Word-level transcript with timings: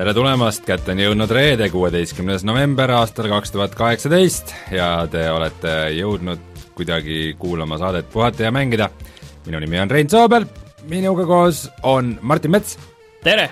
tere 0.00 0.14
tulemast, 0.16 0.62
kätte 0.64 0.94
on 0.94 1.00
jõudnud 1.02 1.32
reede, 1.34 1.66
kuueteistkümnes 1.68 2.40
november 2.48 2.88
aastal 2.96 3.26
kaks 3.28 3.50
tuhat 3.52 3.74
kaheksateist 3.76 4.54
ja 4.72 4.86
te 5.12 5.26
olete 5.28 5.74
jõudnud 5.92 6.62
kuidagi 6.78 7.34
kuulama 7.38 7.76
saadet 7.76 8.08
Puhata 8.08 8.46
ja 8.46 8.52
mängida. 8.54 8.88
minu 9.44 9.60
nimi 9.60 9.80
on 9.80 9.90
Rein 9.90 10.08
Soobel, 10.08 10.46
minuga 10.88 11.26
koos 11.28 11.66
on 11.82 12.16
Martin 12.22 12.50
Mets. 12.50 12.78
tere! 13.22 13.50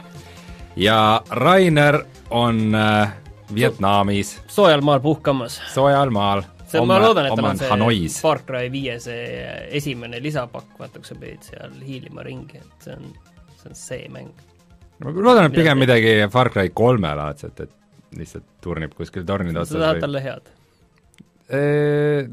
ja 0.77 1.21
Rainer 1.31 2.01
on 2.31 2.75
äh, 2.75 3.13
Vietnamis. 3.55 4.41
soojal 4.47 4.81
maal 4.81 5.01
puhkamas. 5.01 5.61
soojal 5.75 6.11
maal. 6.11 6.43
see, 6.67 6.81
ma 6.81 6.97
loodan, 7.03 7.27
et 7.27 7.37
tal 7.37 7.45
on 7.45 7.59
see 7.59 7.69
Hanois. 7.69 8.21
Far 8.23 8.41
Cry 8.49 8.73
viie 8.73 8.97
see 9.01 9.69
esimene 9.69 10.23
lisapakk, 10.23 10.79
vaata, 10.79 10.99
kus 10.99 11.13
sa 11.13 11.21
pidid 11.21 11.45
seal 11.53 11.81
hiilima 11.85 12.25
ringi, 12.25 12.57
et 12.57 12.89
see 12.89 12.97
on, 12.97 13.13
see 13.59 13.69
on 13.69 13.85
see 13.87 14.07
mäng. 14.09 14.33
Ma 15.05 15.15
loodan, 15.15 15.49
et 15.49 15.57
pigem 15.57 15.81
midagi 15.81 16.15
Far 16.33 16.53
Cry 16.55 16.73
kolme 16.75 17.11
laadset, 17.19 17.67
et 17.67 18.19
lihtsalt 18.19 18.47
turnib 18.65 18.95
kuskil 18.97 19.27
tornide 19.29 19.61
otsas 19.61 19.77
sa 19.77 19.87
tahad 19.87 20.03
talle 20.07 20.25
head? 20.25 20.53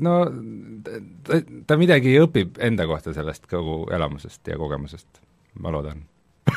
No 0.03 0.15
ta, 0.83 1.39
ta 1.67 1.77
midagi 1.79 2.17
õpib 2.20 2.59
enda 2.63 2.87
kohta 2.89 3.13
sellest 3.15 3.47
kogu 3.51 3.85
elamusest 3.95 4.51
ja 4.51 4.59
kogemusest, 4.59 5.21
ma 5.63 5.71
loodan 5.71 6.03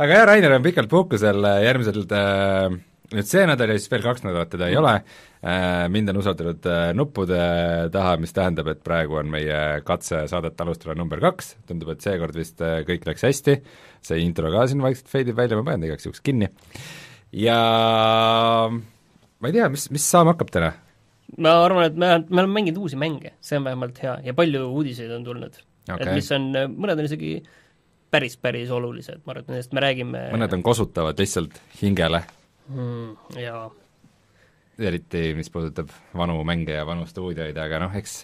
aga 0.00 0.10
jah, 0.10 0.26
Rainer 0.28 0.56
on 0.56 0.64
pikalt 0.64 0.90
puhkusel, 0.92 1.44
järgmisel 1.64 2.04
äh, 2.16 2.78
nüüd 3.16 3.28
see 3.28 3.44
nädal 3.48 3.72
ja 3.72 3.78
siis 3.78 3.90
veel 3.92 4.04
kaks 4.04 4.24
nädalat 4.24 4.50
teda 4.52 4.68
ei 4.70 4.76
ole. 4.78 4.94
Äh,, 5.44 5.86
mind 5.92 6.12
on 6.12 6.20
usaldatud 6.22 6.68
äh, 6.70 6.86
nuppude 6.96 7.40
taha, 7.92 8.14
mis 8.20 8.32
tähendab, 8.36 8.70
et 8.72 8.82
praegu 8.86 9.18
on 9.20 9.30
meie 9.32 9.58
katse 9.86 10.24
saadet 10.30 10.60
alustada 10.64 10.96
number 10.98 11.20
kaks, 11.22 11.54
tundub, 11.68 11.92
et 11.94 12.04
seekord 12.04 12.36
vist 12.38 12.62
äh, 12.64 12.80
kõik 12.88 13.04
läks 13.08 13.26
hästi, 13.26 13.58
see 14.04 14.22
intro 14.24 14.52
ka 14.54 14.66
siin 14.70 14.84
vaikselt 14.84 15.10
feidib 15.12 15.36
välja, 15.40 15.58
ma 15.60 15.66
panen 15.68 15.84
ta 15.84 15.90
igaks 15.90 16.08
juhuks 16.08 16.24
kinni. 16.24 16.48
ja 17.34 17.58
ma 18.70 19.50
ei 19.50 19.56
tea, 19.56 19.68
mis, 19.72 19.90
mis 19.94 20.06
saama 20.08 20.34
hakkab 20.34 20.54
täna? 20.54 20.72
ma 21.40 21.58
arvan, 21.64 21.88
et 21.90 21.98
me, 21.98 22.14
me 22.28 22.42
oleme 22.42 22.60
mänginud 22.60 22.80
uusi 22.84 22.96
mänge, 23.00 23.34
see 23.44 23.58
on 23.58 23.66
vähemalt 23.66 23.98
hea. 24.04 24.14
Ja 24.28 24.34
palju 24.38 24.68
uudiseid 24.70 25.10
on 25.16 25.24
tulnud. 25.26 25.56
Okay.. 25.84 26.00
et 26.00 26.14
mis 26.16 26.30
on, 26.32 26.46
mõned 26.72 27.00
on 27.00 27.08
isegi 27.08 27.34
päris, 28.14 28.38
päris 28.40 28.70
olulised, 28.72 29.20
ma 29.24 29.34
arvan, 29.34 29.44
et 29.44 29.52
nendest 29.52 29.74
me 29.76 29.82
räägime 29.84 30.22
mõned 30.32 30.56
on 30.56 30.64
kosutavad 30.64 31.18
lihtsalt 31.20 31.58
hingele 31.80 32.22
mm,. 32.68 33.38
Jaa. 33.40 33.70
eriti, 34.78 35.30
mis 35.38 35.50
puudutab 35.54 35.92
vanu 36.16 36.40
mänge 36.46 36.74
ja 36.76 36.84
vanu 36.86 37.06
stuudioid, 37.06 37.58
aga 37.60 37.82
noh, 37.84 37.96
eks 37.98 38.22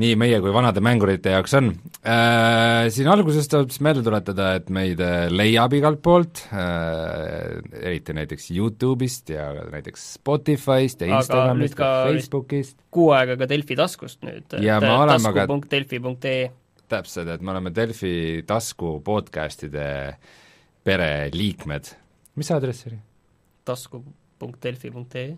nii 0.00 0.16
meie 0.18 0.40
kui 0.42 0.50
vanade 0.54 0.82
mängurite 0.82 1.30
jaoks 1.36 1.52
on 1.58 1.68
äh,. 2.02 2.88
Siin 2.94 3.08
alguses 3.12 3.46
tuleb 3.50 3.70
siis 3.70 3.82
meelde 3.84 4.02
tuletada, 4.06 4.48
et 4.58 4.72
meid 4.74 4.98
äh, 5.04 5.28
leiab 5.30 5.76
igalt 5.78 6.02
poolt 6.02 6.42
äh,, 6.50 7.60
eriti 7.82 8.16
näiteks 8.16 8.50
Youtube'ist 8.56 9.30
ja 9.36 9.52
näiteks 9.70 10.08
Spotify'st 10.16 11.04
ja 11.06 11.12
Instagramist 11.20 11.78
ja 11.78 11.92
Facebookist. 12.08 12.76
kuu 12.94 13.12
aega 13.14 13.38
ka 13.38 13.48
Delfi 13.50 13.78
taskust 13.78 14.24
nüüd, 14.26 14.48
tasku.delfi.ee 14.50 16.44
täpselt, 16.90 17.30
et 17.32 17.42
me 17.42 17.54
oleme 17.54 17.72
Delfi 17.74 18.44
tasku 18.46 18.98
podcast'ide 19.04 19.88
pereliikmed. 20.84 21.94
mis 22.34 22.50
see 22.50 22.56
aadress 22.56 22.88
oli? 22.90 22.98
tasku.delfi.ee 23.64 25.30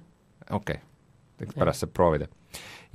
okei 0.51 0.59
okay., 0.59 0.83
eks 1.41 1.55
pärast 1.59 1.85
saab 1.85 1.95
proovida 1.97 2.29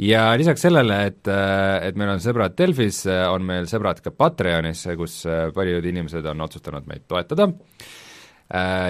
ja 0.02 0.32
lisaks 0.38 0.64
sellele, 0.66 1.00
et, 1.12 1.28
et 1.28 1.98
meil 2.00 2.14
on 2.16 2.22
sõbrad 2.24 2.56
Delfis, 2.58 3.04
on 3.08 3.44
meil 3.46 3.68
sõbrad 3.70 4.02
ka 4.04 4.14
Patreonis, 4.16 4.86
kus 4.98 5.22
paljud 5.56 5.86
inimesed 5.86 6.26
on 6.32 6.48
otsustanud 6.48 6.88
meid 6.90 7.06
toetada. 7.10 7.50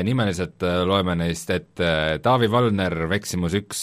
Nimeliselt 0.02 0.64
loeme 0.90 1.14
neist 1.20 1.52
ette 1.54 1.90
Taavi 2.24 2.48
Valner, 2.50 2.96
Veksimus 3.12 3.54
üks, 3.60 3.82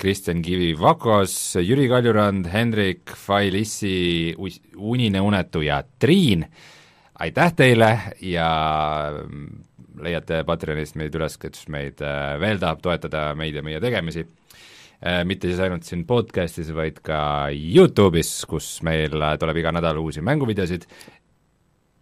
Kristjan 0.00 0.40
Kivi 0.40 0.70
Vakos, 0.78 1.34
Jüri 1.60 1.84
Kaljurand, 1.90 2.48
Hendrik, 2.48 3.12
Failissi, 3.12 4.32
Unine 4.80 5.20
Unetu 5.20 5.60
ja 5.66 5.82
Triin, 5.84 6.46
aitäh 7.20 7.52
teile 7.58 7.90
ja 8.24 8.48
leiate 10.04 10.42
Patreonist 10.48 10.96
meid 11.00 11.14
üles, 11.16 11.36
kes 11.40 11.68
meid 11.72 12.00
veel 12.40 12.60
tahab 12.62 12.82
toetada, 12.84 13.30
meid 13.38 13.58
ja 13.58 13.62
meie 13.66 13.80
tegemisi 13.82 14.26
Äh, 15.00 15.22
mitte 15.24 15.48
siis 15.48 15.60
ainult 15.64 15.86
siin 15.88 16.02
podcastis, 16.04 16.68
vaid 16.76 16.98
ka 17.04 17.48
Youtube'is, 17.56 18.34
kus 18.48 18.66
meil 18.84 19.14
tuleb 19.40 19.60
iga 19.62 19.72
nädal 19.72 19.96
uusi 20.02 20.20
mänguvideosid. 20.20 20.84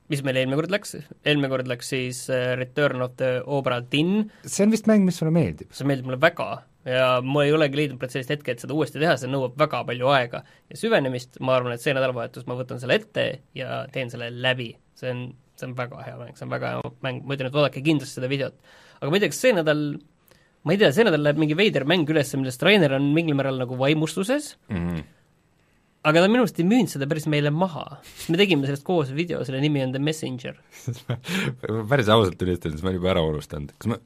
mis 0.09 0.23
meil 0.25 0.41
eelmine 0.41 0.57
kord 0.59 0.73
läks, 0.73 0.97
eelmine 1.23 1.51
kord 1.53 1.69
läks 1.71 1.93
siis 1.93 2.25
äh, 2.33 2.57
Return 2.59 3.05
of 3.05 3.15
the 3.21 3.37
Obra 3.47 3.79
Dinn. 3.93 4.33
see 4.43 4.67
on 4.67 4.75
vist 4.75 4.91
mäng, 4.91 5.07
mis 5.07 5.21
sulle 5.21 5.31
meeldib? 5.31 5.71
see 5.71 5.87
meeldib 5.87 6.09
mulle 6.11 6.19
väga 6.19 6.49
ja 6.89 7.07
ma 7.23 7.45
ei 7.47 7.55
olegi 7.55 7.79
leidnud 7.79 8.01
praegu 8.03 8.17
sellist 8.17 8.35
hetke, 8.35 8.57
et 8.57 8.65
seda 8.65 8.75
uuesti 8.75 8.99
teha, 8.99 9.15
see 9.21 9.31
nõuab 9.31 9.55
väga 9.63 9.85
palju 9.87 10.11
aega 10.17 10.43
ja 10.43 10.83
süvenemist, 10.83 11.39
ma 11.39 11.55
arvan, 11.55 11.77
et 11.77 11.85
see 11.85 11.95
nädalavahetus 11.95 12.51
ma 12.51 12.59
võtan 12.59 12.83
selle 12.83 12.99
ette 12.99 13.29
ja 13.55 13.85
teen 13.95 14.11
selle 14.11 14.33
läbi. 14.35 14.73
see 14.99 15.15
on, 15.15 15.29
see 15.61 15.69
on 15.69 15.75
väga 15.79 16.05
hea 16.07 16.17
mäng, 16.21 16.37
see 16.39 16.47
on 16.47 16.55
väga 16.55 16.73
hea 16.75 16.93
mäng, 17.07 17.21
ma 17.25 17.37
ütlen, 17.37 17.51
et 17.51 17.59
vaadake 17.59 17.83
kindlasti 17.85 18.19
seda 18.19 18.31
videot. 18.31 18.57
aga 19.01 19.11
ma 19.11 19.19
ei 19.19 19.25
tea, 19.25 19.33
kas 19.35 19.43
see 19.45 19.55
nädal 19.57 19.85
ma 20.65 20.75
ei 20.75 20.81
tea, 20.81 20.91
see 20.95 21.07
nädal 21.07 21.25
läheb 21.25 21.41
mingi 21.41 21.57
veider 21.59 21.87
mäng 21.89 22.09
üles, 22.11 22.35
millest 22.39 22.65
Rainer 22.67 22.97
on 22.99 23.13
mingil 23.15 23.39
määral 23.39 23.61
nagu 23.61 23.79
vaimustuses 23.79 24.51
mm, 24.69 24.83
-hmm. 24.83 25.07
aga 26.11 26.25
ta 26.25 26.31
minu 26.31 26.45
arust 26.45 26.61
ei 26.61 26.67
müünud 26.69 26.93
seda 26.93 27.09
päris 27.11 27.27
meile 27.31 27.51
maha. 27.51 28.01
me 28.29 28.41
tegime 28.41 28.67
sellest 28.67 28.87
koos 28.87 29.15
video, 29.15 29.45
selle 29.45 29.63
nimi 29.65 29.83
on 29.85 29.95
The 29.95 30.03
Messenger 30.03 30.59
päris 31.91 32.09
ausalt 32.09 32.39
tunnistades 32.39 32.83
ma 32.83 32.93
olin 32.93 33.01
juba 33.03 33.15
ära 33.15 33.25
unustanud, 33.27 33.75
kas 33.79 33.95
ma 33.95 34.01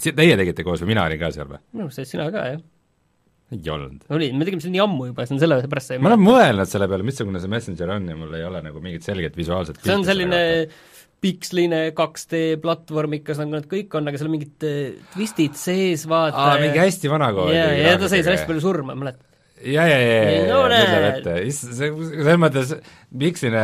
teie 0.00 0.36
tegite 0.36 0.64
koos 0.64 0.84
või 0.84 0.94
mina 0.94 1.04
olin 1.08 1.20
ka 1.20 1.32
seal 1.34 1.50
või? 1.50 1.62
minu 1.72 1.88
arust 1.88 2.02
olid 2.02 2.12
sina 2.12 2.30
ka, 2.32 2.46
jah. 2.54 2.64
Ei 3.54 3.70
olnud. 3.70 4.02
oli, 4.10 4.32
me 4.34 4.48
tegime 4.48 4.64
seda 4.64 4.74
nii 4.74 4.82
ammu 4.82 5.08
juba, 5.12 5.26
see 5.26 5.36
on 5.36 5.42
sellepärast 5.44 5.92
sai 5.92 6.02
ma 6.02 6.10
olen 6.10 6.24
mõelnud 6.24 6.70
selle 6.70 6.88
peale, 6.90 7.06
missugune 7.06 7.42
see 7.42 7.52
Messenger 7.52 7.94
on 7.94 8.10
ja 8.10 8.18
mul 8.18 8.34
ei 8.38 8.46
ole 8.48 8.62
nagu 8.64 8.82
mingit 8.82 9.06
selget 9.06 9.38
visuaalset 9.38 9.78
see 9.84 9.94
on 9.94 10.06
selline 10.06 10.42
piksline 11.22 11.78
2D 11.96 12.40
platvormikas, 12.62 13.38
nagu 13.40 13.56
nad 13.56 13.68
kõik 13.70 13.94
on, 13.98 14.10
aga 14.10 14.18
seal 14.18 14.28
on 14.28 14.34
mingid 14.36 14.66
äh, 14.68 14.98
twistid 15.14 15.56
sees, 15.58 16.04
vaata 16.10 16.42
aa, 16.52 16.58
mingi 16.60 16.82
hästi 16.82 17.10
vana 17.12 17.30
kool. 17.36 17.54
jaa, 17.54 17.70
ja 17.78 17.96
ta 18.00 18.10
sai 18.12 18.22
sellest 18.26 18.48
palju 18.50 18.62
surma, 18.64 18.96
mäletad? 18.98 19.24
ja, 19.62 19.86
ja, 19.88 19.96
ja, 19.96 20.16
ja, 20.20 20.40
ja, 20.44 20.58
mõtlen 20.60 21.06
ette, 21.08 21.36
selles 21.56 22.40
mõttes 22.42 22.74
piksline 23.24 23.62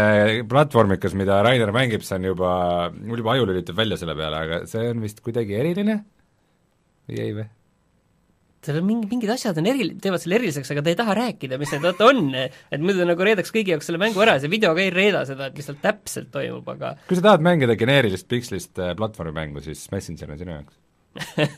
platvormikas, 0.50 1.16
mida 1.18 1.42
Rainer 1.44 1.74
mängib, 1.76 2.06
see 2.06 2.16
on 2.20 2.30
juba, 2.32 2.52
mul 2.96 3.20
juba 3.20 3.34
aju 3.36 3.50
lülitab 3.50 3.82
välja 3.82 4.00
selle 4.00 4.16
peale, 4.18 4.44
aga 4.46 4.62
see 4.70 4.86
on 4.94 5.02
vist 5.04 5.20
kuidagi 5.24 5.58
eriline 5.60 6.00
või 7.10 7.20
ei 7.26 7.34
või? 7.36 7.50
Seal 8.62 8.78
on 8.78 8.86
mingi, 8.86 9.08
mingid 9.10 9.32
asjad 9.34 9.58
on 9.58 9.66
eri-, 9.70 9.90
teevad 10.02 10.22
selle 10.22 10.38
eriliseks, 10.38 10.70
aga 10.74 10.84
ta 10.84 10.92
ei 10.92 10.98
taha 10.98 11.16
rääkida, 11.18 11.58
mis 11.60 11.72
need 11.74 11.82
vaata 11.82 12.08
on, 12.12 12.22
et 12.36 12.84
muidu 12.84 13.06
nagu 13.08 13.26
reedaks 13.26 13.50
kõigi 13.54 13.74
jaoks 13.74 13.90
selle 13.90 14.00
mängu 14.02 14.22
ära 14.22 14.36
ja 14.36 14.44
see 14.44 14.52
video 14.52 14.72
ka 14.76 14.84
ei 14.84 14.92
reeda 14.94 15.24
seda, 15.28 15.50
et 15.50 15.58
mis 15.58 15.66
seal 15.68 15.80
täpselt 15.82 16.30
toimub, 16.34 16.68
aga 16.76 16.94
kui 17.10 17.18
sa 17.18 17.26
tahad 17.26 17.44
mängida 17.44 17.76
geneerilist 17.78 18.28
pikslist 18.30 18.78
äh, 18.78 18.94
platvormimängu, 18.98 19.64
siis 19.64 19.84
Messenger 19.94 20.34
on 20.34 20.42
sinu 20.42 20.58
jaoks. 20.58 20.78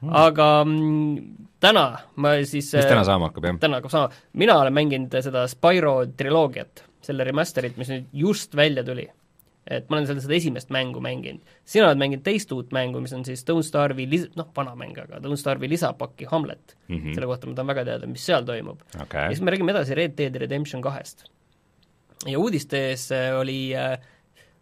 Aga 0.00 0.44
mm, 0.64 1.48
täna 1.60 1.84
ma 2.24 2.30
siis 2.48 2.70
mis 2.72 2.86
täna 2.88 3.02
saama 3.04 3.28
hakkab, 3.28 3.50
jah? 3.50 3.58
täna 3.60 3.80
hakkab 3.80 3.92
saama, 3.92 4.22
mina 4.40 4.56
olen 4.62 4.72
mänginud 4.72 5.16
seda 5.26 5.42
Spyro 5.50 5.98
triloogiat, 6.16 6.86
selle 7.04 7.26
remaster'it, 7.28 7.76
mis 7.76 7.90
nüüd 7.92 8.06
just 8.22 8.56
välja 8.56 8.86
tuli 8.86 9.04
et 9.66 9.90
ma 9.90 9.98
olen 9.98 10.06
seal 10.08 10.20
seda 10.24 10.36
esimest 10.36 10.70
mängu 10.72 11.02
mänginud. 11.04 11.40
sina 11.64 11.88
oled 11.88 12.00
mänginud 12.00 12.24
teist 12.24 12.52
uut 12.52 12.72
mängu, 12.72 13.00
mis 13.04 13.12
on 13.16 13.24
siis 13.24 13.44
Don't 13.48 13.66
Starve'i 13.66 14.06
lis-, 14.10 14.30
noh, 14.36 14.48
vana 14.56 14.72
mäng, 14.78 14.96
aga 14.98 15.20
Don't 15.20 15.40
Starve'i 15.40 15.68
lisapaki 15.68 16.28
Hamlet 16.30 16.76
mm. 16.88 16.96
-hmm. 16.96 17.14
selle 17.14 17.26
kohta 17.26 17.46
ma 17.46 17.54
tahan 17.54 17.74
väga 17.74 17.84
teada, 17.84 18.06
mis 18.06 18.26
seal 18.26 18.44
toimub 18.44 18.80
okay.. 19.02 19.22
ja 19.24 19.28
siis 19.28 19.42
me 19.44 19.50
räägime 19.50 19.76
edasi 19.76 19.94
Red 19.94 20.16
Dead 20.18 20.36
Redemption 20.36 20.82
kahest. 20.82 21.24
ja 22.26 22.38
uudistes 22.38 23.12
äh, 23.12 23.36
oli 23.40 23.76
äh, 23.76 23.98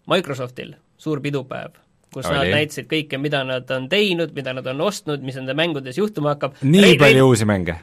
Microsoftil 0.07 0.75
suur 0.99 1.21
pidupäev, 1.21 1.79
kus 2.15 2.27
oli. 2.27 2.39
nad 2.39 2.51
näitasid 2.57 2.89
kõike, 2.91 3.21
mida 3.23 3.45
nad 3.47 3.71
on 3.71 3.89
teinud, 3.89 4.35
mida 4.35 4.53
nad 4.57 4.67
on 4.67 4.81
ostnud, 4.81 5.23
mis 5.23 5.39
nende 5.39 5.55
mängudes 5.55 5.99
juhtuma 5.99 6.35
hakkab. 6.35 6.59
nii 6.63 6.83
Red, 6.83 6.99
palju 6.99 7.23
Red... 7.23 7.29
uusi 7.31 7.49
mänge? 7.49 7.79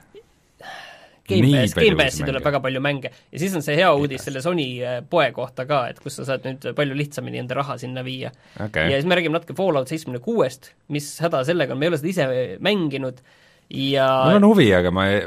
Gamepass, 1.26 1.74
Gamepassi 1.78 2.26
tuleb 2.28 2.44
väga 2.46 2.60
palju 2.62 2.82
mänge. 2.86 3.10
Ja 3.34 3.42
siis 3.42 3.56
on 3.58 3.64
see 3.66 3.78
hea 3.80 3.88
uudis 3.98 4.28
selle 4.28 4.44
Sony 4.46 4.68
äh, 4.86 5.00
poe 5.10 5.32
kohta 5.34 5.66
ka, 5.70 5.86
et 5.90 6.02
kus 6.04 6.20
sa 6.20 6.28
saad 6.28 6.46
nüüd 6.46 6.68
palju 6.78 6.98
lihtsamini 6.98 7.42
enda 7.42 7.58
raha 7.58 7.80
sinna 7.82 8.04
viia. 8.06 8.34
Okay.. 8.60 8.92
ja 8.92 9.00
siis 9.00 9.10
me 9.10 9.18
räägime 9.18 9.40
natuke 9.40 9.58
Fallout 9.58 9.90
seitsmekümne 9.90 10.22
kuuest, 10.26 10.74
mis 10.94 11.10
häda 11.24 11.42
sellega 11.48 11.74
on, 11.74 11.82
me 11.82 11.90
ei 11.90 11.94
ole 11.94 12.02
seda 12.02 12.14
ise 12.14 12.30
mänginud 12.66 13.24
ja 13.70 14.10
mul 14.26 14.40
on 14.40 14.50
huvi, 14.52 14.68
aga 14.78 14.92
ma 14.94 15.08
ei, 15.10 15.24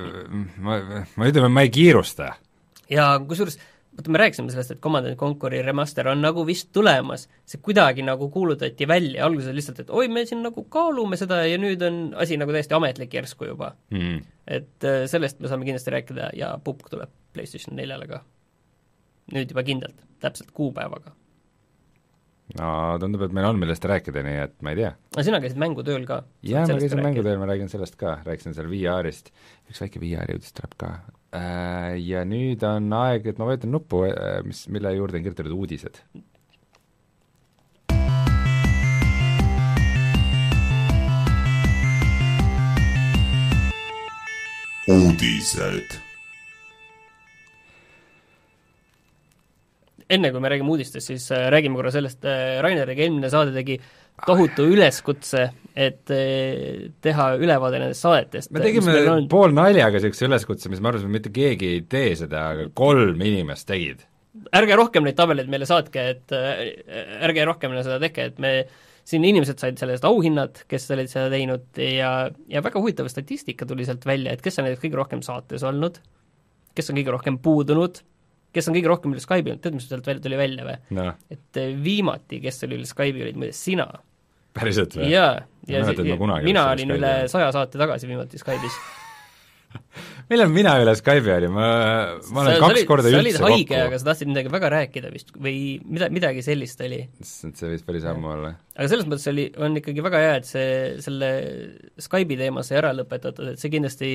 ma, 0.62 0.78
ma 1.18 1.30
ütleme, 1.30 1.50
ma 1.52 1.64
ei 1.66 1.72
kiirusta. 1.74 2.32
ja 2.90 3.10
kusjuures 3.26 3.58
vaata, 3.98 4.12
me 4.14 4.18
rääkisime 4.22 4.50
sellest, 4.50 4.70
et 4.76 4.80
Command 4.80 5.06
and 5.06 5.18
Conquer'i 5.18 5.62
remaster 5.62 6.08
on 6.08 6.22
nagu 6.22 6.44
vist 6.46 6.70
tulemas, 6.72 7.26
see 7.48 7.60
kuidagi 7.64 8.04
nagu 8.06 8.30
kuulutati 8.30 8.88
välja, 8.88 9.26
alguses 9.26 9.54
lihtsalt, 9.54 9.82
et 9.82 9.90
oi, 9.90 10.08
me 10.12 10.24
siin 10.28 10.42
nagu 10.46 10.64
kaalume 10.70 11.18
seda 11.18 11.42
ja 11.48 11.58
nüüd 11.60 11.82
on 11.86 12.00
asi 12.22 12.38
nagu 12.40 12.54
täiesti 12.54 12.76
ametlik 12.78 13.18
järsku 13.18 13.50
juba 13.50 13.72
mm.. 13.94 14.20
et 14.46 14.86
äh, 14.86 15.04
sellest 15.10 15.40
me 15.42 15.50
saame 15.50 15.66
kindlasti 15.66 15.94
rääkida 15.94 16.32
ja 16.38 16.54
pupk 16.64 16.92
tuleb 16.92 17.10
PlayStation 17.34 17.76
neljale 17.78 18.06
ka. 18.10 18.22
nüüd 19.34 19.50
juba 19.50 19.66
kindlalt, 19.66 20.04
täpselt 20.22 20.54
kuupäevaga. 20.54 21.12
no 22.60 22.72
tundub, 23.02 23.26
et 23.26 23.34
meil 23.34 23.50
on, 23.50 23.58
millest 23.60 23.84
rääkida, 23.84 24.22
nii 24.24 24.42
et 24.46 24.58
ma 24.62 24.74
ei 24.74 24.82
tea. 24.84 24.94
aga 25.16 25.26
sina 25.26 25.42
käisid 25.42 25.58
mängutööl 25.60 26.06
ka? 26.08 26.22
jaa, 26.46 26.66
ma 26.70 26.78
käisin 26.78 27.02
mänguteel, 27.02 27.42
ma 27.42 27.50
räägin 27.50 27.72
sellest 27.72 27.98
ka, 27.98 28.20
rääkisin 28.28 28.54
seal 28.54 28.70
VR-ist, 28.70 29.34
üks 29.72 29.82
väike 29.82 30.02
VR-i 30.06 30.38
uudis 30.38 30.54
tuleb 30.54 30.78
ka. 30.78 30.98
Äh, 31.28 31.98
ja 32.00 32.24
nüüd 32.24 32.62
on 32.64 32.88
aeg, 32.96 33.26
et 33.28 33.38
ma 33.40 33.50
vajutan 33.50 33.74
nuppu, 33.74 34.06
äh, 34.08 34.40
mis, 34.48 34.64
mille 34.72 34.94
juurde 34.96 35.20
on 35.20 35.28
kirjutatud 35.28 35.52
uudised. 35.52 36.02
uudised 44.88 45.98
enne 50.08 50.30
kui 50.32 50.40
me 50.40 50.50
räägime 50.50 50.72
uudistest, 50.72 51.10
siis 51.10 51.28
äh, 51.34 51.48
räägime 51.52 51.76
korra 51.76 51.92
sellest, 51.92 52.24
äh, 52.24 52.58
Raineriga 52.64 53.04
eelmine 53.04 53.28
saade 53.32 53.52
tegi 53.56 53.76
tohutu 54.24 54.64
üleskutse, 54.72 55.50
et 55.78 56.10
äh, 56.10 56.88
teha 57.04 57.30
ülevaade 57.38 57.78
nendest 57.78 58.02
saadetest. 58.02 58.52
me 58.54 58.64
tegime 58.64 58.96
on... 59.12 59.28
pool 59.30 59.54
naljaga 59.54 60.00
niisuguse 60.00 60.26
üleskutse, 60.26 60.72
mis 60.72 60.82
me 60.82 60.92
arvasime, 60.92 61.14
mitte 61.18 61.32
keegi 61.34 61.72
ei 61.76 61.86
tee 61.86 62.12
seda, 62.18 62.48
aga 62.54 62.68
kolm 62.78 63.22
inimest 63.22 63.68
tegid. 63.70 64.04
ärge 64.58 64.76
rohkem 64.78 65.06
neid 65.06 65.18
tabeleid 65.18 65.50
meile 65.50 65.68
saatke, 65.68 66.04
et 66.16 66.34
ärge 66.34 67.46
rohkem 67.48 67.78
seda 67.80 67.98
tehke, 68.02 68.30
et 68.32 68.42
me 68.42 68.52
siin 69.08 69.24
inimesed 69.24 69.60
said 69.60 69.80
selle 69.80 69.96
eest 69.96 70.06
auhinnad, 70.08 70.62
kes 70.68 70.90
olid 70.92 71.08
seda 71.10 71.30
teinud 71.32 71.80
ja, 71.80 72.12
ja 72.50 72.62
väga 72.64 72.80
huvitav 72.82 73.08
statistika 73.10 73.66
tuli 73.68 73.86
sealt 73.88 74.04
välja, 74.08 74.34
et 74.34 74.44
kes 74.44 74.60
on 74.60 74.68
näiteks 74.68 74.84
kõige 74.84 75.00
rohkem 75.00 75.22
saates 75.24 75.64
olnud, 75.66 76.00
kes 76.76 76.92
on 76.92 76.98
kõige 76.98 77.14
rohkem 77.14 77.38
puudunud, 77.44 78.02
kes 78.54 78.68
on 78.68 78.76
kõige 78.76 78.90
rohkem 78.92 79.14
üle 79.14 79.22
Skype'i 79.24 79.54
olnud, 79.54 79.62
tead, 79.64 79.78
mis 79.78 79.88
sealt 79.88 80.08
välja 80.08 80.24
tuli 80.24 80.40
välja 80.40 80.66
või 80.68 80.98
no.? 80.98 81.08
et 81.32 81.60
eh, 81.60 81.72
viimati, 81.84 82.42
kes 82.44 82.64
oli 82.68 82.78
üle 82.80 82.88
Skype'i, 82.88 83.24
olid 83.24 83.40
muide 83.40 83.56
sina. 83.56 83.88
Päriselt 84.58 84.96
või? 84.98 85.10
jaa, 85.12 85.34
ja, 85.68 85.82
ja, 85.82 85.98
ja 86.12 86.40
mina 86.44 86.70
olin 86.72 86.96
üle 86.98 87.12
saja 87.32 87.50
saate 87.54 87.80
tagasi 87.80 88.10
viimati 88.10 88.40
Skype'is 88.40 88.78
millal 90.30 90.50
mina 90.52 90.74
üle 90.82 90.94
Skype'i 90.98 91.32
olin, 91.34 91.52
ma, 91.54 91.66
ma 92.32 92.42
olen 92.42 92.54
sa, 92.56 92.60
kaks 92.62 92.74
olid, 92.74 92.86
korda 92.88 93.12
üldse 93.12 93.40
kokku. 93.40 93.50
haige, 93.54 93.80
aga 93.86 94.00
sa 94.00 94.10
tahtsid 94.10 94.30
midagi 94.30 94.52
väga 94.52 94.70
rääkida 94.74 95.10
vist 95.14 95.34
või 95.36 95.56
mida, 95.84 96.10
midagi 96.14 96.44
sellist 96.44 96.80
oli. 96.84 97.02
issand, 97.22 97.56
see 97.58 97.72
võis 97.74 97.84
päris 97.86 98.06
ammu 98.08 98.32
olla. 98.34 98.54
aga 98.76 98.88
selles 98.92 99.08
mõttes 99.08 99.28
oli, 99.32 99.48
on 99.60 99.76
ikkagi 99.80 100.04
väga 100.04 100.22
hea, 100.24 100.38
et 100.40 100.48
see, 100.48 100.70
selle 101.04 101.32
Skype'i 102.00 102.40
teema 102.40 102.64
sai 102.66 102.80
ära 102.82 102.94
lõpetatud, 102.96 103.52
et 103.54 103.62
see 103.62 103.72
kindlasti 103.72 104.12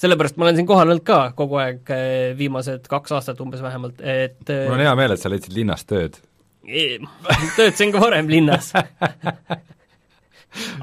sellepärast 0.00 0.38
ma 0.40 0.48
olen 0.48 0.58
siin 0.58 0.68
kohal 0.68 0.88
olnud 0.88 1.04
ka 1.06 1.20
kogu 1.36 1.60
aeg, 1.60 1.82
eh, 1.92 2.32
viimased 2.38 2.88
kaks 2.90 3.18
aastat 3.18 3.40
umbes 3.44 3.62
vähemalt, 3.64 4.00
et 4.00 4.42
mul 4.48 4.78
on 4.78 4.86
hea 4.86 4.96
meel, 4.98 5.14
et 5.16 5.22
sa 5.22 5.32
leidsid 5.32 5.56
linnas 5.56 5.84
tööd. 5.88 6.18
töötasin 7.56 7.92
ka 7.94 8.02
varem 8.02 8.30
linnas. 8.30 8.72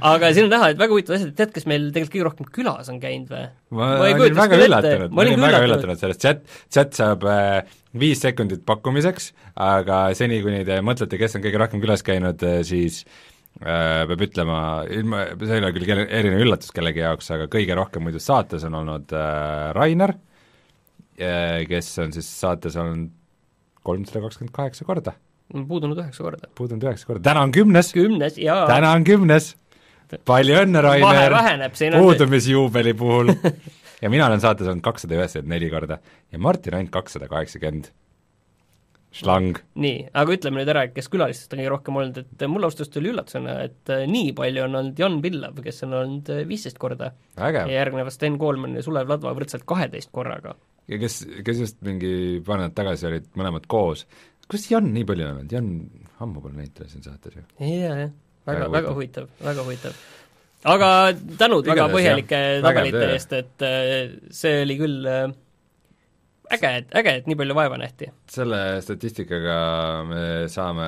Aga 0.08 0.30
siin 0.32 0.46
on 0.48 0.54
näha, 0.54 0.70
et 0.72 0.78
väga 0.80 0.96
huvitavad 0.96 1.18
asjad, 1.18 1.34
tead, 1.36 1.50
kes 1.52 1.66
meil 1.68 1.90
tegelikult 1.92 2.14
kõige 2.14 2.28
rohkem 2.30 2.52
külas 2.56 2.88
on 2.88 3.02
käinud 3.04 3.34
või? 3.34 3.48
ma, 3.76 3.88
olin 4.06 4.38
väga 4.38 4.60
üllatunud, 4.64 5.12
ma 5.12 5.26
olin 5.26 5.42
väga 5.44 5.60
üllatunud. 5.66 6.00
sellest, 6.00 6.24
chat, 6.24 6.46
chat 6.72 6.96
saab 6.96 7.26
äh, 7.28 7.68
viis 7.92 8.22
sekundit 8.24 8.64
pakkumiseks, 8.70 9.34
aga 9.60 10.06
seni, 10.16 10.40
kuni 10.46 10.64
te 10.68 10.80
mõtlete, 10.80 11.20
kes 11.20 11.36
on 11.36 11.44
kõige 11.44 11.60
rohkem 11.60 11.84
külas 11.84 12.06
käinud, 12.08 12.48
siis 12.70 13.02
äh, 13.04 13.18
Äh, 13.58 14.04
peab 14.06 14.22
ütlema, 14.22 14.58
ilma, 14.94 15.24
see 15.42 15.56
ei 15.56 15.64
ole 15.64 15.72
küll 15.74 15.88
kelle, 15.88 16.04
erinev 16.14 16.44
üllatus 16.44 16.70
kellegi 16.76 17.02
jaoks, 17.02 17.32
aga 17.34 17.48
kõige 17.50 17.74
rohkem 17.78 18.04
muidu 18.06 18.20
saates 18.22 18.62
on 18.68 18.76
olnud 18.78 19.14
äh, 19.18 19.72
Rainer, 19.74 20.14
äh, 21.18 21.64
kes 21.66 21.90
on 22.04 22.14
siis 22.14 22.30
saates 22.30 22.78
olnud 22.78 23.16
kolmsada 23.88 24.22
kakskümmend 24.28 24.54
kaheksa 24.54 24.86
korda. 24.86 25.16
Puudunud 25.68 26.00
üheksa 26.00 26.24
korda. 26.24 26.50
puudunud 26.56 26.88
üheksa 26.90 27.10
korda, 27.10 27.24
täna 27.30 27.46
on 27.48 27.56
kümnes! 27.56 27.94
kümnes, 27.96 28.38
jaa! 28.42 28.66
täna 28.70 28.94
on 28.98 29.08
kümnes! 29.08 29.54
palju 30.28 30.62
õnne, 30.64 30.84
Rainer! 30.84 31.70
puudumisjuubeli 31.98 32.96
puhul 32.98 33.34
ja 34.04 34.12
mina 34.14 34.28
olen 34.28 34.44
saates 34.44 34.68
olnud 34.68 34.86
kakssada 34.86 35.18
üheksakümmend 35.20 35.56
neli 35.56 35.72
korda 35.72 36.02
ja 36.32 36.40
Martin 36.40 36.78
ainult 36.78 36.94
kakssada 36.94 37.30
kaheksakümmend 37.32 37.92
šlang. 39.18 39.60
nii, 39.80 40.08
aga 40.18 40.36
ütleme 40.36 40.62
nüüd 40.62 40.72
ära, 40.72 40.86
kes 40.94 41.10
külalistest 41.12 41.54
on 41.56 41.62
kõige 41.62 41.74
rohkem 41.74 42.00
olnud, 42.00 42.20
et 42.22 42.46
mulle 42.52 42.68
ausalt 42.68 42.84
öeldes 42.84 42.94
tuli 42.94 43.12
üllatusena, 43.14 43.58
et 43.68 43.94
äh, 43.94 44.06
nii 44.10 44.34
palju 44.38 44.66
on 44.66 44.80
olnud 44.82 45.02
Jan 45.02 45.20
Pillav, 45.24 45.60
kes 45.66 45.84
on 45.88 45.96
olnud 46.02 46.32
äh, 46.34 46.44
viisteist 46.50 46.80
korda. 46.82 47.14
ja 47.40 47.68
järgnevalt 47.72 48.16
Sten 48.16 48.38
Koolman 48.42 48.76
ja 48.78 48.86
Sulev 48.86 49.10
Ladva 49.10 49.34
võrdselt 49.38 49.66
kaheteist 49.70 50.12
korraga. 50.14 50.56
ja 50.92 51.00
kes, 51.02 51.22
kes 51.46 51.64
just 51.66 51.80
mingi 51.88 52.42
paar 52.46 52.62
nädalat 52.62 52.78
tagasi 52.78 53.10
olid 53.10 53.32
mõlemad 53.40 53.68
koos, 53.72 54.06
kuidas 54.48 54.70
Jan 54.72 54.92
nii 54.94 55.08
palju 55.08 55.28
on 55.28 55.34
olnud, 55.36 55.52
Jan 55.52 55.72
ammu 56.24 56.44
pole 56.44 56.58
näinud 56.58 56.76
teda 56.78 56.90
siin 56.92 57.04
saates 57.06 57.36
ju. 57.38 57.44
jaa, 57.62 57.98
jah, 58.04 58.14
väga, 58.48 58.70
väga 58.74 58.94
huvitav, 58.96 59.28
väga 59.44 59.66
huvitav. 59.68 59.98
aga 60.76 60.92
tänud 61.40 61.68
väga 61.68 61.90
põhjalike 61.94 62.40
tabelite 62.66 63.04
eest, 63.14 63.36
et 63.38 63.68
äh, 63.68 64.16
see 64.34 64.64
oli 64.64 64.80
küll 64.80 65.12
äge, 65.12 66.72
et, 66.72 66.96
äge, 67.02 67.18
et 67.22 67.28
nii 67.30 67.40
palju 67.40 67.58
vaeva 67.58 67.80
nähti. 67.82 68.10
selle 68.32 68.62
statistikaga 68.86 69.60
me 70.08 70.24
saame 70.52 70.88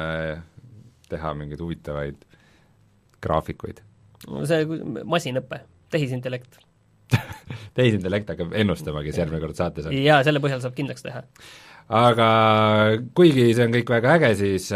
teha 1.10 1.36
mingeid 1.38 1.62
huvitavaid 1.64 2.26
graafikuid. 3.24 3.84
see 4.50 4.66
masinõpe, 5.04 5.64
tehisintellekt 5.92 6.60
tehisintellekt 7.78 8.30
hakkab 8.34 8.54
ennustama, 8.58 9.02
kes 9.06 9.18
järgmine 9.20 9.42
kord 9.44 9.58
saates 9.58 9.90
on. 9.90 9.96
jaa, 9.98 10.22
selle 10.26 10.42
põhjal 10.44 10.62
saab 10.64 10.78
kindlaks 10.78 11.06
teha. 11.06 11.24
Aga 11.90 12.30
kuigi 13.18 13.50
see 13.58 13.66
on 13.66 13.74
kõik 13.74 13.92
väga 13.96 14.16
äge, 14.20 14.32
siis, 14.38 14.70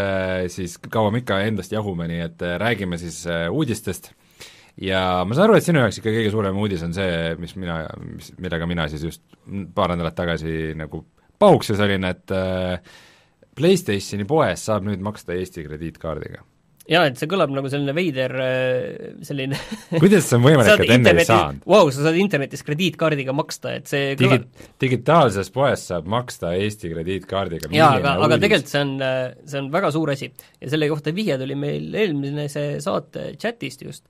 siis 0.56 0.77
kaua 0.89 1.12
me 1.13 1.21
ikka 1.21 1.44
endast 1.45 1.74
jahume, 1.75 2.07
nii 2.10 2.21
et 2.25 2.45
räägime 2.62 2.98
siis 3.01 3.24
uudistest. 3.30 4.12
Ja 4.81 5.21
ma 5.21 5.36
saan 5.38 5.51
aru, 5.51 5.60
et 5.60 5.65
sinu 5.68 5.83
jaoks 5.83 6.00
ikka 6.00 6.10
kõige 6.10 6.31
suurem 6.33 6.57
uudis 6.57 6.81
on 6.81 6.95
see, 6.95 7.36
mis 7.38 7.54
mina, 7.62 7.83
mis, 8.01 8.31
millega 8.42 8.65
mina 8.69 8.88
siis 8.89 9.04
just 9.06 9.21
paar 9.75 9.94
nädalat 9.94 10.18
tagasi 10.18 10.74
nagu 10.80 11.04
pahuksis 11.44 11.81
olin, 11.83 12.07
et 12.10 12.33
äh, 12.33 12.95
PlayStationi 13.54 14.25
poes 14.25 14.65
saab 14.65 14.88
nüüd 14.88 15.04
maksta 15.06 15.38
Eesti 15.38 15.68
krediitkaardiga 15.68 16.42
jaa, 16.89 17.03
et 17.07 17.19
see 17.19 17.30
kõlab 17.31 17.51
nagu 17.56 17.69
selline 17.71 17.94
veider 17.95 18.33
äh, 18.44 19.13
selline 19.24 19.60
kuidas 20.03 20.27
see 20.27 20.39
on 20.39 20.43
võimalik, 20.46 20.84
et 20.84 20.93
enne 20.98 21.13
ei 21.15 21.27
saanud? 21.27 21.63
Vau, 21.74 21.88
sa 21.96 22.08
saad 22.08 22.19
internetis 22.19 22.65
krediitkaardiga 22.67 23.36
maksta, 23.36 23.77
et 23.79 23.91
see 23.91 24.17
Digi-, 24.19 24.41
digitaalses 24.84 25.51
poes 25.53 25.88
saab 25.91 26.10
maksta 26.12 26.53
Eesti 26.60 26.91
krediitkaardiga. 26.91 27.72
jaa, 27.75 27.93
aga, 28.01 28.17
aga 28.27 28.39
tegelikult 28.41 28.74
see 28.74 28.84
on, 28.84 28.93
äh, 29.05 29.24
see 29.48 29.63
on 29.63 29.72
väga 29.74 29.93
suur 29.96 30.13
asi. 30.15 30.31
ja 30.60 30.74
selle 30.74 30.91
kohta 30.91 31.15
vihje 31.15 31.39
tuli 31.41 31.58
meil 31.60 31.96
eelmine 32.03 32.50
see 32.51 32.77
saate 32.84 33.31
chatist 33.39 33.88
just, 33.88 34.08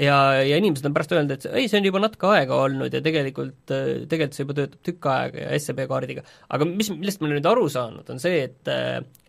ja, 0.00 0.16
ja 0.42 0.58
inimesed 0.58 0.86
on 0.88 0.94
pärast 0.94 1.12
öelnud, 1.14 1.34
et 1.36 1.46
ei, 1.52 1.68
see 1.70 1.78
on 1.78 1.86
juba 1.86 2.00
natuke 2.02 2.30
aega 2.34 2.56
olnud 2.66 2.94
ja 2.94 3.00
tegelikult, 3.04 3.60
tegelikult 3.68 4.36
see 4.36 4.44
juba 4.44 4.56
töötab 4.58 4.86
tükk 4.86 5.08
aega 5.12 5.44
ja 5.44 5.60
SEB 5.62 5.84
kaardiga. 5.90 6.24
aga 6.56 6.68
mis, 6.68 6.90
millest 6.94 7.22
ma 7.22 7.28
olen 7.28 7.38
nüüd 7.38 7.50
aru 7.50 7.68
saanud, 7.72 8.10
on 8.10 8.22
see, 8.22 8.42
et 8.48 8.72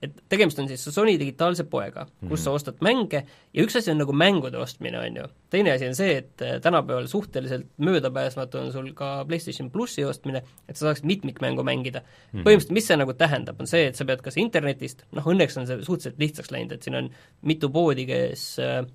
et 0.06 0.18
tegemist 0.30 0.60
on 0.62 0.68
siis 0.70 0.84
Sony 0.94 1.16
digitaalse 1.22 1.66
poega, 1.70 2.06
kus 2.30 2.44
sa 2.46 2.54
ostad 2.56 2.82
mänge 2.86 3.24
ja 3.26 3.66
üks 3.66 3.78
asi 3.80 3.94
on 3.94 4.02
nagu 4.02 4.14
mängude 4.14 4.60
ostmine, 4.62 5.00
on 5.02 5.22
ju. 5.22 5.30
teine 5.54 5.74
asi 5.76 5.88
on 5.90 5.98
see, 5.98 6.18
et 6.22 6.46
tänapäeval 6.62 7.08
suhteliselt 7.10 7.70
möödapääsmatu 7.78 8.60
on 8.62 8.74
sul 8.74 8.92
ka 8.98 9.24
PlayStation 9.30 9.72
plussi 9.74 10.06
ostmine, 10.06 10.44
et 10.70 10.76
sa 10.78 10.90
saaksid 10.90 11.08
mitmikmängu 11.10 11.64
mängida 11.64 12.02
mm. 12.02 12.06
-hmm. 12.06 12.44
põhimõtteliselt 12.44 12.78
mis 12.78 12.90
see 12.90 13.00
nagu 13.02 13.14
tähendab, 13.14 13.62
on 13.62 13.70
see, 13.70 13.88
et 13.90 13.98
sa 13.98 14.06
pead 14.06 14.22
kas 14.26 14.38
internetist, 14.42 15.06
noh 15.16 15.26
õnneks 15.26 15.58
on 15.62 15.70
see 15.70 15.82
suhteliselt 15.82 16.22
lihtsaks 16.22 16.52
läinud, 16.52 16.78
et 16.78 16.84
siin 16.84 17.02
on 17.02 17.10
mitu 17.42 17.70
poodi, 17.70 18.06
kes 18.10 18.46
äh, 18.60 18.86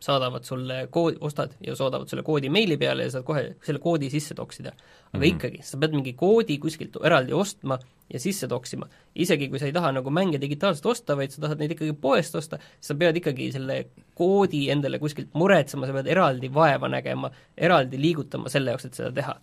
saadavad 0.00 0.44
sulle 0.46 0.86
kood, 0.90 1.16
ostad 1.20 1.54
ja 1.64 1.74
saadavad 1.76 2.08
sulle 2.08 2.22
koodi 2.22 2.50
meili 2.50 2.76
peale 2.78 3.08
ja 3.08 3.10
saad 3.10 3.24
kohe 3.26 3.42
selle 3.66 3.80
koodi 3.82 4.10
sisse 4.10 4.34
toksida. 4.34 4.68
aga 4.68 5.18
mm 5.18 5.22
-hmm. 5.22 5.36
ikkagi, 5.36 5.62
sa 5.62 5.78
pead 5.78 5.92
mingi 5.92 6.12
koodi 6.12 6.58
kuskilt 6.58 6.96
eraldi 7.04 7.32
ostma 7.32 7.78
ja 8.12 8.20
sisse 8.20 8.48
toksima. 8.48 8.86
isegi 9.14 9.48
kui 9.48 9.58
sa 9.58 9.66
ei 9.66 9.72
taha 9.72 9.92
nagu 9.92 10.10
mänge 10.10 10.40
digitaalselt 10.40 10.86
osta, 10.86 11.16
vaid 11.16 11.30
sa 11.30 11.40
tahad 11.40 11.58
neid 11.58 11.70
ikkagi 11.70 11.92
poest 11.92 12.34
osta, 12.34 12.58
sa 12.80 12.94
pead 12.94 13.16
ikkagi 13.16 13.52
selle 13.52 13.86
koodi 14.14 14.70
endale 14.70 14.98
kuskilt 14.98 15.28
muretsema, 15.34 15.86
sa 15.86 15.92
pead 15.92 16.06
eraldi 16.06 16.54
vaeva 16.54 16.88
nägema, 16.88 17.30
eraldi 17.56 18.00
liigutama 18.00 18.48
selle 18.48 18.70
jaoks, 18.70 18.84
et 18.84 18.94
seda 18.94 19.12
teha. 19.12 19.40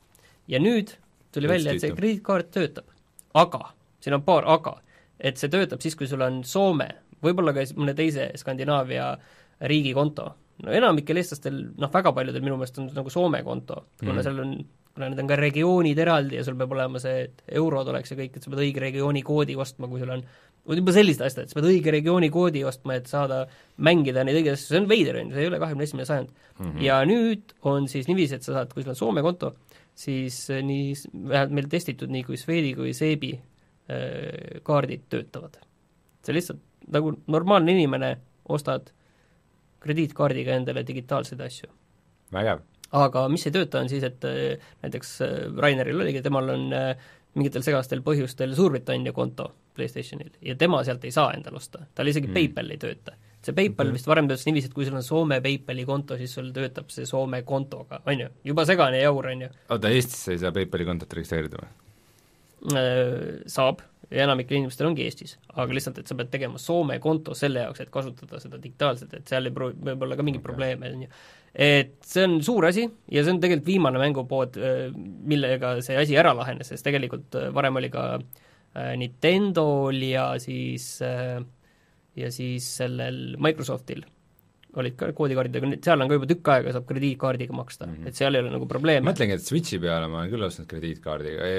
ja 0.48 0.60
nüüd 0.60 0.96
tuli 1.32 1.48
välja, 1.48 1.74
et 1.74 1.82
see 1.82 1.92
krediitkaart 1.92 2.52
töötab. 2.52 2.86
aga, 3.34 3.74
siin 4.00 4.14
on 4.14 4.22
paar 4.22 4.44
aga, 4.48 4.82
et 5.20 5.38
see 5.38 5.50
töötab 5.50 5.82
siis, 5.82 5.96
kui 5.96 6.08
sul 6.08 6.22
on 6.22 6.44
Soome, 6.44 6.88
võib-olla 7.24 7.54
ka 7.54 7.60
mõne 7.76 7.94
teise 7.94 8.32
Skandinaavia 8.36 9.18
riigi 9.60 9.94
konto 9.94 10.36
no 10.64 10.72
enamikel 10.72 11.20
eestlastel, 11.20 11.60
noh 11.82 11.92
väga 11.92 12.14
paljudel 12.16 12.44
minu 12.44 12.58
meelest 12.60 12.80
on 12.82 12.90
nagu 12.96 13.12
Soome 13.12 13.42
konto, 13.44 13.82
kuna 14.00 14.18
mm. 14.20 14.26
seal 14.26 14.42
on, 14.44 14.56
kuna 14.96 15.10
need 15.12 15.22
on 15.24 15.30
ka 15.30 15.38
regioonid 15.40 16.00
eraldi 16.00 16.40
ja 16.40 16.46
sul 16.48 16.58
peab 16.60 16.76
olema 16.76 17.02
see, 17.04 17.26
et 17.28 17.44
eurod 17.60 17.92
oleks 17.92 18.14
ja 18.14 18.20
kõik, 18.20 18.38
et 18.38 18.46
sa 18.46 18.52
pead 18.54 18.64
õige 18.64 18.84
regiooni 18.84 19.24
koodi 19.28 19.58
ostma, 19.60 19.90
kui 19.92 20.00
sul 20.04 20.14
on 20.16 20.24
juba 20.80 20.96
sellised 20.96 21.26
asjad, 21.26 21.46
et 21.46 21.52
sa 21.52 21.60
pead 21.60 21.70
õige 21.74 21.94
regiooni 21.94 22.32
koodi 22.34 22.64
ostma, 22.68 22.96
et 23.00 23.12
saada 23.12 23.44
mängida 23.84 24.24
neid 24.26 24.40
õigeid 24.40 24.56
asju, 24.56 24.70
see 24.72 24.82
on 24.82 24.90
veider, 24.90 25.20
on 25.20 25.30
ju, 25.30 25.36
see 25.36 25.46
ei 25.46 25.52
ole 25.52 25.62
kahekümne 25.62 25.90
esimene 25.90 26.08
sajand 26.10 26.32
mm. 26.32 26.64
-hmm. 26.64 26.86
ja 26.88 27.02
nüüd 27.10 27.56
on 27.74 27.90
siis 27.92 28.08
niiviisi, 28.08 28.40
et 28.40 28.48
sa 28.48 28.56
saad, 28.60 28.72
kui 28.74 28.86
sul 28.86 28.96
on 28.96 29.02
Soome 29.02 29.26
konto, 29.26 29.54
siis 29.96 30.40
eh, 30.50 30.64
nii, 30.64 30.94
vähemalt 31.14 31.56
meil 31.60 31.70
testitud 31.72 32.12
nii 32.12 32.24
kui 32.24 32.40
Swedi 32.40 32.74
kui 32.76 32.94
Seebi 32.94 33.34
äh, 33.36 34.62
kaardid 34.64 35.08
töötavad. 35.10 35.60
see 36.26 36.34
lihtsalt 36.34 36.64
nagu 36.90 37.12
normaalne 37.28 37.72
inimene 37.72 38.16
ostad 38.50 38.90
krediitkaardiga 39.86 40.60
endale 40.60 40.86
digitaalseid 40.88 41.44
asju. 41.46 41.70
vägev. 42.34 42.64
aga 42.96 43.28
mis 43.30 43.46
ei 43.48 43.54
tööta, 43.54 43.82
on 43.84 43.92
siis, 43.92 44.04
et 44.08 44.26
äh, 44.30 44.72
näiteks 44.84 45.14
äh, 45.26 45.36
Raineril 45.62 46.02
oligi, 46.02 46.24
temal 46.26 46.50
on 46.54 46.66
äh, 46.74 47.12
mingitel 47.36 47.64
segastel 47.66 48.02
põhjustel 48.06 48.56
Suurbritannia 48.56 49.14
konto 49.14 49.50
PlayStationil 49.76 50.32
ja 50.46 50.56
tema 50.60 50.82
sealt 50.88 51.04
ei 51.06 51.14
saa 51.14 51.34
endale 51.36 51.60
osta, 51.60 51.84
tal 51.96 52.08
isegi 52.12 52.30
mm. 52.30 52.38
PayPal 52.38 52.76
ei 52.76 52.82
tööta. 52.82 53.16
see 53.46 53.54
PayPal 53.54 53.86
mm 53.86 53.90
-hmm. 53.90 53.94
vist 53.94 54.08
varem 54.08 54.28
töötas 54.28 54.46
niiviisi, 54.46 54.68
et 54.68 54.74
kui 54.74 54.86
sul 54.86 54.96
on 54.96 55.04
Soome 55.04 55.42
PayPali 55.42 55.86
konto, 55.86 56.18
siis 56.18 56.34
sul 56.34 56.52
töötab 56.54 56.90
see 56.90 57.06
Soome 57.06 57.44
kontoga, 57.44 58.02
on 58.06 58.20
ju, 58.20 58.30
juba 58.44 58.66
segane 58.66 59.02
jaur, 59.02 59.28
on 59.28 59.42
ju. 59.42 59.50
oota, 59.70 59.90
Eestis 59.90 60.28
ei 60.28 60.40
saa 60.40 60.52
PayPali 60.52 60.86
kontot 60.86 61.14
registreerida 61.14 61.58
või? 61.62 61.74
Saab 63.46 63.82
ja 64.12 64.26
enamikel 64.26 64.60
inimestel 64.60 64.90
ongi 64.90 65.06
Eestis, 65.06 65.38
aga 65.56 65.74
lihtsalt, 65.74 66.02
et 66.02 66.12
sa 66.12 66.18
pead 66.20 66.30
tegema 66.34 66.62
Soome 66.62 67.00
konto 67.04 67.34
selle 67.38 67.66
jaoks, 67.66 67.82
et 67.84 67.94
kasutada 67.94 68.40
seda 68.44 68.60
digitaalselt, 68.62 69.14
et 69.18 69.28
seal 69.32 69.50
ei 69.50 69.56
pro-, 69.56 69.74
võib 69.74 70.06
olla 70.06 70.18
ka 70.20 70.26
mingeid 70.26 70.44
okay. 70.44 70.50
probleeme, 70.52 70.92
on 70.94 71.06
ju. 71.06 71.12
et 71.68 71.96
see 72.06 72.26
on 72.28 72.40
suur 72.46 72.70
asi 72.70 72.86
ja 72.86 73.24
see 73.24 73.36
on 73.36 73.44
tegelikult 73.44 73.70
viimane 73.70 74.02
mängupood, 74.02 74.60
millega 75.26 75.78
see 75.86 75.98
asi 76.00 76.18
ära 76.20 76.36
lahenes, 76.38 76.74
sest 76.74 76.86
tegelikult 76.86 77.38
varem 77.56 77.82
oli 77.82 77.90
ka 77.94 78.08
äh, 78.20 78.44
Äh, 78.76 78.98
Nintendo'l 79.00 80.02
ja 80.04 80.34
siis, 80.40 81.00
äh, 81.02 81.40
ja 82.16 82.32
siis 82.32 82.68
sellel 82.82 83.38
Microsoftil 83.40 84.04
olid 84.82 84.96
ka 85.00 85.12
koodikaardid, 85.16 85.58
aga 85.60 85.80
seal 85.88 86.04
on 86.04 86.12
ka 86.12 86.18
juba 86.20 86.30
tükk 86.30 86.52
aega, 86.56 86.74
saab 86.76 86.88
krediitkaardiga 86.90 87.56
maksta 87.56 87.88
mm, 87.88 87.96
-hmm. 87.96 88.08
et 88.12 88.20
seal 88.20 88.36
ei 88.36 88.44
ole 88.44 88.54
nagu 88.54 88.68
probleemi. 88.70 89.08
mõtlengi, 89.08 89.38
et 89.40 89.46
Switchi 89.46 89.80
peale 89.80 90.10
ma 90.12 90.22
olen 90.22 90.32
küll 90.34 90.48
ostnud 90.48 90.68
krediitkaardiga 90.72 91.50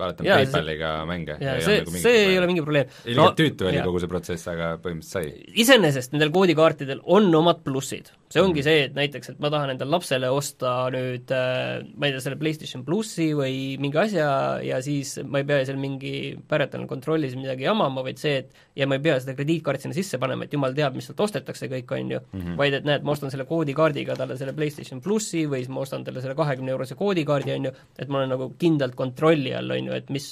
vaatan 0.00 0.28
PayPaliga 0.28 0.90
see, 0.98 1.08
mänge. 1.10 1.36
see, 1.38 1.78
nagu 1.80 1.94
see 1.94 2.02
probleem. 2.02 2.30
ei 2.30 2.38
ole 2.38 2.50
mingi 2.50 2.64
probleem. 2.64 2.92
ilgelt 3.04 3.22
no, 3.22 3.30
tüütu 3.38 3.68
oli 3.70 3.82
kogu 3.86 4.02
see 4.02 4.12
protsess, 4.12 4.50
aga 4.52 4.70
põhimõtteliselt 4.84 5.32
sai. 5.34 5.54
iseenesest 5.64 6.14
nendel 6.14 6.32
koodikaartidel 6.34 7.02
on 7.16 7.28
omad 7.40 7.62
plussid. 7.66 8.10
see 8.28 8.42
ongi 8.42 8.60
mm 8.60 8.66
-hmm. 8.66 8.68
see, 8.68 8.84
et 8.88 8.94
näiteks, 8.98 9.34
et 9.34 9.40
ma 9.40 9.50
tahan 9.50 9.74
endale 9.74 9.94
lapsele 9.94 10.30
osta 10.30 10.74
nüüd 10.94 11.30
äh, 11.34 11.84
ma 11.96 12.06
ei 12.06 12.14
tea, 12.14 12.24
selle 12.24 12.40
PlayStation 12.40 12.84
plussi 12.84 13.30
või 13.36 13.78
mingi 13.80 13.98
asja 14.00 14.28
ja 14.64 14.80
siis 14.82 15.18
ma 15.24 15.42
ei 15.42 15.48
pea 15.48 15.64
seal 15.64 15.78
mingi 15.78 16.34
parental 16.48 16.86
control'is 16.90 17.36
midagi 17.38 17.68
jamama, 17.68 18.02
vaid 18.06 18.18
see, 18.18 18.42
et 18.42 18.50
ja 18.76 18.88
ma 18.90 18.98
ei 18.98 19.04
pea 19.04 19.18
seda 19.22 19.36
krediitkaarti 19.38 19.86
sinna 19.86 19.96
sisse 19.96 20.18
panema, 20.18 20.44
et 20.44 20.52
jumal 20.52 20.74
teab, 20.74 20.96
mis 20.98 21.06
sealt 21.08 21.20
ostetakse 21.20 21.70
kõik, 21.70 21.94
on 21.94 22.16
ju 22.16 22.23
mm, 22.32 22.40
-hmm. 22.40 22.56
vaid 22.56 22.74
et 22.74 22.84
näed, 22.84 23.02
ma 23.02 23.12
ostan 23.12 23.30
selle 23.30 23.44
koodikaardiga 23.48 24.16
talle 24.16 24.36
selle 24.36 24.52
PlayStation 24.52 25.00
plussi 25.00 25.44
või 25.46 25.64
siis 25.64 25.72
ma 25.74 25.80
ostan 25.80 26.04
talle 26.04 26.22
selle 26.24 26.34
kahekümne 26.34 26.72
eurose 26.74 26.94
koodikaardi, 26.94 27.52
on 27.52 27.68
ju, 27.70 27.74
et 27.98 28.08
ma 28.08 28.18
olen 28.18 28.34
nagu 28.36 28.52
kindlalt 28.58 28.94
kontrolli 28.94 29.54
all, 29.54 29.70
on 29.70 29.90
ju, 29.90 29.92
et 29.92 30.10
mis 30.10 30.28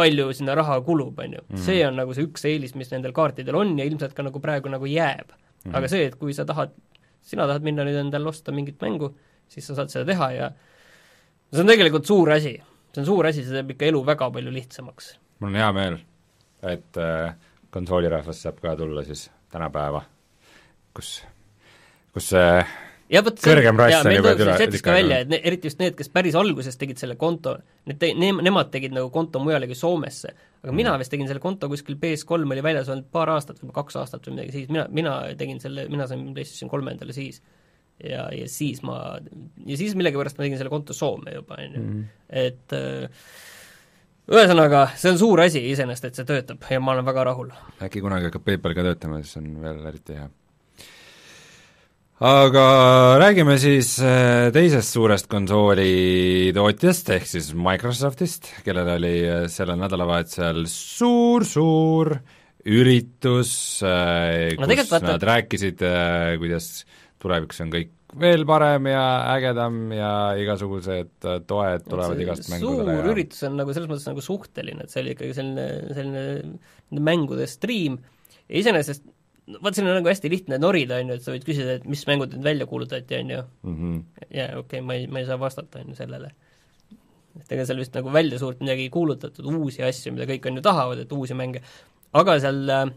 palju 0.00 0.32
sinna 0.36 0.54
raha 0.58 0.80
kulub, 0.84 1.18
on 1.18 1.32
ju. 1.36 1.42
Mhm. 1.48 1.62
see 1.66 1.86
on 1.86 1.96
nagu 1.96 2.14
see 2.14 2.26
üks 2.28 2.46
eelis, 2.48 2.74
mis 2.74 2.90
nendel 2.92 3.12
kaartidel 3.16 3.58
on 3.62 3.76
ja 3.78 3.84
ilmselt 3.88 4.14
ka 4.16 4.22
nagu 4.26 4.40
praegu 4.40 4.72
nagu 4.72 4.86
jääb 4.86 5.28
mm. 5.30 5.70
-hmm. 5.70 5.76
aga 5.76 5.88
see, 5.88 6.06
et 6.06 6.16
kui 6.16 6.34
sa 6.34 6.44
tahad, 6.44 6.74
sina 7.22 7.46
tahad 7.46 7.62
minna 7.62 7.84
nüüd 7.84 8.00
endale 8.00 8.28
osta 8.28 8.52
mingit 8.52 8.80
mängu, 8.80 9.14
siis 9.48 9.66
sa 9.66 9.74
saad 9.74 9.88
seda 9.92 10.04
teha 10.12 10.32
ja 10.32 10.50
see 11.52 11.60
on 11.60 11.66
tegelikult 11.66 12.06
suur 12.06 12.30
asi. 12.30 12.54
see 12.92 13.02
on 13.02 13.06
suur 13.06 13.26
asi, 13.26 13.44
see 13.44 13.52
teeb 13.52 13.74
ikka 13.76 13.90
elu 13.90 14.06
väga 14.06 14.30
palju 14.30 14.52
lihtsamaks. 14.52 15.18
mul 15.40 15.50
on 15.50 15.56
hea 15.56 15.72
meel, 15.72 15.98
et 16.62 16.96
äh, 16.96 17.34
konsoolirahvas 17.70 18.42
saab 18.42 18.60
ka 18.60 18.76
tulla 18.76 19.04
siis 19.04 19.30
tänapäeva 19.50 20.02
kus, 21.00 21.16
kus 22.14 22.30
see 22.34 22.54
ja 23.10 23.22
vot 23.26 23.40
kõrgem 23.42 23.78
rass 23.80 24.06
on 24.06 24.14
juba 24.14 24.32
üle 24.38 24.54
sättis 24.60 24.84
ka 24.84 24.94
välja, 24.94 25.20
et 25.24 25.30
ne, 25.32 25.40
eriti 25.50 25.70
just 25.70 25.80
need, 25.82 25.96
kes 25.98 26.10
päris 26.14 26.36
alguses 26.38 26.78
tegid 26.80 27.00
selle 27.00 27.16
konto, 27.20 27.56
need 27.90 27.98
te-, 28.02 28.12
ne-, 28.18 28.32
nemad 28.46 28.70
tegid 28.72 28.94
nagu 28.96 29.10
konto 29.14 29.42
mujale 29.42 29.68
kui 29.70 29.78
Soomesse. 29.78 30.34
aga 30.62 30.70
mm. 30.70 30.76
mina 30.78 30.94
vist 31.00 31.12
tegin 31.12 31.30
selle 31.30 31.42
konto 31.42 31.68
kuskil 31.72 31.98
PS3 32.00 32.46
oli 32.46 32.64
väljas 32.64 32.90
olnud 32.92 33.10
paar 33.12 33.32
aastat 33.34 33.62
või 33.62 33.74
kaks 33.76 33.98
aastat 34.02 34.28
või 34.28 34.38
midagi 34.38 34.58
siis, 34.58 34.70
mina, 34.70 34.86
mina 34.94 35.16
tegin 35.38 35.62
selle, 35.62 35.88
mina 35.90 36.06
sain 36.10 36.28
PlayStation 36.36 36.70
kolme 36.72 36.94
endale 36.94 37.16
siis. 37.16 37.42
ja, 37.98 38.28
ja 38.34 38.48
siis 38.48 38.82
ma, 38.86 39.18
ja 39.66 39.80
siis 39.80 39.96
millegipärast 39.98 40.38
ma 40.38 40.46
tegin 40.46 40.60
selle 40.60 40.72
konto 40.72 40.96
Soome 40.96 41.34
juba, 41.34 41.58
on 41.58 41.78
ju, 41.78 41.86
mm. 41.86 42.10
et 42.46 42.76
äh, 42.78 43.24
ühesõnaga, 44.30 44.86
see 44.94 45.10
on 45.10 45.18
suur 45.18 45.42
asi 45.42 45.64
iseenesest, 45.72 46.12
et 46.12 46.20
see 46.20 46.28
töötab 46.28 46.62
ja 46.70 46.78
ma 46.78 46.94
olen 46.94 47.08
väga 47.10 47.26
rahul. 47.32 47.50
äkki 47.82 48.04
kunagi 48.04 48.30
hakkab 48.30 48.46
PayPal 48.46 48.78
ka 48.78 48.86
töötama, 48.92 49.24
siis 49.24 49.40
on 49.42 49.56
veel 49.64 49.82
eriti 49.90 50.14
hea 50.20 50.30
aga 52.20 52.64
räägime 53.16 53.54
siis 53.60 53.94
äh, 54.04 54.50
teisest 54.52 54.92
suurest 54.92 55.28
konsoolitootjast, 55.32 57.08
ehk 57.16 57.28
siis 57.28 57.46
Microsoftist, 57.56 58.50
kellel 58.66 58.90
oli 58.98 59.14
äh, 59.24 59.46
sellel 59.48 59.78
nädalavahetusel 59.80 60.66
suur-suur 60.68 62.12
üritus, 62.68 63.54
äh, 63.88 64.52
kus 64.52 64.90
vaata... 64.92 65.14
nad 65.14 65.24
rääkisid, 65.30 65.80
kuidas 66.42 66.68
tulevikus 67.20 67.64
on 67.64 67.72
kõik 67.72 67.96
veel 68.20 68.44
parem 68.44 68.90
ja 68.90 69.04
ägedam 69.36 69.78
ja 69.94 70.10
igasugused 70.42 71.12
toed 71.48 71.86
tulevad 71.86 72.20
igast 72.20 72.50
mängudele 72.50 72.98
suur 72.98 72.98
ja... 72.98 73.14
üritus 73.14 73.46
on 73.48 73.56
nagu 73.62 73.72
selles 73.72 73.88
mõttes 73.88 74.08
nagu 74.10 74.24
suhteline, 74.26 74.84
et 74.84 74.92
see 74.92 75.00
oli 75.06 75.14
ikkagi 75.14 75.38
selline, 75.38 75.66
selline 75.96 77.00
mängude 77.00 77.48
striim 77.48 77.96
ja 78.44 78.60
iseenesest 78.60 79.06
vaat 79.62 79.74
siin 79.74 79.88
on 79.88 79.98
nagu 79.98 80.10
hästi 80.10 80.30
lihtne 80.30 80.58
norida, 80.60 81.00
on 81.00 81.12
ju, 81.12 81.18
et 81.18 81.24
sa 81.24 81.34
võid 81.34 81.46
küsida, 81.46 81.78
et 81.78 81.88
mis 81.90 82.04
mängud 82.08 82.34
nüüd 82.34 82.46
välja 82.46 82.66
kuulutati, 82.70 83.18
on 83.18 83.34
ju 83.34 83.42
mm. 83.42 83.76
-hmm. 83.76 84.24
ja 84.36 84.48
okei 84.58 84.80
ma 84.80 84.94
ei, 84.94 85.06
ma 85.06 85.22
ei 85.22 85.26
saa 85.26 85.40
vastata, 85.40 85.82
on 85.82 85.92
ju, 85.92 85.98
sellele. 85.98 86.32
et 87.40 87.52
ega 87.52 87.66
seal 87.66 87.78
vist 87.78 87.94
nagu 87.94 88.12
välja 88.12 88.38
suurt 88.38 88.60
midagi 88.60 88.88
ei 88.88 88.90
kuulutatud, 88.90 89.46
uusi 89.54 89.82
asju, 89.82 90.12
mida 90.12 90.26
kõik 90.26 90.46
on 90.50 90.56
ju 90.56 90.62
tahavad, 90.62 90.98
et 90.98 91.12
uusi 91.12 91.34
mänge, 91.34 91.62
aga 92.12 92.38
seal 92.42 92.68
äh, 92.70 92.90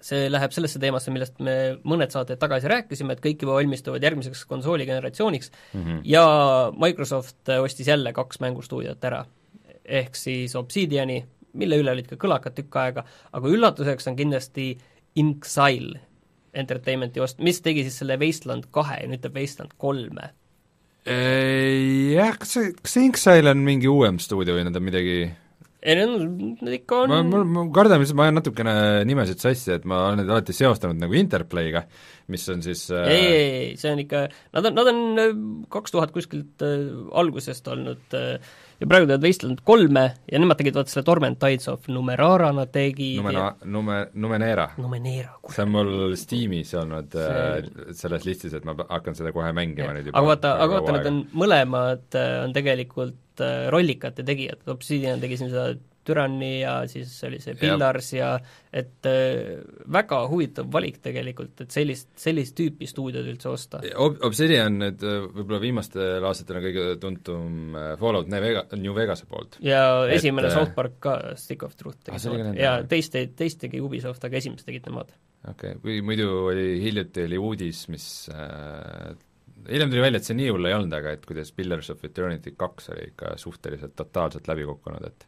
see 0.00 0.28
läheb 0.30 0.54
sellesse 0.54 0.80
teemasse, 0.82 1.10
millest 1.14 1.40
me 1.42 1.54
mõned 1.88 2.12
saated 2.14 2.38
tagasi 2.38 2.70
rääkisime, 2.70 3.16
et 3.16 3.22
kõik 3.22 3.42
juba 3.42 3.56
valmistuvad 3.58 4.04
järgmiseks 4.04 4.44
konsooligeneratsiooniks 4.50 5.50
mm 5.50 5.82
-hmm. 5.82 6.00
ja 6.04 6.24
Microsoft 6.76 7.50
ostis 7.58 7.88
jälle 7.88 8.12
kaks 8.12 8.40
mängustuudiot 8.40 9.04
ära. 9.04 9.24
ehk 9.84 10.16
siis 10.16 10.54
Obsidiani, 10.56 11.24
mille 11.52 11.76
üle 11.76 11.90
olid 11.90 12.06
ka 12.06 12.16
kõlakad 12.16 12.54
tükk 12.54 12.76
aega, 12.76 13.04
aga 13.32 13.48
üllatuseks 13.48 14.06
on 14.08 14.16
kindlasti 14.16 14.78
Inxile 15.16 16.00
Entertainmenti 16.58 17.20
ost-, 17.22 17.42
mis 17.44 17.60
tegi 17.64 17.84
siis 17.86 17.98
selle 18.02 18.18
Wasteland 18.20 18.70
kahe 18.74 19.02
ja 19.02 19.08
nüüd 19.10 19.22
teeb 19.22 19.36
Wasteland 19.36 19.76
kolme. 19.80 20.32
Jah, 21.08 22.34
kas 22.36 22.56
see, 22.56 22.72
kas 22.76 22.96
see 22.96 23.08
Inxile 23.08 23.52
on 23.54 23.62
mingi 23.64 23.88
uuem 23.88 24.18
stuudio 24.20 24.58
või 24.58 24.66
nad 24.68 24.76
on 24.76 24.84
midagi 24.84 25.20
ei 25.78 25.94
no 25.94 26.06
nad 26.18 26.74
ikka 26.74 27.04
on 27.04 27.12
ma, 27.12 27.20
ma, 27.22 27.40
ma 27.46 27.62
kardan, 27.74 28.02
ma 28.18 28.24
ajan 28.26 28.38
natukene 28.40 28.72
nimesid 29.06 29.38
sassi, 29.42 29.70
et 29.76 29.84
ma 29.86 30.08
olen 30.08 30.18
neid 30.22 30.32
alati 30.32 30.54
seostanud 30.56 30.98
nagu 30.98 31.14
Interplayga, 31.14 31.84
mis 32.34 32.46
on 32.50 32.64
siis 32.66 32.88
äh... 32.90 33.06
ei, 33.12 33.26
ei, 33.28 33.52
ei, 33.60 33.68
see 33.78 33.92
on 33.94 34.02
ikka, 34.02 34.24
nad 34.58 34.68
on, 34.68 34.74
nad 34.74 34.90
on 34.90 35.22
äh, 35.22 35.36
kaks 35.70 35.94
tuhat 35.94 36.14
kuskilt 36.14 36.66
äh, 36.66 36.82
algusest 37.22 37.70
olnud 37.70 38.18
äh, 38.18 38.56
ja 38.78 38.86
praegu 38.86 39.08
teevad 39.08 39.24
Wasteland 39.26 39.62
kolme 39.66 40.04
ja 40.30 40.40
nemad 40.40 40.58
tegid 40.60 40.76
vaata 40.78 40.92
selle 40.92 41.06
Torment 41.06 41.38
Tides 41.42 41.68
of 41.72 41.88
Numerara 41.90 42.50
nad 42.54 42.70
tegid 42.74 43.18
Numena- 43.18 43.44
ja..., 43.48 43.70
Nume-, 43.76 44.06
Numenera. 44.14 44.68
Numenera. 44.78 45.34
see 45.50 45.64
on 45.64 45.72
mul 45.74 45.92
Steamis 46.18 46.74
olnud 46.78 47.14
see... 47.14 47.26
äh, 47.26 47.94
selles 47.98 48.26
listis, 48.28 48.54
et 48.54 48.68
ma 48.68 48.76
hakkan 48.88 49.18
seda 49.18 49.34
kohe 49.34 49.50
mängima 49.56 49.94
nüüd 49.96 50.10
juba 50.10 50.20
aga 50.20 50.32
vaata, 50.32 50.54
aga 50.64 50.78
vaata, 50.78 50.96
need 50.98 51.10
on 51.12 51.20
mõlemad 51.44 52.18
äh, 52.20 52.34
on 52.44 52.54
tegelikult 52.56 53.44
äh, 53.44 53.66
rollikate 53.74 54.26
tegijad, 54.26 54.62
Obsidian 54.70 55.22
tegi 55.22 55.40
siin 55.40 55.50
seda 55.54 55.74
Tyranny 56.08 56.52
ja 56.62 56.80
siis 56.90 57.12
oli 57.28 57.40
see 57.42 57.56
Pillars 57.58 58.10
ja, 58.16 58.32
ja 58.38 58.80
et 58.82 59.08
äh, 59.08 59.60
väga 59.92 60.20
huvitav 60.30 60.68
valik 60.72 60.98
tegelikult, 61.04 61.64
et 61.64 61.74
sellist, 61.74 62.10
sellist 62.20 62.56
tüüpi 62.58 62.88
stuudiod 62.88 63.28
üldse 63.32 63.50
osta 63.52 63.82
Ob. 64.00 64.18
Obsidian 64.28 64.80
nüüd 64.82 65.04
äh, 65.04 65.20
võib-olla 65.26 65.60
viimastel 65.62 66.26
aastatel 66.28 66.60
on 66.60 66.66
kõige 66.66 66.88
tuntum 67.02 67.78
äh, 67.78 67.92
Fallout 68.00 68.28
New 68.32 68.44
Vega-, 68.44 68.66
New 68.76 68.96
Vegase 68.96 69.28
poolt. 69.30 69.60
ja 69.64 69.82
et, 70.06 70.18
esimene 70.18 70.52
South 70.54 70.74
Park 70.76 70.98
ka, 71.04 71.16
Stick 71.40 71.64
of 71.66 71.76
Truth 71.78 72.02
tegi 72.08 72.18
ah, 72.18 72.52
ja 72.58 72.74
teist, 72.88 73.16
teist 73.38 73.62
tegi 73.64 73.80
Ubisoft, 73.84 74.24
aga 74.28 74.40
esimest 74.40 74.68
tegid 74.68 74.88
nemad. 74.90 75.14
okei 75.44 75.76
okay., 75.76 75.80
kui 75.84 76.02
muidu 76.04 76.28
oli, 76.50 76.68
hiljuti 76.84 77.24
oli 77.28 77.40
uudis, 77.48 77.86
mis 77.92 78.10
äh, 78.34 79.16
hiljem 79.68 79.90
tuli 79.90 80.02
välja, 80.02 80.20
et 80.20 80.28
see 80.28 80.36
nii 80.38 80.52
hull 80.52 80.68
ei 80.68 80.76
olnud, 80.76 80.94
aga 80.98 81.14
et 81.16 81.26
kuidas 81.28 81.50
Pillars 81.56 81.90
of 81.92 82.04
Eternity 82.06 82.54
kaks 82.58 82.92
oli 82.94 83.10
ikka 83.10 83.34
suhteliselt 83.40 83.96
totaalselt 83.98 84.48
läbi 84.50 84.66
kukkunud, 84.68 85.04
et 85.08 85.26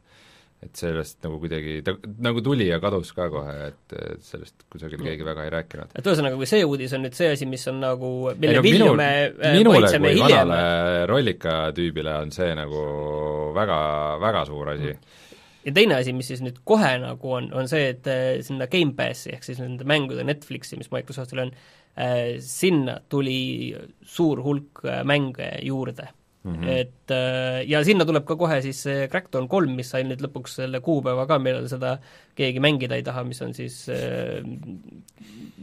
et 0.60 0.76
sellest 0.76 1.22
nagu 1.24 1.38
kuidagi, 1.40 1.78
ta 1.84 1.94
nagu 2.20 2.42
tuli 2.44 2.66
ja 2.68 2.76
kadus 2.82 3.14
ka 3.16 3.30
kohe, 3.32 3.54
et, 3.70 3.94
sellest 4.24 4.66
kusagil 4.72 5.00
keegi 5.00 5.24
väga 5.24 5.46
ei 5.46 5.52
rääkinud. 5.54 5.94
et 5.96 6.10
ühesõnaga, 6.10 6.36
kui 6.36 6.48
see 6.50 6.66
uudis 6.68 6.92
on 6.96 7.06
nüüd 7.06 7.16
see 7.16 7.30
asi, 7.32 7.48
mis 7.48 7.64
on 7.72 7.80
nagu, 7.80 8.10
mille 8.36 8.58
no, 8.58 8.64
vilju 8.66 8.90
me 8.98 9.08
äh, 9.30 9.56
minule 9.56 9.88
kui 9.94 10.12
hiljem. 10.18 10.52
vanale 10.52 11.08
rollika 11.08 11.56
tüübile 11.76 12.18
on 12.26 12.34
see 12.36 12.52
nagu 12.58 12.84
väga, 13.56 13.80
väga 14.20 14.44
suur 14.50 14.74
asi 14.74 14.92
ja 15.64 15.74
teine 15.76 15.96
asi, 15.96 16.12
mis 16.16 16.28
siis 16.28 16.44
nüüd 16.44 16.60
kohe 16.68 16.92
nagu 17.00 17.34
on, 17.40 17.48
on 17.56 17.68
see, 17.70 17.94
et 17.94 18.12
äh, 18.12 18.28
sinna 18.44 18.68
Gamepassi 18.70 19.32
ehk 19.32 19.48
siis 19.48 19.64
nende 19.64 19.88
mängude 19.88 20.28
Netflixi, 20.28 20.76
mis 20.80 20.92
Microsoftil 20.92 21.46
on, 21.46 21.56
äh, 21.96 22.36
sinna 22.44 23.00
tuli 23.08 23.72
suur 24.04 24.44
hulk 24.44 24.84
mänge 25.08 25.54
juurde 25.64 26.12
mm. 26.44 26.54
-hmm. 26.54 26.68
et 26.68 27.14
äh, 27.14 27.60
ja 27.68 27.82
sinna 27.84 28.04
tuleb 28.04 28.24
ka 28.28 28.36
kohe 28.36 28.60
siis 28.62 28.82
see 28.86 29.08
Crackdown 29.08 29.48
kolm, 29.48 29.74
mis 29.76 29.90
sai 29.90 30.04
nüüd 30.08 30.22
lõpuks 30.24 30.58
selle 30.62 30.80
kuupäeva 30.84 31.26
ka, 31.26 31.38
millal 31.38 31.68
seda 31.68 31.98
keegi 32.38 32.60
mängida 32.60 32.96
ei 32.96 33.06
taha, 33.06 33.24
mis 33.24 33.42
on 33.42 33.54
siis 33.54 33.82
äh, 33.88 34.40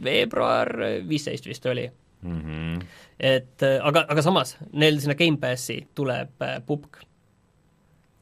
veebruar 0.04 0.72
viisteist 1.08 1.46
vist 1.46 1.66
oli 1.66 1.88
mm. 2.22 2.40
-hmm. 2.40 2.86
et 3.18 3.62
äh, 3.62 3.78
aga, 3.82 4.06
aga 4.08 4.22
samas, 4.22 4.56
neil 4.72 5.00
sinna 5.00 5.18
Gamepassi 5.18 5.86
tuleb 5.94 6.48
pubg 6.66 7.02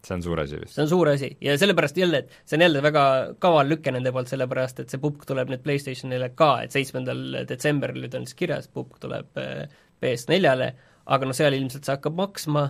see 0.06 0.14
on 0.14 0.22
suur 0.22 0.40
asi 0.40 0.58
vist. 0.60 0.74
see 0.74 0.84
on 0.84 0.90
suur 0.90 1.08
asi 1.10 1.30
ja 1.42 1.56
sellepärast 1.58 1.96
jälle, 1.96 2.18
et 2.18 2.36
see 2.44 2.56
on 2.58 2.64
jälle 2.66 2.82
väga 2.82 3.04
kaval 3.42 3.68
lüke 3.68 3.92
nende 3.94 4.12
poolt, 4.14 4.30
sellepärast 4.30 4.82
et 4.82 4.92
see 4.92 5.02
pubg 5.02 5.26
tuleb 5.28 5.50
nüüd 5.52 5.64
PlayStationile 5.66 6.30
ka, 6.38 6.50
et 6.64 6.74
seitsmendal 6.74 7.42
detsembril 7.48 8.04
nüüd 8.04 8.14
on 8.18 8.26
siis 8.28 8.38
kirjas, 8.38 8.68
pubg 8.72 9.00
tuleb 9.02 9.40
äh, 9.42 9.66
PS4-le, 10.02 10.72
aga 11.06 11.28
noh, 11.28 11.36
seal 11.36 11.56
ilmselt 11.56 11.86
see 11.86 11.96
hakkab 11.96 12.18
maksma, 12.18 12.66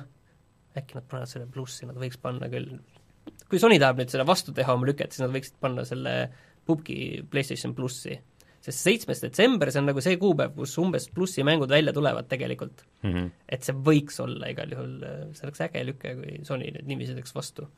äkki 0.77 0.99
nad 0.99 1.09
panevad 1.09 1.33
selle 1.33 1.49
plussi, 1.51 1.89
nad 1.89 1.99
võiks 2.01 2.21
panna 2.21 2.51
küll, 2.53 2.79
kui 3.49 3.61
Sony 3.63 3.81
tahab 3.81 4.01
nüüd 4.01 4.13
selle 4.13 4.27
vastu 4.29 4.55
teha 4.57 4.77
oma 4.77 4.89
lüket, 4.89 5.15
siis 5.15 5.25
nad 5.25 5.35
võiksid 5.35 5.57
panna 5.63 5.87
selle 5.89 6.17
pubgi 6.67 7.23
PlayStation 7.31 7.75
plussi 7.77 8.19
sest 8.67 8.83
seitsmes 8.83 9.23
detsember, 9.23 9.71
see 9.71 9.81
on 9.83 9.91
nagu 9.91 10.03
see 10.03 10.19
kuupäev, 10.21 10.55
kus 10.57 10.75
umbes 10.83 11.09
plussi 11.15 11.45
mängud 11.47 11.71
välja 11.71 11.95
tulevad 11.95 12.27
tegelikult 12.31 12.83
mm. 13.03 13.11
-hmm. 13.13 13.29
et 13.49 13.67
see 13.67 13.77
võiks 13.89 14.19
olla 14.23 14.51
igal 14.51 14.73
juhul, 14.75 14.95
see 15.37 15.47
oleks 15.47 15.63
äge 15.69 15.85
lüke, 15.87 16.15
kui 16.19 16.41
Sony 16.49 16.73
nüüd 16.75 16.89
niiviisi 16.91 17.15
teeks 17.15 17.35
vastu. 17.37 17.69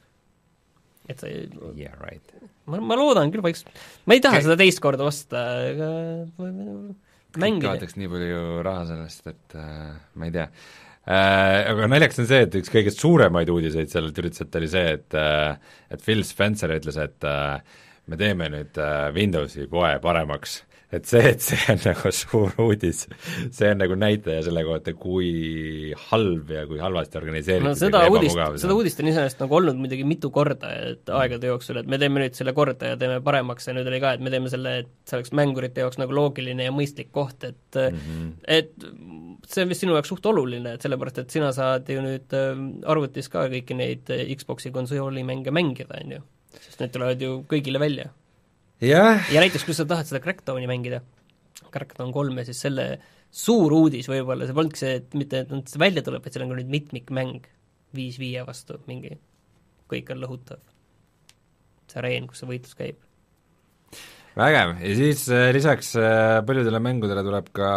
et 1.08 1.20
see 1.20 1.44
yeah, 1.76 1.92
right. 2.00 2.32
ma, 2.66 2.80
ma 2.80 2.96
loodan 2.96 3.32
küll, 3.32 3.44
võiks, 3.44 3.66
ma 4.06 4.16
ei 4.16 4.24
taha 4.24 4.40
okay. 4.40 4.48
seda 4.48 4.56
teist 4.60 4.80
korda 4.84 5.08
osta, 5.08 5.44
aga 5.74 5.92
mängida. 7.42 7.73
kaotaks 7.73 7.99
nii 7.99 8.11
palju 8.12 8.45
raha 8.66 8.85
sellest, 8.92 9.26
et 9.33 9.59
äh, 9.59 9.97
ma 10.14 10.28
ei 10.28 10.35
tea 10.35 10.47
äh,. 11.09 11.73
Aga 11.73 11.88
naljakas 11.88 12.23
on 12.25 12.30
see, 12.30 12.45
et 12.47 12.57
üks 12.61 12.73
kõige 12.73 12.92
suuremaid 12.95 13.50
uudiseid 13.52 13.92
sellelt 13.92 14.18
ürituselt 14.21 14.57
oli 14.61 14.71
see, 14.71 14.97
et 14.99 15.18
äh, 15.18 15.76
et 15.95 16.04
Phil 16.04 16.25
Spencer 16.28 16.75
ütles, 16.76 16.99
et 17.00 17.28
äh, 17.28 17.61
me 18.09 18.21
teeme 18.21 18.50
nüüd 18.52 18.80
äh, 18.80 19.09
Windowsi 19.16 19.68
poe 19.71 19.95
paremaks 20.04 20.62
et 20.88 21.04
see, 21.04 21.21
et 21.35 21.42
see 21.45 21.59
on 21.68 21.80
nagu 21.85 22.11
suur 22.16 22.54
uudis, 22.64 23.02
see 23.52 23.68
on 23.68 23.80
nagu 23.83 23.97
näitaja 23.99 24.40
selle 24.47 24.62
kohta, 24.64 24.95
kui 24.97 25.92
halb 26.09 26.52
ja 26.54 26.62
kui 26.68 26.80
halvasti 26.80 27.18
organiseeritud 27.21 27.68
no 27.68 27.75
seda 27.76 28.04
uudist, 28.09 28.38
seda 28.62 28.76
uudist 28.76 29.02
on 29.02 29.11
iseenesest 29.11 29.42
nagu 29.42 29.59
olnud 29.59 29.80
muidugi 29.80 30.07
mitu 30.09 30.30
korda, 30.33 30.71
et 30.92 31.12
aegade 31.12 31.50
jooksul, 31.50 31.83
et 31.83 31.90
me 31.90 31.99
teeme 32.00 32.23
nüüd 32.23 32.38
selle 32.38 32.54
korda 32.57 32.95
ja 32.95 33.00
teeme 33.00 33.18
paremaks 33.25 33.68
ja 33.68 33.75
nüüd 33.76 33.90
oli 33.90 34.00
ka, 34.04 34.14
et 34.16 34.25
me 34.25 34.33
teeme 34.33 34.52
selle, 34.52 34.75
et 34.85 34.92
see 35.09 35.18
oleks 35.18 35.35
mängurite 35.37 35.85
jaoks 35.85 36.00
nagu 36.00 36.16
loogiline 36.16 36.71
ja 36.71 36.73
mõistlik 36.75 37.12
koht, 37.12 37.45
et 37.45 37.80
mm 37.83 37.99
-hmm. 38.07 38.30
et 38.59 38.73
see 39.49 39.66
on 39.66 39.75
vist 39.75 39.85
sinu 39.85 39.99
jaoks 39.99 40.14
suht 40.14 40.30
oluline, 40.33 40.73
et 40.73 40.87
sellepärast, 40.87 41.21
et 41.21 41.37
sina 41.37 41.52
saad 41.52 41.88
ju 41.92 42.00
nüüd 42.04 42.33
ähm, 42.38 42.71
arvutis 42.88 43.28
ka 43.28 43.45
kõiki 43.52 43.76
neid 43.76 44.09
Xbox'i 44.09 44.73
konsooli 44.73 45.25
mänge 45.25 45.52
mängida, 45.52 46.00
on 46.00 46.16
ju. 46.16 46.23
sest 46.64 46.80
need 46.80 46.97
tulevad 46.97 47.21
ju 47.21 47.42
kõigile 47.45 47.78
välja 47.78 48.09
jah. 48.85 49.23
ja 49.32 49.42
näiteks, 49.42 49.66
kui 49.66 49.76
sa 49.76 49.87
tahad 49.88 50.08
seda 50.08 50.20
Crackdowni 50.25 50.68
mängida, 50.70 51.02
Crackdown 51.73 52.12
kolme, 52.14 52.44
siis 52.47 52.61
selle 52.64 52.90
suur 53.28 53.75
uudis 53.76 54.08
võib-olla, 54.08 54.47
see 54.49 54.56
polnudki 54.56 54.80
see, 54.80 55.00
et 55.02 55.18
mitte, 55.18 55.42
et 55.44 55.73
see 55.73 55.82
välja 55.82 56.04
tuleb, 56.04 56.25
vaid 56.25 56.35
seal 56.35 56.47
on 56.47 56.54
ka 56.54 56.61
nüüd 56.61 56.70
mitmikmäng 56.73 57.50
viis 57.97 58.16
viie 58.20 58.44
vastu 58.47 58.78
mingi, 58.88 59.16
kõik 59.90 60.14
on 60.14 60.23
lõhutav. 60.23 60.62
see 61.88 62.00
areen, 62.02 62.26
kus 62.28 62.42
see 62.42 62.49
võitlus 62.49 62.78
käib. 62.78 63.04
vägev, 64.38 64.75
ja 64.85 64.94
siis 64.97 65.26
äh, 65.35 65.50
lisaks 65.56 65.94
äh, 65.99 66.38
paljudele 66.47 66.80
mängudele 66.85 67.25
tuleb 67.26 67.52
ka 67.56 67.70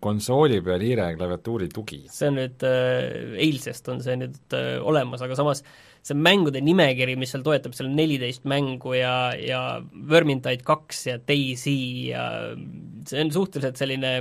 konsooli 0.00 0.60
peal 0.62 0.84
hiire 0.84 1.10
ja 1.10 1.18
klaviatuuri 1.18 1.68
tugi. 1.74 2.04
see 2.12 2.30
on 2.30 2.38
nüüd 2.40 2.66
äh,, 2.68 3.36
eilsest 3.48 3.88
on 3.92 4.04
see 4.04 4.16
nüüd 4.20 4.56
äh, 4.56 4.76
olemas, 4.80 5.24
aga 5.26 5.36
samas 5.36 5.64
äh, 5.64 5.89
see 6.06 6.16
mängude 6.16 6.62
nimekiri, 6.64 7.16
mis 7.20 7.32
seal 7.34 7.44
toetab, 7.46 7.74
seal 7.76 7.90
on 7.90 7.96
neliteist 7.98 8.46
mängu 8.48 8.94
ja, 8.96 9.14
ja 9.36 9.60
Vermintide 10.10 10.64
kaks 10.66 11.06
ja 11.10 11.18
Daisy 11.20 11.76
ja 12.10 12.24
see 13.08 13.24
on 13.24 13.32
suhteliselt 13.34 13.80
selline 13.80 14.14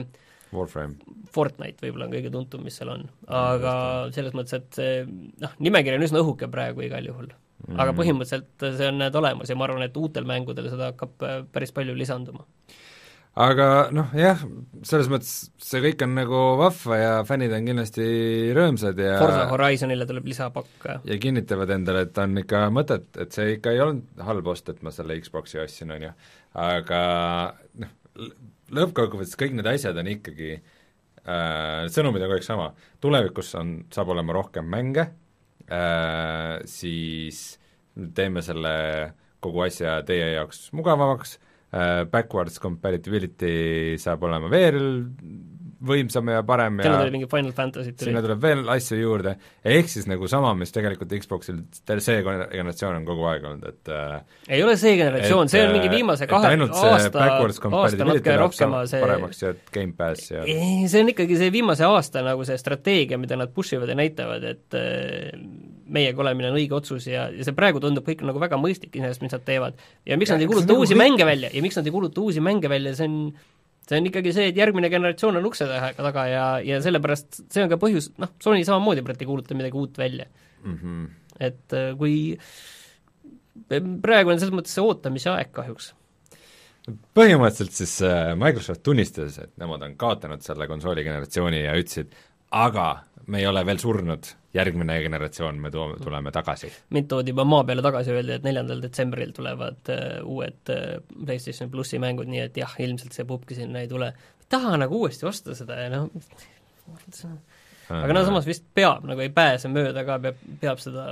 Warframe. 0.55 0.97
Fortnite 1.29 1.83
võib-olla 1.85 2.07
on 2.07 2.13
kõige 2.15 2.31
tuntum, 2.33 2.63
mis 2.65 2.79
seal 2.79 2.89
on, 2.89 3.03
aga 3.29 3.73
selles 4.15 4.33
mõttes, 4.33 4.55
et 4.57 4.79
see 4.79 5.03
noh, 5.05 5.51
nimekiri 5.61 5.99
on 5.99 6.05
üsna 6.07 6.23
õhuke 6.23 6.49
praegu 6.49 6.81
igal 6.87 7.05
juhul. 7.05 7.29
Aga 7.69 7.93
põhimõtteliselt 7.93 8.63
see 8.79 8.87
on 8.89 8.97
need 8.97 9.15
olemas 9.19 9.51
ja 9.51 9.57
ma 9.59 9.67
arvan, 9.67 9.83
et 9.85 9.97
uutel 9.99 10.25
mängudel 10.25 10.71
seda 10.71 10.93
hakkab 10.93 11.25
äh, 11.27 11.41
päris 11.53 11.75
palju 11.75 11.93
lisanduma 11.93 12.47
aga 13.39 13.67
noh, 13.95 14.09
jah, 14.17 14.41
selles 14.87 15.07
mõttes 15.11 15.33
see 15.63 15.81
kõik 15.83 16.03
on 16.03 16.15
nagu 16.17 16.39
vahva 16.59 16.97
ja 16.99 17.11
fännid 17.27 17.53
on 17.55 17.69
kindlasti 17.69 18.07
rõõmsad 18.55 18.99
ja 18.99 19.15
Forza 19.21 19.45
Horizonile 19.53 20.07
tuleb 20.09 20.27
lisapakk. 20.27 20.89
ja 21.07 21.19
kinnitavad 21.21 21.71
endale, 21.75 22.03
et 22.07 22.19
on 22.19 22.41
ikka 22.43 22.65
mõtet, 22.75 23.07
et 23.21 23.35
see 23.35 23.55
ikka 23.55 23.75
ei 23.75 23.83
olnud 23.85 24.25
halb 24.27 24.51
ost, 24.51 24.71
et 24.73 24.83
ma 24.83 24.93
selle 24.95 25.19
Xboxi 25.23 25.61
ostsin, 25.63 25.93
on 25.95 26.09
ju, 26.09 26.11
aga 26.65 27.01
noh, 27.79 27.95
lõppkokkuvõttes 28.75 29.39
kõik 29.39 29.55
need 29.57 29.71
asjad 29.71 29.97
on 30.01 30.11
ikkagi 30.11 30.51
äh, 30.57 31.87
sõnumid 31.93 32.23
on 32.25 32.29
kogu 32.29 32.39
aeg 32.39 32.47
sama, 32.47 32.69
tulevikus 33.03 33.53
on, 33.59 33.75
saab 33.93 34.11
olema 34.15 34.35
rohkem 34.35 34.67
mänge 34.67 35.07
äh,, 35.71 36.59
siis 36.67 37.59
teeme 38.15 38.43
selle 38.45 38.73
kogu 39.39 39.63
asja 39.63 40.01
teie 40.07 40.33
jaoks 40.35 40.69
mugavamaks 40.75 41.37
backwards 41.69 42.57
compatibility 42.59 43.95
saab 44.01 44.23
olema 44.25 44.49
veel 44.49 44.79
võimsam 45.79 46.27
ja 46.33 46.41
parem 46.47 46.79
sinna 46.83 46.99
tuli 46.99 47.13
mingi 47.13 47.27
Final 47.31 47.53
Fantasy 47.55 47.93
tuli. 47.93 48.09
sinna 48.09 48.21
tuleb 48.23 48.41
veel 48.43 48.63
asju 48.73 48.97
juurde, 48.99 49.35
ehk 49.75 49.91
siis 49.91 50.07
nagu 50.11 50.27
sama, 50.31 50.51
mis 50.59 50.73
tegelikult 50.75 51.13
Xboxil 51.23 51.61
see 52.03 52.17
generatsioon 52.25 52.99
on 52.99 53.07
kogu 53.07 53.27
aeg 53.31 53.47
olnud, 53.47 53.67
et 53.71 53.91
äh, 53.95 54.17
ei 54.57 54.63
ole 54.65 54.75
see 54.79 54.97
generatsioon, 54.99 55.51
see 55.51 55.63
on 55.65 55.73
mingi 55.77 55.91
viimase 55.93 56.27
kahe 56.29 56.51
aasta, 56.51 57.29
aasta 57.71 58.09
natuke 58.09 58.37
rohkema 58.43 58.83
see 58.91 59.03
paremaks 59.03 59.43
ja 59.43 59.53
Gamepass 59.75 60.33
ja 60.35 60.43
ei, 60.43 60.87
see 60.91 61.03
on 61.05 61.13
ikkagi 61.15 61.39
see 61.39 61.53
viimase 61.55 61.87
aasta 61.87 62.25
nagu 62.27 62.47
see 62.47 62.59
strateegia, 62.59 63.19
mida 63.21 63.39
nad 63.39 63.55
push 63.55 63.77
ivad 63.77 63.93
ja 63.93 63.99
näitavad, 63.99 64.47
et 64.51 64.79
äh, 64.79 65.31
meiega 65.93 66.21
olemine 66.23 66.51
on 66.51 66.57
õige 66.59 66.75
otsus 66.77 67.07
ja, 67.09 67.27
ja 67.33 67.45
see 67.45 67.55
praegu 67.57 67.81
tundub 67.83 68.05
kõik 68.07 68.23
nagu 68.27 68.41
väga 68.41 68.59
mõistlik 68.61 68.95
iseenesest, 68.95 69.23
mis 69.25 69.35
nad 69.35 69.45
teevad. 69.47 69.79
ja 70.07 70.17
miks 70.19 70.31
ja, 70.31 70.37
nad 70.37 70.45
ei 70.45 70.51
kuuluta 70.51 70.77
uusi 70.77 70.95
kõik... 70.95 71.03
mänge 71.03 71.29
välja 71.29 71.51
ja 71.53 71.63
miks 71.65 71.79
nad 71.79 71.89
ei 71.89 71.95
kuuluta 71.95 72.21
uusi 72.21 72.43
mänge 72.43 72.71
välja, 72.71 72.95
see 72.97 73.09
on 73.09 73.19
see 73.89 73.97
on 73.97 74.09
ikkagi 74.09 74.33
see, 74.35 74.49
et 74.51 74.59
järgmine 74.59 74.89
generatsioon 74.93 75.39
on 75.39 75.47
ukse 75.49 75.67
taga 75.97 76.25
ja, 76.29 76.47
ja 76.65 76.81
sellepärast 76.85 77.43
see 77.49 77.63
on 77.65 77.71
ka 77.71 77.79
põhjus, 77.81 78.11
noh, 78.21 78.33
Sony 78.43 78.65
samamoodi 78.67 79.05
praegu 79.05 79.25
ei 79.25 79.31
kuuluta 79.31 79.57
midagi 79.57 79.79
uut 79.79 79.97
välja 79.97 80.27
mm. 80.63 80.75
-hmm. 80.75 81.07
et 81.39 81.77
äh, 81.77 81.93
kui 81.97 82.37
praegu 84.01 84.33
on 84.33 84.41
selles 84.41 84.53
mõttes 84.53 84.75
see 84.77 84.85
ootamise 84.85 85.33
aeg 85.33 85.51
kahjuks 85.55 85.93
põhimõtteliselt 87.17 87.75
siis 87.75 87.99
äh, 88.05 88.31
Microsoft 88.39 88.83
tunnistas, 88.85 89.37
et 89.41 89.51
nemad 89.61 89.83
on 89.85 89.95
kaotanud 89.99 90.41
selle 90.45 90.67
konsooli 90.69 91.03
generatsiooni 91.05 91.63
ja 91.63 91.75
ütlesid, 91.77 92.13
aga 92.55 92.87
me 93.29 93.41
ei 93.41 93.47
ole 93.47 93.61
veel 93.65 93.79
surnud, 93.81 94.31
järgmine 94.53 94.97
generatsioon, 95.05 95.59
me 95.61 95.71
toome, 95.73 95.99
tuleme 96.01 96.31
tagasi. 96.33 96.71
mind 96.95 97.09
toodi 97.11 97.33
juba 97.33 97.45
maa 97.45 97.63
peale 97.67 97.83
tagasi, 97.85 98.13
öeldi, 98.15 98.35
et 98.39 98.47
neljandal 98.47 98.81
detsembril 98.83 99.31
tulevad 99.37 99.93
uh, 99.93 100.03
uued 100.25 100.73
uh, 100.73 100.97
PlayStation 101.13 101.71
plussi 101.71 102.01
mängud, 102.01 102.29
nii 102.31 102.43
et 102.47 102.57
jah, 102.57 102.75
ilmselt 102.81 103.15
see 103.15 103.27
pubki 103.29 103.57
sinna 103.59 103.83
ei 103.83 103.91
tule. 103.91 104.11
taha 104.49 104.75
nagu 104.81 105.03
uuesti 105.03 105.27
osta 105.29 105.55
seda 105.57 105.77
ja 105.83 105.93
noh, 105.93 106.09
aga 107.89 108.15
no 108.15 108.25
samas 108.25 108.49
vist 108.49 108.65
peab, 108.73 109.05
nagu 109.09 109.21
ei 109.25 109.33
pääse 109.33 109.71
mööda 109.71 110.05
ka, 110.07 110.19
peab, 110.25 110.45
peab 110.61 110.81
seda 110.81 111.05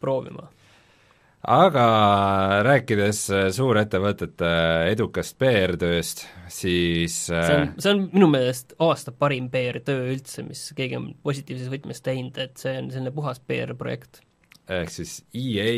proovima 0.00 0.48
aga 1.46 1.86
rääkides 2.66 3.20
äh, 3.30 3.44
suurettevõtete 3.54 4.48
edukast 4.90 5.36
PR-tööst, 5.38 6.24
siis 6.50 7.20
äh, 7.30 7.46
see 7.46 7.58
on, 7.60 7.68
see 7.78 7.92
on 7.92 8.02
minu 8.10 8.28
meelest 8.32 8.74
aasta 8.82 9.14
parim 9.14 9.46
PR-töö 9.52 10.10
üldse, 10.10 10.42
mis 10.46 10.66
keegi 10.76 10.98
on 10.98 11.12
positiivses 11.26 11.70
võtmes 11.70 12.02
teinud, 12.02 12.38
et 12.42 12.58
see 12.58 12.74
on 12.80 12.90
selline 12.90 13.14
puhas 13.14 13.38
PR-projekt. 13.46 14.20
ehk 14.66 14.90
siis 14.90 15.20
EA 15.38 15.70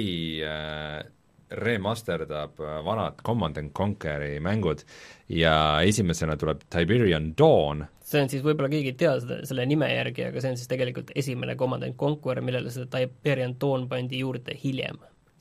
äh, 0.49 1.03
remasterdab 1.51 2.65
äh, 2.65 2.79
vanad 2.85 3.21
Command 3.25 3.61
and 3.61 3.75
Conquer'i 3.77 4.41
mängud 4.41 4.87
ja 5.29 5.83
esimesena 5.85 6.37
tuleb 6.41 6.65
Tiberian 6.73 7.35
Dawn. 7.37 7.85
see 8.01 8.25
on 8.25 8.33
siis, 8.33 8.41
võib-olla 8.41 8.73
keegi 8.73 8.95
ei 8.95 8.99
tea 9.05 9.13
seda, 9.21 9.43
selle 9.45 9.69
nime 9.69 9.93
järgi, 9.93 10.31
aga 10.31 10.41
see 10.41 10.55
on 10.55 10.57
siis 10.57 10.73
tegelikult 10.73 11.13
esimene 11.13 11.61
Command 11.61 11.85
and 11.85 12.01
Conquer, 12.01 12.41
millele 12.41 12.73
seda 12.73 12.89
Tiberian 12.97 13.59
Dawn 13.61 13.85
pandi 13.93 14.25
juurde 14.25 14.57
hiljem 14.65 14.97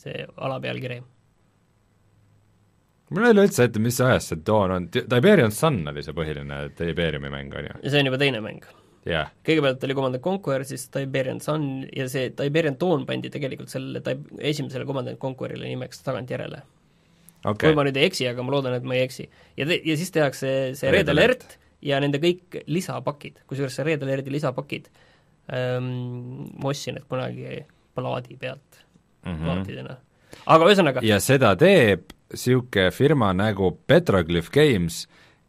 see 0.07 0.25
alapealkiri. 0.35 0.97
mul 3.13 3.27
ei 3.27 3.35
ole 3.35 3.45
üldse 3.47 3.67
ette, 3.67 3.83
mis 3.83 3.99
ajast 4.03 4.33
see 4.33 4.43
Dawn 4.47 4.73
on, 4.75 4.89
Tiberian 4.95 5.53
Sun 5.55 5.83
oli 5.91 6.03
see 6.03 6.15
põhiline 6.15 6.63
Tiberiumi 6.77 7.31
mäng, 7.33 7.55
on 7.55 7.69
ju? 7.69 7.79
ja 7.83 7.93
see 7.93 8.03
on 8.03 8.11
juba 8.11 8.21
teine 8.23 8.43
mäng. 8.43 8.65
Yeah.. 9.07 9.29
kõigepealt 9.47 9.83
oli 9.87 9.95
Command 9.95 10.19
Conquer, 10.23 10.65
siis 10.67 10.89
Tiberian 10.91 11.39
Sun 11.43 11.85
ja 11.95 12.09
see 12.11 12.33
Tiberian 12.35 12.75
Dawn 12.79 13.05
pandi 13.07 13.31
tegelikult 13.31 13.71
sellele 13.71 14.01
Tib-, 14.03 14.33
esimesele 14.51 14.87
Command 14.89 15.13
Conquerile 15.21 15.69
nimeks 15.69 16.03
tagantjärele. 16.03 16.63
Okay.. 17.45 17.69
kui 17.69 17.77
ma 17.77 17.85
nüüd 17.87 17.95
ei 18.01 18.09
eksi, 18.09 18.25
aga 18.27 18.43
ma 18.43 18.51
loodan, 18.51 18.75
et 18.75 18.83
ma 18.87 18.97
ei 18.97 19.05
eksi. 19.05 19.29
ja 19.55 19.69
te-, 19.69 19.79
ja 19.85 19.95
siis 19.99 20.11
tehakse 20.11 20.51
see 20.75 20.91
Red, 20.91 21.05
Red 21.05 21.13
Alert 21.15 21.59
ja 21.85 22.01
nende 22.03 22.19
kõik 22.19 22.59
lisapakid, 22.67 23.43
kusjuures 23.47 23.77
see 23.77 23.85
Red 23.87 24.03
Alerti 24.03 24.33
lisapakid 24.33 24.89
ähm, 25.53 26.49
ma 26.57 26.73
ostsin 26.73 26.97
need 26.97 27.07
kunagi 27.07 27.61
plaadi 27.97 28.35
pealt 28.41 28.66
mm. 29.27 29.35
-hmm. 29.35 29.43
plaatidena. 29.45 29.97
aga 30.45 30.69
ühesõnaga, 30.71 31.03
ja 31.05 31.19
seda 31.23 31.55
teeb 31.59 32.13
niisugune 32.31 32.91
firma 32.91 33.31
nagu 33.33 33.71
Petroglyph 33.87 34.51
Games, 34.51 35.05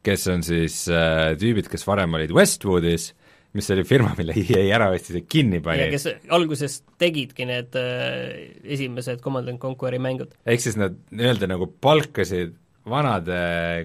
kes 0.07 0.27
on 0.31 0.45
siis 0.47 0.85
äh, 0.89 1.35
tüübid, 1.39 1.71
kes 1.71 1.87
varem 1.87 2.15
olid 2.15 2.31
Westwoodis, 2.35 3.13
mis 3.59 3.71
oli 3.75 3.85
firma, 3.85 4.13
mille 4.19 4.37
EA 4.45 4.63
ära 4.77 4.91
ostis 4.95 5.19
ja 5.19 5.25
kinni 5.25 5.61
pani 5.65 5.87
ja 5.87 5.91
kes 5.91 6.07
alguses 6.31 6.83
tegidki 7.01 7.49
need 7.49 7.75
äh, 7.79 8.55
esimesed 8.63 9.23
Command 9.25 9.49
and 9.49 9.59
Conquer'i 9.63 9.99
mängud. 9.99 10.35
ehk 10.47 10.63
siis 10.63 10.79
nad 10.79 10.97
nii-öelda 11.11 11.51
nagu 11.51 11.71
palkasid 11.81 12.55
vanade 12.91 13.39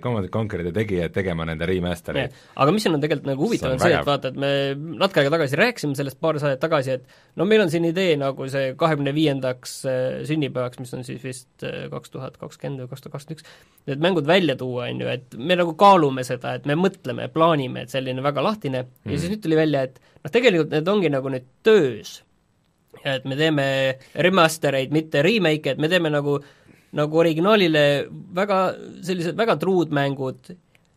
Command 0.04 0.30
Conquer'ide 0.34 0.74
tegijad 0.76 1.14
tegema 1.16 1.46
nende 1.48 1.68
remaster'eid. 1.70 2.38
aga 2.56 2.76
mis 2.76 2.88
on 2.90 2.98
tegelikult 3.04 3.30
nagu 3.30 3.46
huvitav, 3.48 3.76
on 3.76 3.82
see, 3.82 3.94
et 3.98 4.08
vaata, 4.08 4.32
et 4.34 4.40
me 4.40 4.52
natuke 5.00 5.22
aega 5.22 5.34
tagasi 5.36 5.60
rääkisime 5.60 5.98
sellest 6.00 6.20
paar 6.24 6.40
saadet 6.42 6.62
tagasi, 6.64 6.98
et 6.98 7.38
no 7.40 7.48
meil 7.50 7.66
on 7.66 7.72
siin 7.74 7.86
idee 7.90 8.16
nagu 8.20 8.48
see 8.52 8.74
kahekümne 8.80 9.14
viiendaks 9.16 9.76
äh, 9.90 10.02
sünnipäevaks, 10.30 10.82
mis 10.82 10.94
on 10.98 11.06
siis 11.08 11.24
vist 11.24 11.68
äh, 11.68 11.86
kaks 11.94 12.14
tuhat 12.14 12.40
kakskümmend 12.42 12.86
või 12.86 12.94
kaks 12.94 13.06
tuhat 13.06 13.18
kakskümmend 13.18 13.44
üks, 13.44 13.62
need 13.92 14.04
mängud 14.04 14.30
välja 14.30 14.58
tuua, 14.60 14.90
on 14.92 15.04
ju, 15.04 15.14
et 15.14 15.38
me 15.38 15.58
nagu 15.60 15.76
kaalume 15.80 16.26
seda, 16.28 16.58
et 16.60 16.68
me 16.70 16.78
mõtleme, 16.80 17.30
plaanime, 17.34 17.86
et 17.86 17.94
selline 17.94 18.24
väga 18.26 18.44
lahtine 18.46 18.86
mm. 18.86 19.14
ja 19.14 19.20
siis 19.20 19.34
nüüd 19.34 19.44
tuli 19.44 19.60
välja, 19.60 19.88
et 19.90 20.00
noh, 20.00 20.32
tegelikult 20.34 20.74
need 20.74 20.94
ongi 20.96 21.12
nagu 21.14 21.34
nüüd 21.34 21.50
töös. 21.66 22.22
et 23.04 23.26
me 23.28 23.36
teeme 23.36 23.66
remaster 24.26 24.76
eid, 24.78 24.94
mitte 24.96 25.24
remake, 25.26 25.74
et 25.74 25.80
me 25.82 25.90
teeme 25.92 26.12
nagu 26.14 26.38
nagu 26.94 27.20
originaalile 27.22 27.84
väga 28.38 28.60
sellised 29.06 29.38
väga 29.40 29.58
truud 29.62 29.94
mängud 29.96 30.54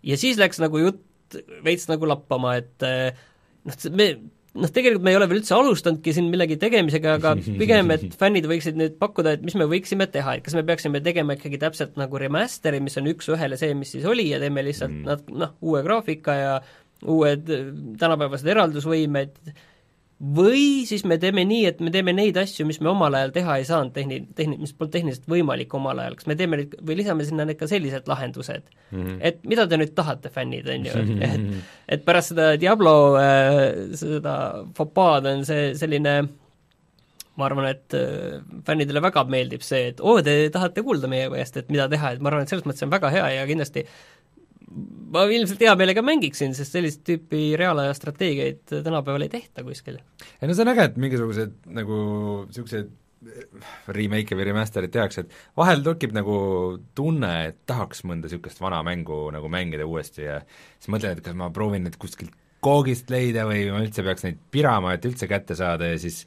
ja 0.06 0.18
siis 0.20 0.38
läks 0.40 0.60
nagu 0.62 0.80
jutt 0.82 1.02
veits 1.64 1.88
nagu 1.90 2.08
lappama, 2.08 2.56
et 2.60 2.86
eh, 2.86 3.16
noh, 3.66 3.78
me 3.96 4.08
noh, 4.56 4.70
tegelikult 4.72 5.04
me 5.04 5.12
ei 5.12 5.18
ole 5.18 5.28
veel 5.30 5.40
üldse 5.42 5.54
alustanudki 5.56 6.14
siin 6.16 6.30
millegi 6.32 6.58
tegemisega, 6.60 7.16
aga 7.18 7.34
pigem, 7.60 7.92
et 7.94 8.16
fännid 8.18 8.48
võiksid 8.50 8.78
nüüd 8.78 8.96
pakkuda, 9.00 9.36
et 9.36 9.44
mis 9.46 9.56
me 9.58 9.68
võiksime 9.70 10.08
teha, 10.12 10.36
et 10.38 10.46
kas 10.46 10.56
me 10.56 10.64
peaksime 10.66 11.02
tegema 11.04 11.36
ikkagi 11.36 11.60
täpselt 11.62 11.98
nagu 12.00 12.20
remaster'i, 12.22 12.80
mis 12.84 12.96
on 13.00 13.10
üks-ühele 13.12 13.58
see, 13.60 13.74
mis 13.78 13.94
siis 13.96 14.06
oli 14.08 14.30
ja 14.30 14.40
teeme 14.42 14.64
lihtsalt 14.66 14.94
mm. 14.94 15.06
nat-, 15.08 15.32
noh, 15.44 15.56
uue 15.66 15.82
graafika 15.86 16.36
ja 16.38 16.58
uued 17.04 17.50
eh, 17.52 17.70
tänapäevased 18.00 18.54
eraldusvõimed, 18.54 19.40
või 20.16 20.86
siis 20.88 21.02
me 21.04 21.18
teeme 21.20 21.44
nii, 21.44 21.66
et 21.68 21.80
me 21.84 21.90
teeme 21.92 22.14
neid 22.16 22.38
asju, 22.40 22.64
mis 22.68 22.78
me 22.80 22.88
omal 22.88 23.14
ajal 23.18 23.34
teha 23.34 23.58
ei 23.60 23.66
saanud, 23.68 23.92
tehni-, 23.92 24.22
tehni-, 24.36 24.56
mis 24.62 24.72
polnud 24.72 24.94
tehniliselt 24.94 25.28
võimalik 25.28 25.74
omal 25.76 26.00
ajal, 26.00 26.16
kas 26.16 26.30
me 26.30 26.38
teeme 26.40 26.62
neid 26.62 26.72
või 26.80 26.96
lisame 27.02 27.26
sinna 27.28 27.44
need 27.48 27.60
ka 27.60 27.68
sellised 27.68 28.08
lahendused? 28.08 28.70
Mm, 28.90 29.02
-hmm. 29.02 29.18
et 29.28 29.44
mida 29.44 29.66
te 29.68 29.76
nüüd 29.76 29.92
tahate, 29.98 30.32
fännid, 30.32 30.70
on 30.72 30.88
ju, 30.88 31.04
et 31.28 31.46
et 31.98 32.08
pärast 32.08 32.32
seda 32.32 32.54
Diablo 32.60 32.96
äh, 33.20 33.60
seda 33.92 34.64
fopaad 34.78 35.28
on 35.34 35.44
see 35.44 35.74
selline 35.76 36.16
ma 37.36 37.50
arvan, 37.50 37.68
et 37.68 37.94
äh, 37.94 38.40
fännidele 38.66 39.02
väga 39.04 39.24
meeldib 39.28 39.64
see, 39.64 39.90
et 39.92 40.00
oo, 40.00 40.16
te 40.24 40.48
tahate 40.52 40.84
kuulda 40.86 41.08
meie 41.12 41.28
käest, 41.32 41.60
et 41.60 41.68
mida 41.72 41.88
teha, 41.92 42.14
et 42.14 42.24
ma 42.24 42.32
arvan, 42.32 42.46
et 42.46 42.52
selles 42.52 42.64
mõttes 42.64 42.80
see 42.80 42.88
on 42.88 42.94
väga 42.94 43.12
hea 43.12 43.26
ja 43.34 43.44
kindlasti 43.48 43.84
ma 45.12 45.24
ilmselt 45.30 45.62
hea 45.62 45.72
meelega 45.78 46.04
mängiksin, 46.04 46.54
sest 46.56 46.76
sellist 46.76 47.02
tüüpi 47.06 47.48
reaalaja 47.58 47.94
strateegiaid 47.96 48.62
tänapäeval 48.70 49.26
ei 49.26 49.32
tehta 49.32 49.64
kuskil. 49.66 49.98
ei 50.40 50.48
no 50.48 50.54
see 50.54 50.66
on 50.66 50.72
äge, 50.72 50.88
et 50.90 50.96
mingisugused 51.00 51.58
nagu 51.78 51.98
niisugused 52.48 52.94
remake'e 53.96 54.38
või 54.38 54.46
remaster'id 54.50 54.92
tehakse, 54.94 55.24
et 55.24 55.58
vahel 55.58 55.82
tekib 55.86 56.12
nagu 56.14 56.36
tunne, 56.94 57.32
et 57.50 57.62
tahaks 57.66 58.04
mõnda 58.06 58.28
niisugust 58.28 58.60
vana 58.62 58.82
mängu 58.86 59.26
nagu 59.34 59.50
mängida 59.52 59.86
uuesti 59.88 60.26
ja 60.26 60.40
siis 60.44 60.90
mõtlen, 60.92 61.16
et 61.16 61.24
kas 61.24 61.38
ma 61.38 61.50
proovin 61.54 61.86
need 61.86 61.96
kuskilt 62.00 62.34
koogist 62.66 63.10
leida 63.12 63.46
või 63.48 63.66
ma 63.70 63.80
üldse 63.84 64.04
peaks 64.06 64.26
neid 64.26 64.38
pirama, 64.52 64.96
et 64.96 65.04
üldse 65.08 65.28
kätte 65.30 65.56
saada 65.58 65.90
ja 65.92 65.98
siis 66.02 66.24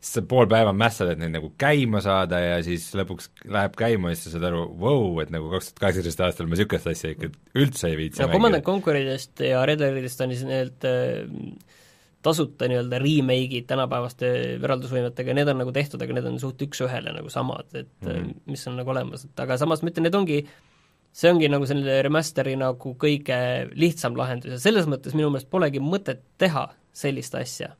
siis 0.00 0.14
sa 0.16 0.22
pool 0.26 0.48
päeva 0.50 0.72
mässad, 0.76 1.12
et 1.12 1.20
neid 1.20 1.34
nagu 1.34 1.52
käima 1.60 2.00
saada 2.04 2.40
ja 2.40 2.60
siis 2.64 2.86
lõpuks 2.96 3.28
läheb 3.52 3.76
käima 3.78 4.12
ja 4.12 4.16
siis 4.18 4.30
sa 4.30 4.38
saad 4.38 4.48
aru, 4.48 4.62
vau, 4.80 5.02
et 5.20 5.32
nagu 5.34 5.50
kaks 5.52 5.70
tuhat 5.70 5.84
kaheksateist 5.84 6.24
aastal 6.24 6.48
ma 6.48 6.56
niisugust 6.56 6.88
asja 6.88 7.12
ikka 7.12 7.30
üldse 7.60 7.90
ei 7.90 7.98
viitsi 8.00 8.24
no 8.24 8.30
Command 8.32 8.58
and 8.58 8.66
Conqueridest 8.66 9.44
ja 9.44 9.60
Red 9.68 9.82
Deadidest 9.84 10.24
on 10.24 10.32
siis 10.32 10.46
need 10.48 10.88
äh, 10.88 11.28
tasuta 12.24 12.68
nii-öelda 12.68 13.00
remake'id 13.00 13.68
tänapäevaste 13.68 14.32
eraldusvõimetega, 14.56 15.36
need 15.36 15.52
on 15.52 15.62
nagu 15.62 15.72
tehtud, 15.76 16.02
aga 16.04 16.16
need 16.16 16.32
on 16.32 16.40
suht 16.42 16.64
üks-ühele 16.66 17.14
nagu 17.16 17.32
samad, 17.32 17.68
et 17.72 17.92
mm 18.04 18.10
-hmm. 18.10 18.34
mis 18.52 18.66
on 18.68 18.76
nagu 18.80 18.92
olemas, 18.92 19.24
et 19.24 19.40
aga 19.44 19.56
samas 19.60 19.82
ma 19.82 19.92
ütlen, 19.92 20.08
need 20.08 20.18
ongi 20.18 20.42
see 21.12 21.30
ongi 21.32 21.48
nagu 21.50 21.66
selline 21.66 22.00
remaster'i 22.06 22.56
nagu 22.58 22.94
kõige 23.00 23.38
lihtsam 23.74 24.16
lahendus 24.18 24.54
ja 24.56 24.62
selles 24.62 24.86
mõttes 24.90 25.16
minu 25.16 25.30
meelest 25.30 25.50
polegi 25.50 25.82
mõtet 25.82 26.22
teha 26.38 26.68
sellist 26.92 27.34
asja. 27.34 27.74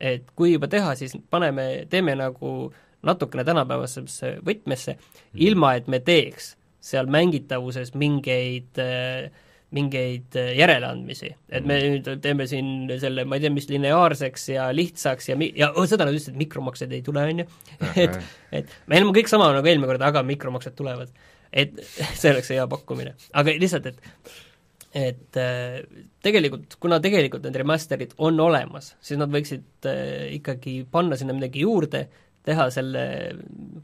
Et 0.00 0.30
kui 0.36 0.52
juba 0.52 0.68
teha, 0.70 0.94
siis 0.98 1.16
paneme, 1.30 1.86
teeme 1.90 2.14
nagu 2.18 2.72
natukene 3.02 3.44
tänapäevasesse 3.44 4.38
võtmesse 4.46 4.92
-hmm. 4.94 5.28
ilma 5.34 5.74
et 5.74 5.88
me 5.88 6.00
teeks 6.00 6.56
seal 6.80 7.06
mängitavuses 7.06 7.94
mingeid 7.94 8.78
äh, 8.78 9.30
mingeid 9.74 10.36
järeleandmisi, 10.56 11.28
et 11.52 11.66
me 11.68 11.76
nüüd 11.82 12.06
teeme 12.24 12.46
siin 12.48 12.88
selle, 13.00 13.26
ma 13.28 13.36
ei 13.36 13.44
tea, 13.44 13.52
mis 13.52 13.68
lineaarseks 13.68 14.48
ja 14.54 14.68
lihtsaks 14.72 15.28
ja 15.28 15.36
mi-, 15.36 15.50
ja 15.58 15.68
oh, 15.74 15.84
seda 15.88 16.06
nad 16.08 16.16
ütlesid, 16.16 16.32
et 16.32 16.40
mikromaksed 16.40 16.94
ei 16.96 17.02
tule, 17.04 17.24
on 17.28 17.42
ju, 17.42 17.46
et 18.04 18.16
et 18.62 18.72
meil 18.88 19.04
on 19.04 19.12
kõik 19.16 19.28
sama 19.28 19.50
nagu 19.52 19.68
eelmine 19.68 19.90
kord, 19.90 20.04
aga 20.08 20.24
mikromaksed 20.24 20.76
tulevad. 20.78 21.12
et 21.52 21.76
see 22.20 22.32
oleks 22.32 22.48
hea 22.54 22.64
pakkumine, 22.68 23.12
aga 23.36 23.56
lihtsalt, 23.60 23.92
et 23.92 24.32
et 24.96 25.36
äh, 25.36 25.82
tegelikult, 26.24 26.78
kuna 26.80 27.00
tegelikult 27.04 27.44
need 27.44 27.58
remaster'id 27.60 28.14
on 28.24 28.40
olemas, 28.40 28.94
siis 29.04 29.20
nad 29.20 29.32
võiksid 29.32 29.88
äh, 29.88 30.30
ikkagi 30.38 30.80
panna 30.90 31.18
sinna 31.20 31.36
midagi 31.36 31.66
juurde, 31.66 32.06
teha 32.48 32.68
selle 32.72 33.04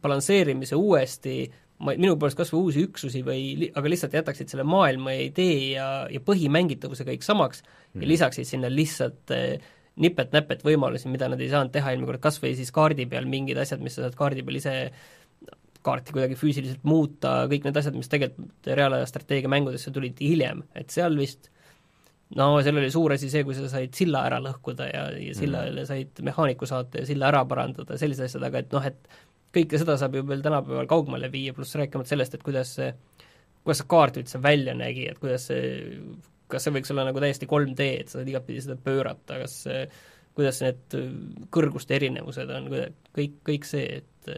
balansseerimise 0.00 0.78
uuesti, 0.78 1.42
ma, 1.84 1.94
minu 1.98 2.16
poolest 2.16 2.38
kas 2.38 2.52
või 2.54 2.68
uusi 2.68 2.84
üksusi 2.88 3.22
või 3.26 3.70
aga 3.74 3.90
lihtsalt 3.90 4.16
jätaksid 4.16 4.52
selle 4.52 4.66
maailma 4.68 5.14
ja 5.16 5.26
idee 5.28 5.56
ja, 5.74 5.88
ja 6.10 6.22
põhimängitavuse 6.24 7.06
kõik 7.08 7.26
samaks 7.26 7.64
mm. 7.64 8.04
ja 8.04 8.10
lisaksid 8.14 8.48
sinna 8.48 8.70
lihtsalt 8.72 9.34
eh, 9.34 9.58
nipet-näpet 10.00 10.64
võimalusi, 10.66 11.10
mida 11.12 11.28
nad 11.30 11.42
ei 11.42 11.50
saanud 11.52 11.74
teha 11.74 11.92
eelmine 11.92 12.08
kord, 12.08 12.22
kas 12.24 12.40
või 12.42 12.54
siis 12.58 12.72
kaardi 12.74 13.06
peal 13.10 13.28
mingid 13.30 13.60
asjad, 13.62 13.82
mis 13.84 13.94
sa 13.94 14.06
saad 14.06 14.16
kaardi 14.18 14.42
peal 14.46 14.58
ise 14.58 14.74
kaarti 15.84 16.14
kuidagi 16.16 16.38
füüsiliselt 16.38 16.84
muuta, 16.88 17.42
kõik 17.50 17.66
need 17.66 17.76
asjad, 17.80 17.96
mis 17.98 18.10
tegelikult 18.12 18.70
reaalaja 18.70 19.08
strateegia 19.10 19.50
mängudesse 19.52 19.92
tulid 19.94 20.20
hiljem, 20.24 20.64
et 20.78 20.94
seal 20.94 21.18
vist 21.20 21.50
no 22.38 22.48
seal 22.64 22.80
oli 22.80 22.90
suur 22.92 23.14
asi 23.14 23.28
see, 23.32 23.44
kui 23.46 23.56
sa 23.56 23.68
said 23.70 23.94
silla 23.96 24.24
ära 24.28 24.40
lõhkuda 24.42 24.88
ja, 24.88 25.04
ja 25.20 25.36
sillale 25.36 25.82
mm. 25.82 25.88
said 25.90 26.24
mehaaniku 26.26 26.68
saata 26.68 27.02
ja 27.02 27.08
silla 27.08 27.28
ära 27.30 27.44
parandada, 27.48 27.98
sellised 28.00 28.28
asjad, 28.28 28.46
aga 28.48 28.62
et 28.64 28.72
noh, 28.74 28.88
et 28.88 29.20
kõike 29.54 29.80
seda 29.80 29.98
saab 30.00 30.16
ju 30.18 30.24
veel 30.26 30.42
tänapäeval 30.44 30.88
kaugemale 30.90 31.30
viia, 31.32 31.54
pluss 31.54 31.76
rääkimata 31.78 32.14
sellest, 32.14 32.34
et 32.34 32.46
kuidas 32.46 32.74
see, 32.78 32.90
kuidas 33.62 33.82
see 33.82 33.90
kaart 33.92 34.18
üldse 34.22 34.40
välja 34.42 34.74
nägi, 34.78 35.06
et 35.12 35.20
kuidas 35.22 35.46
see, 35.50 36.00
kas 36.50 36.66
see 36.66 36.74
võiks 36.74 36.90
olla 36.94 37.06
nagu 37.10 37.22
täiesti 37.22 37.48
3D, 37.50 37.86
et 38.00 38.10
sa 38.10 38.18
saad 38.18 38.32
igatpidi 38.32 38.64
seda 38.64 38.78
pöörata, 38.88 39.38
kas 39.44 39.60
see, 39.68 39.86
kuidas 40.34 40.58
need 40.64 40.98
kõrguste 41.54 41.94
erinevused 42.00 42.50
on, 42.50 42.68
kõik, 43.14 43.38
kõik 43.46 43.68
see, 43.68 44.00
et 44.00 44.34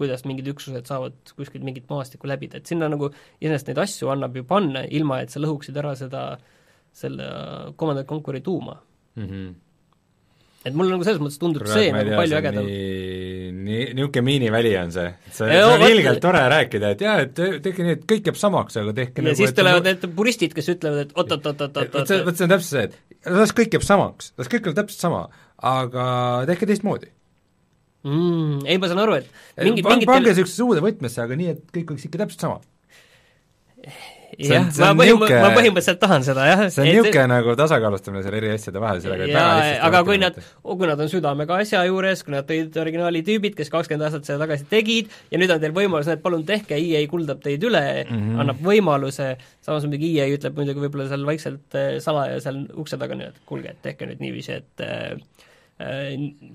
kuidas 0.00 0.24
mingid 0.28 0.48
üksused 0.54 0.88
saavad 0.88 1.34
kuskilt 1.36 1.64
mingit 1.66 1.88
maastikku 1.90 2.30
läbida, 2.30 2.60
et 2.60 2.70
sinna 2.70 2.88
nagu 2.92 3.12
iseenesest 3.12 3.70
neid 3.70 3.82
asju 3.84 4.12
annab 4.12 4.38
ju 4.40 4.46
panna, 4.48 4.86
ilma 4.88 5.20
et 5.24 5.32
sa 5.32 5.42
lõhuksid 5.42 5.76
ära 5.80 5.94
seda, 5.98 6.24
selle 6.96 7.26
Command 7.78 8.02
and 8.02 8.08
Conquer'i 8.10 8.42
tuuma 8.44 8.80
mm. 9.16 9.26
-hmm 9.26 9.50
et 10.60 10.76
mulle 10.76 10.92
nagu 10.92 11.04
selles 11.06 11.20
mõttes 11.22 11.40
tundub 11.40 11.62
Kurat, 11.64 11.72
see 11.72 11.92
nagu 11.94 12.12
palju 12.18 12.36
ägedam. 12.36 12.66
nii, 12.68 13.52
nii, 13.56 13.84
niisugune 13.96 14.24
miiniväli 14.26 14.72
on 14.76 14.90
see, 14.92 15.06
see 15.32 15.60
on 15.64 15.84
ilgelt 15.86 16.20
tore 16.20 16.42
rääkida, 16.52 16.90
et 16.96 17.04
jaa, 17.06 17.14
et 17.24 17.32
tehke 17.64 17.86
nii, 17.86 17.94
et 17.96 18.02
kõik 18.12 18.28
jääb 18.28 18.40
samaks, 18.40 18.76
aga 18.82 18.92
tehke 18.98 19.22
ja 19.22 19.28
nagu, 19.30 19.38
siis 19.40 19.54
tulevad 19.56 19.88
need 19.88 20.04
puristid, 20.18 20.56
kes 20.56 20.68
ütlevad, 20.74 21.06
et 21.06 21.16
oot-oot-oot-oot-oot 21.16 21.96
vot 21.96 22.12
see, 22.12 22.20
vot 22.26 22.36
see 22.36 22.48
on 22.48 22.52
täpselt 22.52 22.74
see, 22.74 22.84
et 22.90 23.32
las 23.38 23.56
kõik 23.56 23.78
jääb 23.78 23.86
samaks, 23.88 24.34
las 24.40 24.52
kõik 24.52 24.68
on 24.68 24.76
täpselt 24.82 25.06
sama, 25.06 25.22
aga 25.72 26.04
tehke 26.50 26.68
teistmoodi 26.68 27.08
mm,. 28.06 28.62
Ei, 28.66 28.78
ma 28.80 28.90
saan 28.90 29.02
aru, 29.04 29.18
et 29.20 29.28
mingid, 29.60 29.86
mingid 29.86 30.10
pange 30.10 30.30
niisugusesse 30.30 30.66
uude 30.66 30.84
võtmesse, 30.84 31.20
aga 31.24 31.38
nii, 31.40 31.56
et 31.56 31.76
kõik 31.76 31.94
oleks 31.94 32.08
ikka 32.08 32.24
täpselt 32.24 32.48
sama 32.48 32.60
jah, 34.38 34.66
ma 34.80 34.90
põhim-, 34.98 35.20
ma 35.20 35.50
põhimõtteliselt 35.54 36.00
tahan 36.00 36.24
seda, 36.24 36.44
jah. 36.48 36.62
see 36.72 36.82
on 36.82 36.88
niisugune 36.88 37.26
nagu 37.30 37.54
tasakaalustamine 37.58 38.22
seal 38.24 38.36
eri 38.38 38.52
asjade 38.54 38.82
vahel, 38.82 39.02
sellega 39.04 39.28
ja, 39.30 39.44
aga 39.86 40.02
kui 40.06 40.20
nad, 40.20 40.38
kui 40.62 40.88
nad 40.88 41.02
on 41.02 41.10
südamega 41.12 41.58
asja 41.64 41.82
juures, 41.88 42.22
kui 42.26 42.34
nad 42.34 42.48
tõid 42.48 42.76
originaali 42.82 43.22
tüübid, 43.26 43.56
kes 43.58 43.72
kakskümmend 43.72 44.06
aastat 44.06 44.28
seda 44.28 44.40
tagasi 44.44 44.68
tegid, 44.70 45.10
ja 45.32 45.40
nüüd 45.40 45.52
on 45.54 45.62
teil 45.62 45.74
võimalus, 45.76 46.10
et 46.12 46.22
palun 46.24 46.44
tehke, 46.48 46.78
EA 46.78 47.02
kuldab 47.10 47.42
teid 47.44 47.64
üle 47.66 47.84
mm, 48.04 48.16
-hmm. 48.16 48.40
annab 48.44 48.64
võimaluse, 48.64 49.32
samas 49.66 49.86
muidugi 49.88 50.14
EA 50.16 50.30
ütleb 50.36 50.58
muidugi 50.58 50.86
võib-olla 50.86 51.10
seal 51.10 51.26
vaikselt 51.28 51.80
salaja 52.04 52.40
seal 52.44 52.64
ukse 52.80 53.00
taga 53.00 53.18
nii, 53.18 53.32
et 53.34 53.46
kuulge, 53.48 53.74
et 53.74 53.82
tehke 53.84 54.08
nüüd 54.08 54.22
niiviisi, 54.22 54.60
et 54.62 54.86
äh, 54.86 55.39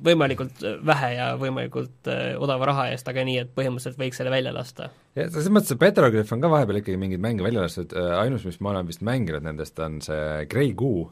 võimalikult 0.05 0.63
vähe 0.85 1.09
ja 1.15 1.31
võimalikult 1.41 2.09
odava 2.41 2.69
raha 2.69 2.87
eest, 2.93 3.07
aga 3.09 3.23
nii, 3.25 3.39
et 3.41 3.51
põhimõtteliselt 3.57 3.99
võiks 4.01 4.19
selle 4.21 4.33
välja 4.33 4.53
lasta. 4.53 4.89
jah, 5.17 5.29
selles 5.33 5.49
mõttes, 5.53 5.73
et 5.73 5.81
Petroglyph 5.81 6.33
on 6.35 6.43
ka 6.43 6.51
vahepeal 6.51 6.81
ikkagi 6.81 6.99
mingeid 7.01 7.23
mänge 7.23 7.45
välja 7.45 7.65
lastud, 7.65 7.95
ainus, 8.19 8.45
mis 8.45 8.59
ma 8.61 8.75
olen 8.75 8.89
vist 8.89 9.05
mänginud 9.05 9.45
nendest, 9.47 9.79
on 9.81 9.97
see 10.05 10.45
Grey 10.51 10.75
Goo, 10.77 11.07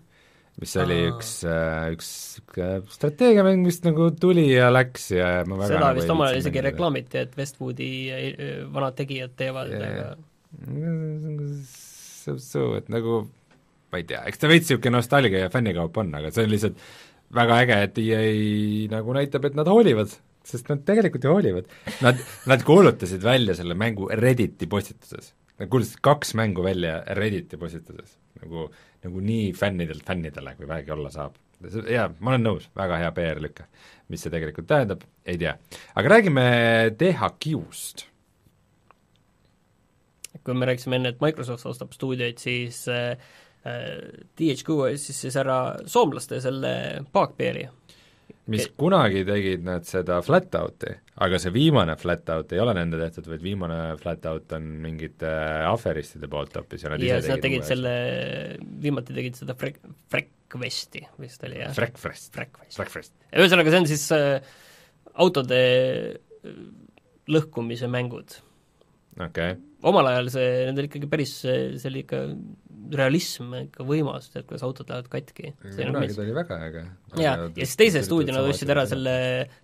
mis 0.62 0.73
oli 0.78 0.99
Aa. 1.02 1.13
üks, 1.13 1.30
üks 1.95 2.10
strateegiamäng 2.93 3.65
vist 3.65 3.86
nagu 3.88 4.12
tuli 4.19 4.45
ja 4.52 4.69
läks 4.73 5.10
ja 5.15 5.30
ma 5.49 5.58
väga 5.58 5.71
seda 5.71 5.86
nagu 5.88 6.02
vist 6.02 6.13
omal 6.13 6.30
ajal 6.30 6.41
isegi 6.43 6.60
mängida. 6.60 6.67
reklaamiti, 6.69 7.23
et 7.23 7.39
Westwoodi 7.39 7.93
eh, 8.13 8.52
vanad 8.73 8.97
tegijad 8.99 9.34
teevad 9.39 9.73
yeah. 9.73 9.95
jaa. 10.04 10.12
so-so, 12.21 12.76
et 12.78 12.91
nagu 12.93 13.23
ma 13.93 14.02
ei 14.02 14.06
tea, 14.10 14.21
eks 14.30 14.41
ta 14.41 14.52
veits 14.52 14.69
niisugune 14.69 14.99
nostalgia 14.99 15.45
ja 15.45 15.49
fännikaup 15.54 15.97
on, 16.02 16.13
aga 16.19 16.30
see 16.34 16.45
on 16.45 16.54
lihtsalt 16.54 16.86
väga 17.35 17.59
äge, 17.63 17.79
et 17.87 18.01
EA 18.03 18.23
nagu 18.93 19.15
näitab, 19.15 19.47
et 19.47 19.57
nad 19.57 19.69
hoolivad, 19.69 20.11
sest 20.47 20.69
nad 20.71 20.83
tegelikult 20.87 21.25
ju 21.25 21.33
hoolivad. 21.33 21.71
Nad, 22.03 22.21
nad 22.49 22.65
kuulutasid 22.67 23.23
välja 23.23 23.55
selle 23.57 23.77
mängu 23.79 24.09
Redditi 24.09 24.67
postituses. 24.69 25.33
Nad 25.59 25.71
kuulutasid 25.71 26.03
kaks 26.05 26.33
mängu 26.39 26.65
välja 26.65 26.99
Redditi 27.17 27.59
postituses. 27.61 28.17
nagu, 28.43 28.67
nagu 29.05 29.19
nii 29.23 29.51
fännidelt 29.55 30.03
fännidele, 30.05 30.55
kui 30.57 30.67
vähegi 30.67 30.91
olla 30.91 31.11
saab. 31.13 31.35
jaa, 31.89 32.09
ma 32.19 32.33
olen 32.33 32.43
nõus, 32.43 32.65
väga 32.75 32.97
hea 32.99 33.11
PR-lüke. 33.15 33.67
mis 34.11 34.21
see 34.21 34.31
tegelikult 34.33 34.67
tähendab, 34.67 35.05
ei 35.25 35.37
tea. 35.37 35.53
aga 35.95 36.09
räägime 36.17 36.43
THQ-st 36.97 38.09
kui 40.43 40.55
me 40.57 40.67
rääkisime 40.67 40.97
enne, 40.99 41.13
et 41.13 41.21
Microsoft 41.23 41.65
ostab 41.69 41.93
stuudioid, 41.95 42.41
siis 42.41 42.83
äh, 42.91 43.15
THQ 43.63 44.76
ostis 44.89 45.21
siis 45.23 45.38
ära 45.39 45.78
soomlaste 45.88 46.41
selle 46.43 46.73
Bugbeari. 47.13 47.63
mis 48.52 48.65
Okei. 48.65 48.76
kunagi 48.76 49.21
tegid 49.23 49.63
nad 49.63 49.86
seda 49.88 50.17
flat-out'i, 50.23 50.91
aga 51.23 51.38
see 51.39 51.54
viimane 51.56 51.95
flat-out 51.95 52.52
ei 52.52 52.60
ole 52.60 52.73
nende 52.76 52.99
tehtud, 52.99 53.30
vaid 53.32 53.43
viimane 53.45 53.78
flat-out 54.02 54.52
on 54.58 54.67
mingite 54.84 55.32
aferistide 55.69 56.28
poolt 56.32 56.58
hoopis 56.60 56.84
ja 56.84 56.91
nad 56.91 57.04
ja 57.04 57.21
ise 57.21 57.30
siis 57.30 57.43
tegid 57.45 57.63
uue 57.63 57.69
selle, 57.69 57.93
viimati 58.84 59.15
tegid 59.15 59.39
seda 59.39 59.56
Frek-, 59.56 59.80
Frekvesti 60.12 61.06
vist 61.23 61.47
oli 61.47 61.62
jah? 61.62 61.71
Frackfest, 61.78 62.34
Frekvest. 62.36 62.76
Frackfest. 62.76 63.15
ühesõnaga, 63.32 63.71
see 63.71 63.84
on 63.86 63.91
siis 63.93 64.06
äh, 64.17 64.56
autode 65.23 65.62
äh, 65.63 66.58
lõhkumise 67.32 67.88
mängud. 67.88 68.41
okei 69.19 69.56
okay., 69.56 69.62
omal 69.88 70.12
ajal 70.12 70.32
see, 70.36 70.52
nendel 70.67 70.91
ikkagi 70.91 71.08
päris, 71.12 71.38
see 71.43 71.89
oli 71.89 72.04
ikka 72.04 72.26
realism 72.91 73.53
ikka 73.59 73.85
võimas, 73.87 74.29
et 74.33 74.47
kuidas 74.49 74.65
autod 74.65 74.89
lähevad 74.91 75.09
katki. 75.11 75.53
kunagi 75.61 76.15
ta 76.15 76.23
oli 76.23 76.35
väga 76.35 76.57
äge. 76.67 76.83
jaa, 77.21 77.35
ja 77.47 77.67
siis 77.67 77.79
teise 77.79 78.03
stuudio 78.05 78.35
nad 78.35 78.49
ostsid 78.49 78.73
ära 78.73 78.85
selle, 78.89 79.15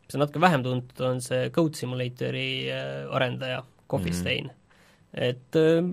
mis 0.06 0.18
on 0.18 0.24
natuke 0.24 0.44
vähem 0.44 0.64
tuntud, 0.66 1.04
on 1.08 1.22
see 1.26 1.50
Code 1.56 1.80
Simulatori 1.80 2.52
äh, 2.74 3.10
arendaja, 3.16 3.64
Coffee. 3.90 4.14
Stain 4.14 4.50
mm. 4.50 4.50
-hmm. 4.50 5.24
et 5.30 5.60
äh, 5.60 5.84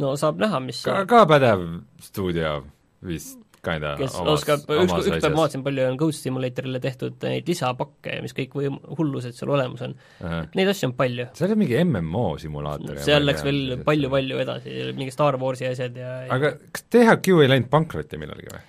no 0.00 0.16
saab 0.16 0.40
näha, 0.42 0.60
mis 0.60 0.82
ka, 0.86 1.04
ka 1.06 1.24
pädev 1.30 1.66
stuudio 2.02 2.62
vist, 3.04 3.43
kinda 3.66 3.94
kes 3.98 4.16
oskab, 4.20 4.66
üks, 4.68 4.92
üks 5.00 5.22
päev 5.24 5.34
ma 5.34 5.44
vaatasin, 5.44 5.64
palju 5.66 5.86
on 5.88 5.98
Code 6.00 6.18
Simulatorile 6.18 6.80
tehtud 6.84 7.24
neid 7.26 7.48
lisapakke, 7.50 8.18
mis 8.24 8.36
kõik 8.36 8.54
võim-, 8.58 8.80
hullused 8.98 9.36
seal 9.36 9.54
olemas 9.54 9.84
on. 9.86 9.96
Ahah. 10.20 10.44
Neid 10.58 10.70
asju 10.74 10.90
on 10.90 10.94
palju. 10.98 11.30
see 11.38 11.48
oli 11.48 11.58
mingi 11.64 11.80
MMO 11.84 12.26
simulaator. 12.42 13.00
seal 13.04 13.26
läks 13.26 13.46
veel 13.46 13.80
palju-palju 13.86 14.44
edasi, 14.44 14.76
mingi 14.98 15.14
Star 15.14 15.38
Warsi 15.40 15.68
asjad 15.70 15.98
ja 16.00 16.14
aga 16.34 16.54
kas 16.70 16.86
THQ 16.92 17.42
ei 17.42 17.52
läinud 17.54 17.72
pankrotti 17.72 18.20
millalgi 18.20 18.52
või? 18.52 18.62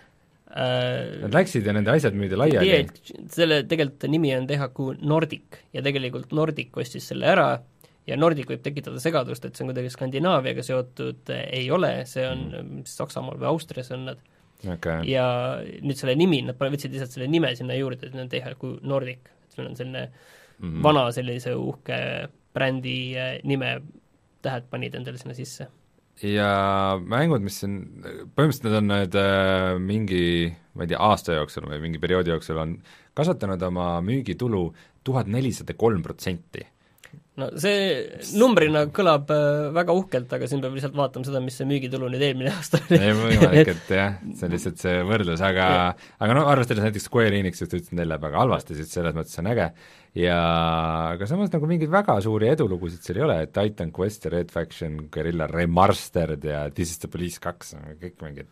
äh, 0.55 1.21
Nad 1.25 1.38
läksid 1.38 1.67
ja 1.67 1.75
nende 1.75 1.93
asjad 1.93 2.17
müüdi 2.17 2.39
laiali. 2.39 2.81
selle 3.34 3.63
tegelikult 3.69 4.10
nimi 4.12 4.34
on 4.38 4.49
THQ 4.49 4.99
Nordic 5.03 5.63
ja 5.75 5.84
tegelikult 5.86 6.36
Nordic 6.36 6.75
ostis 6.81 7.12
selle 7.12 7.31
ära 7.36 7.49
ja 8.05 8.17
Nordic 8.19 8.49
võib 8.49 8.63
tekitada 8.65 9.01
segadust, 9.01 9.45
et 9.45 9.58
see 9.58 9.65
on 9.65 9.71
kuidagi 9.71 9.91
Skandinaaviaga 9.93 10.63
seotud, 10.65 11.34
ei 11.34 11.67
ole, 11.73 11.97
see 12.10 12.25
on 12.27 12.47
mm. 12.51 12.88
Saksamaal 12.89 13.39
või 13.41 13.49
Austrias 13.53 13.91
on 13.95 14.10
nad 14.12 14.21
okei, 14.73 15.04
ja 15.12 15.25
nüüd 15.82 15.99
selle 15.99 16.15
nimi, 16.19 16.41
nad 16.45 16.60
võtsid 16.60 16.93
lihtsalt 16.93 17.13
selle 17.15 17.30
nime 17.32 17.51
sinna 17.58 17.78
juurde, 17.78 18.08
et 18.08 18.15
see 18.15 18.23
on 18.23 18.32
THQ 18.32 18.73
Nordic, 18.88 19.30
et 19.45 19.58
sul 19.58 19.67
on 19.67 19.78
selline 19.78 20.08
mm. 20.08 20.82
vana 20.86 21.08
sellise 21.15 21.56
uhke 21.60 21.99
brändi 22.56 22.97
eh, 23.19 23.39
nime 23.47 23.78
tähed 24.45 24.69
panid 24.71 24.95
endale 24.97 25.19
sinna 25.21 25.36
sisse. 25.38 25.67
ja 26.23 26.49
mängud, 27.01 27.43
mis 27.43 27.58
on, 27.67 27.80
põhimõtteliselt 28.38 28.69
need 28.69 28.78
on 28.80 28.91
nüüd 28.93 29.17
äh, 29.19 29.71
mingi, 29.84 30.21
ma 30.78 30.86
ei 30.86 30.93
tea, 30.93 31.01
aasta 31.04 31.36
jooksul 31.36 31.67
või 31.67 31.82
mingi 31.84 31.99
perioodi 31.99 32.32
jooksul 32.32 32.62
on 32.62 32.78
kasvatanud 33.17 33.63
oma 33.67 33.89
müügitulu 34.06 34.69
tuhat 35.06 35.28
nelisada 35.32 35.75
kolm 35.78 36.04
protsenti. 36.06 36.63
No 37.41 37.50
see 37.60 38.06
numbrina 38.39 38.86
kõlab 38.95 39.32
äh, 39.34 39.67
väga 39.76 39.95
uhkelt, 39.98 40.32
aga 40.38 40.48
siin 40.50 40.62
peab 40.63 40.76
lihtsalt 40.78 40.95
vaatama 40.95 41.28
seda, 41.28 41.41
mis 41.43 41.58
see 41.60 41.67
müügitulu 41.67 42.08
nüüd 42.12 42.24
eelmine 42.24 42.54
aasta 42.54 42.80
oli. 42.86 43.00
ei 43.00 43.15
võimalik, 43.17 43.71
et 43.76 43.91
jah, 44.00 44.17
see 44.32 44.48
on 44.48 44.56
lihtsalt 44.56 44.82
see 44.84 44.95
võrdlus, 45.10 45.43
aga 45.43 45.67
aga 45.95 46.38
no 46.38 46.45
arvestades 46.52 46.88
näiteks 46.88 47.10
Square 47.10 47.41
Enixit 47.41 47.71
ütlesid 47.71 48.00
neile 48.00 48.19
väga 48.24 48.41
halvasti, 48.43 48.78
siis 48.80 48.93
selles 48.95 49.15
mõttes 49.17 49.41
on 49.43 49.52
äge 49.52 49.69
ja 50.15 50.39
aga 51.12 51.28
samas 51.30 51.52
nagu 51.54 51.67
mingeid 51.69 51.91
väga 51.91 52.17
suuri 52.24 52.54
edulugusid 52.54 53.04
seal 53.04 53.19
ei 53.19 53.28
ole, 53.28 53.39
et 53.43 53.56
Titan 53.56 53.91
Quest 53.95 54.30
ja 54.30 54.36
Red 54.38 54.54
Faction, 54.56 55.02
Guerilla 55.12 55.50
Remastered 55.52 56.48
ja 56.48 56.65
This 56.71 56.95
is 56.95 57.04
the 57.04 57.12
Police 57.12 57.43
kaks, 57.43 57.76
kõik 58.00 58.21
mingid 58.24 58.52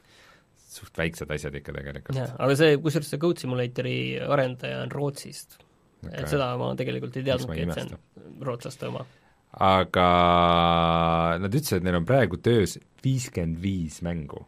suht 0.74 0.98
väiksed 0.98 1.30
asjad 1.32 1.56
ikka 1.56 1.76
tegelikult. 1.76 2.18
aga 2.20 2.56
see, 2.60 2.80
kusjuures 2.84 3.14
see 3.14 3.22
Code 3.22 3.40
Simulatori 3.40 4.00
arendaja 4.20 4.82
on 4.84 4.92
Rootsist 4.92 5.62
okay.. 6.08 6.24
et 6.24 6.32
seda 6.32 6.54
ma 6.60 6.72
tegelikult 6.80 7.20
ei 7.20 7.28
teadnudki, 7.28 7.66
et 7.66 7.76
see 7.78 7.86
on 7.90 8.48
rootslaste 8.48 8.90
oma. 8.90 9.06
aga 9.64 10.08
nad 11.44 11.54
ütlesid, 11.54 11.80
et 11.80 11.88
neil 11.88 12.00
on 12.02 12.10
praegu 12.10 12.40
töös 12.42 12.78
viiskümmend 13.04 13.62
viis 13.64 14.02
mängu. 14.06 14.46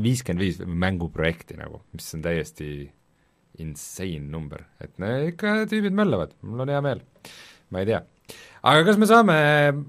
viiskümmend 0.00 0.44
viis 0.44 0.62
mänguprojekti 0.64 1.58
nagu, 1.60 1.82
mis 1.96 2.08
on 2.16 2.24
täiesti 2.24 2.70
insane 3.60 4.30
number, 4.30 4.64
et 4.80 4.96
no 5.02 5.10
ikka 5.26 5.64
tüübid 5.70 5.96
möllavad, 5.96 6.36
mul 6.46 6.64
on 6.64 6.72
hea 6.72 6.80
meel. 6.84 7.04
ma 7.70 7.82
ei 7.82 7.88
tea. 7.90 8.02
aga 8.70 8.84
kas 8.86 9.00
me 9.00 9.08
saame 9.10 9.38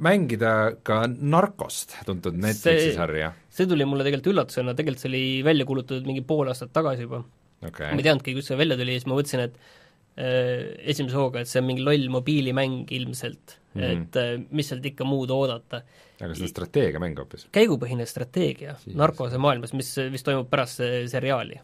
mängida 0.02 0.56
ka 0.88 1.04
Narkost, 1.12 2.00
tuntud 2.08 2.40
Netflixi 2.42 2.96
sarja? 2.98 3.34
see 3.52 3.70
tuli 3.70 3.88
mulle 3.88 4.08
tegelikult 4.08 4.34
üllatusena, 4.34 4.76
tegelikult 4.78 5.04
see 5.04 5.12
oli 5.12 5.28
välja 5.46 5.68
kuulutatud 5.70 6.10
mingi 6.10 6.26
pool 6.26 6.52
aastat 6.52 6.74
tagasi 6.76 7.08
juba 7.08 7.24
okei 7.62 7.70
okay., 7.70 7.94
ma 7.94 8.02
ei 8.02 8.08
teadnudki, 8.08 8.36
kus 8.38 8.50
see 8.50 8.60
välja 8.60 8.78
tuli 8.80 8.96
ja 8.96 9.02
siis 9.02 9.10
ma 9.10 9.18
mõtlesin, 9.18 9.46
et 9.48 9.80
esimese 10.18 11.16
hooga, 11.16 11.42
et 11.42 11.50
see 11.50 11.62
on 11.62 11.68
mingi 11.70 11.84
loll 11.86 12.10
mobiilimäng 12.12 12.92
ilmselt 12.92 13.58
mm. 13.74 13.82
-hmm. 13.82 14.02
et 14.02 14.16
äh, 14.20 14.32
mis 14.52 14.68
sealt 14.70 14.86
ikka 14.86 15.08
muud 15.08 15.32
oodata. 15.32 15.82
aga 16.22 16.34
see 16.36 16.46
on 16.46 16.52
strateegiamäng 16.52 17.18
hoopis? 17.18 17.48
käigupõhine 17.52 18.06
strateegia 18.06 18.76
Siis- 18.84 18.96
narkose 18.96 19.38
maailmas, 19.38 19.74
mis 19.74 19.94
vist 20.12 20.28
toimub 20.28 20.50
pärast 20.50 20.84
seriaali. 21.08 21.62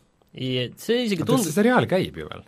see 0.75 1.03
isegi 1.03 1.21
oota, 1.21 1.43
see 1.43 1.51
seriaal 1.59 1.85
käib 1.85 2.17
ju 2.17 2.29
veel? 2.29 2.45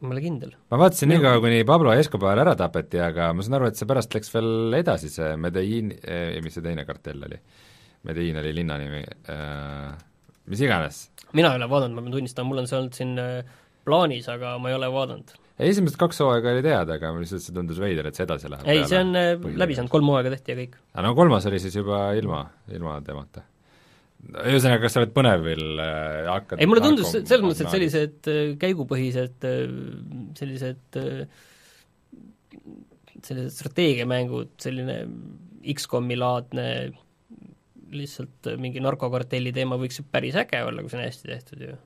ma 0.00 0.08
ei 0.08 0.16
ole 0.16 0.24
kindel. 0.24 0.52
ma 0.70 0.78
vaatasin 0.80 1.12
nii 1.12 1.20
kaua, 1.20 1.40
kuni 1.44 1.64
Pablo 1.68 1.92
Escobar 1.92 2.40
ära 2.40 2.54
tapeti, 2.56 3.00
aga 3.04 3.32
ma 3.36 3.44
saan 3.44 3.58
aru, 3.60 3.68
et 3.68 3.80
see 3.80 3.88
pärast 3.88 4.14
läks 4.16 4.32
veel 4.34 4.78
edasi, 4.80 5.12
see 5.12 5.34
Medellin 5.36 5.92
eh,, 6.00 6.38
mis 6.44 6.56
see 6.56 6.64
teine 6.64 6.86
kartell 6.88 7.26
oli? 7.28 7.40
Medellin 8.08 8.40
oli 8.40 8.54
linna 8.56 8.78
nimi 8.80 9.02
äh,, 9.04 9.90
mis 10.48 10.62
iganes. 10.64 11.10
mina 11.36 11.52
ei 11.52 11.60
ole 11.60 11.68
vaadanud, 11.68 11.98
ma 11.98 12.06
pean 12.06 12.16
tunnistama, 12.16 12.48
mul 12.48 12.62
on 12.62 12.70
see 12.70 12.78
olnud 12.80 12.96
siin 12.96 13.12
äh, 13.20 13.58
plaanis, 13.86 14.28
aga 14.32 14.56
ma 14.62 14.72
ei 14.72 14.76
ole 14.78 14.88
vaadanud. 14.92 15.36
esimesed 15.60 15.98
kaks 16.00 16.20
hooaega 16.24 16.54
oli 16.54 16.64
teada, 16.64 16.96
aga 16.96 17.12
lihtsalt 17.18 17.44
see 17.44 17.54
tundus 17.56 17.80
veider, 17.82 18.06
et 18.08 18.16
see 18.18 18.24
edasi 18.26 18.50
läheb. 18.52 18.66
ei, 18.68 18.82
see 18.88 19.00
on 19.00 19.14
äh, 19.18 19.34
läbi 19.62 19.76
saanud, 19.78 19.92
kolm 19.92 20.10
hooaega 20.12 20.34
tehti 20.36 20.54
ja 20.54 20.58
kõik. 20.62 20.76
aga 20.94 21.06
no 21.08 21.14
kolmas 21.18 21.48
oli 21.50 21.60
siis 21.62 21.76
juba 21.80 22.02
ilma, 22.18 22.44
ilma 22.72 22.96
temata. 23.06 23.44
ühesõnaga, 24.30 24.82
kas 24.84 24.96
sa 24.96 25.02
oled 25.02 25.12
põnevil 25.16 25.62
äh, 25.80 26.30
hakkad 26.30 26.60
ei, 26.60 26.68
mulle 26.70 26.84
tundus 26.84 27.12
se- 27.12 27.22
selles 27.24 27.44
mõttes, 27.46 27.62
et 27.64 27.76
sellised 27.76 28.32
äh, 28.32 28.40
käigupõhised 28.60 29.46
äh, 29.48 29.62
sellised 30.40 31.00
äh, 31.00 31.46
sellised 33.24 33.52
strateegiamängud, 33.52 34.54
selline 34.60 35.02
X-komi 35.74 36.16
laadne 36.16 36.66
lihtsalt 37.90 38.48
mingi 38.60 38.80
narkokartelli 38.82 39.52
teema 39.52 39.76
võiks 39.80 39.98
ju 40.00 40.04
päris 40.10 40.36
äge 40.38 40.62
olla, 40.64 40.82
kui 40.84 40.92
see 40.92 41.00
on 41.00 41.04
hästi 41.04 41.30
tehtud 41.32 41.64
ju. 41.66 41.76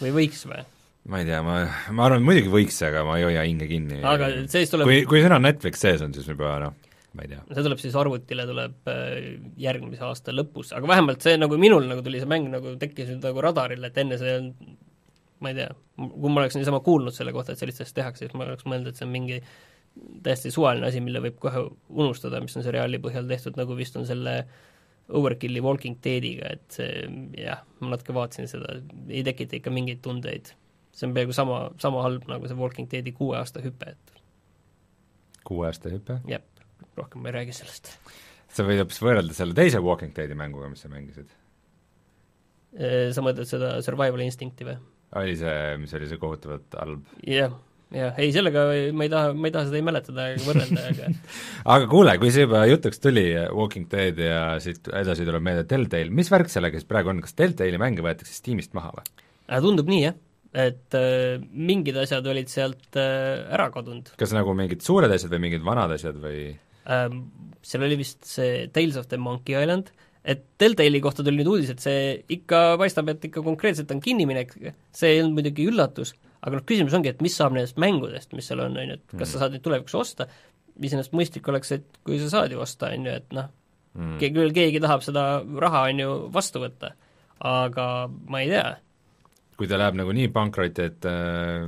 või 0.00 0.12
võiks 0.22 0.42
või? 0.48 0.62
Ma 1.08 1.22
ei 1.22 1.28
tea, 1.28 1.38
ma, 1.44 1.60
ma 1.96 2.08
arvan, 2.08 2.26
muidugi 2.26 2.52
võiks, 2.52 2.82
aga 2.86 3.04
ma 3.08 3.16
ei 3.20 3.28
hoia 3.28 3.46
hinge 3.48 3.68
kinni. 3.70 4.02
aga 4.04 4.30
siis 4.50 4.74
tuleb 4.74 4.90
kui, 4.90 5.00
kui 5.08 5.24
sõna 5.24 5.40
Netflix 5.42 5.80
sees 5.84 6.04
on, 6.04 6.12
siis 6.16 6.28
juba 6.28 6.56
noh, 6.62 6.74
ma 7.16 7.24
ei 7.24 7.32
tea. 7.32 7.40
see 7.52 7.64
tuleb 7.64 7.80
siis 7.82 7.96
arvutile, 7.98 8.44
tuleb 8.48 8.92
äh, 8.92 9.14
järgmise 9.60 10.04
aasta 10.08 10.34
lõpus, 10.36 10.74
aga 10.76 10.90
vähemalt 10.90 11.24
see 11.24 11.38
nagu 11.40 11.60
minul 11.60 11.88
nagu 11.88 12.04
tuli 12.04 12.20
see 12.22 12.30
mäng 12.30 12.50
nagu 12.52 12.76
tekkis 12.80 13.14
nüüd 13.14 13.24
nagu 13.24 13.44
radaril, 13.44 13.88
et 13.88 14.04
enne 14.04 14.20
see 14.20 14.36
on 14.42 14.52
ma 15.40 15.52
ei 15.52 15.58
tea, 15.58 15.72
kui 15.96 16.30
ma 16.30 16.42
oleks 16.42 16.56
niisama 16.58 16.80
kuulnud 16.84 17.14
selle 17.14 17.32
kohta, 17.34 17.54
et 17.54 17.62
sellist 17.62 17.82
asja 17.84 18.00
tehakse, 18.00 18.26
siis 18.26 18.36
ma 18.36 18.46
oleks 18.46 18.66
mõelnud, 18.68 18.90
et 18.90 18.98
see 18.98 19.06
on 19.06 19.12
mingi 19.14 19.38
täiesti 20.24 20.52
suvaline 20.54 20.86
asi, 20.88 21.02
mille 21.02 21.22
võib 21.24 21.38
kohe 21.42 21.64
unustada, 21.88 22.40
mis 22.42 22.56
on 22.58 22.66
seriaali 22.66 23.00
põhjal 23.02 23.28
tehtud, 23.30 23.58
nagu 23.58 23.76
vist 23.78 23.96
on 23.98 24.06
selle 24.08 24.40
Overkilli 25.18 25.62
Walking 25.64 25.98
Deadiga, 26.04 26.52
et 26.58 26.74
see 26.74 27.06
jah, 27.40 27.62
ma 27.80 27.94
natuke 27.94 28.14
vaatasin 28.16 28.50
seda, 28.50 28.80
ei 29.08 29.22
tekita 29.26 29.56
ikka 29.58 29.72
mingeid 29.72 30.02
tundeid. 30.04 30.52
See 30.98 31.08
on 31.08 31.14
peaaegu 31.16 31.34
sama, 31.36 31.58
sama 31.82 32.02
halb 32.06 32.26
nagu 32.30 32.50
see 32.50 32.58
Walking 32.58 32.90
Deadi 32.90 33.14
kuue 33.16 33.36
aasta 33.38 33.62
hüpe, 33.64 33.94
et 33.94 34.22
kuue 35.48 35.68
aasta 35.68 35.92
hüpe. 35.92 36.18
jah, 36.28 36.42
rohkem 36.98 37.22
ma 37.22 37.30
ei 37.30 37.38
räägi 37.40 37.54
sellest. 37.60 37.92
sa 38.48 38.66
võid 38.66 38.82
hoopis 38.82 39.02
võrrelda 39.04 39.36
selle 39.36 39.56
teise 39.58 39.82
Walking 39.84 40.16
Deadi 40.16 40.38
mänguga, 40.38 40.70
mis 40.72 40.82
sa 40.84 40.90
mängisid. 40.92 41.30
sa 43.14 43.24
mõtled 43.24 43.48
seda 43.48 43.78
survival 43.84 44.26
instinct'i 44.26 44.66
või? 44.68 44.76
oli 45.22 45.38
see, 45.40 45.56
mis 45.80 45.94
oli 45.96 46.10
see 46.10 46.20
kohutavalt 46.20 46.76
halb? 46.82 47.16
jah, 47.24 47.54
jah, 47.94 48.18
ei 48.20 48.34
sellega 48.34 48.66
ma 48.92 49.06
ei 49.06 49.14
taha, 49.14 49.32
ma 49.38 49.48
ei 49.48 49.54
taha 49.54 49.70
seda 49.70 49.78
ei 49.78 49.86
mäletada 49.86 50.28
ega 50.34 50.44
võrrelda, 50.50 50.86
aga 50.90 51.12
aga 51.76 51.90
kuule, 51.94 52.18
kui 52.20 52.34
see 52.34 52.48
juba 52.48 52.66
jutuks 52.68 53.04
tuli, 53.06 53.28
Walking 53.54 53.86
Dead 53.92 54.18
ja 54.26 54.42
siit 54.62 54.90
edasi 54.90 55.28
tuleb 55.28 55.46
meelde 55.46 55.68
Telltale, 55.70 56.10
mis 56.10 56.32
värk 56.34 56.50
sellega 56.52 56.80
siis 56.80 56.90
praegu 56.90 57.14
on, 57.14 57.22
kas 57.24 57.38
Telltale'i 57.38 57.80
mänge 57.80 58.04
võetakse 58.04 58.34
Steamist 58.34 58.74
maha 58.76 58.98
või? 58.98 59.28
tundub 59.64 59.88
nii, 59.88 60.02
jah 60.10 60.24
et 60.58 60.96
äh, 60.96 61.38
mingid 61.52 61.98
asjad 62.00 62.26
olid 62.30 62.50
sealt 62.50 62.98
äh, 62.98 63.46
ära 63.54 63.68
kadunud. 63.74 64.14
kas 64.18 64.34
nagu 64.36 64.54
mingid 64.58 64.82
suured 64.84 65.12
asjad 65.14 65.32
või 65.36 65.44
mingid 65.48 65.66
vanad 65.66 65.94
asjad 65.98 66.18
või 66.22 66.50
ähm,? 66.90 67.26
Seal 67.68 67.82
oli 67.84 67.98
vist 67.98 68.22
see 68.24 68.68
Tales 68.72 68.96
of 68.96 69.08
the 69.10 69.18
Monkey 69.20 69.56
Island, 69.58 69.90
et 70.24 70.44
Deltali 70.62 71.00
kohta 71.04 71.24
tuli 71.26 71.40
nüüd 71.40 71.50
uudis, 71.50 71.72
et 71.74 71.82
see 71.82 72.14
ikka 72.32 72.78
paistab, 72.80 73.10
et 73.12 73.26
ikka 73.28 73.42
konkreetselt 73.44 73.90
on 73.92 74.00
kinniminek, 74.00 74.54
see 74.94 75.10
ei 75.16 75.20
olnud 75.20 75.40
muidugi 75.40 75.66
üllatus, 75.68 76.14
aga 76.38 76.54
noh, 76.54 76.64
küsimus 76.68 76.94
ongi, 76.96 77.10
et 77.12 77.20
mis 77.24 77.34
saab 77.36 77.56
nendest 77.56 77.80
mängudest, 77.82 78.32
mis 78.38 78.46
seal 78.48 78.62
on, 78.64 78.78
on 78.78 78.94
ju, 78.94 78.98
et 79.00 79.16
kas 79.20 79.34
sa 79.34 79.42
saad 79.42 79.56
neid 79.56 79.64
tulevikus 79.66 79.98
osta, 79.98 80.28
iseenesest 80.78 81.16
mõistlik 81.18 81.50
oleks, 81.50 81.74
et 81.76 82.00
kui 82.06 82.20
sa 82.22 82.30
saad 82.36 82.54
ju 82.54 82.62
osta, 82.62 82.92
on 82.94 83.10
ju, 83.10 83.16
et 83.20 83.36
noh 83.36 83.50
mm., 83.98 84.18
küll 84.22 84.54
keegi 84.56 84.82
tahab 84.84 85.04
seda 85.04 85.26
raha, 85.66 85.88
on 85.90 86.04
ju, 86.04 86.12
vastu 86.34 86.62
võtta, 86.62 86.94
aga 87.44 87.88
ma 88.30 88.44
ei 88.44 88.52
tea. 88.54 88.68
Kui 89.58 89.68
ta 89.70 89.78
läheb 89.80 89.98
nagu 89.98 90.14
nii 90.14 90.30
pankrotti, 90.34 90.86
et 90.86 91.08
äh, 91.10 91.66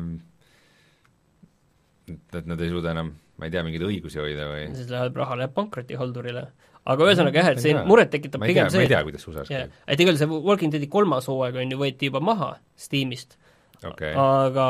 et 2.11 2.46
nad 2.46 2.61
ei 2.61 2.70
suuda 2.72 2.94
enam, 2.94 3.12
ma 3.38 3.48
ei 3.48 3.55
tea, 3.55 3.62
mingeid 3.66 3.87
õigusi 3.87 4.22
hoida 4.22 4.48
või 4.50 4.66
siis 4.79 4.90
läheb, 4.90 5.16
raha 5.20 5.38
läheb 5.42 5.55
pankrotihaldurile 5.57 6.48
aga 6.88 7.07
ühesõnaga 7.07 7.42
jah, 7.42 7.50
et 7.53 7.62
see 7.62 7.76
muret 7.87 8.11
tekitab 8.12 8.42
pigem 8.44 8.70
see, 8.72 8.81
ma 8.81 8.87
ei 8.87 8.92
tea, 8.92 9.03
kuidas 9.07 9.26
USA-s 9.29 9.53
käib. 9.53 9.74
et 9.87 10.03
igal 10.05 10.18
see 10.20 10.29
Walking 10.31 10.72
Deadi 10.74 10.88
kolmas 10.92 11.29
hooaeg 11.31 11.61
on 11.61 11.74
ju, 11.74 11.81
võeti 11.81 12.11
juba 12.11 12.22
maha 12.24 12.55
Steamist. 12.81 13.37
Okay.. 13.81 14.12
aga 14.12 14.66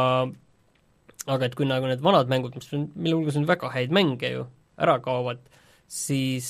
aga 1.27 1.47
et 1.47 1.55
kui 1.59 1.69
nagu 1.69 1.89
need 1.91 2.03
vanad 2.03 2.31
mängud, 2.31 2.57
mis 2.57 2.71
mille 2.73 3.17
hulgas 3.17 3.39
on 3.39 3.47
väga 3.49 3.71
häid 3.75 3.95
mänge 3.95 4.33
ju, 4.33 4.47
ära 4.81 4.99
kaovad, 5.05 5.43
siis, 5.91 6.49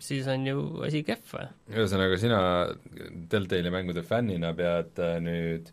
siis 0.00 0.28
on 0.32 0.46
ju 0.48 0.60
asi 0.86 1.02
kehv. 1.04 1.34
ühesõnaga, 1.68 2.18
sina 2.20 2.40
Deltali 3.30 3.72
mängude 3.72 4.04
fännina 4.06 4.54
pead 4.56 5.00
äh, 5.04 5.18
nüüd 5.24 5.68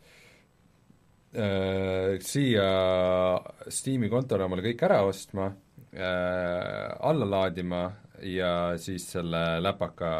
äh, 1.32 2.18
siia 2.24 2.68
Steam'i 3.72 4.12
kontole 4.12 4.48
omale 4.48 4.66
kõik 4.68 4.84
ära 4.90 5.00
ostma 5.08 5.48
äh,, 5.94 6.92
alla 7.00 7.30
laadima 7.38 7.86
ja 8.26 8.52
siis 8.82 9.08
selle 9.14 9.62
läpaka 9.64 10.12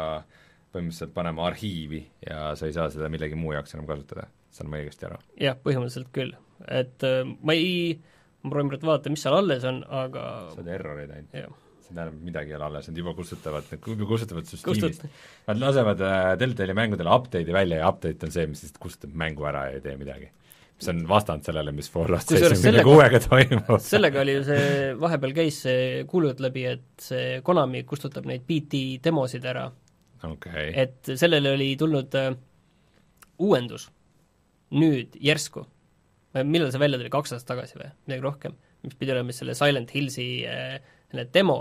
põhimõtteliselt 0.72 1.14
panema 1.16 1.48
arhiivi 1.48 2.02
ja 2.24 2.52
sa 2.56 2.68
ei 2.68 2.76
saa 2.76 2.88
seda 2.92 3.08
millegi 3.12 3.36
muu 3.38 3.54
jaoks 3.56 3.76
enam 3.76 3.88
kasutada, 3.88 4.28
saan 4.54 4.72
ma 4.72 4.80
õigesti 4.80 5.08
aru? 5.08 5.20
jah, 5.40 5.56
põhimõtteliselt 5.64 6.12
küll, 6.16 6.32
et 6.64 7.04
äh, 7.04 7.22
ma 7.42 7.56
ei, 7.56 7.96
ma 8.40 8.56
proovin 8.56 8.72
praegu 8.72 8.94
vaadata, 8.94 9.12
mis 9.12 9.24
seal 9.24 9.36
alles 9.36 9.68
on, 9.68 9.82
aga 9.84 10.28
sa 10.52 10.62
oled 10.62 10.76
erroreid 10.78 11.12
ainult? 11.12 11.64
See 11.88 11.96
tähendab, 11.96 12.18
midagi 12.24 12.52
ei 12.52 12.58
ole 12.58 12.66
alles, 12.68 12.88
nad 12.90 12.98
juba 13.00 13.14
kustutavad, 13.16 13.68
juba 13.74 14.08
kustutavad 14.08 14.48
süsteemist 14.48 15.00
Kustut. 15.00 15.22
Nad 15.48 15.62
lasevad 15.62 16.02
äh, 16.04 16.32
Deltali 16.40 16.76
mängudele 16.76 17.14
update'i 17.14 17.54
välja 17.54 17.80
ja 17.82 17.88
update 17.92 18.28
on 18.28 18.34
see, 18.34 18.46
mis 18.50 18.62
lihtsalt 18.64 18.82
kustutab 18.82 19.16
mängu 19.18 19.46
ära 19.48 19.68
ja 19.68 19.78
ei 19.78 19.84
tee 19.84 19.96
midagi. 20.00 20.30
Mis 20.78 20.90
on 20.92 21.00
vastand 21.10 21.42
sellele, 21.42 21.72
mis 21.74 21.88
Fallout 21.90 22.28
seitsmekümne 22.28 22.84
kuuega 22.86 23.18
toimub. 23.24 23.72
sellega 23.82 24.20
oli 24.22 24.36
ju 24.36 24.44
see, 24.46 24.66
vahepeal 25.00 25.34
käis 25.40 25.62
see 25.64 26.04
kuulujutt 26.10 26.42
läbi, 26.44 26.66
et 26.76 27.08
see 27.08 27.40
Konami 27.46 27.82
kustutab 27.88 28.28
neid 28.30 28.44
BT 28.46 29.00
demosid 29.04 29.46
ära. 29.48 29.66
Okay.. 30.28 30.72
et 30.74 31.12
sellele 31.14 31.52
oli 31.54 31.72
tulnud 31.78 32.14
äh, 32.18 32.32
uuendus. 33.38 33.88
Nüüd 34.78 35.14
järsku, 35.24 35.62
millal 36.44 36.72
see 36.74 36.80
välja 36.82 36.98
tuli, 37.00 37.10
kaks 37.10 37.32
aastat 37.32 37.54
tagasi 37.54 37.78
või? 37.78 37.88
Midagi 38.04 38.24
rohkem, 38.26 38.56
mis 38.84 38.98
pidi 38.98 39.14
olema 39.14 39.32
selle 39.32 39.54
Silent 39.56 39.94
Hillsi 39.94 40.26
äh, 40.44 40.76
selle 41.08 41.26
demo, 41.34 41.58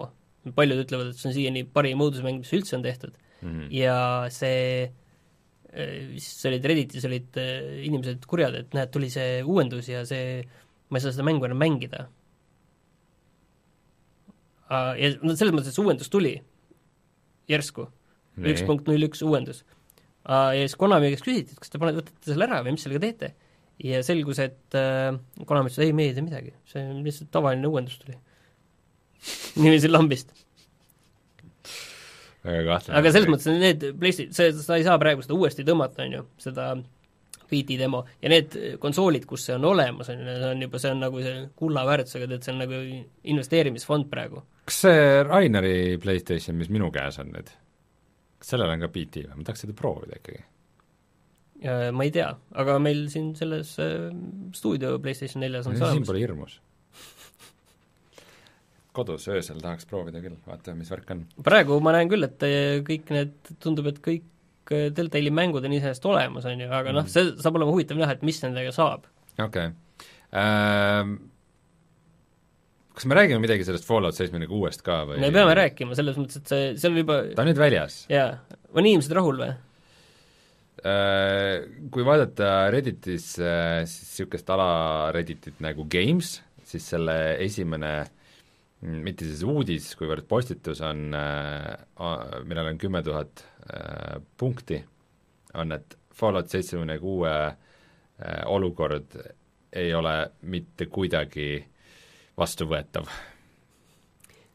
paljud 0.55 0.83
ütlevad, 0.85 1.11
et 1.11 1.19
see 1.19 1.31
on 1.31 1.35
siiani 1.35 1.65
parim 1.73 2.01
õudusmäng, 2.03 2.43
mis 2.43 2.53
üldse 2.55 2.77
on 2.77 2.85
tehtud 2.85 3.15
mm, 3.15 3.49
-hmm. 3.49 3.67
ja 3.75 3.97
see 4.33 4.91
siis 5.77 6.45
olid 6.49 6.65
Redditis 6.65 7.05
olid 7.07 7.37
äh, 7.41 7.81
inimesed 7.87 8.25
kurjad, 8.29 8.55
et 8.61 8.75
näed, 8.75 8.91
tuli 8.93 9.09
see 9.13 9.41
uuendus 9.45 9.89
ja 9.91 10.03
see, 10.07 10.41
ma 10.89 10.99
ei 10.99 11.03
saa 11.03 11.13
seda 11.15 11.25
mängu 11.27 11.47
enam 11.47 11.59
mängida. 11.61 12.07
Ja 14.67 15.09
no 15.21 15.31
selles 15.37 15.53
mõttes, 15.55 15.71
et 15.71 15.77
see 15.77 15.83
uuendus 15.85 16.09
tuli 16.11 16.33
järsku, 17.47 17.85
üks 18.51 18.65
punkt 18.67 18.89
null 18.89 19.07
üks 19.07 19.21
uuendus. 19.23 19.61
Ja 20.27 20.55
siis 20.57 20.75
Konami 20.79 21.13
käest 21.13 21.23
küsiti, 21.23 21.55
et 21.55 21.61
kas 21.63 21.71
te 21.71 21.79
panete, 21.79 22.01
võtate 22.01 22.33
selle 22.33 22.47
ära 22.49 22.59
või 22.65 22.75
mis 22.75 22.83
sellega 22.83 23.05
teete? 23.05 23.35
ja 23.77 24.01
selgus, 24.03 24.41
et 24.41 24.75
äh, 24.75 25.13
Konami 25.45 25.69
ütles, 25.69 25.83
ei, 25.85 25.93
me 25.95 26.09
ei 26.09 26.15
tee 26.17 26.25
midagi, 26.25 26.55
see 26.67 26.81
on 26.89 27.03
lihtsalt 27.05 27.29
tavaline 27.31 27.69
uuendus 27.69 27.99
tuli 28.01 28.17
niiviisi 29.57 29.91
lambist 29.91 30.33
väga 32.47 32.67
kahtlane. 32.67 32.99
aga 32.99 33.13
selles 33.13 33.31
mõttes 33.31 33.49
need 33.61 33.85
PlayStation, 33.99 34.35
see, 34.35 34.53
sa 34.63 34.77
ei 34.79 34.85
saa 34.87 34.97
praegu 35.01 35.25
seda 35.25 35.37
uuesti 35.37 35.65
tõmmata, 35.67 36.05
on 36.05 36.17
ju, 36.17 36.23
seda 36.41 36.69
beat'i 37.47 37.77
demo, 37.79 38.01
ja 38.23 38.31
need 38.31 38.57
konsoolid, 38.83 39.23
kus 39.29 39.45
see 39.47 39.55
on 39.55 39.69
olemas, 39.69 40.09
on 40.11 40.19
ju, 40.23 40.35
see 40.41 40.51
on 40.51 40.65
juba, 40.65 40.81
see 40.83 40.91
on 40.95 41.01
nagu 41.05 41.23
see 41.23 41.37
kulla 41.59 41.85
väärtusega, 41.87 42.27
tead, 42.33 42.43
see 42.43 42.53
on 42.55 42.61
nagu 42.63 42.81
investeerimisfond 43.35 44.11
praegu. 44.11 44.43
kas 44.67 44.83
see 44.87 45.07
Raineri 45.27 45.79
PlayStation, 46.03 46.59
mis 46.59 46.71
minu 46.73 46.91
käes 46.95 47.19
on 47.23 47.31
nüüd, 47.35 47.51
kas 48.41 48.53
sellel 48.53 48.75
on 48.75 48.85
ka 48.85 48.91
beat'i 48.93 49.25
või, 49.25 49.39
ma 49.39 49.47
tahaks 49.49 49.65
seda 49.65 49.77
proovida 49.77 50.21
ikkagi? 50.21 50.45
ma 51.97 52.05
ei 52.05 52.11
tea, 52.13 52.29
aga 52.61 52.75
meil 52.77 53.07
siin 53.09 53.31
selles 53.33 53.71
äh, 53.81 54.11
stuudio 54.53 54.99
PlayStation 55.01 55.41
neljas 55.41 55.65
on 55.65 55.73
see 55.73 55.81
olemas. 55.81 55.95
siin 55.97 56.05
pole 56.05 56.19
hirmus 56.21 56.59
kodus 58.97 59.27
öösel 59.31 59.61
tahaks 59.63 59.87
proovida 59.89 60.21
küll, 60.23 60.35
vaatame, 60.47 60.81
mis 60.81 60.91
värk 60.91 61.13
on. 61.13 61.23
praegu 61.45 61.77
ma 61.83 61.93
näen 61.95 62.11
küll, 62.11 62.25
et 62.27 62.43
kõik 62.87 63.13
need, 63.13 63.37
tundub, 63.63 63.89
et 63.91 64.01
kõik 64.03 64.73
äh, 64.73 64.89
Deltali 64.95 65.33
mängud 65.33 65.65
on 65.67 65.77
iseenesest 65.77 66.05
olemas, 66.09 66.47
on 66.49 66.65
ju, 66.65 66.69
aga 66.69 66.93
noh, 66.93 67.05
mm. 67.05 67.13
see 67.13 67.33
saab 67.43 67.59
olema 67.59 67.73
huvitav 67.75 67.99
näha, 67.99 68.17
et 68.17 68.25
mis 68.27 68.41
nendega 68.43 68.73
saab. 68.75 69.09
okei 69.37 69.71
okay. 69.71 70.13
ähm,. 70.33 71.17
Kas 72.97 73.05
me 73.05 73.13
räägime 73.13 73.37
midagi 73.43 73.61
sellest 73.61 73.85
Fallout 73.85 74.17
seitsmekümne 74.17 74.47
kuuest 74.49 74.81
ka 74.81 75.03
või? 75.05 75.19
me 75.21 75.29
peame 75.29 75.53
rääkima, 75.59 75.93
selles 75.97 76.17
mõttes, 76.17 76.41
et 76.41 76.49
see, 76.49 76.69
see 76.81 76.89
on 76.89 76.97
juba 77.03 77.19
ta 77.37 77.43
on 77.43 77.51
nüüd 77.51 77.61
väljas? 77.61 78.01
jaa, 78.09 78.39
on 78.73 78.89
inimesed 78.89 79.13
rahul 79.13 79.37
või? 79.37 79.51
Äh, 80.87 81.67
kui 81.93 82.05
vaadata 82.05 82.71
Redditis 82.73 83.35
äh, 83.37 83.83
siis 83.85 84.15
niisugust 84.15 84.49
ala 84.53 84.69
Redditit 85.13 85.61
nagu 85.61 85.85
Games, 85.93 86.39
siis 86.65 86.89
selle 86.89 87.17
esimene 87.45 87.93
Mm, 88.01 88.16
mitte 88.85 89.25
siis 89.25 89.41
uudis, 89.47 89.89
kuivõrd 89.97 90.27
postitus 90.29 90.81
on, 90.85 91.07
äh, 91.17 92.43
millel 92.45 92.73
on 92.73 92.81
kümme 92.81 93.01
tuhat 93.05 93.41
äh, 93.73 94.19
punkti, 94.37 94.83
on, 95.57 95.73
et 95.73 95.97
Fallout 96.17 96.49
seitsmekümne 96.49 96.97
kuue 97.01 97.31
äh, 97.31 97.57
olukord 98.49 99.17
ei 99.77 99.91
ole 99.93 100.13
mitte 100.49 100.87
kuidagi 100.89 101.57
vastuvõetav. 102.37 103.09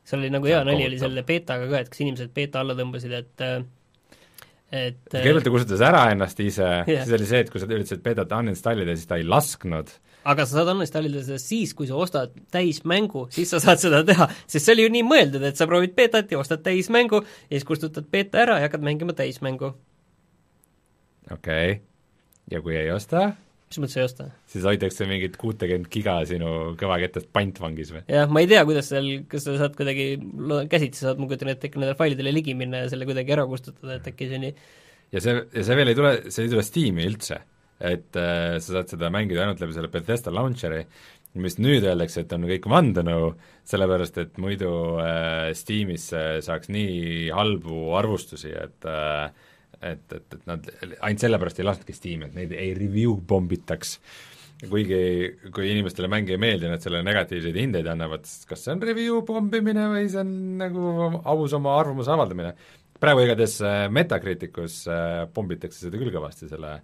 seal 0.02 0.22
oli 0.22 0.30
nagu 0.34 0.48
hea 0.50 0.62
nali 0.66 0.86
oli 0.86 0.98
selle 0.98 1.22
beetaga 1.26 1.68
ka, 1.70 1.82
et 1.82 1.90
kas 1.90 2.02
inimesed 2.02 2.32
beeta 2.34 2.62
alla 2.62 2.74
tõmbasid, 2.78 3.14
et 3.18 3.46
et 4.72 5.02
kõigepealt 5.10 5.44
ta 5.44 5.52
kustutas 5.52 5.82
ära 5.84 6.06
ennast 6.14 6.38
ise 6.40 6.64
yeah., 6.64 7.04
siis 7.04 7.12
oli 7.18 7.28
see, 7.28 7.42
et 7.44 7.50
kui 7.52 7.60
sa 7.60 7.68
üritasid 7.68 8.02
beetat 8.04 8.32
uninstall 8.38 8.82
ida, 8.86 8.94
siis 8.96 9.10
ta 9.10 9.18
ei 9.20 9.26
lasknud 9.26 9.90
aga 10.28 10.46
sa 10.46 10.58
saad 10.58 10.72
uninstallida 10.74 11.22
seda 11.26 11.40
siis, 11.42 11.74
kui 11.76 11.88
sa 11.90 11.98
ostad 11.98 12.34
täismängu, 12.54 13.26
siis 13.34 13.52
sa 13.52 13.60
saad 13.62 13.82
seda 13.82 14.02
teha, 14.06 14.28
sest 14.46 14.66
see 14.66 14.76
oli 14.76 14.86
ju 14.86 14.96
nii 14.96 15.06
mõeldud, 15.06 15.46
et 15.48 15.58
sa 15.58 15.68
proovid 15.70 15.94
beetat 15.98 16.32
ja 16.32 16.40
ostad 16.42 16.64
täismängu 16.66 17.22
ja 17.24 17.54
siis 17.54 17.68
kustutad 17.68 18.08
beeta 18.12 18.42
ära 18.44 18.58
ja 18.60 18.68
hakkad 18.68 18.84
mängima 18.86 19.16
täismängu. 19.18 19.72
okei 21.30 21.72
okay., 21.72 21.80
ja 22.50 22.62
kui 22.62 22.76
ei 22.78 22.90
osta? 22.94 23.32
mis 23.72 23.80
mõttes 23.80 23.98
ei 23.98 24.04
osta? 24.04 24.28
siis 24.50 24.66
hoitakse 24.68 25.06
mingit 25.08 25.38
kuutekümmet 25.40 25.90
giga 25.92 26.18
sinu 26.28 26.74
kõvakettest 26.80 27.30
pantvangis 27.34 27.94
või? 27.94 28.04
jah, 28.10 28.30
ma 28.30 28.44
ei 28.44 28.50
tea, 28.50 28.64
kuidas 28.68 28.90
seal, 28.92 29.08
kas 29.30 29.46
sa 29.48 29.56
saad 29.60 29.78
kuidagi, 29.78 30.14
käsitsi 30.70 31.06
saad, 31.06 31.22
ma 31.22 31.30
kujutan 31.30 31.54
ette, 31.54 31.70
ikka 31.70 31.80
nendele 31.80 31.98
failidele 31.98 32.34
ligi 32.34 32.56
minna 32.58 32.84
ja 32.84 32.92
selle 32.92 33.08
kuidagi 33.08 33.34
ära 33.34 33.48
kustutada, 33.48 33.98
et 33.98 34.12
äkki 34.12 34.30
see 34.30 34.42
nii 34.42 34.52
ja 35.16 35.24
see, 35.24 35.40
ja 35.56 35.64
see 35.66 35.78
veel 35.78 35.92
ei 35.92 35.98
tule, 35.98 36.12
see 36.28 36.46
ei 36.46 36.52
tule 36.52 36.66
Steam'i 36.66 37.08
üldse 37.08 37.40
et 37.82 38.18
äh, 38.18 38.58
sa 38.62 38.78
saad 38.78 38.92
seda 38.94 39.10
mängida 39.12 39.44
ainult 39.44 39.62
läbi 39.62 39.76
selle 39.76 39.90
Bethesda 39.92 40.32
launcher'i, 40.34 40.84
mis 41.42 41.56
nüüd 41.58 41.84
öeldakse, 41.88 42.22
et 42.22 42.34
on 42.36 42.44
kõik 42.48 42.68
vandenõu, 42.70 43.32
sellepärast 43.68 44.18
et 44.22 44.42
muidu 44.42 44.72
äh, 45.02 45.50
Steamis 45.56 46.10
äh, 46.16 46.36
saaks 46.44 46.70
nii 46.72 47.30
halbu 47.34 47.94
arvustusi, 47.98 48.52
et 48.52 48.88
äh, 48.88 49.48
et, 49.82 50.04
et, 50.14 50.34
et 50.36 50.42
nad 50.46 50.68
ainult 51.02 51.22
sellepärast 51.24 51.58
ei 51.58 51.66
lasknudki 51.66 51.96
Steam'i, 51.96 52.28
et 52.28 52.36
neid 52.36 52.52
ei 52.54 52.70
review 52.78 53.16
pombitaks. 53.26 53.96
kuigi, 54.62 54.98
kui 55.50 55.72
inimestele 55.72 56.06
mäng 56.06 56.28
ei 56.30 56.38
meeldi, 56.38 56.68
nad 56.70 56.84
sellele 56.84 57.02
negatiivseid 57.02 57.56
hindeid 57.58 57.88
annavad, 57.90 58.28
kas 58.46 58.60
see 58.62 58.76
on 58.76 58.84
review 58.86 59.24
pombimine 59.26 59.88
või 59.90 60.04
see 60.06 60.20
on 60.22 60.30
nagu 60.60 60.92
aus 61.18 61.56
oma 61.58 61.74
arvamuse 61.80 62.12
avaldamine 62.14 62.52
praegu 63.02 63.24
igatahes 63.24 63.56
äh, 63.66 63.86
Metacriticus 63.90 64.84
äh, 64.90 65.24
pommitakse 65.34 65.86
seda 65.86 65.98
küll 65.98 66.12
kõvasti, 66.14 66.48
selle 66.50 66.76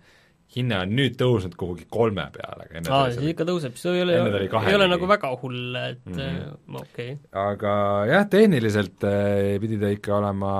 hinne 0.56 0.78
on 0.80 0.92
nüüd 0.96 1.16
tõusnud 1.20 1.56
kuhugi 1.60 1.84
kolme 1.92 2.24
peale, 2.32 2.64
aga 2.64 2.78
enne 2.80 2.92
aa, 2.94 3.10
siis 3.12 3.32
ikka 3.34 3.44
tõuseb, 3.48 3.76
siis 3.76 3.90
ei 3.92 4.04
ole, 4.04 4.14
ei 4.16 4.22
ole 4.24 4.42
ligi. 4.46 4.78
nagu 4.94 5.08
väga 5.10 5.32
hull, 5.42 5.76
et 5.76 6.04
mm 6.08 6.18
-hmm. 6.18 6.78
okei 6.80 7.10
okay.. 7.12 7.18
aga 7.42 7.72
jah, 8.08 8.28
tehniliselt 8.32 9.04
äh, 9.04 9.58
pidi 9.60 9.80
ta 9.80 9.92
ikka 9.92 10.16
olema 10.16 10.52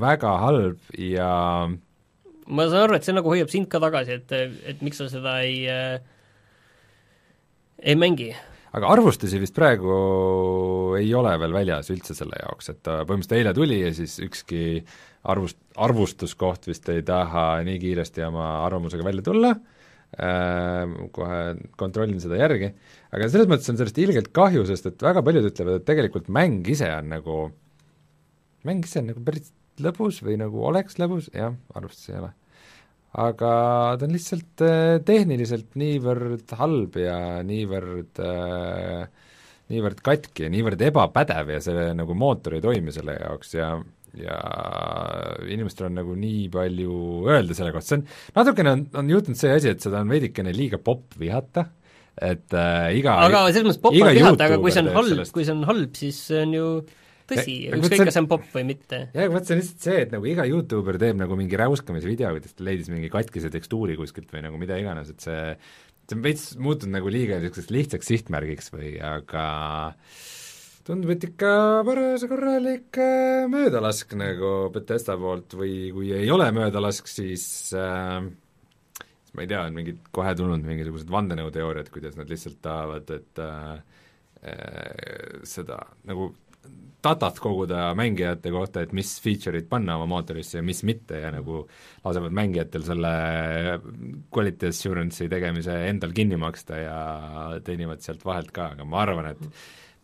väga 0.00 0.36
halb 0.40 0.80
ja 0.98 1.30
ma 2.46 2.68
saan 2.70 2.86
aru, 2.86 2.96
et 2.96 3.04
see 3.04 3.16
nagu 3.16 3.28
hoiab 3.28 3.52
sind 3.52 3.68
ka 3.68 3.80
tagasi, 3.82 4.20
et, 4.22 4.32
et 4.72 4.82
miks 4.82 5.02
sa 5.02 5.08
seda 5.12 5.40
ei 5.44 5.66
äh, 5.68 6.00
ei 7.82 7.96
mängi. 7.96 8.30
aga 8.76 8.88
arvustusi 8.92 9.38
vist 9.40 9.54
praegu 9.56 10.96
ei 10.98 11.12
ole 11.16 11.32
veel 11.40 11.54
väljas 11.54 11.90
üldse 11.92 12.16
selle 12.16 12.40
jaoks, 12.40 12.70
et 12.72 12.80
ta 12.84 13.02
põhimõtteliselt 13.04 13.38
eile 13.38 13.52
tuli 13.56 13.78
ja 13.80 13.92
siis 13.96 14.18
ükski 14.24 14.62
arvust, 15.32 15.58
arvustuskoht 15.76 16.68
vist 16.70 16.88
ei 16.92 17.02
taha 17.06 17.46
nii 17.66 17.80
kiiresti 17.82 18.24
oma 18.26 18.46
arvamusega 18.66 19.06
välja 19.06 19.24
tulla 19.26 19.52
äh,, 19.54 20.94
kohe 21.14 21.40
kontrollin 21.80 22.22
seda 22.22 22.40
järgi, 22.40 22.72
aga 23.12 23.28
selles 23.32 23.50
mõttes 23.50 23.72
on 23.72 23.80
sellest 23.80 24.00
ilgelt 24.02 24.32
kahju, 24.36 24.64
sest 24.68 24.90
et 24.92 25.06
väga 25.08 25.24
paljud 25.26 25.50
ütlevad, 25.50 25.80
et 25.80 25.88
tegelikult 25.88 26.30
mäng 26.32 26.66
ise 26.72 26.90
on 26.94 27.12
nagu, 27.16 27.38
mäng 28.68 28.86
ise 28.86 29.02
on 29.02 29.12
nagu 29.12 29.22
päris 29.26 29.52
lõbus 29.82 30.22
või 30.24 30.38
nagu 30.40 30.64
oleks 30.70 30.98
lõbus, 31.00 31.30
jah, 31.34 31.54
arvustus 31.76 32.10
ei 32.12 32.20
ole. 32.22 32.32
aga 33.26 33.52
ta 33.98 34.08
on 34.08 34.12
lihtsalt 34.16 34.64
äh, 34.64 34.98
tehniliselt 35.04 35.76
niivõrd 35.80 36.52
halb 36.58 36.98
ja 37.00 37.18
niivõrd 37.46 38.22
äh, 38.24 39.08
niivõrd 39.72 40.00
katki 40.04 40.46
ja 40.46 40.50
niivõrd 40.52 40.82
ebapädev 40.86 41.50
ja 41.56 41.60
see 41.64 41.90
nagu 41.98 42.14
mootor 42.14 42.56
ei 42.56 42.62
toimi 42.64 42.94
selle 42.94 43.16
jaoks 43.18 43.54
ja 43.56 43.72
ja 44.20 44.36
inimestel 45.52 45.88
on 45.90 45.98
nagu 46.00 46.18
nii 46.18 46.46
palju 46.52 46.98
öelda 47.30 47.56
selle 47.58 47.72
kohta, 47.74 47.90
see 47.90 47.98
on, 48.00 48.04
natukene 48.36 48.74
on, 48.76 48.84
on 49.02 49.16
juhtunud 49.16 49.40
see 49.40 49.56
asi, 49.56 49.72
et 49.74 49.82
seda 49.84 50.02
on 50.04 50.12
veidikene 50.12 50.54
liiga 50.56 50.80
popp 50.82 51.18
vihata, 51.20 51.68
et 52.16 52.54
äh, 52.56 52.92
iga 53.00 53.18
aga 53.26 53.46
selles 53.50 53.70
mõttes 53.70 53.82
popp 53.82 53.98
on 53.98 54.14
vihata, 54.16 54.50
aga 54.50 54.60
kui 54.62 54.74
see 54.74 54.84
on 54.86 54.94
halb 54.96 55.26
kui 55.34 55.48
see 55.48 55.56
on 55.56 55.66
halb, 55.68 55.98
siis 55.98 56.22
see 56.30 56.44
on 56.46 56.54
ju 56.56 56.68
tõsi 57.26 57.56
ükskõik 57.74 58.06
kas 58.06 58.14
see 58.14 58.22
on 58.22 58.28
popp 58.30 58.52
või 58.54 58.68
mitte. 58.68 59.00
jah, 59.16 59.32
vot 59.32 59.46
see 59.46 59.56
on 59.56 59.62
lihtsalt 59.62 59.88
see, 59.88 60.04
et 60.06 60.14
nagu 60.14 60.28
iga 60.30 60.46
Youtuber 60.48 60.98
teeb 61.02 61.18
nagu 61.18 61.38
mingi 61.38 61.58
räuskamisvideo, 61.58 62.36
kuidas 62.36 62.54
ta 62.54 62.66
leidis 62.68 62.92
mingi 62.92 63.10
katkise 63.12 63.50
tekstuuri 63.52 63.98
kuskilt 63.98 64.30
või 64.32 64.46
nagu 64.46 64.60
mida 64.62 64.78
iganes, 64.80 65.10
et 65.12 65.26
see 65.26 65.42
see 66.06 66.16
on 66.16 66.22
veits 66.22 66.54
muutunud 66.62 66.94
nagu 66.94 67.10
liiga 67.10 67.40
niisuguseks 67.40 67.72
lihtsaks 67.74 68.10
sihtmärgiks 68.12 68.70
või 68.74 68.94
aga 69.02 69.46
tundub, 70.86 71.10
et 71.16 71.24
ikka 71.26 71.52
paras 71.86 72.24
korralik 72.30 72.98
möödalask 73.50 74.14
nagu 74.18 74.54
Betesta 74.74 75.16
poolt 75.18 75.56
või 75.58 75.90
kui 75.94 76.12
ei 76.14 76.30
ole 76.30 76.46
möödalask, 76.54 77.10
siis 77.10 77.46
äh, 77.74 78.20
siis 79.26 79.34
ma 79.34 79.44
ei 79.44 79.50
tea, 79.50 79.64
on 79.66 79.76
mingid 79.76 80.00
kohe 80.14 80.32
tulnud 80.38 80.64
mingisugused 80.66 81.10
vandenõuteooriad, 81.12 81.90
kuidas 81.94 82.16
nad 82.18 82.30
lihtsalt 82.30 82.60
tahavad, 82.62 83.10
et 83.18 83.42
äh, 83.42 83.70
äh, 84.46 85.40
seda 85.48 85.80
nagu 86.06 86.30
datat 87.06 87.38
koguda 87.38 87.92
mängijate 87.98 88.50
kohta, 88.50 88.82
et 88.82 88.94
mis 88.96 89.12
feature'id 89.22 89.68
panna 89.70 89.98
oma 89.98 90.08
mootorisse 90.10 90.58
ja 90.58 90.64
mis 90.66 90.82
mitte 90.86 91.20
ja 91.22 91.30
nagu 91.34 91.64
lasevad 92.04 92.34
mängijatel 92.34 92.86
selle 92.86 93.12
quality 94.34 94.70
assurance'i 94.72 95.30
tegemise 95.30 95.76
endal 95.90 96.14
kinni 96.16 96.38
maksta 96.40 96.80
ja 96.80 97.00
teenivad 97.66 98.02
sealt 98.02 98.24
vahelt 98.26 98.50
ka, 98.54 98.72
aga 98.74 98.86
ma 98.88 99.02
arvan, 99.04 99.30
et 99.34 99.46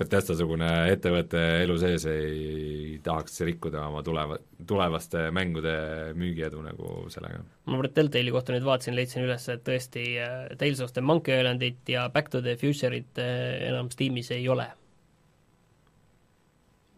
Bethesda-sugune 0.03 0.69
ettevõte 0.93 1.41
elu 1.63 1.77
sees 1.81 2.05
ei 2.11 2.99
tahaks 3.05 3.41
rikkuda 3.47 3.87
oma 3.87 4.03
tuleva, 4.07 4.39
tulevaste 4.69 5.29
mängude 5.35 5.75
müügiedu 6.19 6.63
nagu 6.65 7.07
sellega. 7.13 7.43
ma 7.71 7.81
Deltali 7.87 8.35
kohta 8.35 8.55
nüüd 8.55 8.67
vaatasin, 8.67 8.97
leidsin 8.99 9.27
üles, 9.27 9.47
et 9.53 9.65
tõesti 9.67 10.07
äh, 10.23 10.55
Tales 10.59 10.83
of 10.85 10.95
the 10.97 11.05
Monkey 11.05 11.39
Islandit 11.39 11.93
ja 11.95 12.09
Back 12.13 12.33
to 12.33 12.43
the 12.43 12.57
Future'it 12.61 13.21
äh, 13.23 13.69
enam 13.71 13.91
Steamis 13.95 14.33
ei 14.35 14.49
ole. 14.49 14.69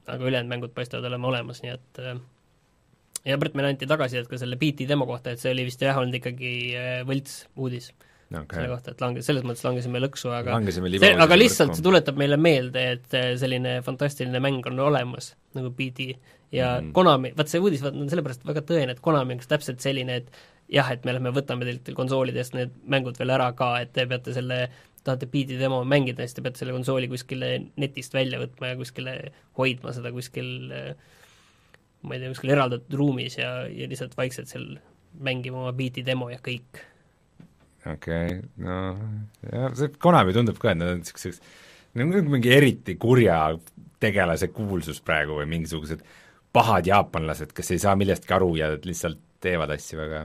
aga 0.05 0.21
ülejäänud 0.21 0.51
mängud 0.51 0.73
paistavad 0.77 1.07
olema 1.09 1.31
olemas, 1.31 1.63
nii 1.65 1.73
et 1.73 2.01
äh, 2.03 2.19
ja 3.25 3.39
Brett 3.41 3.57
meile 3.57 3.73
anti 3.73 3.89
tagasisidet 3.89 4.29
ka 4.29 4.41
selle 4.41 4.61
BT 4.61 4.89
demo 4.89 5.07
kohta, 5.09 5.33
et 5.33 5.41
see 5.41 5.53
oli 5.55 5.65
vist 5.69 5.81
jah 5.81 5.97
olnud 6.01 6.21
ikkagi 6.21 6.51
võlts 7.09 7.47
uudis 7.57 7.93
selle 8.31 8.45
okei, 8.45 8.69
kohta, 8.71 8.95
et 8.95 9.03
lange-, 9.05 9.25
selles 9.27 9.45
mõttes 9.47 9.65
langesime 9.67 10.01
lõksu, 10.03 10.31
aga 10.35 10.57
langesime 10.57 10.91
see, 10.97 11.13
aga 11.27 11.39
lihtsalt 11.39 11.71
võrku. 11.71 11.81
see 11.81 11.87
tuletab 11.89 12.21
meile 12.21 12.39
meelde, 12.41 12.87
et 12.97 13.19
äh, 13.19 13.29
selline 13.41 13.77
fantastiline 13.87 14.41
mäng 14.43 14.67
on 14.71 14.81
olemas, 14.87 15.33
nagu 15.59 15.71
BD 15.75 16.15
ja 16.55 16.79
mm. 16.81 16.95
Konami, 16.97 17.35
vaat 17.37 17.53
see 17.53 17.63
uudis 17.63 17.85
vaat 17.85 17.99
on 17.99 18.11
sellepärast 18.11 18.47
väga 18.49 18.65
tõene, 18.67 18.97
et 18.97 19.05
Konami 19.05 19.37
on 19.37 19.43
kas 19.43 19.51
täpselt 19.51 19.85
selline, 19.85 20.21
et 20.23 20.43
jah, 20.73 20.89
et 20.95 21.05
me 21.07 21.15
lähme 21.17 21.35
võtame 21.35 21.69
teilt 21.69 21.93
konsoolidest 21.97 22.57
need 22.57 22.75
mängud 22.91 23.19
veel 23.21 23.35
ära 23.37 23.51
ka, 23.57 23.75
et 23.85 23.93
te 23.97 24.07
peate 24.11 24.35
selle 24.37 24.67
tahate 25.05 25.29
BD 25.29 25.59
demo 25.61 25.83
mängida, 25.85 26.25
siis 26.25 26.39
te 26.39 26.45
peate 26.45 26.63
selle 26.63 26.73
konsooli 26.73 27.11
kuskile 27.13 27.59
netist 27.81 28.15
välja 28.17 28.41
võtma 28.41 28.73
ja 28.73 28.79
kuskile 28.79 29.19
hoidma 29.59 29.93
seda 29.93 30.15
kuskil 30.15 30.73
äh, 30.73 30.95
ma 32.05 32.17
ei 32.17 32.23
tea, 32.23 32.33
kuskil 32.33 32.55
eraldatud 32.55 32.99
ruumis 32.99 33.39
ja, 33.41 33.53
ja 33.69 33.89
lihtsalt 33.91 34.17
vaikselt 34.17 34.51
seal 34.51 34.77
mängima 35.25 35.63
oma 35.63 35.73
BD 35.77 36.05
demo 36.07 36.31
ja 36.33 36.41
kõik 36.45 36.83
okei 37.85 38.27
okay,, 38.39 38.41
no 38.65 38.81
jah, 39.51 39.75
see 39.79 39.95
Konami 40.01 40.37
tundub 40.37 40.61
ka, 40.61 40.73
et 40.73 40.81
nad 40.81 40.95
on 40.95 41.03
niisuguseks, 41.03 41.41
neil 41.95 42.21
on 42.21 42.31
mingi 42.37 42.53
eriti 42.55 42.97
kurja 43.01 43.41
tegelase 44.03 44.51
kuulsus 44.55 45.01
praegu 45.05 45.39
või 45.41 45.49
mingisugused 45.51 46.05
pahad 46.55 46.87
jaapanlased, 46.87 47.53
kes 47.57 47.75
ei 47.75 47.83
saa 47.83 47.97
millestki 47.99 48.35
aru 48.37 48.55
ja 48.61 48.73
lihtsalt 48.77 49.21
teevad 49.45 49.75
asju 49.75 50.01
väga 50.01 50.25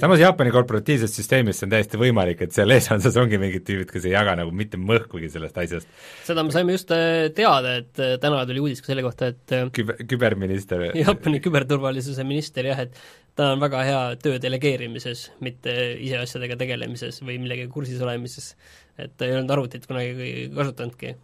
samas 0.00 0.20
Jaapani 0.20 0.50
korporatiivses 0.52 1.12
süsteemis 1.16 1.62
on 1.64 1.72
täiesti 1.72 1.98
võimalik, 2.00 2.40
et 2.44 2.54
seal 2.54 2.72
eesotsas 2.74 3.16
ongi 3.20 3.38
mingid 3.40 3.64
tüübid, 3.66 3.90
kes 3.92 4.06
ei 4.08 4.14
jaga 4.14 4.34
nagu 4.38 4.52
mitte 4.56 4.80
mõhkugi 4.80 5.28
sellest 5.32 5.58
asjast. 5.64 5.90
seda 6.26 6.44
me 6.46 6.54
saime 6.54 6.76
just 6.76 6.92
äh, 6.94 7.28
teada, 7.36 7.76
et 7.82 8.00
äh, 8.00 8.14
täna 8.22 8.42
tuli 8.48 8.62
uudis 8.62 8.82
ka 8.82 8.92
selle 8.92 9.04
kohta, 9.04 9.32
et 9.34 9.56
äh, 9.56 9.66
Küber, 9.74 10.00
küberminister 10.08 10.86
Jaapani 10.96 11.42
küberturvalisuse 11.44 12.24
minister 12.28 12.70
jah, 12.70 12.84
et 12.86 12.96
ta 13.38 13.52
on 13.54 13.62
väga 13.62 13.82
hea 13.86 14.04
töö 14.22 14.38
delegeerimises, 14.42 15.26
mitte 15.44 15.74
ise 16.04 16.20
asjadega 16.20 16.58
tegelemises 16.60 17.22
või 17.24 17.38
millegagi 17.40 17.70
kursis 17.72 18.00
olemises. 18.04 18.54
et 19.00 19.12
ta 19.16 19.24
ei 19.26 19.36
olnud 19.38 19.52
arvutit 19.54 19.86
kunagi 19.88 20.48
kasutanudki. 20.52 21.14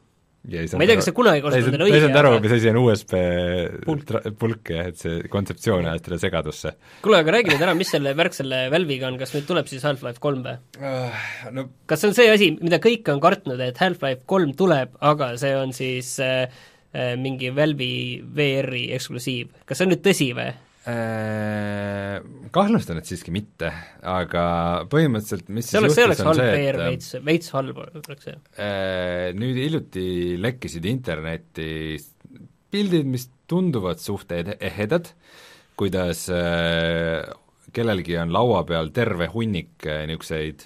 ma 0.48 0.62
ei 0.62 0.88
tea, 0.88 0.96
kas 0.96 1.08
see 1.10 1.16
kunagi 1.16 1.42
kasutanud 1.44 1.84
ei 1.84 2.00
saanud 2.00 2.20
aru 2.20 2.30
mis 2.40 2.54
asi 2.56 2.70
on 2.70 2.78
USB 2.80 3.12
Pulk. 3.84 4.12
pulk 4.40 4.70
jah, 4.72 4.88
et 4.88 5.02
see 5.02 5.18
kontseptsioon 5.28 5.88
ajas 5.90 6.06
talle 6.06 6.20
segadusse. 6.22 6.72
kuule, 7.04 7.18
aga 7.20 7.34
räägi 7.36 7.52
nüüd 7.52 7.66
ära, 7.66 7.74
mis 7.76 7.92
selle 7.92 8.14
värk 8.16 8.38
selle 8.38 8.62
Valve'iga 8.72 9.10
on, 9.10 9.18
kas 9.20 9.34
nüüd 9.36 9.44
tuleb 9.50 9.68
siis 9.68 9.84
Half-Life 9.84 10.22
kolm 10.24 10.46
või? 10.46 10.56
no 11.52 11.66
kas 11.90 12.00
see 12.00 12.12
on 12.12 12.16
see 12.16 12.30
asi, 12.32 12.48
mida 12.62 12.80
kõik 12.80 13.12
on 13.12 13.20
kartnud, 13.20 13.60
et 13.60 13.82
Half-Life 13.84 14.24
kolm 14.30 14.56
tuleb, 14.56 14.96
aga 15.12 15.34
see 15.42 15.52
on 15.58 15.76
siis 15.76 16.14
äh, 16.24 16.48
äh, 16.94 17.12
mingi 17.20 17.52
Valve'i 17.52 18.22
VR-i 18.24 18.86
eksklusiiv, 18.96 19.52
kas 19.68 19.82
see 19.82 19.90
on 19.90 19.92
nüüd 19.92 20.06
tõsi 20.08 20.32
või? 20.38 20.48
Äh, 20.88 22.18
kahtlustan, 22.54 23.00
et 23.00 23.08
siiski 23.10 23.32
mitte, 23.34 23.68
aga 24.08 24.44
põhimõtteliselt 24.88 25.50
mis 25.52 25.66
see 25.68 25.80
oleks, 25.82 25.96
see 25.98 26.06
oleks 26.06 26.22
halb 26.24 26.40
see, 26.40 26.52
VR 26.54 26.78
et, 26.78 26.84
veits, 26.86 27.10
veits 27.26 27.50
halb 27.52 27.80
oleks 27.82 28.24
see. 28.24 28.36
äh, 28.56 29.26
nüüd 29.36 29.58
hiljuti 29.60 30.06
lekkisid 30.40 30.86
internetti 30.88 31.68
pildid, 32.72 33.04
mis 33.08 33.28
tunduvad 33.50 34.00
suht 34.00 34.32
ed- 34.36 34.54
ehedad, 34.64 35.10
kuidas 35.78 36.24
äh, 36.32 37.20
kellelgi 37.76 38.16
on 38.22 38.32
laua 38.34 38.64
peal 38.68 38.88
terve 38.96 39.28
hunnik 39.34 39.84
äh, 39.84 40.06
niisuguseid 40.08 40.64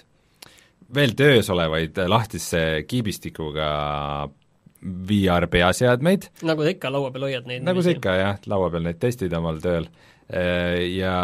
veel 0.93 1.17
töös 1.19 1.49
olevaid 1.51 1.99
äh, 1.99 2.07
lahtise 2.11 2.63
kiibistikuga 2.87 3.67
VR 4.83 5.47
peaseadmeid, 5.51 6.29
nagu 6.47 6.63
sa 6.65 6.73
ikka 6.75 6.89
laua 6.91 7.11
peal 7.11 7.27
hoiad 7.29 7.45
neid 7.47 7.63
nagu 7.63 7.83
sa 7.83 7.93
ikka 7.95 8.15
jah, 8.19 8.41
laua 8.51 8.71
peal 8.73 8.83
neid 8.87 8.99
testid 9.03 9.35
omal 9.37 9.61
tööl, 9.63 9.87
ja 10.29 11.15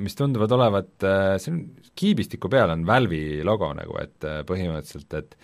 mis 0.00 0.16
tunduvad 0.16 0.52
olevat, 0.56 1.04
see 1.42 1.52
on, 1.52 1.60
kiibistiku 2.00 2.50
peal 2.52 2.72
on 2.72 2.86
Valve'i 2.88 3.44
logo 3.46 3.70
nagu, 3.76 3.96
et 4.00 4.26
äh, 4.26 4.42
põhimõtteliselt, 4.48 5.16
et 5.18 5.36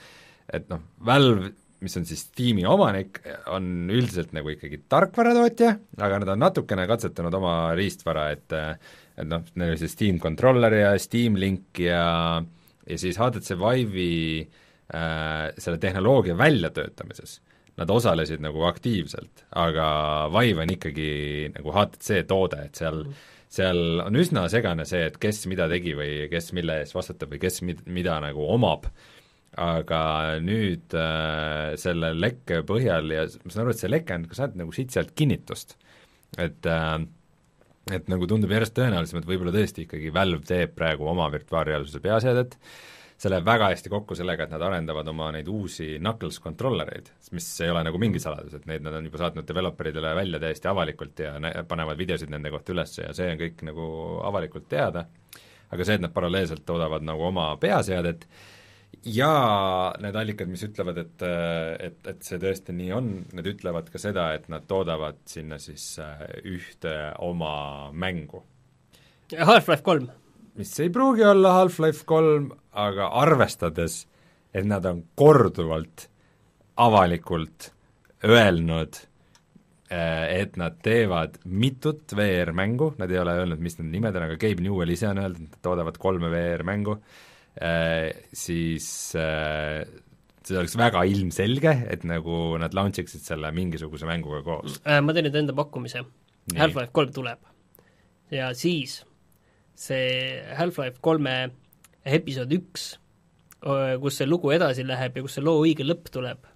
et 0.57 0.69
noh, 0.71 0.83
Valve, 1.05 1.51
mis 1.83 1.97
on 1.99 2.05
siis 2.07 2.23
tiimi 2.35 2.63
omanik, 2.71 3.19
on 3.53 3.91
üldiselt 3.91 4.31
nagu 4.37 4.53
ikkagi 4.53 4.79
tarkvaratootja, 4.89 5.73
aga 6.07 6.21
nad 6.23 6.31
on 6.37 6.41
natukene 6.45 6.85
katsetanud 6.89 7.35
oma 7.35 7.57
riistvara, 7.79 8.29
et 8.37 8.55
et 9.17 9.27
noh, 9.27 9.43
neil 9.57 9.75
oli 9.75 9.81
see 9.81 9.91
Steam 9.91 10.21
Controller 10.23 10.75
ja 10.77 10.93
Steam 11.03 11.39
Link 11.41 11.81
ja 11.83 12.05
ja 12.87 12.99
siis 13.01 13.19
HTC 13.19 13.59
Vive'i 13.59 14.47
äh, 14.95 15.51
selle 15.59 15.81
tehnoloogia 15.83 16.37
väljatöötamises 16.39 17.41
nad 17.77 17.91
osalesid 17.93 18.41
nagu 18.41 18.65
aktiivselt, 18.69 19.47
aga 19.57 19.87
Vive 20.33 20.65
on 20.65 20.73
ikkagi 20.77 21.11
nagu 21.55 21.75
HTC 21.75 22.23
toode, 22.29 22.63
et 22.71 22.79
seal 22.81 23.03
seal 23.57 24.01
on 24.03 24.17
üsna 24.19 24.47
segane 24.53 24.87
see, 24.89 25.05
et 25.09 25.19
kes 25.23 25.45
mida 25.51 25.69
tegi 25.71 25.95
või 25.97 26.27
kes 26.33 26.51
mille 26.57 26.81
eest 26.83 26.97
vastutab 26.97 27.35
või 27.35 27.43
kes 27.43 27.61
mid-, 27.67 27.85
mida 27.87 28.19
nagu 28.23 28.47
omab, 28.53 28.89
aga 29.57 30.01
nüüd 30.45 30.97
äh, 30.99 31.77
selle 31.81 32.13
lekke 32.17 32.63
põhjal 32.69 33.13
ja 33.15 33.27
ma 33.45 33.53
saan 33.53 33.65
aru, 33.65 33.77
et 33.77 33.83
see 33.83 33.93
leke 33.93 34.17
on 34.17 34.27
ka 34.29 34.39
saanud 34.41 34.61
nagu 34.61 34.75
siit-sealt 34.77 35.15
kinnitust, 35.17 35.77
et 36.43 36.69
äh, 36.69 36.99
et 37.95 38.09
nagu 38.11 38.27
tundub 38.27 38.51
järjest 38.51 38.75
tõenäolisem, 38.75 39.21
et 39.21 39.29
võib-olla 39.29 39.53
tõesti 39.55 39.85
ikkagi 39.85 40.11
Valve 40.15 40.43
teeb 40.49 40.73
praegu 40.75 41.07
oma 41.07 41.29
virtuaalreaalsuse 41.31 42.01
peaseadet, 42.03 42.57
see 43.17 43.33
läheb 43.33 43.47
väga 43.49 43.71
hästi 43.73 43.91
kokku 43.93 44.17
sellega, 44.19 44.45
et 44.45 44.53
nad 44.53 44.63
arendavad 44.67 45.09
oma 45.09 45.31
neid 45.33 45.49
uusi 45.49 45.95
Knuckles 45.97 46.39
kontrollereid, 46.45 47.09
mis 47.33 47.47
ei 47.65 47.71
ole 47.73 47.85
nagu 47.87 48.01
mingi 48.01 48.21
saladus, 48.21 48.59
et 48.59 48.67
neid 48.69 48.85
nad 48.85 48.99
on 48.99 49.09
juba 49.09 49.23
saatnud 49.23 49.47
developeridele 49.49 50.13
välja 50.19 50.41
täiesti 50.43 50.69
avalikult 50.69 51.25
ja 51.25 51.37
nä-, 51.41 51.55
panevad 51.69 51.99
videosid 51.99 52.33
nende 52.33 52.53
kohta 52.53 52.75
üles 52.77 52.99
ja 53.01 53.15
see 53.17 53.31
on 53.33 53.41
kõik 53.41 53.65
nagu 53.71 53.87
avalikult 54.29 54.69
teada, 54.69 55.07
aga 55.73 55.89
see, 55.89 55.97
et 55.97 56.05
nad 56.05 56.13
paralleelselt 56.13 56.67
toodavad 56.69 57.07
nagu 57.09 57.25
oma 57.31 57.49
peaseadet, 57.63 58.29
ja 59.07 59.31
need 60.03 60.17
allikad, 60.19 60.51
mis 60.51 60.65
ütlevad, 60.67 60.99
et, 61.03 61.25
et, 61.89 61.99
et 62.13 62.27
see 62.27 62.41
tõesti 62.43 62.75
nii 62.77 62.93
on, 62.97 63.11
need 63.37 63.49
ütlevad 63.55 63.91
ka 63.93 64.01
seda, 64.03 64.31
et 64.37 64.49
nad 64.53 64.67
toodavad 64.69 65.21
sinna 65.31 65.59
siis 65.63 65.95
äh, 66.03 66.23
ühte 66.47 66.95
oma 67.25 67.93
mängu. 67.93 68.43
Half-Life 69.33 69.83
kolm. 69.87 70.09
mis 70.57 70.73
ei 70.81 70.91
pruugi 70.91 71.25
olla 71.27 71.53
Half-Life 71.59 72.07
kolm, 72.09 72.51
aga 72.77 73.11
arvestades, 73.23 74.05
et 74.55 74.67
nad 74.69 74.85
on 74.89 75.03
korduvalt 75.17 76.09
avalikult 76.81 77.71
öelnud, 78.25 78.99
äh, 79.91 80.41
et 80.41 80.57
nad 80.61 80.77
teevad 80.85 81.41
mitut 81.45 82.13
VR-mängu, 82.17 82.95
nad 83.01 83.13
ei 83.13 83.23
ole 83.23 83.39
öelnud, 83.41 83.63
mis 83.65 83.79
need 83.81 83.95
nimed 83.95 84.17
on, 84.17 84.29
aga 84.29 84.41
Gabe 84.41 84.65
Newell 84.65 84.93
ise 84.93 85.09
on 85.09 85.23
öelnud, 85.25 85.41
et 85.41 85.57
nad 85.57 85.65
toodavad 85.65 85.99
kolme 86.03 86.33
VR-mängu, 86.33 87.01
Äh, 87.57 88.13
siis 88.37 89.15
äh, 89.17 89.87
see 90.45 90.59
oleks 90.61 90.75
väga 90.77 91.07
ilmselge, 91.09 91.73
et 91.89 92.03
nagu 92.05 92.59
nad 92.61 92.75
launch 92.77 93.01
iksid 93.01 93.25
selle 93.25 93.49
mingisuguse 93.57 94.09
mänguga 94.09 94.43
koos. 94.45 94.77
Äh, 94.85 95.01
ma 95.01 95.15
teen 95.17 95.25
nüüd 95.31 95.39
enda 95.41 95.57
pakkumise. 95.57 96.05
Half-Life 96.53 96.93
kolm 96.95 97.15
tuleb. 97.17 97.41
ja 98.31 98.51
siis 98.59 99.01
see 99.79 100.37
Half-Life 100.59 101.01
kolme 101.01 101.33
episood 102.07 102.53
üks, 102.57 102.87
kus 104.03 104.21
see 104.21 104.29
lugu 104.29 104.53
edasi 104.55 104.87
läheb 104.87 105.19
ja 105.19 105.25
kus 105.25 105.37
see 105.39 105.45
loo 105.45 105.61
õige 105.65 105.87
lõpp 105.87 106.11
tuleb, 106.15 106.47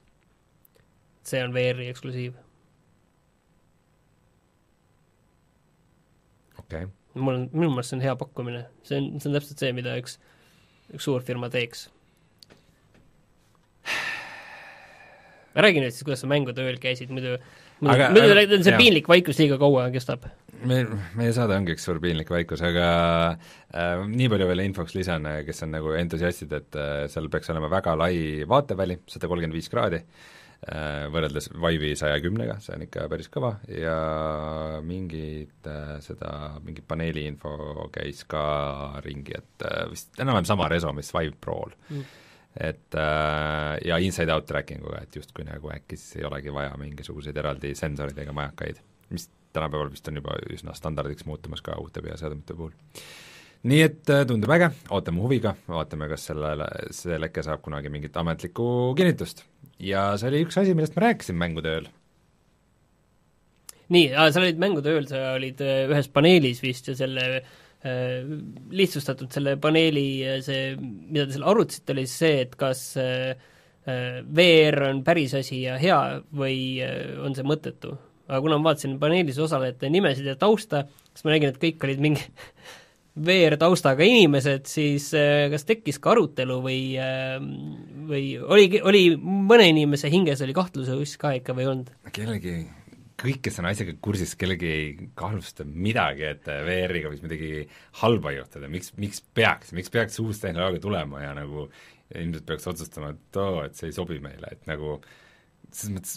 see 1.26 1.42
on 1.44 1.54
VR-i 1.56 1.90
eksklusiiv. 1.90 2.38
okei 6.60 6.84
okay. 6.86 6.90
mul 7.14 7.34
on, 7.34 7.46
minu 7.52 7.70
meelest 7.72 7.90
see 7.90 7.98
on 7.98 8.04
hea 8.04 8.16
pakkumine, 8.20 8.66
see 8.86 9.00
on, 9.00 9.08
see 9.18 9.30
on 9.30 9.38
täpselt 9.38 9.62
see, 9.62 9.72
mida 9.74 9.96
üks 9.98 10.20
üks 10.94 11.06
suurfirma 11.06 11.50
teeks. 11.50 11.88
räägi 15.60 15.80
nüüd 15.82 15.90
siis, 15.90 16.04
kuidas 16.06 16.22
sa 16.22 16.28
mängude 16.30 16.62
ööl 16.62 16.78
käisid, 16.80 17.10
muidu 17.10 17.34
muidu, 17.80 17.94
Aga- 17.96 18.10
muidu 18.14 18.32
aga- 18.36 18.62
see 18.62 18.70
jah. 18.70 18.78
piinlik 18.78 19.08
vaikus 19.10 19.38
liiga 19.40 19.58
kaua 19.58 19.88
kestab. 19.90 20.28
Meil, 20.68 20.90
meie 21.18 21.32
saade 21.36 21.56
ongi 21.56 21.74
üks 21.76 21.86
suur 21.86 22.00
piinlik 22.02 22.30
vaikus, 22.32 22.62
aga 22.66 22.88
äh, 23.30 24.02
nii 24.08 24.28
palju 24.32 24.48
veel 24.50 24.64
infoks 24.66 24.96
lisan, 24.96 25.28
kes 25.46 25.64
on 25.66 25.74
nagu 25.76 25.94
entusiastid, 25.98 26.52
et 26.56 26.78
äh, 26.78 27.06
seal 27.12 27.30
peaks 27.32 27.50
olema 27.52 27.70
väga 27.72 27.96
lai 27.98 28.14
vaateväli, 28.48 29.00
sada 29.10 29.30
kolmkümmend 29.30 29.56
viis 29.56 29.70
kraadi 29.72 30.00
äh,, 30.02 31.08
võrreldes 31.12 31.50
Vive'i 31.54 31.96
saja 31.98 32.20
kümnega, 32.22 32.58
see 32.64 32.76
on 32.76 32.86
ikka 32.86 33.06
päris 33.12 33.30
kõva, 33.32 33.54
ja 33.72 33.96
mingid 34.86 35.68
äh, 35.70 35.96
seda, 36.04 36.32
mingi 36.64 36.84
paneeli 36.86 37.26
info 37.30 37.88
käis 37.94 38.24
ka 38.28 38.44
ringi, 39.04 39.36
et 39.40 39.66
äh, 39.68 39.84
vist 39.92 40.20
enam-vähem 40.20 40.48
sama 40.52 40.68
reso, 40.72 40.92
mis 40.96 41.12
Vive 41.16 41.38
Prol 41.40 41.76
Mm. 41.90 42.04
et 42.66 42.94
äh, 42.98 43.74
ja 43.86 43.98
inside-out 44.02 44.46
tracking 44.46 44.82
uga, 44.82 45.04
et 45.04 45.16
justkui 45.16 45.44
nagu 45.46 45.70
äkki 45.70 45.98
siis 45.98 46.18
ei 46.18 46.24
olegi 46.26 46.50
vaja 46.54 46.72
mingisuguseid 46.78 47.36
eraldi 47.38 47.74
sensoreid 47.78 48.18
ega 48.18 48.34
majakaid, 48.34 48.80
mis 49.14 49.28
tänapäeval 49.52 49.90
vist 49.92 50.08
on 50.08 50.20
juba 50.20 50.36
üsna 50.52 50.74
standardiks 50.76 51.26
muutumas 51.28 51.62
ka 51.62 51.76
uute 51.80 52.02
peaseadmete 52.04 52.56
puhul. 52.56 52.74
nii 53.62 53.80
et 53.84 54.10
äh, 54.10 54.24
tundub 54.26 54.52
äge, 54.56 54.70
ootame 54.90 55.20
huviga, 55.20 55.54
vaatame, 55.68 56.08
kas 56.08 56.28
sellele, 56.30 56.68
see 56.96 57.18
leke 57.20 57.44
saab 57.44 57.62
kunagi 57.64 57.92
mingit 57.92 58.16
ametlikku 58.16 58.66
kinnitust. 58.98 59.44
ja 59.78 60.10
see 60.20 60.30
oli 60.32 60.44
üks 60.46 60.60
asi, 60.60 60.74
millest 60.74 60.96
ma 60.96 61.08
rääkisin 61.08 61.38
mängude 61.40 61.74
ööl. 61.78 61.88
nii, 63.90 64.12
sa 64.16 64.40
olid 64.40 64.62
mängude 64.62 64.94
ööl, 64.94 65.08
sa 65.10 65.34
olid 65.34 65.60
äh, 65.64 65.86
ühes 65.90 66.08
paneelis 66.12 66.62
vist 66.64 66.88
ja 66.88 66.96
selle 66.98 67.26
äh, 67.84 68.24
lihtsustatult 68.70 69.32
selle 69.32 69.56
paneeli 69.60 70.08
äh, 70.26 70.40
see, 70.44 70.74
mida 70.78 71.26
te 71.26 71.36
seal 71.36 71.48
arutasite, 71.48 71.94
oli 71.96 72.06
see, 72.10 72.44
et 72.44 72.56
kas 72.60 72.84
äh, 73.00 73.32
VR 73.88 74.90
on 74.90 75.00
päris 75.04 75.32
asi 75.34 75.62
ja 75.64 75.78
hea 75.80 76.20
või 76.36 76.78
on 77.24 77.34
see 77.34 77.46
mõttetu. 77.48 77.94
Aga 78.30 78.40
kuna 78.44 78.58
ma 78.60 78.70
vaatasin 78.70 78.98
paneelis 79.02 79.38
osalejate 79.42 79.90
nimesid 79.90 80.28
ja 80.30 80.36
tausta, 80.38 80.84
siis 81.10 81.26
ma 81.26 81.34
nägin, 81.34 81.50
et 81.52 81.60
kõik 81.62 81.86
olid 81.88 82.02
mingi 82.04 82.26
VR 83.26 83.56
taustaga 83.60 84.06
inimesed, 84.06 84.68
siis 84.70 85.10
äh, 85.18 85.48
kas 85.52 85.66
tekkis 85.68 85.98
ka 86.02 86.14
arutelu 86.14 86.60
või 86.64 86.82
äh, 87.02 87.38
või 88.10 88.34
oligi, 88.40 88.82
oli 88.86 89.04
mõne 89.18 89.66
inimese 89.72 90.10
hinges 90.12 90.42
oli 90.46 90.54
kahtluse 90.56 90.96
ka 91.20 91.34
ikka 91.40 91.56
või 91.56 91.66
ei 91.66 91.72
olnud? 91.72 91.90
kellegi, 92.14 92.54
kõik, 93.20 93.40
kes 93.44 93.60
on 93.60 93.68
asjaga 93.70 93.96
kursis, 94.02 94.36
kellegi 94.38 94.70
ei 94.70 94.90
kahtlusta 95.18 95.66
midagi, 95.66 96.28
et 96.30 96.46
VR-iga 96.46 97.12
võiks 97.12 97.24
midagi 97.26 97.64
halba 98.00 98.34
juhtuda, 98.36 98.70
miks, 98.72 98.94
miks 99.00 99.24
peaks, 99.34 99.74
miks 99.76 99.92
peaks 99.92 100.22
uus 100.22 100.42
tehnoloogia 100.42 100.82
tulema 100.82 101.24
ja 101.26 101.34
nagu 101.36 101.66
ilmselt 102.14 102.46
peaks 102.46 102.66
otsustama, 102.70 103.12
et 103.14 103.38
oo, 103.42 103.64
et 103.66 103.76
see 103.78 103.90
ei 103.90 103.96
sobi 103.96 104.18
meile, 104.22 104.54
et 104.54 104.70
nagu 104.70 104.98
selles 105.70 105.94
mõttes 105.94 106.16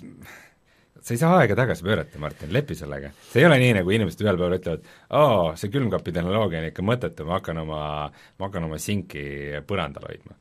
sa 1.02 1.14
ei 1.14 1.20
saa 1.20 1.34
aega 1.40 1.56
tagasi 1.58 1.84
pöörata, 1.84 2.20
Martin, 2.22 2.54
lepi 2.54 2.76
sellega. 2.78 3.10
see 3.32 3.42
ei 3.42 3.48
ole 3.48 3.58
nii, 3.62 3.74
nagu 3.80 3.92
inimesed 3.96 4.22
ühel 4.24 4.38
päeval 4.40 4.60
ütlevad, 4.60 4.86
aa, 5.20 5.50
see 5.60 5.72
külmkapi 5.74 6.14
tehnoloogia 6.16 6.62
on 6.62 6.70
ikka 6.70 6.86
mõttetu, 6.86 7.26
ma 7.28 7.40
hakkan 7.40 7.60
oma, 7.64 7.82
ma 8.10 8.48
hakkan 8.48 8.70
oma 8.70 8.80
sinki 8.82 9.26
põrandal 9.68 10.08
hoidma. 10.08 10.38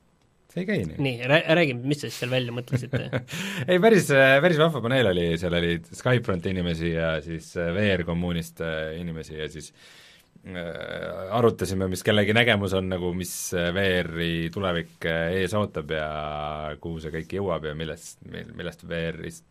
see 0.53 0.63
ei 0.63 0.69
käi 0.69 0.85
nii. 0.85 1.01
nii, 1.03 1.31
räägi, 1.31 1.75
mis 1.81 2.03
te 2.03 2.11
siis 2.11 2.21
seal 2.23 2.31
välja 2.35 2.55
mõtlesite? 2.55 3.01
ei, 3.71 3.81
päris, 3.83 4.11
päris 4.45 4.61
vahva 4.61 4.85
paneel 4.85 5.11
oli, 5.15 5.27
seal 5.41 5.57
oli 5.59 5.75
Skyfronti 5.89 6.53
inimesi 6.55 6.93
ja 6.93 7.17
siis 7.25 7.51
VR-kommuunist 7.57 8.63
äh, 8.63 9.01
inimesi 9.01 9.41
ja 9.41 9.49
siis 9.51 9.73
äh, 9.73 11.33
arutasime, 11.39 11.89
mis 11.91 12.05
kellegi 12.07 12.37
nägemus 12.37 12.77
on 12.79 12.93
nagu, 12.93 13.11
mis 13.17 13.33
VR-i 13.75 14.53
tulevik 14.55 15.09
äh, 15.11 15.41
ees 15.41 15.57
ootab 15.59 15.91
ja 15.97 16.07
kuhu 16.85 17.03
see 17.03 17.17
kõik 17.17 17.35
jõuab 17.41 17.67
ja 17.73 17.75
millest, 17.75 18.21
millest 18.29 18.87
VR-ist, 18.87 19.49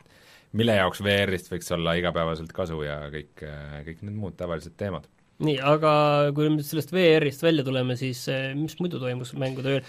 mille 0.58 0.76
jaoks 0.76 1.02
VR-ist 1.06 1.52
võiks 1.52 1.72
olla 1.76 1.96
igapäevaselt 2.00 2.52
kasu 2.56 2.82
ja 2.84 3.02
kõik, 3.14 3.44
kõik 3.88 4.06
need 4.06 4.18
muud 4.18 4.38
tavalised 4.40 4.78
teemad 4.80 5.08
nii, 5.42 5.58
aga 5.66 5.92
kui 6.36 6.50
me 6.54 6.64
sellest 6.66 6.94
VR-ist 6.94 7.44
välja 7.44 7.66
tuleme, 7.66 7.96
siis 8.00 8.22
eh, 8.32 8.52
mis 8.58 8.76
muidu 8.82 9.02
toimus 9.02 9.34
mängude 9.40 9.78
ööl? 9.78 9.86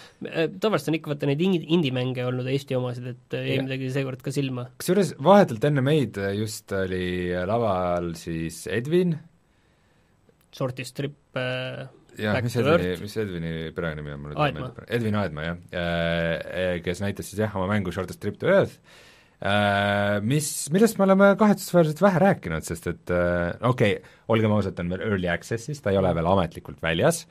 tavaliselt 0.62 0.92
on 0.92 0.98
ikka 0.98 1.12
vaata 1.12 1.28
neid 1.28 1.42
indi-, 1.44 1.64
indie-mänge 1.76 2.24
olnud 2.28 2.48
Eesti 2.50 2.76
omasid, 2.78 3.10
et 3.12 3.36
eh, 3.36 3.48
jäi 3.50 3.58
Jah. 3.58 3.66
midagi 3.66 3.90
seekord 3.94 4.24
ka 4.24 4.34
silma. 4.34 4.66
kusjuures 4.80 5.14
vahetult 5.22 5.68
enne 5.68 5.84
meid 5.84 6.20
just 6.38 6.72
oli 6.76 7.04
laval 7.48 8.12
siis 8.20 8.64
Edvin, 8.72 9.16
Shorty 10.52 10.86
Strip 10.88 11.40
äh, 11.40 11.84
jah, 12.20 12.40
mis 12.44 12.58
Edvini, 12.60 12.96
mis 13.02 13.16
Edvini 13.20 13.54
perenimi 13.76 14.16
on, 14.16 14.26
mul 14.26 14.36
Aedma. 14.46 14.72
Edvin 14.88 15.20
Aedma, 15.20 15.48
jah, 15.50 15.62
kes 16.84 17.04
näitas 17.04 17.28
siis 17.28 17.44
jah, 17.44 17.56
oma 17.60 17.68
mängu 17.72 17.92
Shortest 17.94 18.20
Trip 18.24 18.40
to 18.40 18.52
Earth, 18.52 18.80
mis, 20.22 20.49
millest 20.74 20.99
me 20.99 21.07
oleme 21.09 21.32
kahetsusväärselt 21.40 22.03
vähe 22.05 22.20
rääkinud, 22.22 22.66
sest 22.66 22.86
et 22.93 23.12
äh, 23.14 23.51
okei 23.66 23.97
okay,, 23.97 24.12
olgem 24.30 24.55
ausad, 24.55 24.76
ta 24.76 24.84
on 24.84 24.93
veel 24.93 25.03
early 25.09 25.30
access'is, 25.32 25.82
ta 25.82 25.90
ei 25.90 25.99
ole 25.99 26.12
veel 26.14 26.28
ametlikult 26.30 26.78
väljas, 26.84 27.24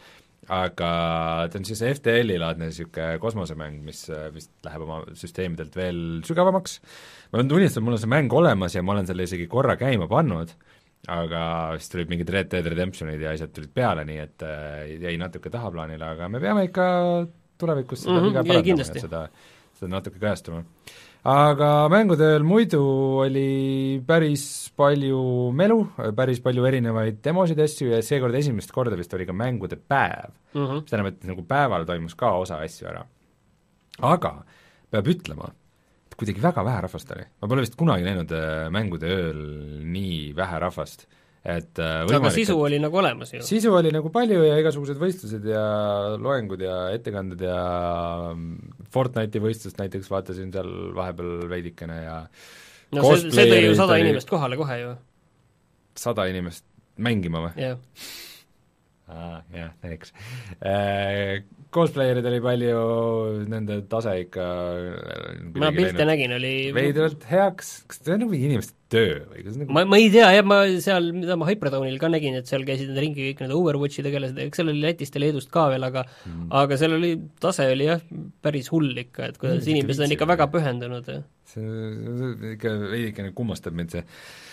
aga 0.51 0.91
ta 1.51 1.59
on 1.59 1.67
siis 1.67 1.83
FTL-i-laadne 1.87 2.67
niisugune 2.67 3.21
kosmosemäng, 3.23 3.79
mis 3.85 4.03
äh, 4.11 4.27
vist 4.35 4.51
läheb 4.67 4.83
oma 4.87 5.01
süsteemidelt 5.17 5.77
veel 5.79 6.03
sügavamaks, 6.27 6.79
ma 7.31 7.39
pean 7.39 7.51
tunnistama, 7.53 7.87
mul 7.87 7.95
on 7.95 8.03
see 8.03 8.11
mäng 8.11 8.35
olemas 8.41 8.75
ja 8.75 8.83
ma 8.83 8.97
olen 8.97 9.07
selle 9.09 9.29
isegi 9.29 9.47
korra 9.51 9.77
käima 9.79 10.09
pannud, 10.11 10.51
aga 11.11 11.43
siis 11.79 11.93
tulid 11.93 12.11
mingid 12.11 12.29
Red 12.33 12.51
Dead 12.51 12.67
Redemptionid 12.73 13.23
ja 13.23 13.31
asjad 13.33 13.53
tulid 13.55 13.71
peale, 13.73 14.03
nii 14.09 14.19
et 14.25 14.43
äh, 14.45 14.97
jäi 15.07 15.15
natuke 15.21 15.53
tahaplaanile, 15.53 16.11
aga 16.17 16.27
me 16.29 16.43
peame 16.43 16.67
ikka 16.67 16.89
tulevikus 17.61 18.03
seda 18.03 18.19
Mhm, 18.19 18.27
viga 18.27 18.43
jaa, 18.43 18.49
parandama 18.51 18.83
ja 18.83 19.05
seda, 19.05 19.23
seda 19.79 19.93
natuke 19.95 20.19
kajastama. 20.21 20.65
Aga 21.21 21.85
mängudel 21.93 22.41
muidu 22.41 22.81
oli 23.21 24.01
päris 24.05 24.71
palju 24.77 25.51
melu, 25.53 25.77
päris 26.17 26.41
palju 26.41 26.65
erinevaid 26.65 27.19
demosid 27.21 27.61
asju 27.61 27.91
ja 27.91 27.99
seekord 28.05 28.33
esimest 28.39 28.73
korda 28.73 28.97
vist 28.97 29.13
oli 29.13 29.27
ka 29.29 29.35
mängude 29.35 29.77
päev 29.77 30.33
mm. 30.53 30.65
-hmm. 30.65 30.81
mis 30.81 30.89
tähendab, 30.89 31.13
et 31.13 31.29
nagu 31.29 31.45
päeval 31.45 31.85
toimus 31.85 32.15
ka 32.15 32.31
osa 32.41 32.57
asju 32.65 32.87
ära. 32.89 33.05
aga 34.01 34.43
peab 34.89 35.07
ütlema, 35.07 35.53
et 36.09 36.17
kuidagi 36.17 36.41
väga 36.41 36.65
vähe 36.65 36.81
rahvast 36.81 37.11
oli. 37.11 37.25
ma 37.41 37.47
pole 37.47 37.61
vist 37.61 37.77
kunagi 37.77 38.03
näinud 38.03 38.31
äh, 38.31 38.69
mängude 38.73 39.05
ööl 39.05 39.41
nii 39.85 40.33
vähe 40.35 40.59
rahvast, 40.59 41.05
et 41.45 41.77
äh, 41.77 42.01
aga 42.01 42.31
sisu 42.33 42.57
oli 42.57 42.79
nagu 42.79 42.97
olemas 42.97 43.33
ju. 43.33 43.43
sisu 43.45 43.75
oli 43.77 43.91
nagu 43.93 44.09
palju 44.09 44.41
ja 44.41 44.57
igasugused 44.57 44.97
võistlused 44.97 45.45
ja 45.45 46.17
loengud 46.17 46.61
ja 46.61 46.89
ettekanded 46.97 47.41
ja 47.45 47.61
Fortnite'i 48.91 49.43
võistlust 49.43 49.79
näiteks 49.79 50.09
vaatasin 50.11 50.51
seal 50.53 50.71
vahepeal 50.97 51.47
veidikene 51.51 52.01
ja 52.03 52.17
no 52.95 53.05
see, 53.07 53.31
see 53.31 53.47
tõi 53.51 53.61
ju 53.67 53.77
sada 53.79 53.99
inimest 54.01 54.31
kohale 54.31 54.59
kohe 54.59 54.79
ju. 54.81 54.91
sada 55.99 56.27
inimest 56.31 56.65
mängima 57.01 57.45
või? 57.47 57.55
jah. 57.61 57.79
Aa, 59.11 59.41
jah, 59.55 59.73
eks. 59.91 60.13
Cosplayerid 61.71 62.25
oli 62.27 62.41
palju, 62.43 62.79
nende 63.51 63.77
tase 63.91 64.17
ikka 64.25 64.45
ma 65.61 65.69
pilte 65.75 66.07
nägin, 66.07 66.33
oli 66.35 66.51
veidralt 66.75 67.23
heaks, 67.29 67.69
kas 67.87 68.01
see 68.01 68.15
on 68.17 68.25
nagu 68.25 68.35
inimeste 68.35 68.75
töö 68.91 69.21
või 69.29 69.45
kas 69.45 69.55
nagu 69.61 69.77
ma, 69.77 69.85
ma 69.87 70.01
ei 70.01 70.09
tea 70.11 70.27
jah, 70.35 70.43
ma 70.47 70.59
seal, 70.83 71.11
mida 71.15 71.39
ma 71.39 71.47
Hypertownil 71.47 71.95
ka 72.01 72.11
nägin, 72.11 72.35
et 72.41 72.51
seal 72.51 72.67
käisid 72.67 72.91
ringi 72.99 73.29
kõik 73.29 73.45
need 73.45 73.55
Overwatchi 73.55 74.03
tegelased, 74.03 74.43
eks 74.43 74.59
seal 74.59 74.73
oli 74.73 74.83
Lätist 74.83 75.15
ja 75.15 75.23
Leedust 75.23 75.51
ka 75.53 75.69
veel, 75.71 75.87
aga 75.87 76.03
mm. 76.09 76.51
aga 76.59 76.79
seal 76.81 76.99
oli, 76.99 77.15
tase 77.43 77.71
oli 77.71 77.87
jah, 77.87 78.03
päris 78.43 78.67
hull 78.75 78.91
ikka, 79.05 79.31
et 79.31 79.39
kuidas 79.39 79.63
mm, 79.63 79.71
inimesed 79.77 80.07
on 80.09 80.15
ikka 80.17 80.31
väga 80.35 80.51
pühendunud 80.51 81.11
ja 81.15 81.21
see 81.53 82.55
ikka 82.57 82.77
veidikene 82.89 83.31
kummastab 83.37 83.79
mind 83.79 83.95
see 83.95 84.03
Äh, 84.03 84.50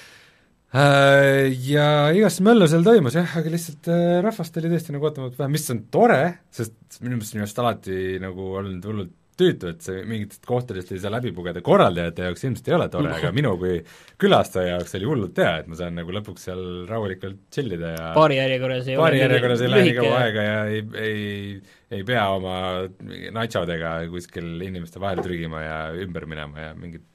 ja 0.73 1.85
igast 2.13 2.43
möllu 2.45 2.67
seal 2.69 2.85
toimus 2.85 3.17
jah, 3.17 3.37
aga 3.41 3.53
lihtsalt 3.53 3.89
äh, 3.89 4.19
rahvast 4.25 4.59
oli 4.61 4.73
tõesti 4.75 4.93
nagu 4.93 5.09
ootamatult 5.09 5.39
vähe, 5.41 5.53
mis 5.55 5.65
on 5.73 5.87
tore, 5.93 6.21
sest 6.53 6.99
minu 7.01 7.17
meelest 7.17 7.33
on 7.33 7.41
minust 7.41 7.63
alati 7.63 8.03
nagu 8.21 8.51
olnud 8.61 8.91
hullult 8.91 9.15
tüütu, 9.39 9.71
et 9.71 9.85
see 9.87 10.03
mingitest 10.09 10.43
kohtadest 10.49 10.91
ei 10.93 11.01
saa 11.01 11.13
läbi 11.15 11.31
pugeda, 11.35 11.63
korraldajate 11.65 12.27
jaoks 12.27 12.45
ilmselt 12.45 12.71
ei 12.71 12.75
ole 12.75 12.89
tore, 12.91 13.13
aga 13.15 13.31
minu 13.35 13.53
kui 13.61 13.77
külastaja 14.21 14.75
jaoks 14.75 14.97
oli 14.99 15.09
hullult 15.09 15.39
hea, 15.39 15.53
et 15.63 15.71
ma 15.71 15.79
saan 15.79 15.95
nagu 16.01 16.15
lõpuks 16.17 16.49
seal 16.49 16.63
rahulikult 16.91 17.45
chill 17.55 17.77
ida 17.79 17.95
ja 17.95 18.11
paari 18.19 18.41
järjekorras 18.41 18.91
ei 18.91 18.99
paari 18.99 19.23
järjekorras 19.23 19.63
ei 19.63 19.73
lähe 19.73 19.87
nii 19.89 19.97
kaua 20.01 20.21
aega 20.25 20.47
ja 20.49 20.59
ei, 20.75 20.85
ei, 21.05 21.23
ei 22.01 22.05
pea 22.11 22.27
oma 22.35 22.59
nachodega 23.39 23.95
kuskil 24.13 24.57
inimeste 24.69 25.01
vahel 25.03 25.23
trügima 25.25 25.65
ja 25.65 25.81
ümber 26.03 26.27
minema 26.31 26.69
ja 26.69 26.77
mingid 26.77 27.07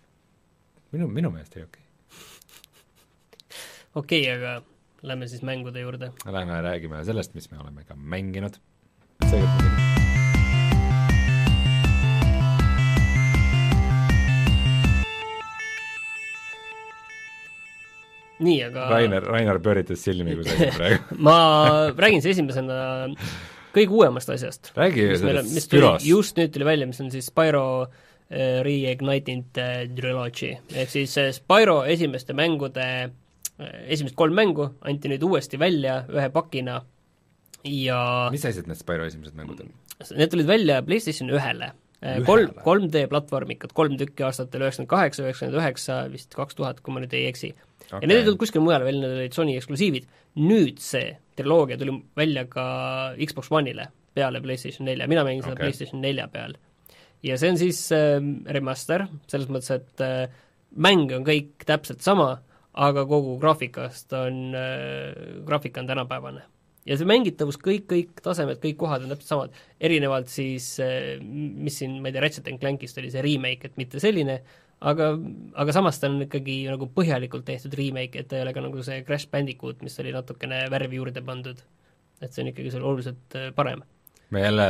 minu, 0.95 1.11
minu 1.11 1.33
meelest 1.33 1.57
oli 1.57 1.67
okei. 1.67 1.81
okay 1.81 1.82
okei 3.95 4.21
okay,, 4.21 4.35
aga 4.37 4.61
lähme 5.03 5.27
siis 5.27 5.43
mängude 5.45 5.79
juurde. 5.83 6.11
Lähme 6.25 6.61
räägime 6.61 7.03
sellest, 7.05 7.33
mis 7.33 7.51
me 7.51 7.59
oleme 7.59 7.83
ka 7.83 7.95
mänginud. 7.95 8.59
seekord 9.29 9.73
nii, 18.43 18.59
aga 18.65 18.87
Rainer, 18.91 19.23
Rainer 19.23 19.59
pööritas 19.63 20.03
silmi 20.03 20.35
kusagil 20.35 20.73
praegu 20.79 21.17
ma 21.23 21.37
räägin 21.95 22.23
siis 22.23 22.35
esimesena 22.35 23.07
kõige 23.73 23.93
uuemast 23.93 24.29
asjast. 24.33 24.73
räägi 24.77 25.05
sellest 25.21 25.61
Spyros. 25.67 26.05
just 26.05 26.37
nüüd 26.37 26.51
tuli 26.53 26.67
välja, 26.67 26.89
mis 26.89 26.99
on 27.03 27.11
siis 27.13 27.29
Spyro 27.31 27.65
uh, 27.85 27.89
Reignited 28.65 29.53
Trilogy, 29.95 30.55
ehk 30.73 30.91
siis 30.91 31.15
uh, 31.21 31.29
Spyro 31.35 31.83
esimeste 31.89 32.35
mängude 32.37 32.87
esimesed 33.61 34.15
kolm 34.17 34.35
mängu 34.37 34.71
anti 34.81 35.11
nüüd 35.11 35.23
uuesti 35.27 35.59
välja 35.61 36.03
ühe 36.09 36.29
pakina 36.33 36.81
ja 37.67 37.99
mis 38.33 38.45
asjad 38.49 38.67
need 38.69 38.79
Spyro 38.79 39.05
esimesed 39.07 39.37
mängud 39.37 39.61
on? 39.63 39.71
Need 40.17 40.33
tulid 40.33 40.49
välja 40.49 40.81
PlayStation 40.83 41.29
ühele. 41.31 41.71
kolm, 42.27 42.49
3D 42.65 43.05
platvormikad, 43.07 43.71
kolm 43.77 43.93
tükki 43.95 44.25
aastatel 44.27 44.65
üheksakümmend 44.65 44.89
kaheksa, 44.91 45.23
üheksakümmend 45.23 45.59
üheksa, 45.61 45.99
vist 46.11 46.35
kaks 46.35 46.57
tuhat, 46.57 46.81
kui 46.83 46.91
ma 46.91 46.99
nüüd 46.99 47.13
ei 47.15 47.29
eksi 47.29 47.53
okay.. 47.53 48.01
ja 48.01 48.09
need 48.09 48.17
ei 48.17 48.25
tulnud 48.25 48.41
kuskil 48.41 48.63
mujal 48.65 48.83
välja, 48.83 49.05
need 49.05 49.21
olid 49.21 49.37
Sony 49.37 49.55
eksklusiivid. 49.55 50.09
nüüd 50.41 50.81
see 50.83 51.13
triloogia 51.37 51.77
tuli 51.79 51.95
välja 52.17 52.43
ka 52.51 52.65
Xbox 53.21 53.53
One'ile 53.53 53.87
peale 54.17 54.41
PlayStation 54.43 54.89
nelja, 54.89 55.07
mina 55.07 55.23
mängin 55.25 55.45
seda 55.45 55.55
okay. 55.55 55.69
PlayStation 55.69 56.03
nelja 56.03 56.27
peal. 56.33 56.57
ja 57.23 57.37
see 57.39 57.53
on 57.53 57.61
siis 57.61 57.85
äh, 57.95 58.17
remaster, 58.57 59.07
selles 59.31 59.47
mõttes, 59.53 59.71
et 59.77 60.03
äh, 60.03 60.27
mäng 60.75 61.13
on 61.15 61.23
kõik 61.27 61.63
täpselt 61.69 62.03
sama, 62.03 62.41
aga 62.73 63.05
kogu 63.09 63.37
graafikast 63.41 64.13
on 64.17 64.57
äh,, 64.57 65.13
graafika 65.45 65.81
on 65.81 65.87
tänapäevane. 65.87 66.41
ja 66.85 66.97
see 66.99 67.07
mängitavus, 67.07 67.55
kõik, 67.61 67.85
kõik 67.87 68.19
tasemed, 68.25 68.59
kõik 68.63 68.75
kohad 68.81 69.05
on 69.05 69.13
täpselt 69.13 69.29
samad, 69.29 69.61
erinevalt 69.79 70.27
siis 70.31 70.73
äh, 70.83 71.15
mis 71.21 71.77
siin, 71.79 72.01
ma 72.01 72.09
ei 72.09 72.15
tea, 72.15 72.25
Ratchet 72.25 72.49
and 72.51 72.59
Clankist 72.59 72.99
oli 72.99 73.13
see 73.13 73.23
remake, 73.23 73.69
et 73.69 73.79
mitte 73.79 74.01
selline, 74.03 74.41
aga, 74.81 75.13
aga 75.63 75.75
samas 75.75 76.01
ta 76.01 76.09
on 76.11 76.25
ikkagi 76.25 76.63
nagu 76.67 76.89
põhjalikult 76.97 77.47
tehtud 77.47 77.77
remake, 77.79 78.19
et 78.19 78.27
ta 78.27 78.39
ei 78.39 78.47
ole 78.47 78.55
ka 78.57 78.65
nagu 78.65 78.83
see 78.83 78.99
Crash 79.07 79.31
Bandicoot, 79.31 79.85
mis 79.85 79.95
oli 80.03 80.11
natukene 80.15 80.65
värvi 80.73 80.99
juurde 80.99 81.23
pandud. 81.23 81.63
et 82.23 82.31
see 82.31 82.43
on 82.43 82.53
ikkagi 82.53 82.71
seal 82.71 82.85
oluliselt 82.87 83.35
äh, 83.39 83.51
parem 83.55 83.83
me 84.33 84.41
jälle 84.41 84.65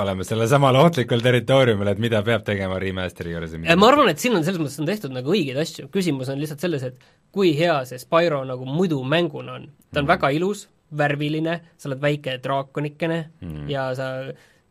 oleme 0.00 0.24
sellesamal 0.26 0.76
ohtlikul 0.78 1.22
territooriumil, 1.24 1.90
et 1.92 2.00
mida 2.02 2.20
peab 2.26 2.44
tegema 2.46 2.78
remaster'i 2.82 3.34
juures 3.34 3.54
ja 3.54 3.60
mida 3.62 3.76
ma 3.80 3.90
arvan, 3.90 4.10
et 4.12 4.22
siin 4.22 4.36
on 4.36 4.44
selles 4.46 4.60
mõttes 4.60 4.80
on 4.82 4.88
tehtud 4.88 5.14
nagu 5.14 5.32
õigeid 5.34 5.60
asju, 5.62 5.88
küsimus 5.94 6.30
on 6.32 6.40
lihtsalt 6.42 6.64
selles, 6.64 6.84
et 6.90 7.06
kui 7.34 7.54
hea 7.58 7.76
see 7.88 8.00
Spyro 8.02 8.42
nagu 8.48 8.68
muidu 8.68 9.00
mänguna 9.08 9.58
on. 9.58 9.68
ta 9.90 10.02
on 10.02 10.06
mm. 10.06 10.12
väga 10.12 10.32
ilus, 10.36 10.66
värviline, 10.94 11.60
sa 11.80 11.88
oled 11.90 12.02
väike 12.02 12.36
draakonikene 12.44 13.20
mm. 13.40 13.64
ja 13.72 13.88
sa 13.98 14.10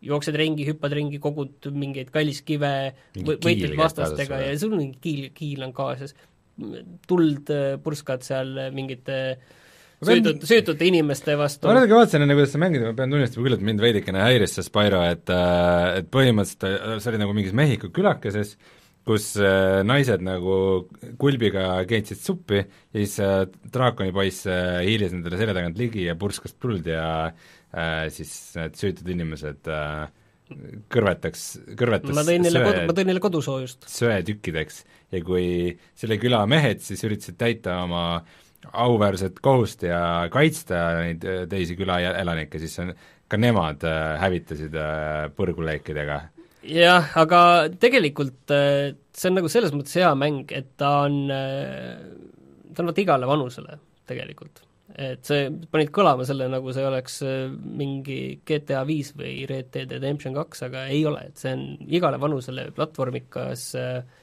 jooksed 0.04 0.36
ringi, 0.40 0.68
hüppad 0.68 0.94
ringi, 0.94 1.20
kogud 1.24 1.72
mingeid 1.72 2.12
kalliskive, 2.14 2.94
võitled 3.18 3.76
vastastega 3.80 4.44
ja 4.44 4.54
sul 4.60 4.76
mingi 4.76 5.00
kiil, 5.02 5.28
kiil 5.36 5.66
on 5.66 5.76
kaasas. 5.76 6.16
tuld 7.10 7.50
purskad 7.82 8.22
seal 8.22 8.58
mingite 8.76 9.16
äh, 9.32 9.62
süütute, 10.08 10.48
süütute 10.50 10.88
inimeste 10.88 11.36
vastu. 11.40 11.68
ma 11.68 11.76
natuke 11.78 11.98
vaatasin 11.98 12.26
enne, 12.26 12.38
kuidas 12.38 12.54
sa 12.56 12.62
mängid, 12.62 12.86
ma 12.86 12.94
pean 12.98 13.14
tunnistama 13.14 13.48
küll, 13.48 13.58
et 13.58 13.66
mind 13.72 13.84
veidikene 13.84 14.24
häiris 14.24 14.56
see 14.58 14.68
Spyro, 14.68 15.02
et 15.10 15.34
äh, 15.34 16.00
et 16.00 16.08
põhimõtteliselt 16.14 16.70
äh, 16.70 16.96
see 17.04 17.14
oli 17.14 17.22
nagu 17.24 17.36
mingis 17.38 17.58
Mehhiko 17.58 17.92
külakeses, 17.96 18.56
kus 19.08 19.34
äh, 19.42 19.82
naised 19.88 20.24
nagu 20.26 20.58
kulbiga 21.22 21.68
keetsid 21.90 22.24
suppi 22.24 22.62
ja 22.64 22.96
siis 22.96 23.18
draakonipoiss 23.74 24.48
hiilis 24.86 25.16
nendele 25.16 25.40
selja 25.42 25.58
tagant 25.58 25.80
ligi 25.82 26.08
ja 26.08 26.18
purskas 26.20 26.56
tuld 26.56 26.88
ja 26.88 27.06
äh, 27.30 28.10
siis 28.14 28.34
need 28.60 28.78
süütud 28.80 29.10
inimesed 29.16 29.72
äh, 29.72 30.06
kõrvetaks, 30.94 31.44
kõrvetas 31.80 32.14
ma 32.16 32.24
tõin 32.28 32.44
neile 32.46 32.62
kodu, 32.62 32.86
ma 32.90 32.96
tõin 32.96 33.10
neile 33.10 33.22
kodusoojust. 33.24 33.88
söetükkideks 33.90 34.84
ja 35.16 35.22
kui 35.26 35.46
selle 35.98 36.20
küla 36.22 36.44
mehed 36.50 36.84
siis 36.84 37.04
üritasid 37.08 37.40
täita 37.40 37.80
oma 37.86 38.04
äh, 38.20 38.40
auväärset 38.72 39.40
kohust 39.44 39.84
ja 39.88 40.28
kaitsta 40.32 40.82
neid 41.02 41.26
äh, 41.28 41.44
teisi 41.50 41.78
külaelanikke, 41.80 42.62
siis 42.62 42.76
on, 42.84 42.94
ka 43.28 43.40
nemad 43.40 43.84
äh, 43.88 44.16
hävitasid 44.22 44.76
äh, 44.80 45.30
põrguleekidega. 45.38 46.20
jah, 46.64 47.10
aga 47.20 47.40
tegelikult 47.80 48.52
see 48.54 49.30
on 49.30 49.40
nagu 49.40 49.50
selles 49.52 49.74
mõttes 49.76 49.98
hea 50.00 50.12
mäng, 50.16 50.52
et 50.56 50.76
ta 50.80 51.04
on, 51.08 51.26
ta 51.28 52.84
on 52.84 52.92
vaata 52.92 53.04
igale 53.04 53.28
vanusele 53.28 53.76
tegelikult. 54.08 54.64
et 54.96 55.26
see, 55.28 55.50
panid 55.72 55.92
kõlama 55.92 56.24
selle, 56.28 56.48
nagu 56.52 56.72
see 56.76 56.86
oleks 56.88 57.20
mingi 57.82 58.20
GTA 58.48 58.86
viis 58.88 59.12
või 59.18 59.44
Red 59.50 59.74
Dead 59.76 59.92
Redemption 59.92 60.36
kaks, 60.38 60.64
aga 60.70 60.88
ei 60.88 61.04
ole, 61.10 61.28
et 61.28 61.42
see 61.42 61.52
on 61.52 61.66
igale 61.92 62.20
vanusele 62.22 62.70
platvormikas 62.76 63.72
äh, 63.80 64.22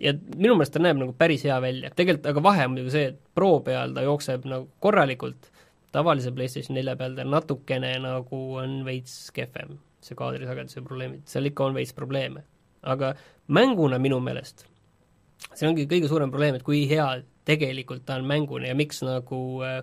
ja 0.00 0.14
minu 0.36 0.56
meelest 0.56 0.74
ta 0.74 0.82
näeb 0.82 0.98
nagu 1.00 1.14
päris 1.18 1.44
hea 1.46 1.56
välja, 1.62 1.92
tegelikult 1.96 2.30
aga 2.32 2.42
vahe 2.44 2.66
on 2.66 2.74
muidugi 2.74 2.94
see, 2.94 3.10
et 3.12 3.20
Pro 3.36 3.52
peal 3.66 3.94
ta 3.96 4.04
jookseb 4.06 4.48
nagu 4.48 4.68
korralikult, 4.82 5.50
tavalise 5.94 6.32
PlayStation 6.34 6.78
nelja 6.78 6.96
peal 6.98 7.16
ta 7.18 7.26
natukene 7.26 7.92
nagu 8.04 8.40
on 8.62 8.80
veits 8.86 9.14
kehvem, 9.36 9.78
see 10.04 10.18
kaadrisageduse 10.18 10.84
probleemid, 10.86 11.24
seal 11.30 11.50
ikka 11.50 11.68
on 11.68 11.78
veits 11.78 11.94
probleeme. 11.96 12.44
aga 12.80 13.12
mänguna 13.52 13.98
minu 14.00 14.16
meelest, 14.24 14.64
see 15.52 15.68
ongi 15.68 15.84
kõige 15.88 16.08
suurem 16.08 16.30
probleem, 16.32 16.56
et 16.56 16.64
kui 16.64 16.86
hea 16.88 17.08
tegelikult 17.44 18.06
ta 18.08 18.16
on 18.16 18.24
mänguna 18.28 18.70
ja 18.70 18.76
miks 18.78 19.02
nagu 19.04 19.40
äh, 19.66 19.82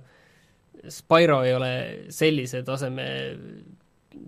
Spyro 0.90 1.42
ei 1.46 1.54
ole 1.58 1.72
sellise 2.14 2.64
taseme 2.66 3.06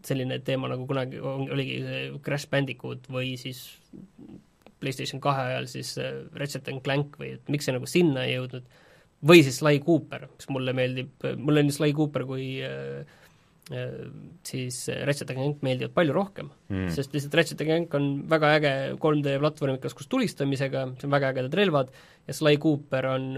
selline 0.05 0.39
teema, 0.45 0.69
nagu 0.69 0.85
kunagi 0.89 1.19
oligi 1.21 1.79
see 1.81 2.03
Crash 2.25 2.49
Bandicoot 2.51 3.09
või 3.09 3.33
siis 3.41 3.63
PlayStation 4.81 5.21
kahe 5.23 5.45
ajal 5.53 5.69
siis 5.71 5.95
äh, 6.01 6.21
Ratchet 6.39 6.69
and 6.71 6.83
Clank 6.85 7.17
või 7.19 7.33
et 7.37 7.51
miks 7.51 7.67
see 7.67 7.75
nagu 7.75 7.89
sinna 7.89 8.25
ei 8.27 8.35
jõudnud, 8.37 8.67
või 9.29 9.41
siis 9.45 9.59
Sly 9.61 9.81
Cooper, 9.85 10.27
mis 10.35 10.51
mulle 10.53 10.75
meeldib, 10.75 11.15
mulle 11.39 11.65
nii 11.65 11.75
Sly 11.75 11.95
Cooper 11.97 12.25
kui 12.29 12.45
äh, 12.65 13.01
äh, 13.75 13.97
siis 14.47 14.81
Ratchet 15.07 15.33
and 15.33 15.41
Clank 15.41 15.65
meeldivad 15.65 15.95
palju 15.97 16.15
rohkem. 16.15 16.53
Mm., 16.71 16.91
sest 16.95 17.15
lihtsalt 17.15 17.39
Ratchet 17.39 17.63
and 17.65 17.71
Clank 17.71 17.99
on 17.99 18.09
väga 18.31 18.53
äge 18.59 18.75
3D 19.01 19.35
platvormikas, 19.43 19.97
kus 19.97 20.11
tulistamisega, 20.11 20.85
see 20.99 21.09
on 21.09 21.17
väga 21.17 21.33
ägedad 21.33 21.59
relvad, 21.59 21.91
ja 22.27 22.37
Sly 22.37 22.61
Cooper 22.63 23.11
on 23.11 23.31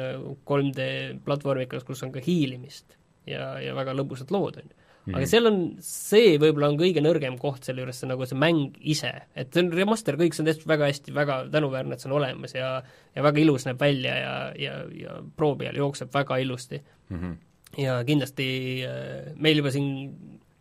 3D 0.49 0.91
platvormikas, 1.25 1.87
kus 1.87 2.05
on 2.05 2.13
ka 2.13 2.23
hiilimist 2.23 2.97
ja, 3.29 3.55
ja 3.63 3.73
väga 3.77 3.97
lõbusad 3.97 4.33
lood, 4.33 4.61
on 4.61 4.69
ju 4.69 4.80
Mm 5.01 5.13
-hmm. 5.13 5.17
aga 5.17 5.27
seal 5.27 5.49
on, 5.49 5.59
see 5.81 6.35
võib-olla 6.37 6.67
on 6.69 6.77
kõige 6.77 7.01
nõrgem 7.01 7.37
koht 7.41 7.65
selle 7.65 7.81
juures, 7.81 7.97
see 7.99 8.09
nagu 8.09 8.25
see 8.29 8.37
mäng 8.37 8.75
ise, 8.81 9.09
et 9.35 9.49
see 9.53 9.63
on 9.63 9.71
remaster, 9.73 10.17
kõik 10.19 10.35
see 10.37 10.43
on 10.43 10.49
tehtud 10.51 10.67
väga 10.69 10.89
hästi, 10.91 11.13
väga 11.15 11.37
tänuväärne, 11.51 11.97
et 11.97 12.03
see 12.03 12.11
on 12.11 12.17
olemas 12.19 12.53
ja 12.53 12.83
ja 13.15 13.23
väga 13.25 13.41
ilus 13.41 13.65
näeb 13.65 13.81
välja 13.81 14.13
ja, 14.15 14.35
ja, 14.55 14.75
ja 14.95 15.17
Pro 15.35 15.55
peal 15.59 15.75
jookseb 15.75 16.13
väga 16.13 16.37
ilusti 16.37 16.81
mm. 17.09 17.17
-hmm. 17.17 17.35
ja 17.81 18.03
kindlasti 18.05 18.47
äh, 18.85 19.33
meil 19.35 19.57
juba 19.57 19.71
siin 19.71 19.89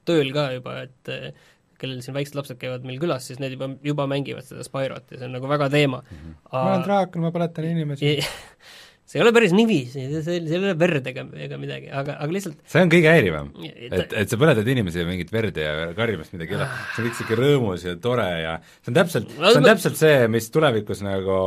tööl 0.09 0.32
ka 0.32 0.51
juba, 0.57 0.82
et 0.88 1.09
äh, 1.09 1.32
kellel 1.80 2.03
siin 2.05 2.16
väiksed 2.16 2.36
lapsed 2.36 2.59
käivad 2.61 2.84
meil 2.84 3.01
külas, 3.01 3.26
siis 3.28 3.41
need 3.41 3.57
juba, 3.57 3.70
juba 3.84 4.07
mängivad 4.07 4.45
seda 4.45 4.64
Spyrot 4.66 5.12
ja 5.12 5.18
see 5.20 5.28
on 5.28 5.36
nagu 5.36 5.49
väga 5.49 5.68
teema 5.70 6.03
mm. 6.03 6.16
-hmm. 6.16 6.34
ma 6.53 6.66
olen 6.72 6.86
draakon, 6.88 7.22
ma 7.22 7.30
põletan 7.34 7.70
inimesi 7.70 8.18
see 9.11 9.19
ei 9.19 9.25
ole 9.25 9.33
päris 9.35 9.51
niiviisi, 9.57 10.05
see, 10.23 10.37
ei 10.39 10.59
ole 10.61 10.75
verd 10.79 11.07
ega, 11.11 11.25
ega 11.47 11.57
midagi, 11.59 11.89
aga, 11.91 12.15
aga 12.23 12.35
lihtsalt 12.37 12.61
see 12.71 12.83
on 12.85 12.93
kõige 12.93 13.11
häirivam, 13.11 13.49
Et- 13.67 14.13
et, 14.15 14.31
sa 14.31 14.39
põletad 14.39 14.69
inimesele 14.71 15.09
mingit 15.09 15.33
verd 15.35 15.57
ja 15.59 15.73
karjumist 15.99 16.35
midagi 16.37 16.55
ei 16.55 16.61
ole, 16.61 16.69
see 16.95 17.03
on 17.03 17.09
kõik 17.09 17.19
sihuke 17.19 17.39
rõõmus 17.41 17.87
ja 17.89 17.97
tore 18.05 18.29
ja 18.45 18.53
see 18.79 18.93
on 18.93 18.99
täpselt, 19.01 19.33
see 19.35 19.59
on 19.59 19.67
täpselt 19.67 19.99
see, 19.99 20.15
mis 20.31 20.47
tulevikus 20.55 21.03
nagu 21.03 21.41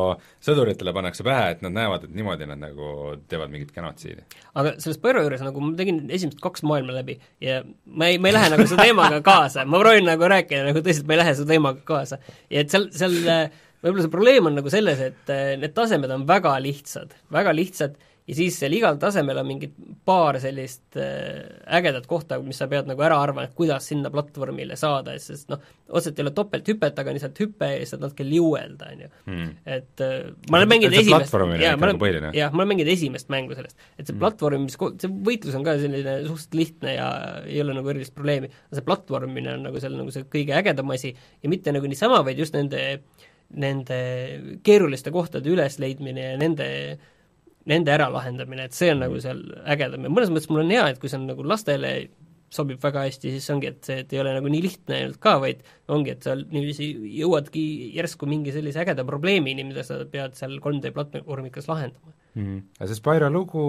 sõduritele 0.43 0.91
pannakse 0.95 1.23
pähe, 1.23 1.53
et 1.55 1.63
nad 1.63 1.75
näevad, 1.79 2.03
et 2.09 2.13
niimoodi 2.19 2.49
nad 2.51 2.59
nagu 2.61 3.15
teevad 3.31 3.53
mingit 3.53 3.71
genotsiidi. 3.75 4.25
aga 4.59 4.75
selle 4.83 4.97
Spyro 4.99 5.23
juures 5.23 5.41
nagu 5.47 5.63
ma 5.63 5.71
tegin 5.79 6.03
esimesed 6.11 6.43
kaks 6.43 6.65
maailma 6.67 6.99
läbi 6.99 7.15
ja 7.41 7.61
ma 7.87 8.11
ei, 8.11 8.19
ma 8.19 8.27
ei 8.29 8.35
lähe 8.41 8.51
nagu 8.57 8.67
selle 8.67 8.89
teemaga 8.91 9.21
kaasa, 9.31 9.63
ma 9.65 9.79
proovin 9.79 10.05
nagu 10.11 10.27
rääkida 10.35 10.67
nagu 10.67 10.83
tõsiselt, 10.83 11.07
ma 11.07 11.15
ei 11.15 11.23
lähe 11.23 11.37
selle 11.39 11.53
teemaga 11.55 11.79
kaasa. 11.87 12.19
ja 12.51 12.65
et 12.65 12.73
seal, 12.75 12.89
seal 12.91 13.15
äh, 13.23 13.62
võib-olla 13.83 14.07
see 14.07 14.15
probleem 14.15 14.49
on 14.49 14.57
nagu 14.61 14.71
selles, 14.73 15.03
et 15.11 15.31
äh, 15.33 15.53
need 15.59 15.75
tasemed 15.75 16.11
on 16.15 16.25
väga 16.29 16.55
lihtsad, 16.63 17.15
väga 17.33 17.53
lihtsad 17.55 17.99
ja 18.23 18.35
siis 18.37 18.55
seal 18.55 18.71
igal 18.77 18.95
tasemel 19.01 19.39
on 19.41 19.47
mingid 19.47 19.73
paar 20.07 20.37
sellist 20.39 20.95
äh, 20.99 21.43
ägedat 21.75 22.05
kohta, 22.07 22.37
mis 22.43 22.59
sa 22.61 22.69
pead 22.71 22.87
nagu 22.87 23.03
ära 23.03 23.17
arvama, 23.19 23.43
et 23.47 23.55
kuidas 23.57 23.89
sinna 23.91 24.11
platvormile 24.13 24.77
saada, 24.79 25.15
sest 25.19 25.51
noh, 25.51 25.59
otseselt 25.89 26.19
ei 26.19 26.25
ole 26.25 26.33
topelthüpet, 26.35 27.01
aga 27.03 27.15
lihtsalt 27.15 27.41
hüpe 27.43 27.69
ja 27.73 27.89
saad 27.89 28.05
natuke 28.05 28.27
liuelda, 28.27 28.93
on 28.93 29.03
ju 29.05 29.11
Hmm. 29.23 29.51
et 29.65 30.01
äh, 30.03 30.31
ma 30.51 30.59
olen 30.59 30.69
mänginud 30.71 30.95
esimest 30.97 31.33
jaa, 31.33 31.75
ma 31.79 31.87
olen 31.87 31.99
nagu 31.99 32.35
jah, 32.35 32.51
ma 32.51 32.63
olen 32.63 32.71
mänginud 32.73 32.91
esimest 32.91 33.29
mängu 33.31 33.55
sellest. 33.55 33.77
et 33.99 34.07
see 34.07 34.17
platvormis, 34.19 34.75
see 34.99 35.11
võitlus 35.27 35.55
on 35.55 35.63
ka 35.63 35.75
selline 35.79 36.15
suhteliselt 36.25 36.57
lihtne 36.59 36.95
ja 36.95 37.07
ei 37.45 37.61
ole 37.63 37.75
nagu 37.77 37.91
erilist 37.91 38.15
probleemi, 38.15 38.49
aga 38.67 38.79
see 38.79 38.87
platvormimine 38.87 39.53
on 39.57 39.67
nagu 39.69 39.83
seal 39.83 39.95
nagu 39.99 40.11
see 40.11 40.27
kõige 40.31 40.55
ägedam 40.59 40.91
asi 40.95 41.13
ja 41.13 41.51
mitte 41.51 41.71
nagu 41.75 41.87
niisama, 41.87 42.23
vaid 42.25 42.39
just 42.39 42.55
nende 42.55 42.83
nende 43.53 43.97
keeruliste 44.65 45.11
kohtade 45.13 45.51
ülesleidmine 45.53 46.29
ja 46.31 46.37
nende 46.41 46.67
nende 47.69 47.93
äralahendamine, 47.95 48.67
et 48.67 48.75
see 48.75 48.91
on 48.91 48.99
nagu 49.05 49.19
seal 49.23 49.39
ägedam 49.71 50.03
ja 50.03 50.11
mõnes 50.11 50.31
mõttes 50.33 50.49
mul 50.51 50.65
on 50.65 50.73
hea, 50.73 50.87
et 50.91 50.99
kui 50.99 51.11
see 51.11 51.19
on 51.21 51.29
nagu 51.29 51.45
lastele 51.47 51.93
sobib 52.53 52.81
väga 52.83 53.05
hästi, 53.07 53.31
siis 53.33 53.49
ongi, 53.53 53.71
et 53.71 53.87
see, 53.87 54.01
et 54.03 54.11
ei 54.13 54.19
ole 54.21 54.33
nagu 54.35 54.49
nii 54.51 54.61
lihtne 54.65 54.97
ainult 54.99 55.19
ka, 55.23 55.37
vaid 55.41 55.63
ongi, 55.91 56.13
et 56.13 56.25
sa 56.25 56.35
niiviisi 56.37 56.89
jõuadki 57.21 57.63
järsku 57.95 58.29
mingi 58.29 58.53
sellise 58.53 58.83
ägeda 58.83 59.05
probleemini, 59.07 59.65
mida 59.65 59.85
sa 59.87 60.01
pead 60.09 60.37
seal 60.37 60.59
3D 60.61 60.93
platvormikas 60.93 61.69
lahendama. 61.71 62.13
Mm. 62.35 62.59
aga 62.79 62.87
see 62.89 62.97
Spyro 62.99 63.29
lugu 63.33 63.61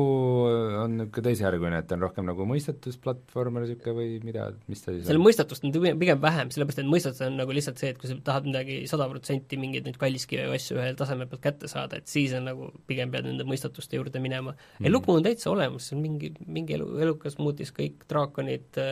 on 0.81 0.97
niisugune 0.99 1.25
teisejärguline, 1.29 1.81
et 1.83 1.89
ta 1.89 1.97
on 1.97 2.05
rohkem 2.05 2.27
nagu 2.29 2.47
mõistetusplatvormer 2.49 3.65
niisugune 3.65 3.95
või 3.99 4.09
mida, 4.25 4.49
mis 4.71 4.85
ta 4.85 4.95
siis 4.95 5.07
seal 5.09 5.21
on? 5.21 5.25
mõistatust 5.27 5.67
on 5.69 5.75
pigem 6.01 6.23
vähem, 6.23 6.53
sellepärast 6.55 6.83
et 6.83 6.91
mõistatus 6.91 7.25
on 7.27 7.39
nagu 7.41 7.57
lihtsalt 7.57 7.83
see, 7.83 7.93
et 7.95 8.01
kui 8.01 8.11
sa 8.11 8.19
tahad 8.27 8.49
midagi 8.49 8.81
sada 8.91 9.09
protsenti 9.11 9.59
mingeid 9.61 9.89
neid 9.89 10.01
kalliskive 10.01 10.49
või 10.51 10.59
asju 10.61 10.79
ühel 10.81 10.99
tasemel 10.99 11.31
pealt 11.31 11.45
kätte 11.45 11.71
saada, 11.71 12.01
et 12.01 12.11
siis 12.11 12.35
on 12.39 12.49
nagu 12.51 12.71
pigem 12.89 13.13
pead 13.15 13.29
nende 13.29 13.47
mõistatuste 13.49 14.01
juurde 14.01 14.23
minema 14.25 14.55
mm.. 14.55 14.85
ei, 14.85 14.93
lugu 14.93 15.15
on 15.15 15.25
täitsa 15.27 15.53
olemas, 15.53 15.91
see 15.91 15.99
on 15.99 16.05
mingi, 16.05 16.33
mingi 16.47 16.79
elu, 16.79 16.91
elukas 17.05 17.39
muutis 17.43 17.73
kõik 17.77 18.07
draakonid, 18.11 18.83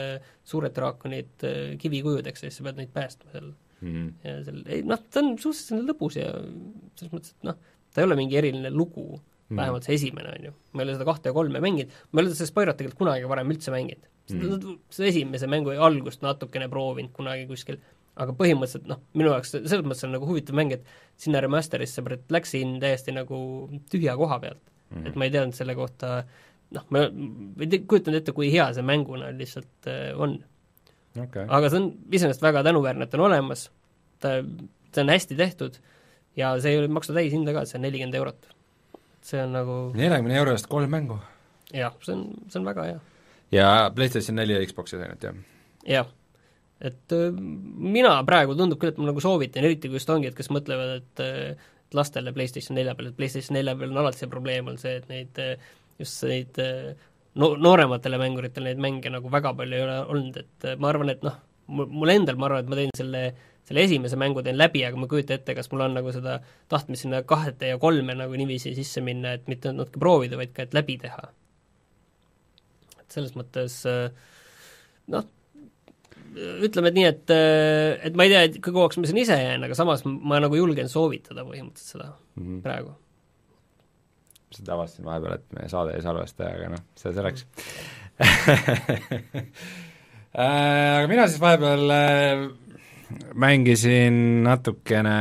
suured 0.48 0.76
draakonid 0.76 1.48
äh, 1.48 1.60
kivikujudeks 1.82 2.44
ja 2.44 2.50
siis 2.50 2.60
sa 2.60 2.68
pead 2.68 2.80
neid 2.80 2.92
päästma 2.94 3.32
seal 3.34 3.52
mm. 3.82 4.08
ja 4.24 4.38
seal, 4.46 4.62
ei 4.68 4.86
noh, 4.86 5.00
ta 5.10 5.22
on 5.22 5.34
suhteliselt 5.40 5.88
lõbus 5.88 6.18
ja 6.20 6.30
selles 6.98 7.12
mõttes, 7.12 7.36
et 7.36 7.48
noh, 7.48 7.60
ta 7.92 8.02
ei 8.02 8.08
ole 8.08 8.18
mingi 8.18 8.38
eriline 8.40 8.72
lugu 8.72 9.20
mm., 9.48 9.58
vähemalt 9.58 9.88
see 9.88 9.96
esimene, 9.98 10.34
on 10.36 10.46
ju. 10.48 10.52
ma 10.72 10.82
ei 10.82 10.88
ole 10.88 10.98
seda 10.98 11.08
kahte 11.08 11.32
ja 11.32 11.36
kolme 11.36 11.62
mänginud, 11.64 11.96
ma 12.10 12.20
ei 12.20 12.26
ole 12.26 12.36
seda 12.36 12.50
Spyrot 12.50 12.78
tegelikult 12.78 13.00
kunagi 13.04 13.30
varem 13.30 13.50
üldse 13.54 13.74
mänginud 13.74 14.06
mm.. 14.30 14.78
seda 14.92 15.10
esimese 15.10 15.50
mängu 15.50 15.74
algust 15.88 16.24
natukene 16.24 16.68
proovinud 16.72 17.14
kunagi 17.16 17.48
kuskil, 17.50 17.80
aga 18.22 18.36
põhimõtteliselt 18.36 18.88
noh, 18.90 19.02
minu 19.16 19.32
jaoks 19.32 19.54
selles 19.56 19.84
mõttes 19.86 20.06
on 20.08 20.14
nagu 20.16 20.28
huvitav 20.28 20.58
mäng, 20.58 20.76
et 20.76 21.20
sinna 21.20 21.42
remaster'isse 21.44 22.04
läksin 22.32 22.78
täiesti 22.82 23.14
nagu 23.16 23.42
tühja 23.92 24.16
koha 24.20 24.40
pealt 24.42 24.62
mm.. 24.92 25.06
et 25.10 25.18
ma 25.18 25.28
ei 25.28 25.34
teadnud 25.34 25.56
selle 25.58 25.76
kohta 25.78 26.22
noh, 26.76 26.88
ma 26.92 27.06
ei 27.06 27.82
kujutanud 27.84 28.20
ette, 28.20 28.34
kui 28.36 28.50
hea 28.52 28.70
see 28.76 28.84
mänguna 28.86 29.32
lihtsalt 29.36 29.90
äh, 29.90 30.10
on 30.16 30.38
okay. 31.20 31.46
aga 31.48 31.70
see 31.70 31.80
on 31.80 31.90
iseenesest 32.12 32.44
väga 32.44 32.64
tänuväärne, 32.66 33.06
et 33.06 33.12
ta 33.12 33.20
on 33.20 33.26
olemas, 33.28 33.66
ta, 34.22 34.38
see 34.92 35.04
on 35.04 35.12
hästi 35.12 35.38
tehtud 35.38 35.78
ja 36.38 36.54
see 36.60 36.74
ei 36.74 36.82
ole 36.82 36.90
maksta 36.92 37.16
täishinda 37.16 37.54
ka, 37.56 37.64
see 37.68 37.78
on 37.78 37.86
nelikümmend 37.86 38.18
eurot. 38.20 38.50
See 39.22 39.42
on 39.42 39.54
nagu 39.56 39.76
neljakümne 39.96 40.38
euro 40.40 40.56
eest 40.56 40.68
kolm 40.70 40.90
mängu. 40.92 41.18
jah, 41.72 41.94
see 42.04 42.16
on, 42.16 42.26
see 42.48 42.60
on 42.60 42.68
väga 42.68 42.88
hea. 42.90 42.98
ja 43.54 43.68
PlayStation 43.94 44.38
neli 44.38 44.56
ja 44.56 44.64
Xbox'i 44.66 44.98
ainult, 44.98 45.26
jah? 45.28 45.38
jah. 45.88 46.10
et 46.82 47.16
mina 47.94 48.16
praegu 48.28 48.56
tundub 48.58 48.80
küll, 48.82 48.94
et 48.94 48.98
ma 49.00 49.10
nagu 49.10 49.22
soovitan, 49.22 49.64
eriti 49.64 49.90
kui 49.90 50.00
just 50.00 50.10
ongi, 50.10 50.30
et 50.30 50.38
kes 50.38 50.50
mõtlevad, 50.54 50.98
et 51.02 51.94
lastele 51.94 52.32
PlayStation 52.34 52.76
nelja 52.78 52.96
peal, 52.98 53.12
et 53.12 53.16
PlayStation 53.18 53.58
nelja 53.58 53.76
peal 53.78 53.92
on 53.92 54.02
alati 54.02 54.24
see 54.24 54.32
probleem, 54.32 54.70
on 54.72 54.80
see, 54.80 54.96
et 54.98 55.08
neid 55.12 55.40
just 56.00 56.24
neid 56.26 56.58
no 57.38 57.54
noorematele 57.56 58.18
mänguritele 58.20 58.72
neid 58.72 58.82
mänge 58.82 59.12
nagu 59.12 59.30
väga 59.32 59.54
palju 59.56 59.78
ei 59.78 59.86
ole 59.86 59.96
olnud, 60.14 60.38
et 60.42 60.68
ma 60.80 60.90
arvan, 60.90 61.12
et 61.12 61.24
noh, 61.24 61.38
mul, 61.72 62.12
endal, 62.12 62.38
ma 62.40 62.48
arvan, 62.48 62.64
et 62.64 62.72
ma 62.72 62.80
teen 62.80 62.94
selle 62.96 63.22
selle 63.72 63.86
esimese 63.88 64.18
mängu 64.20 64.42
teen 64.44 64.58
läbi, 64.60 64.82
aga 64.84 64.98
ma 65.00 65.06
ei 65.08 65.12
kujuta 65.14 65.36
ette, 65.38 65.54
kas 65.56 65.70
mul 65.72 65.86
on 65.86 65.94
nagu 65.96 66.12
seda 66.12 66.38
tahtmist 66.72 67.06
sinna 67.06 67.22
kahte 67.28 67.70
ja 67.72 67.78
kolme 67.80 68.14
nagu 68.18 68.36
niiviisi 68.36 68.74
sisse 68.76 69.00
minna, 69.04 69.32
et 69.38 69.48
mitte 69.48 69.72
natuke 69.72 70.00
proovida, 70.02 70.36
vaid 70.40 70.52
ka, 70.52 70.66
et 70.66 70.76
läbi 70.76 70.98
teha. 71.00 71.30
et 73.00 73.16
selles 73.16 73.32
mõttes 73.36 73.78
äh, 73.88 74.12
noh, 75.12 75.24
ütleme, 76.36 76.92
et 76.92 76.98
nii, 76.98 77.06
et, 77.08 77.32
äh, 77.32 77.96
et 78.08 78.18
ma 78.18 78.26
ei 78.28 78.34
tea, 78.34 78.42
et 78.48 78.58
kui 78.60 78.74
kauaks 78.76 79.00
ma 79.00 79.08
siin 79.08 79.22
ise 79.24 79.38
jään, 79.40 79.64
aga 79.64 79.78
samas 79.78 80.04
ma 80.04 80.40
nagu 80.42 80.58
julgen 80.58 80.92
soovitada 80.92 81.46
põhimõtteliselt 81.48 81.96
seda 81.96 82.10
mm 82.12 82.44
-hmm. 82.44 82.60
praegu. 82.66 82.92
seda 84.52 84.76
avastasin 84.76 85.08
vahepeal, 85.08 85.38
et 85.40 85.56
meie 85.56 85.72
saade 85.72 85.96
ei 85.96 86.04
salvesta, 86.04 86.52
aga 86.58 86.68
noh, 86.76 86.84
see 87.00 87.12
selleks 87.16 87.48
Äh, 90.32 90.96
aga 90.96 91.08
mina 91.10 91.26
siis 91.28 91.40
vahepeal 91.42 91.90
mängisin 93.34 94.42
natukene 94.46 95.16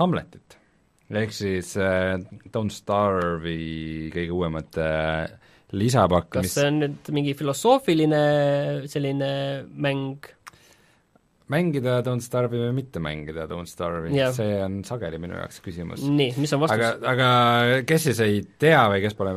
Hamletit, 0.00 0.56
ehk 1.10 1.32
siis 1.34 1.74
äh, 1.80 2.16
Don't 2.54 2.72
Starve'i 2.72 4.10
kõige 4.14 4.36
uuemat 4.36 4.78
äh, 4.80 5.24
lisapakk, 5.76 6.30
kas 6.36 6.46
mis 6.46 6.58
see 6.58 6.68
on 6.70 6.78
nüüd 6.84 7.10
mingi 7.14 7.34
filosoofiline 7.38 8.20
selline 8.90 9.30
mäng, 9.74 10.30
mängida 11.50 11.98
Don't 12.06 12.24
Starve'i 12.24 12.62
või 12.62 12.76
mitte 12.80 13.02
mängida 13.02 13.46
Don't 13.50 13.70
Starve'i 13.70 14.14
Jah. 14.16 14.32
see 14.34 14.56
on 14.62 14.80
sageli 14.86 15.20
minu 15.22 15.38
jaoks 15.38 15.60
küsimus. 15.64 16.06
nii, 16.06 16.32
mis 16.40 16.54
on 16.56 16.64
vastus? 16.64 16.78
aga, 16.78 17.12
aga 17.12 17.82
kes 17.88 18.08
siis 18.08 18.22
ei 18.24 18.40
tea 18.62 18.82
või 18.92 19.02
kes 19.04 19.18
pole 19.18 19.34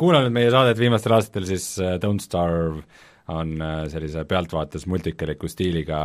kuulanud 0.00 0.34
meie 0.34 0.50
saadet 0.52 0.80
viimastel 0.80 1.16
aastatel, 1.18 1.48
siis 1.52 1.72
äh, 1.82 1.96
Don't 2.02 2.24
Starve 2.24 2.84
on 3.30 3.56
äh, 3.62 3.84
sellise 3.92 4.24
pealtvaates 4.28 4.86
multikaliku 4.90 5.48
stiiliga 5.48 6.00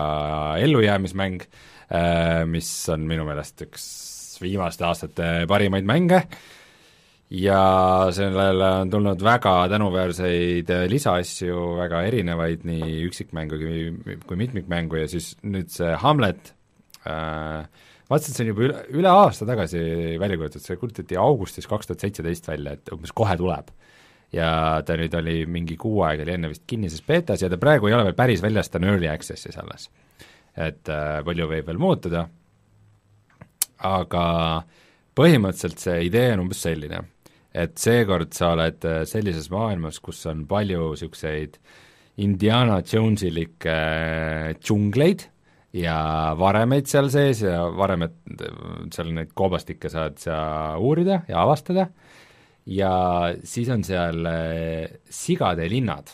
ellujäämismäng, 0.62 1.42
mis 2.50 2.70
on 2.90 3.04
minu 3.06 3.28
meelest 3.28 3.62
üks 3.68 3.84
viimaste 4.42 4.88
aastate 4.88 5.28
parimaid 5.48 5.86
mänge 5.86 6.24
ja 7.30 8.08
sellele 8.14 8.68
on 8.82 8.90
tulnud 8.90 9.24
väga 9.24 9.56
tänuväärseid 9.70 10.70
äh, 10.70 10.86
lisaasju, 10.90 11.62
väga 11.80 12.04
erinevaid, 12.06 12.66
nii 12.68 13.02
üksikmängu 13.08 13.60
kui, 13.60 14.18
kui 14.28 14.38
mitmikmängu 14.40 15.02
ja 15.02 15.08
siis 15.10 15.34
nüüd 15.44 15.72
see 15.74 15.96
Hamlet 16.02 16.54
äh, 17.08 17.66
vaatasin, 18.10 18.36
see 18.36 18.46
on 18.46 18.52
juba 18.54 18.68
üle, 18.68 18.84
üle 19.02 19.12
aasta 19.12 19.48
tagasi 19.50 19.82
välja 20.22 20.38
kuulutatud, 20.38 20.68
see 20.68 20.80
kuulutati 20.82 21.20
augustis 21.20 21.70
kaks 21.70 21.90
tuhat 21.90 22.06
seitseteist 22.06 22.50
välja, 22.52 22.78
et 22.78 22.94
umbes 22.94 23.14
kohe 23.16 23.38
tuleb. 23.40 23.74
Ja 24.34 24.82
ta 24.86 24.98
nüüd 25.00 25.14
oli 25.20 25.36
mingi 25.50 25.78
kuu 25.80 26.02
aega 26.08 26.26
oli 26.26 26.36
enne 26.36 26.52
vist 26.52 26.66
kinnises 26.68 27.04
betas 27.06 27.44
ja 27.44 27.50
ta 27.52 27.60
praegu 27.62 27.90
ei 27.90 27.96
ole 27.98 28.08
veel 28.10 28.18
päris 28.18 28.44
väljas, 28.44 28.70
ta 28.70 28.80
on 28.82 28.90
early 28.90 29.10
access'is 29.12 29.58
alles. 29.62 29.90
et 30.56 30.90
äh, 30.90 31.20
palju 31.26 31.50
võib 31.52 31.68
veel 31.68 31.80
muutuda, 31.82 32.22
aga 33.84 34.26
põhimõtteliselt 35.16 35.82
see 35.84 35.98
idee 36.08 36.30
on 36.34 36.46
umbes 36.46 36.62
selline, 36.64 37.02
et 37.52 37.76
seekord 37.80 38.32
sa 38.36 38.54
oled 38.56 38.88
äh, 38.88 39.04
sellises 39.10 39.50
maailmas, 39.52 40.00
kus 40.00 40.24
on 40.32 40.46
palju 40.48 40.94
niisuguseid 40.94 41.60
Indiana 42.24 42.80
Jonesilikke 42.88 43.76
äh, 43.76 44.56
džungleid 44.64 45.28
ja 45.76 45.98
varemeid 46.40 46.88
seal 46.88 47.10
sees 47.12 47.44
ja 47.44 47.66
varemed, 47.76 48.16
seal 48.96 49.12
neid 49.16 49.34
koobastikke 49.36 49.92
saad 49.92 50.20
sa 50.24 50.38
uurida 50.80 51.24
ja 51.28 51.44
avastada, 51.44 51.90
ja 52.66 52.92
siis 53.46 53.70
on 53.74 53.84
seal 53.86 54.26
äh, 54.30 55.02
sigade 55.10 55.68
linnad, 55.70 56.14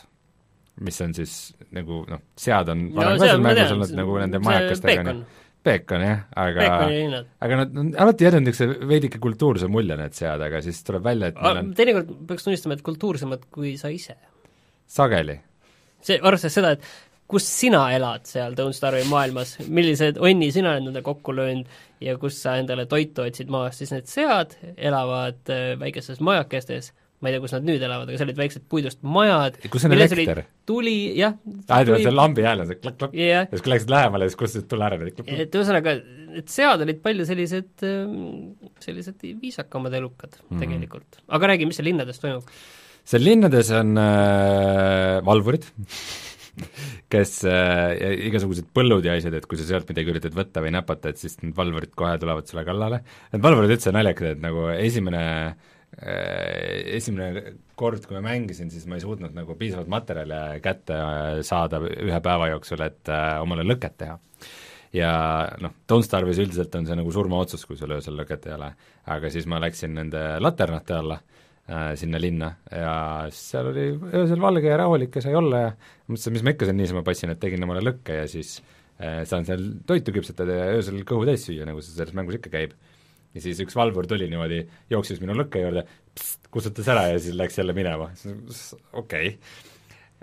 mis 0.82 0.98
on 1.04 1.14
siis 1.16 1.36
nagu 1.72 2.02
noh, 2.08 2.24
sead 2.38 2.72
on 2.72 2.88
varem 2.96 3.20
ka 3.20 3.28
seal 3.30 3.44
mängus 3.44 3.76
olnud 3.76 3.94
nagu 3.96 4.18
nende 4.20 4.40
majakestega, 4.44 5.04
peekon, 5.04 5.22
peekon 5.64 6.04
jah, 6.04 6.24
aga 6.42 6.66
aga 7.46 7.60
nad 7.62 7.78
on 7.82 7.94
alati 8.04 8.28
jätnud 8.28 8.48
niisuguse 8.48 8.90
veidike 8.90 9.22
kultuurse 9.22 9.70
mulje, 9.72 9.96
need 10.00 10.18
sead, 10.18 10.44
aga 10.48 10.60
siis 10.64 10.82
tuleb 10.86 11.06
välja, 11.06 11.32
et 11.32 11.40
neil 11.40 11.62
on 11.62 11.72
teinekord 11.78 12.12
peaks 12.28 12.48
tunnistama, 12.48 12.76
et 12.76 12.84
kultuursemad 12.84 13.48
kui 13.52 13.76
sa 13.80 13.92
ise. 13.92 14.18
sageli. 14.92 15.38
see, 16.02 16.20
arvestades 16.20 16.60
seda, 16.60 16.76
et 16.76 17.11
kus 17.32 17.46
sina 17.48 17.82
elad 17.96 18.26
seal 18.28 18.56
Don't 18.58 18.76
Starve'i 18.76 19.06
maailmas, 19.10 19.56
millised 19.66 20.20
onni 20.22 20.50
sina 20.54 20.74
oled 20.74 20.88
nendega 20.88 21.06
kokku 21.08 21.34
löönud 21.36 21.70
ja 22.02 22.16
kus 22.20 22.40
sa 22.42 22.56
endale 22.60 22.86
toitu 22.90 23.24
otsid 23.24 23.52
maast, 23.52 23.80
siis 23.80 23.92
need 23.94 24.10
sead 24.10 24.56
elavad 24.76 25.52
äh, 25.52 25.72
väikestes 25.80 26.20
majakestes, 26.24 26.90
ma 27.22 27.30
ei 27.30 27.36
tea, 27.36 27.44
kus 27.44 27.54
nad 27.54 27.66
nüüd 27.66 27.84
elavad, 27.86 28.10
aga 28.10 28.18
see 28.18 28.26
olid 28.26 28.40
väiksed 28.40 28.66
puidust 28.70 29.00
majad, 29.06 29.56
kus 29.72 29.86
on 29.86 29.94
elekter? 29.94 30.42
tuli, 30.68 30.96
jah, 31.18 31.36
aa, 31.68 31.84
see 31.86 32.12
lambi 32.14 32.44
hääl 32.46 32.64
on 32.64 32.70
see 32.70 32.80
klakk-klakk 32.82 33.16
ja 33.18 33.30
jah, 33.30 33.48
siis 33.52 33.64
kui 33.64 33.74
läksid 33.74 33.94
lähemale, 33.94 34.28
siis 34.28 34.40
kustutasid 34.42 34.68
tule 34.72 34.88
ära, 34.88 34.98
et 35.46 35.58
ühesõnaga, 35.58 35.96
et 36.42 36.52
sead 36.52 36.84
olid 36.86 37.02
palju 37.04 37.26
sellised, 37.28 37.86
sellised 38.82 39.26
viisakamad 39.42 39.94
elukad 40.00 40.34
mm. 40.36 40.46
-hmm. 40.48 40.64
tegelikult. 40.64 41.22
aga 41.28 41.52
räägi, 41.52 41.70
mis 41.70 41.78
seal 41.80 41.90
linnades 41.92 42.22
toimub? 42.22 42.50
seal 43.02 43.24
linnades 43.24 43.70
on 43.74 43.96
äh, 43.98 45.22
valvurid 45.26 45.66
kes 47.12 47.34
äh, 47.48 47.96
igasugused 48.28 48.68
põllud 48.76 49.04
ja 49.06 49.16
asjad, 49.16 49.36
et 49.38 49.48
kui 49.48 49.60
sa 49.60 49.66
sealt 49.68 49.88
midagi 49.90 50.12
üritad 50.12 50.36
võtta 50.36 50.62
või 50.64 50.72
näpata, 50.74 51.12
et 51.12 51.20
siis 51.20 51.38
need 51.42 51.54
valvurid 51.56 51.94
kohe 51.98 52.16
tulevad 52.20 52.48
sulle 52.48 52.64
kallale. 52.68 53.02
Need 53.32 53.44
valvurid 53.44 53.76
üldse 53.76 53.94
naljakad, 53.94 54.34
et 54.34 54.42
nagu 54.42 54.66
esimene 54.74 55.22
äh, 55.48 55.72
esimene 56.98 57.56
kord, 57.78 58.04
kui 58.08 58.18
ma 58.18 58.24
mängisin, 58.30 58.70
siis 58.72 58.84
ma 58.88 58.98
ei 58.98 59.04
suutnud 59.04 59.34
nagu 59.36 59.56
piisavalt 59.60 59.90
materjale 59.92 60.42
kätte 60.64 60.98
saada 61.46 61.82
ühe 61.82 62.20
päeva 62.24 62.52
jooksul, 62.52 62.84
et 62.86 63.12
äh, 63.12 63.38
omale 63.44 63.66
lõket 63.66 63.98
teha. 64.04 64.18
ja 64.92 65.12
noh, 65.64 65.72
Don't 65.88 66.04
Starve'is 66.04 66.40
üldiselt 66.42 66.74
on 66.76 66.88
see 66.88 66.96
nagu 66.98 67.12
surmaotsus, 67.12 67.64
kui 67.64 67.80
sul 67.80 67.96
öösel 67.96 68.16
lõket 68.20 68.48
ei 68.48 68.56
ole, 68.58 68.72
aga 69.12 69.30
siis 69.32 69.48
ma 69.48 69.60
läksin 69.62 69.94
nende 69.96 70.24
laternate 70.40 70.98
alla 71.00 71.20
sinna 71.96 72.18
linna 72.20 72.48
ja 72.74 72.94
seal 73.32 73.68
oli 73.70 73.84
öösel 74.18 74.40
valge 74.42 74.66
ja 74.66 74.76
rahulik 74.80 75.14
ja 75.16 75.22
sai 75.24 75.34
olla 75.38 75.60
ja 75.60 75.68
mõtlesin, 76.10 76.34
mis 76.34 76.44
ma 76.44 76.54
ikka 76.54 76.68
seal 76.68 76.78
niisama 76.78 77.02
passin, 77.06 77.32
et 77.32 77.40
tegin 77.42 77.62
omale 77.64 77.84
lõkke 77.84 78.16
ja 78.18 78.24
siis 78.30 78.56
äh, 78.98 79.22
saan 79.28 79.46
seal 79.48 79.62
toitu 79.88 80.14
küpsetada 80.14 80.56
ja 80.58 80.72
öösel 80.76 81.00
kõhu 81.08 81.26
täis 81.28 81.46
süüa, 81.46 81.66
nagu 81.68 81.82
see 81.84 81.94
selles 81.94 82.16
mängus 82.18 82.40
ikka 82.40 82.52
käib. 82.52 82.74
ja 83.32 83.44
siis 83.44 83.62
üks 83.64 83.76
valvur 83.78 84.08
tuli 84.10 84.26
niimoodi, 84.28 84.62
jooksis 84.92 85.22
minu 85.22 85.36
lõkke 85.38 85.62
juurde, 85.62 85.86
kustutas 86.52 86.90
ära 86.92 87.06
ja 87.12 87.20
siis 87.22 87.38
läks 87.38 87.56
jälle 87.60 87.76
minema, 87.76 88.10
okei 88.92 89.30
okay. 89.30 89.38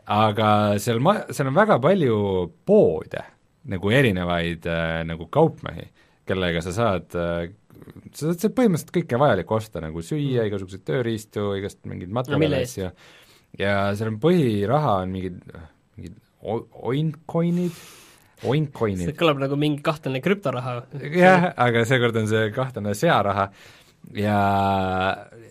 aga 0.06 0.50
seal 0.78 1.00
ma-, 1.02 1.24
seal 1.32 1.50
on 1.50 1.58
väga 1.58 1.80
palju 1.82 2.20
poode, 2.68 3.24
nagu 3.72 3.96
erinevaid 3.96 4.68
äh, 4.70 5.00
nagu 5.08 5.32
kaupmehi, 5.32 5.88
kellega 6.30 6.62
sa 6.68 6.76
saad 6.76 7.18
äh, 7.18 7.48
sa 8.14 8.34
saad 8.34 8.54
põhimõtteliselt 8.58 8.94
kõike 8.96 9.20
vajalikku 9.22 9.58
osta, 9.58 9.82
nagu 9.84 10.04
süüa, 10.06 10.46
igasuguseid 10.50 10.86
tööriistu, 10.88 11.52
igast 11.60 11.82
mingeid 11.90 12.14
materjale 12.16 12.64
ja 12.78 12.92
ja 13.58 13.74
seal 13.98 14.14
on 14.14 14.20
põhiraha 14.22 15.00
on 15.04 15.16
mingid, 15.16 15.40
mingid 15.98 16.18
oincoin'id, 16.44 17.82
oincoin'id 18.50 19.10
see 19.10 19.18
kõlab 19.18 19.42
nagu 19.42 19.58
mingi 19.60 19.82
kahtlane 19.86 20.22
krüptoraha. 20.24 20.76
jah, 21.16 21.52
aga 21.58 21.86
seekord 21.90 22.20
on 22.22 22.30
see 22.32 22.50
kahtlane 22.56 22.96
searaha. 22.98 23.50
Ja 24.16 24.40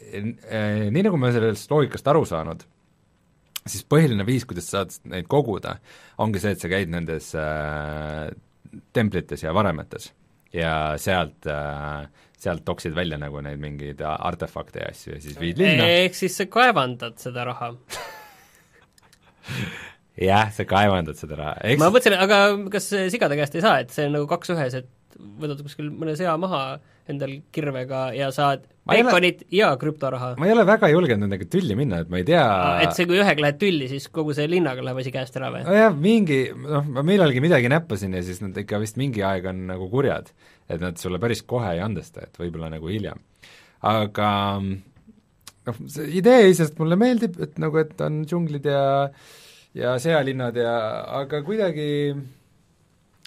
eh, 0.08 0.88
nii, 0.88 1.02
nagu 1.04 1.18
ma 1.20 1.28
sellest 1.34 1.68
loogikast 1.70 2.06
aru 2.08 2.22
saanud, 2.26 2.62
siis 3.68 3.84
põhiline 3.84 4.24
viis, 4.26 4.46
kuidas 4.48 4.70
sa 4.70 4.82
saad 4.82 5.10
neid 5.12 5.28
koguda, 5.30 5.76
ongi 6.24 6.40
see, 6.40 6.54
et 6.56 6.62
sa 6.62 6.70
käid 6.72 6.88
nendes 6.92 7.34
äh, 7.36 8.30
templites 8.96 9.44
ja 9.44 9.52
varemetes 9.56 10.08
ja 10.54 10.72
sealt 11.00 11.48
äh, 11.50 12.06
sealt 12.38 12.64
toksid 12.66 12.94
välja 12.94 13.18
nagu 13.20 13.40
neid 13.44 13.60
mingeid 13.60 14.02
artefakte 14.04 14.84
ja 14.84 14.92
asju 14.92 15.16
ja 15.16 15.22
siis 15.22 15.38
viid 15.40 15.58
linna. 15.58 15.88
ehk 16.04 16.16
siis 16.16 16.36
sa 16.38 16.46
kaevandad 16.50 17.18
seda 17.20 17.44
raha. 17.48 17.72
jah, 20.28 20.52
sa 20.54 20.66
kaevandad 20.68 21.18
seda 21.18 21.40
raha, 21.40 21.56
eks 21.72 21.82
ma 21.82 21.90
mõtlesin, 21.90 22.18
aga 22.18 22.38
kas 22.72 22.92
sigade 23.14 23.38
käest 23.40 23.58
ei 23.58 23.64
saa, 23.64 23.80
et 23.82 23.94
see 23.94 24.06
on 24.08 24.14
nagu 24.20 24.30
kaks 24.30 24.54
ühes, 24.54 24.78
et 24.78 25.18
võtad 25.18 25.64
kuskil 25.66 25.90
mõne 25.90 26.14
sea 26.18 26.36
maha 26.40 26.62
endal 27.08 27.38
kirvega 27.54 28.08
ja 28.16 28.30
saad 28.34 28.66
ei 28.88 29.02
ole- 29.04 29.32
ja 29.52 29.68
krüptoraha. 29.76 30.34
ma 30.38 30.46
ei 30.46 30.52
ole 30.52 30.64
väga 30.66 30.88
julgenud 30.92 31.26
nendega 31.26 31.48
tülli 31.52 31.76
minna, 31.76 32.00
et 32.04 32.10
ma 32.12 32.20
ei 32.20 32.26
tea 32.28 32.44
et 32.84 32.94
see, 32.96 33.06
kui 33.08 33.18
ühega 33.20 33.44
lähed 33.44 33.58
tülli, 33.60 33.88
siis 33.90 34.08
kogu 34.12 34.34
see 34.36 34.48
linnaga 34.48 34.84
läheb 34.84 35.00
asi 35.02 35.12
käest 35.14 35.36
ära 35.40 35.50
või? 35.54 35.64
nojah, 35.66 35.96
mingi, 35.96 36.40
noh, 36.52 36.86
ma 36.96 37.04
millalgi 37.06 37.42
midagi 37.44 37.70
näppasin 37.72 38.16
ja 38.16 38.22
siis 38.24 38.40
nad 38.44 38.56
ikka 38.56 38.80
vist 38.80 39.00
mingi 39.00 39.24
aeg 39.26 39.48
on 39.52 39.66
nagu 39.72 39.90
kurjad. 39.92 40.32
et 40.68 40.80
nad 40.80 40.96
sulle 41.00 41.20
päris 41.20 41.42
kohe 41.42 41.74
ei 41.74 41.80
andesta, 41.84 42.24
et 42.28 42.40
võib-olla 42.40 42.70
nagu 42.72 42.88
hiljem. 42.88 43.20
aga 43.82 44.30
noh, 44.62 45.84
see 45.86 46.08
idee 46.20 46.48
iseenesest 46.48 46.80
mulle 46.80 46.96
meeldib, 46.96 47.38
et 47.44 47.60
nagu, 47.60 47.78
et 47.78 48.00
on 48.00 48.24
džunglid 48.24 48.68
ja 48.68 48.82
ja 49.78 49.94
sealinnad 50.00 50.56
ja 50.56 50.74
aga 51.20 51.42
kuidagi 51.44 51.88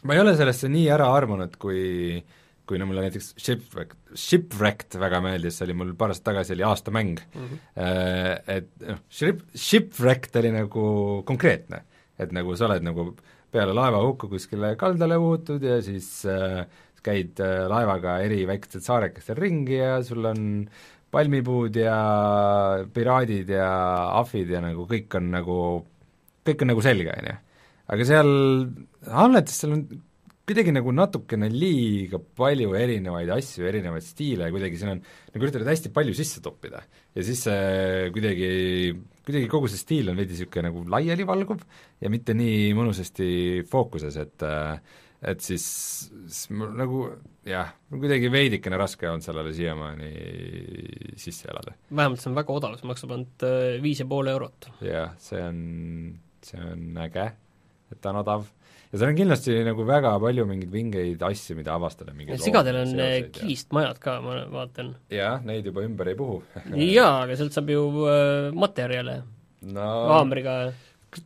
ma 0.04 0.16
ei 0.16 0.22
ole 0.24 0.34
sellesse 0.38 0.70
nii 0.72 0.88
ära 0.90 1.12
armunud, 1.14 1.54
kui 1.62 2.18
kui 2.72 2.80
no 2.80 2.88
mulle 2.88 3.04
näiteks 3.04 3.34
Shipwreck, 3.36 3.98
Shipwrecked 4.16 4.96
väga 5.02 5.20
meeldis, 5.24 5.58
see 5.60 5.68
oli 5.68 5.76
mul 5.82 5.92
paar 6.00 6.14
aastat 6.14 6.30
tagasi, 6.32 6.56
oli 6.56 6.66
aastamäng 6.68 7.20
mm, 7.20 7.50
-hmm. 7.50 8.56
et 8.56 8.72
noh, 8.88 9.02
Ship, 9.12 9.44
Shipwrecked 9.56 10.40
oli 10.40 10.54
nagu 10.56 10.86
konkreetne, 11.28 11.84
et 12.20 12.32
nagu 12.36 12.56
sa 12.56 12.70
oled 12.70 12.88
nagu 12.88 13.12
peale 13.52 13.76
laevahukku 13.76 14.30
kuskile 14.32 14.76
kaldale 14.80 15.18
uhutud 15.20 15.64
ja 15.68 15.82
siis 15.84 16.24
äh, 16.30 16.64
käid 17.04 17.40
äh, 17.44 17.66
laevaga 17.70 18.20
eri 18.24 18.46
väikestel 18.48 18.84
saarekestel 18.86 19.40
ringi 19.40 19.80
ja 19.82 20.00
sul 20.06 20.26
on 20.30 20.44
palmipuud 21.12 21.76
ja 21.76 21.98
piraadid 22.94 23.52
ja 23.52 23.68
ahvid 24.22 24.54
ja 24.56 24.62
nagu 24.64 24.86
kõik 24.88 25.18
on 25.20 25.28
nagu, 25.34 25.58
kõik 26.48 26.64
on 26.64 26.72
nagu 26.72 26.86
selge, 26.86 27.12
on 27.12 27.28
ju. 27.34 27.36
aga 27.92 28.08
seal 28.08 28.32
Hamletis 29.12 29.60
seal 29.60 29.76
on 29.76 29.84
kuidagi 30.48 30.74
nagu 30.74 30.94
natukene 30.96 31.50
liiga 31.54 32.20
palju 32.20 32.74
erinevaid 32.78 33.30
asju, 33.36 33.66
erinevaid 33.70 34.06
stiile 34.06 34.50
kuidagi 34.54 34.80
siin 34.80 34.96
on, 34.96 35.04
nagu 35.34 35.48
üritavad 35.48 35.70
hästi 35.72 35.92
palju 35.96 36.16
sisse 36.18 36.42
toppida. 36.44 36.82
ja 37.16 37.26
siis 37.26 37.44
see 37.48 38.10
kuidagi, 38.16 38.50
kuidagi 39.28 39.52
kogu 39.52 39.70
see 39.72 39.82
stiil 39.82 40.12
on 40.12 40.20
veidi 40.20 40.36
niisugune 40.36 40.70
nagu 40.70 40.84
laialivalguv 40.96 41.64
ja 42.02 42.12
mitte 42.14 42.36
nii 42.38 42.74
mõnusasti 42.78 43.30
fookuses, 43.72 44.18
et 44.22 44.50
et 45.22 45.44
siis, 45.46 45.66
siis 46.26 46.50
mul 46.58 46.72
nagu 46.74 47.04
jah, 47.46 47.76
kuidagi 47.92 48.32
veidikene 48.34 48.78
raske 48.82 49.10
on 49.10 49.22
sellele 49.22 49.54
siiamaani 49.54 50.10
sisse 51.22 51.52
elada. 51.52 51.76
vähemalt 51.94 52.24
see 52.24 52.32
on 52.32 52.40
väga 52.40 52.56
odav, 52.56 52.80
see 52.80 52.90
maksab 52.90 53.14
ainult 53.14 53.46
äh, 53.46 53.78
viis 53.84 54.02
ja 54.02 54.08
pool 54.10 54.32
eurot. 54.34 54.72
jah, 54.86 55.14
see 55.22 55.44
on, 55.46 55.62
see 56.46 56.66
on 56.66 56.98
äge, 57.06 57.28
et 57.94 58.02
ta 58.02 58.16
on 58.16 58.22
odav 58.24 58.50
ja 58.92 59.00
seal 59.00 59.10
on 59.14 59.18
kindlasti 59.18 59.58
nagu 59.66 59.86
väga 59.88 60.12
palju 60.20 60.46
mingeid 60.50 60.72
vingeid 60.74 61.24
asju, 61.24 61.56
mida 61.60 61.76
avastada. 61.78 62.14
sigadel 62.44 62.82
on 62.84 62.94
äh, 63.00 63.18
kiistmajad 63.32 64.00
ka, 64.04 64.20
ma 64.24 64.42
vaatan. 64.52 64.96
jah, 65.12 65.40
neid 65.48 65.66
juba 65.72 65.86
ümber 65.88 66.12
ei 66.12 66.18
puhu 66.20 66.42
jaa, 66.98 67.24
aga 67.24 67.38
sealt 67.40 67.56
saab 67.56 67.72
ju 67.72 67.84
äh, 68.06 68.52
materjale 68.54 69.22
no 69.72 69.90
haamriga. 70.12 70.56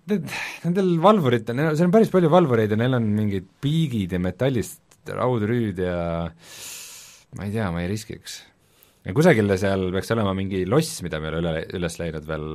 Need, 0.09 0.32
nendel 0.63 0.95
valvuritel, 1.01 1.59
seal 1.78 1.88
on 1.88 1.93
päris 1.93 2.09
palju 2.13 2.30
valvureid 2.34 2.72
ja 2.74 2.78
neil 2.80 2.97
on 2.97 3.05
mingid 3.18 3.45
piigid 3.61 4.16
ja 4.18 4.22
metallist 4.22 4.82
raudrüüd 5.13 5.78
ja 5.84 5.97
ma 7.38 7.45
ei 7.45 7.53
tea, 7.53 7.70
ma 7.74 7.84
ei 7.84 7.89
riskiks. 7.91 8.39
ja 9.05 9.13
kusagil 9.13 9.53
seal 9.61 9.89
peaks 9.93 10.09
olema 10.16 10.34
mingi 10.38 10.63
loss, 10.70 11.01
mida 11.05 11.22
me 11.22 11.30
ei 11.30 11.34
ole 11.34 11.41
üle, 11.43 11.66
üles 11.80 11.97
leidnud 12.01 12.30
veel, 12.30 12.47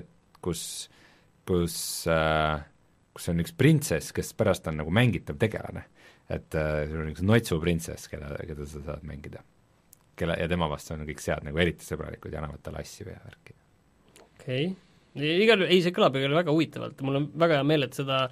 et 0.00 0.10
kus, 0.44 0.62
kus 1.48 1.78
äh, 2.12 2.60
kus 3.16 3.30
on 3.32 3.40
üks 3.40 3.54
printsess, 3.56 4.12
kes 4.16 4.34
pärast 4.36 4.68
on 4.70 4.80
nagu 4.82 4.92
mängitav 4.92 5.38
tegelane. 5.40 5.86
et 6.28 6.54
äh, 6.58 6.88
sul 6.90 7.04
on 7.04 7.12
üks 7.12 7.22
Notsu 7.22 7.60
printsess, 7.62 8.10
keda, 8.10 8.34
keda 8.48 8.66
sa 8.66 8.82
saad 8.82 9.06
mängida. 9.06 9.44
kelle, 10.16 10.36
ja 10.40 10.48
tema 10.48 10.68
vastu 10.68 10.94
on 10.94 11.06
kõik 11.08 11.20
sead 11.20 11.44
nagu 11.44 11.58
eriti 11.60 11.84
sõbralikud 11.84 12.32
ja 12.32 12.40
annavad 12.40 12.62
talle 12.64 12.82
asju 12.84 13.08
ja 13.08 13.20
värki. 13.24 13.56
okei 14.24 14.66
okay., 14.66 15.32
igal 15.44 15.62
juhul, 15.62 15.72
ei 15.72 15.80
see 15.84 15.94
kõlab 15.96 16.18
igal 16.18 16.30
juhul 16.30 16.42
väga 16.42 16.52
huvitavalt, 16.52 17.00
mul 17.02 17.22
on 17.22 17.30
väga 17.40 17.60
hea 17.60 17.66
meel, 17.68 17.88
et 17.88 17.96
seda 17.96 18.26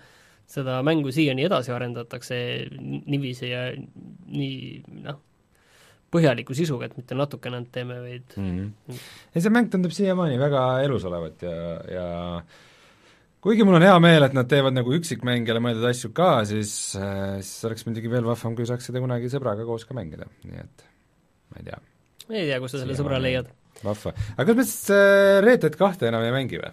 seda 0.51 0.80
mängu 0.85 1.12
siiani 1.14 1.47
edasi 1.47 1.72
arendatakse 1.72 2.37
niiviisi 2.76 3.49
ja 3.49 3.62
nii 3.72 4.82
noh, 5.07 5.20
põhjaliku 6.14 6.55
sisuga, 6.57 6.89
et 6.89 6.99
mitte 6.99 7.16
natukene 7.18 7.59
ainult 7.59 7.72
teeme, 7.74 7.97
vaid 8.03 8.37
mm 8.37 8.51
-hmm. 8.53 9.01
ja 9.35 9.41
see 9.41 9.55
mäng 9.55 9.70
tundub 9.72 9.95
siiamaani 9.97 10.39
väga 10.39 10.82
elus 10.85 11.05
olevat 11.09 11.43
ja, 11.43 11.57
ja 11.91 12.07
kuigi 13.45 13.64
mul 13.66 13.76
on 13.76 13.84
hea 13.84 13.97
meel, 14.01 14.24
et 14.24 14.34
nad 14.36 14.49
teevad 14.49 14.74
nagu 14.76 14.95
üksikmängijale 14.97 15.61
mõeldud 15.62 15.84
asju 15.90 16.11
ka, 16.16 16.30
siis, 16.49 16.72
siis 16.95 17.68
oleks 17.68 17.84
muidugi 17.88 18.11
veel 18.12 18.24
vahvam, 18.26 18.57
kui 18.57 18.66
saaks 18.68 18.88
seda 18.88 19.03
kunagi 19.05 19.28
sõbraga 19.32 19.66
koos 19.68 19.84
ka 19.88 19.97
mängida, 19.97 20.28
nii 20.49 20.61
et 20.62 20.84
ma 21.53 21.61
ei 21.61 21.66
tea. 21.68 21.80
ei 22.30 22.47
tea, 22.49 22.61
kus 22.62 22.74
sa 22.74 22.82
selle 22.82 22.97
sõbra 22.99 23.20
leiad. 23.20 23.51
vahva. 23.84 24.14
aga 24.34 24.47
kas 24.49 24.61
me 24.61 24.68
siis 24.68 24.92
äh, 24.97 25.40
Red 25.45 25.64
Dead 25.64 25.76
kahte 25.80 26.09
enam 26.09 26.24
ei 26.24 26.32
mängi 26.34 26.61
või? 26.62 26.70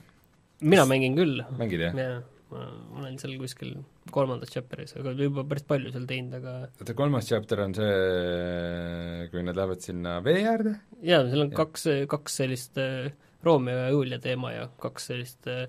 mina 0.73 0.85
mängin 0.87 1.17
küll. 1.17 1.41
mängid, 1.59 1.83
jah? 1.89 1.97
jaa, 1.99 2.21
ma 2.51 3.01
olen 3.01 3.17
seal 3.19 3.35
kuskil 3.41 3.73
kolmandas 4.15 4.53
chapter'is, 4.53 4.95
aga 4.99 5.13
juba 5.17 5.43
päris 5.49 5.67
palju 5.67 5.91
seal 5.91 6.05
teinud, 6.07 6.37
aga 6.39 6.53
oota, 6.69 6.95
kolmas 6.95 7.27
chapter 7.27 7.65
on 7.65 7.75
see, 7.75 9.27
kui 9.33 9.43
nad 9.43 9.59
lähevad 9.59 9.83
sinna 9.83 10.21
vee 10.23 10.45
äärde? 10.53 10.77
jaa, 11.03 11.25
seal 11.27 11.49
on 11.49 11.51
ja. 11.51 11.57
kaks, 11.59 11.89
kaks 12.15 12.39
sellist 12.43 12.79
äh, 12.79 13.11
Romeo 13.43 13.75
ja 13.75 13.91
Julia 13.91 14.21
teema 14.23 14.53
ja 14.53 14.69
kaks 14.79 15.11
sellist 15.11 15.51
äh, 15.51 15.67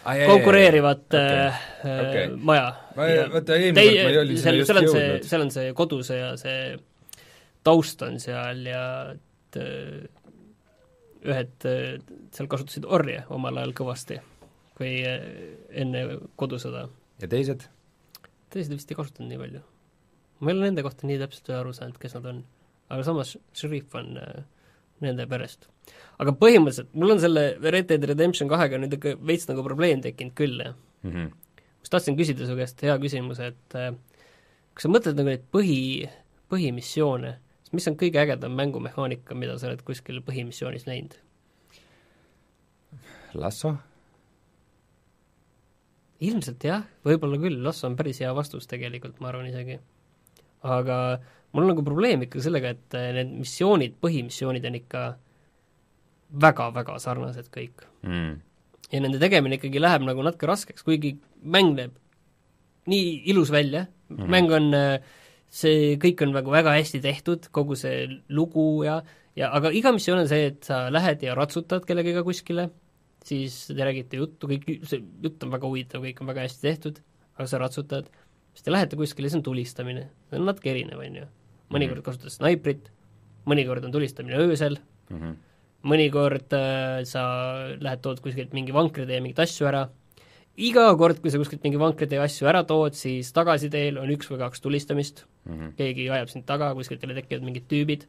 Ah, 0.00 0.16
konkureerivat 0.26 1.12
jaa, 1.12 1.48
äh, 1.48 1.58
Okei. 1.84 2.22
äh, 2.24 2.30
maja. 2.36 2.68
ma 2.96 3.08
Ja 3.08 3.26
vaata 3.32 3.56
eelmine 3.56 3.82
kord 3.84 3.98
ma 4.00 4.12
ei 4.12 4.20
olnud 4.22 4.40
seal, 4.40 4.62
seal 4.64 4.80
on 4.80 4.88
see, 4.88 5.08
seal 5.28 5.44
on 5.44 5.50
see 5.52 5.74
koduse 5.76 6.16
ja 6.16 6.30
see 6.40 6.62
taust 7.68 8.02
on 8.06 8.16
seal 8.22 8.62
ja 8.64 8.84
et 9.12 9.58
äh, 9.60 10.06
ühed 11.20 11.68
äh, 11.68 11.98
seal 12.32 12.48
kasutasid 12.48 12.88
orje 12.88 13.18
omal 13.28 13.60
ajal 13.60 13.74
kõvasti, 13.82 14.16
kui 14.78 14.94
enne 15.04 16.06
kodusõda. 16.40 16.86
ja 17.20 17.28
teised? 17.28 17.68
teised 18.50 18.72
vist 18.72 18.90
ei 18.90 18.98
kasutanud 18.98 19.30
nii 19.30 19.42
palju. 19.42 19.60
ma 20.40 20.50
ei 20.50 20.56
ole 20.56 20.70
nende 20.70 20.86
kohta 20.86 21.08
nii 21.10 21.20
täpselt 21.20 21.52
aru 21.58 21.74
saanud, 21.76 22.00
kes 22.00 22.16
nad 22.16 22.30
on. 22.32 22.40
aga 22.88 23.04
samas 23.04 23.36
Sheriff 23.52 24.00
on 24.00 24.16
äh, 24.16 24.40
nende 25.04 25.26
perest. 25.30 25.68
aga 26.20 26.34
põhimõtteliselt 26.36 26.94
mul 26.94 27.14
on 27.16 27.22
selle 27.22 27.44
Red 27.60 27.88
Dead 27.90 28.04
Redemption 28.12 28.50
kahega 28.50 28.78
nüüd 28.80 28.96
ikka 28.98 29.16
veits 29.26 29.48
nagu 29.48 29.64
probleem 29.66 30.02
tekkinud 30.04 30.34
küll, 30.38 30.62
mm. 31.02 31.10
-hmm. 31.10 31.30
ma 31.80 31.92
tahtsin 31.94 32.18
küsida 32.18 32.46
su 32.46 32.56
käest 32.58 32.82
hea 32.86 32.96
küsimuse, 33.02 33.52
et 33.54 33.78
äh, 33.78 33.92
kas 34.74 34.86
sa 34.86 34.92
mõtled 34.92 35.18
nagu 35.18 35.32
neid 35.32 35.46
põhi, 35.52 36.08
põhimissioone, 36.52 37.34
mis 37.72 37.88
on 37.88 37.96
kõige 37.96 38.22
ägedam 38.22 38.54
mängumehaanika, 38.58 39.34
mida 39.34 39.58
sa 39.58 39.70
oled 39.70 39.82
kuskil 39.86 40.22
põhimissioonis 40.26 40.86
näinud? 40.90 41.18
Lasso? 43.34 43.76
ilmselt 46.20 46.64
jah, 46.64 46.84
võib-olla 47.06 47.38
küll, 47.40 47.62
Lasso 47.64 47.88
on 47.88 47.96
päris 47.96 48.20
hea 48.20 48.30
vastus 48.36 48.68
tegelikult, 48.68 49.20
ma 49.20 49.30
arvan 49.30 49.48
isegi. 49.48 49.78
aga 50.60 50.96
mul 51.52 51.64
on 51.64 51.72
nagu 51.74 51.84
probleem 51.86 52.26
ikka 52.26 52.42
sellega, 52.44 52.74
et 52.76 52.98
äh, 52.98 53.10
need 53.16 53.32
missioonid, 53.40 53.96
põhimissioonid 54.02 54.66
on 54.70 54.78
ikka 54.80 55.06
väga-väga 56.44 56.98
sarnased 57.02 57.50
kõik. 57.54 57.86
mm. 58.06 58.34
ja 58.92 59.00
nende 59.02 59.18
tegemine 59.22 59.58
ikkagi 59.58 59.82
läheb 59.82 60.06
nagu 60.06 60.22
natuke 60.26 60.50
raskeks, 60.50 60.84
kuigi 60.86 61.16
mäng 61.42 61.74
näeb 61.78 61.96
nii 62.90 63.22
ilus 63.30 63.50
välja 63.52 63.86
mm, 63.86 64.16
-hmm. 64.16 64.30
mäng 64.30 64.52
on, 64.56 64.70
see 65.50 65.96
kõik 66.00 66.22
on 66.24 66.32
nagu 66.34 66.50
väga 66.50 66.76
hästi 66.78 67.00
tehtud, 67.02 67.50
kogu 67.50 67.76
see 67.78 68.06
lugu 68.28 68.84
ja, 68.86 69.00
ja 69.36 69.50
aga 69.56 69.72
iga 69.74 69.92
missioon 69.92 70.22
on 70.22 70.30
see, 70.30 70.46
et 70.52 70.64
sa 70.64 70.86
lähed 70.90 71.22
ja 71.22 71.34
ratsutad 71.34 71.84
kellegagi 71.86 72.22
kuskile, 72.26 72.70
siis 73.26 73.66
te 73.68 73.78
räägite 73.84 74.20
juttu, 74.20 74.48
kõik, 74.50 74.66
see 74.88 75.02
jutt 75.22 75.42
on 75.44 75.52
väga 75.54 75.68
huvitav, 75.68 76.04
kõik 76.06 76.22
on 76.22 76.30
väga 76.30 76.46
hästi 76.46 76.66
tehtud, 76.68 77.02
aga 77.36 77.48
sa 77.50 77.60
ratsutad, 77.62 78.08
siis 78.54 78.66
te 78.66 78.72
lähete 78.72 78.98
kuskile, 79.00 79.30
see 79.30 79.40
on 79.40 79.46
tulistamine, 79.46 80.08
see 80.30 80.40
on 80.40 80.48
natuke 80.48 80.72
erinev, 80.72 81.02
on 81.02 81.20
ju. 81.22 81.28
Mõnikord 81.70 82.02
kasutad 82.06 82.34
snaiprit, 82.34 82.90
mõnikord 83.48 83.84
on 83.86 83.94
tulistamine 83.94 84.40
öösel 84.46 84.80
Mm 85.10 85.18
-hmm. 85.18 85.34
mõnikord 85.90 86.52
äh, 86.54 87.02
sa 87.04 87.22
lähed, 87.80 88.00
tood 88.00 88.20
kuskilt 88.22 88.52
mingi 88.52 88.72
vankritee 88.72 89.20
mingeid 89.20 89.40
asju 89.42 89.66
ära, 89.66 89.88
iga 90.56 90.84
kord, 90.96 91.18
kui 91.18 91.30
sa 91.30 91.38
kuskilt 91.38 91.64
mingi 91.64 91.78
vankritee 91.78 92.20
asju 92.22 92.46
ära 92.46 92.62
tood, 92.62 92.94
siis 92.94 93.32
tagasiteel 93.32 93.98
on 93.98 94.10
üks 94.10 94.30
või 94.30 94.38
kaks 94.38 94.60
tulistamist 94.60 95.26
Mm 95.44 95.58
-hmm. 95.58 95.72
keegi 95.76 96.10
ajab 96.10 96.28
sind 96.28 96.46
taga, 96.46 96.74
kuskilt 96.74 97.02
jälle 97.02 97.14
tekivad 97.14 97.42
mingid 97.42 97.64
tüübid, 97.66 98.06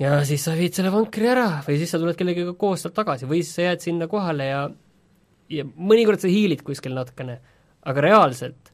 ja 0.00 0.24
siis 0.24 0.44
sa 0.44 0.56
viid 0.56 0.76
selle 0.76 0.92
vankri 0.92 1.28
ära 1.28 1.62
või 1.66 1.78
siis 1.80 1.92
sa 1.92 1.98
tuled 1.98 2.16
kellegagi 2.16 2.56
koos 2.58 2.84
sealt 2.84 2.96
tagasi 2.96 3.28
või 3.28 3.42
siis 3.44 3.54
sa 3.54 3.62
jääd 3.68 3.84
sinna 3.84 4.08
kohale 4.08 4.46
ja 4.48 4.70
ja 5.50 5.64
mõnikord 5.64 6.22
sa 6.22 6.30
hiilid 6.30 6.62
kuskil 6.66 6.94
natukene, 6.94 7.40
aga 7.82 8.04
reaalselt 8.04 8.70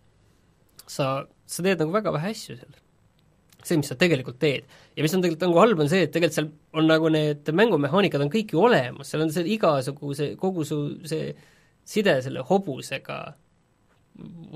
sa, 0.87 1.27
sa 1.47 1.63
teed 1.65 1.81
nagu 1.83 1.95
väga 1.95 2.13
vähe 2.15 2.33
asju 2.35 2.59
seal. 2.59 2.77
See, 3.69 3.81
mis 3.81 3.91
sa 3.91 3.99
tegelikult 3.99 4.39
teed. 4.43 4.65
ja 4.97 5.05
mis 5.05 5.15
on 5.17 5.25
tegelikult 5.25 5.47
nagu 5.47 5.61
halb, 5.63 5.83
on 5.85 5.91
see, 5.93 6.07
et 6.07 6.15
tegelikult 6.15 6.39
seal 6.39 6.49
on 6.81 6.89
nagu 6.91 7.11
need 7.13 7.53
mängumehaanikad 7.61 8.25
on 8.25 8.33
kõik 8.33 8.55
ju 8.55 8.63
olemas, 8.69 9.11
seal 9.11 9.27
on 9.27 9.35
see 9.35 9.47
igasuguse, 9.57 10.33
kogu 10.41 10.65
su 10.65 10.81
see 11.09 11.35
side 11.87 12.17
selle 12.25 12.43
hobusega, 12.47 13.21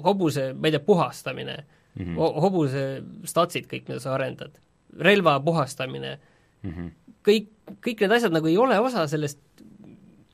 hobuse, 0.06 0.50
ma 0.56 0.70
ei 0.70 0.74
tea, 0.74 0.82
puhastamine 0.82 1.60
mm. 1.60 2.02
-hmm. 2.02 2.42
hobuse 2.46 2.84
statsid 3.28 3.68
kõik, 3.70 3.86
mida 3.88 4.00
sa 4.02 4.16
arendad, 4.16 4.58
relva 4.98 5.38
puhastamine 5.44 6.18
Mm 6.62 6.72
-hmm. 6.72 6.90
kõik, 7.24 7.46
kõik 7.86 8.02
need 8.04 8.12
asjad 8.12 8.32
nagu 8.32 8.48
ei 8.48 8.58
ole 8.60 8.78
osa 8.80 9.06
sellest, 9.08 9.40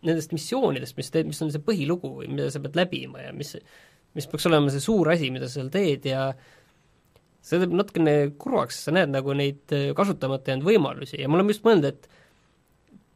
nendest 0.07 0.33
missioonidest, 0.35 0.97
mis 0.97 1.11
teed, 1.11 1.27
mis 1.27 1.43
on 1.43 1.53
see 1.55 1.63
põhilugu 1.63 2.11
või 2.21 2.31
mida 2.31 2.51
sa 2.51 2.61
pead 2.63 2.79
läbima 2.79 3.23
ja 3.23 3.33
mis, 3.33 3.57
mis 4.15 4.27
peaks 4.27 4.47
olema 4.51 4.71
see 4.71 4.83
suur 4.83 5.11
asi, 5.11 5.31
mida 5.31 5.49
sa 5.49 5.61
seal 5.61 5.71
teed 5.71 6.07
ja 6.07 6.33
see 7.47 7.63
teeb 7.63 7.75
natukene 7.79 8.15
kurvaks, 8.43 8.85
sa 8.87 8.95
näed 8.95 9.13
nagu 9.15 9.35
neid 9.39 9.75
äh, 9.75 9.91
kasutamata 9.97 10.53
jäänud 10.53 10.67
võimalusi 10.67 11.21
ja 11.21 11.31
mul 11.31 11.45
on 11.45 11.53
just 11.55 11.67
mõelnud, 11.67 11.91
et 11.93 12.09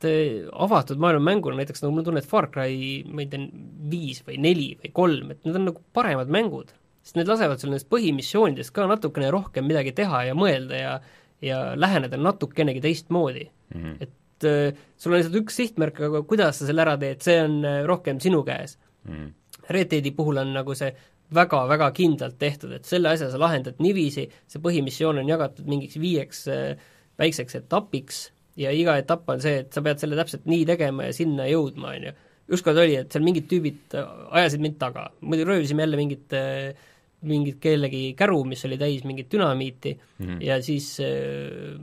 et 0.01 0.09
äh, 0.09 0.49
avatud 0.67 1.01
maailma 1.03 1.33
mänguna 1.33 1.61
näiteks 1.61 1.83
nagu 1.83 1.93
mul 1.93 2.05
on 2.05 2.11
tunne, 2.11 2.25
et 2.25 2.31
Far 2.31 2.49
Cry, 2.53 3.03
ma 3.05 3.25
ei 3.25 3.31
tea, 3.33 3.49
viis 3.93 4.23
või 4.25 4.39
neli 4.41 4.71
või 4.81 4.93
kolm, 4.97 5.33
et 5.35 5.43
need 5.45 5.59
on 5.61 5.67
nagu 5.73 5.83
paremad 5.97 6.31
mängud. 6.33 6.73
sest 7.03 7.17
need 7.17 7.29
lasevad 7.29 7.61
sul 7.61 7.73
nendest 7.73 7.89
põhimissioonidest 7.93 8.75
ka 8.77 8.85
natukene 8.89 9.31
rohkem 9.33 9.65
midagi 9.67 9.93
teha 9.97 10.27
ja 10.31 10.37
mõelda 10.37 10.77
ja 10.77 11.01
ja 11.41 11.59
läheneda 11.73 12.19
natukenegi 12.21 12.83
teistmoodi 12.85 13.47
Mm 13.75 13.83
-hmm. 13.83 13.97
et 14.01 14.45
äh, 14.45 14.79
sul 14.97 15.13
on 15.13 15.19
lihtsalt 15.19 15.37
üks 15.43 15.57
sihtmärk, 15.57 16.01
aga 16.01 16.23
kuidas 16.23 16.59
sa 16.59 16.67
selle 16.67 16.83
ära 16.83 16.97
teed, 16.99 17.21
see 17.23 17.43
on 17.43 17.65
äh, 17.65 17.85
rohkem 17.87 18.21
sinu 18.21 18.43
käes. 18.43 18.79
Mm 19.05 19.15
-hmm. 19.15 19.33
Red 19.69 19.91
Deadi 19.91 20.11
puhul 20.11 20.37
on 20.37 20.53
nagu 20.53 20.75
see 20.75 20.95
väga-väga 21.35 21.91
kindlalt 21.97 22.39
tehtud, 22.41 22.73
et 22.75 22.89
selle 22.89 23.13
asja 23.13 23.31
sa 23.31 23.39
lahendad 23.41 23.79
niiviisi, 23.83 24.27
see 24.51 24.63
põhimissioon 24.63 25.23
on 25.23 25.31
jagatud 25.31 25.69
mingiks 25.71 25.99
viieks 26.01 26.47
äh, 26.51 26.81
väikseks 27.21 27.61
etapiks 27.61 28.25
ja 28.61 28.73
iga 28.75 28.97
etapp 29.01 29.29
on 29.31 29.43
see, 29.43 29.63
et 29.65 29.73
sa 29.75 29.83
pead 29.85 30.03
selle 30.03 30.19
täpselt 30.19 30.49
nii 30.51 30.67
tegema 30.69 31.09
ja 31.09 31.17
sinna 31.17 31.47
jõudma, 31.51 31.95
on 31.97 32.09
ju. 32.11 32.15
ükskord 32.57 32.81
oli, 32.83 32.97
et 32.99 33.13
seal 33.13 33.27
mingid 33.27 33.47
tüübid 33.51 33.99
äh, 33.99 34.15
ajasid 34.41 34.65
mind 34.65 34.81
taga, 34.81 35.11
muidu 35.21 35.47
röövisime 35.49 35.87
jälle 35.87 36.01
mingit 36.01 36.37
äh, 36.37 36.89
mingit 37.29 37.59
kellegi 37.61 38.15
käru, 38.17 38.43
mis 38.49 38.65
oli 38.65 38.79
täis 38.81 39.05
mingit 39.05 39.29
dünamiiti 39.33 39.93
mm 39.93 40.27
-hmm. 40.27 40.43
ja 40.45 40.63
siis 40.63 40.97
äh, 41.01 41.77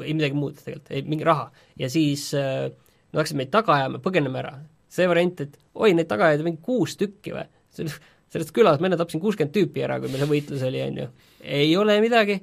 ei 0.00 0.14
midagi 0.14 0.34
muud 0.34 0.56
tegelikult, 0.56 0.90
ei 0.90 1.02
mingi 1.02 1.24
raha, 1.24 1.50
ja 1.78 1.90
siis 1.90 2.32
äh, 2.34 2.70
nad 3.12 3.20
hakkasid 3.20 3.36
meid 3.36 3.50
taga 3.52 3.74
ajama, 3.74 3.98
põgeneme 3.98 4.38
ära. 4.38 4.58
see 4.92 5.08
variant, 5.08 5.40
et 5.40 5.58
oi, 5.74 5.94
neid 5.94 6.08
taga 6.08 6.26
ajada 6.26 6.44
mingi 6.44 6.60
kuus 6.62 6.96
tükki 7.00 7.32
või, 7.32 7.46
sellest 8.32 8.54
külas 8.56 8.80
ma 8.80 8.88
enne 8.88 8.98
tapsin 9.00 9.20
kuuskümmend 9.22 9.54
tüüpi 9.54 9.84
ära, 9.84 9.98
kui 10.00 10.10
meil 10.10 10.24
see 10.24 10.30
võitlus 10.30 10.64
oli, 10.66 10.82
on 10.86 11.00
ju. 11.02 11.08
ei 11.60 11.70
ole 11.76 11.98
midagi, 12.04 12.38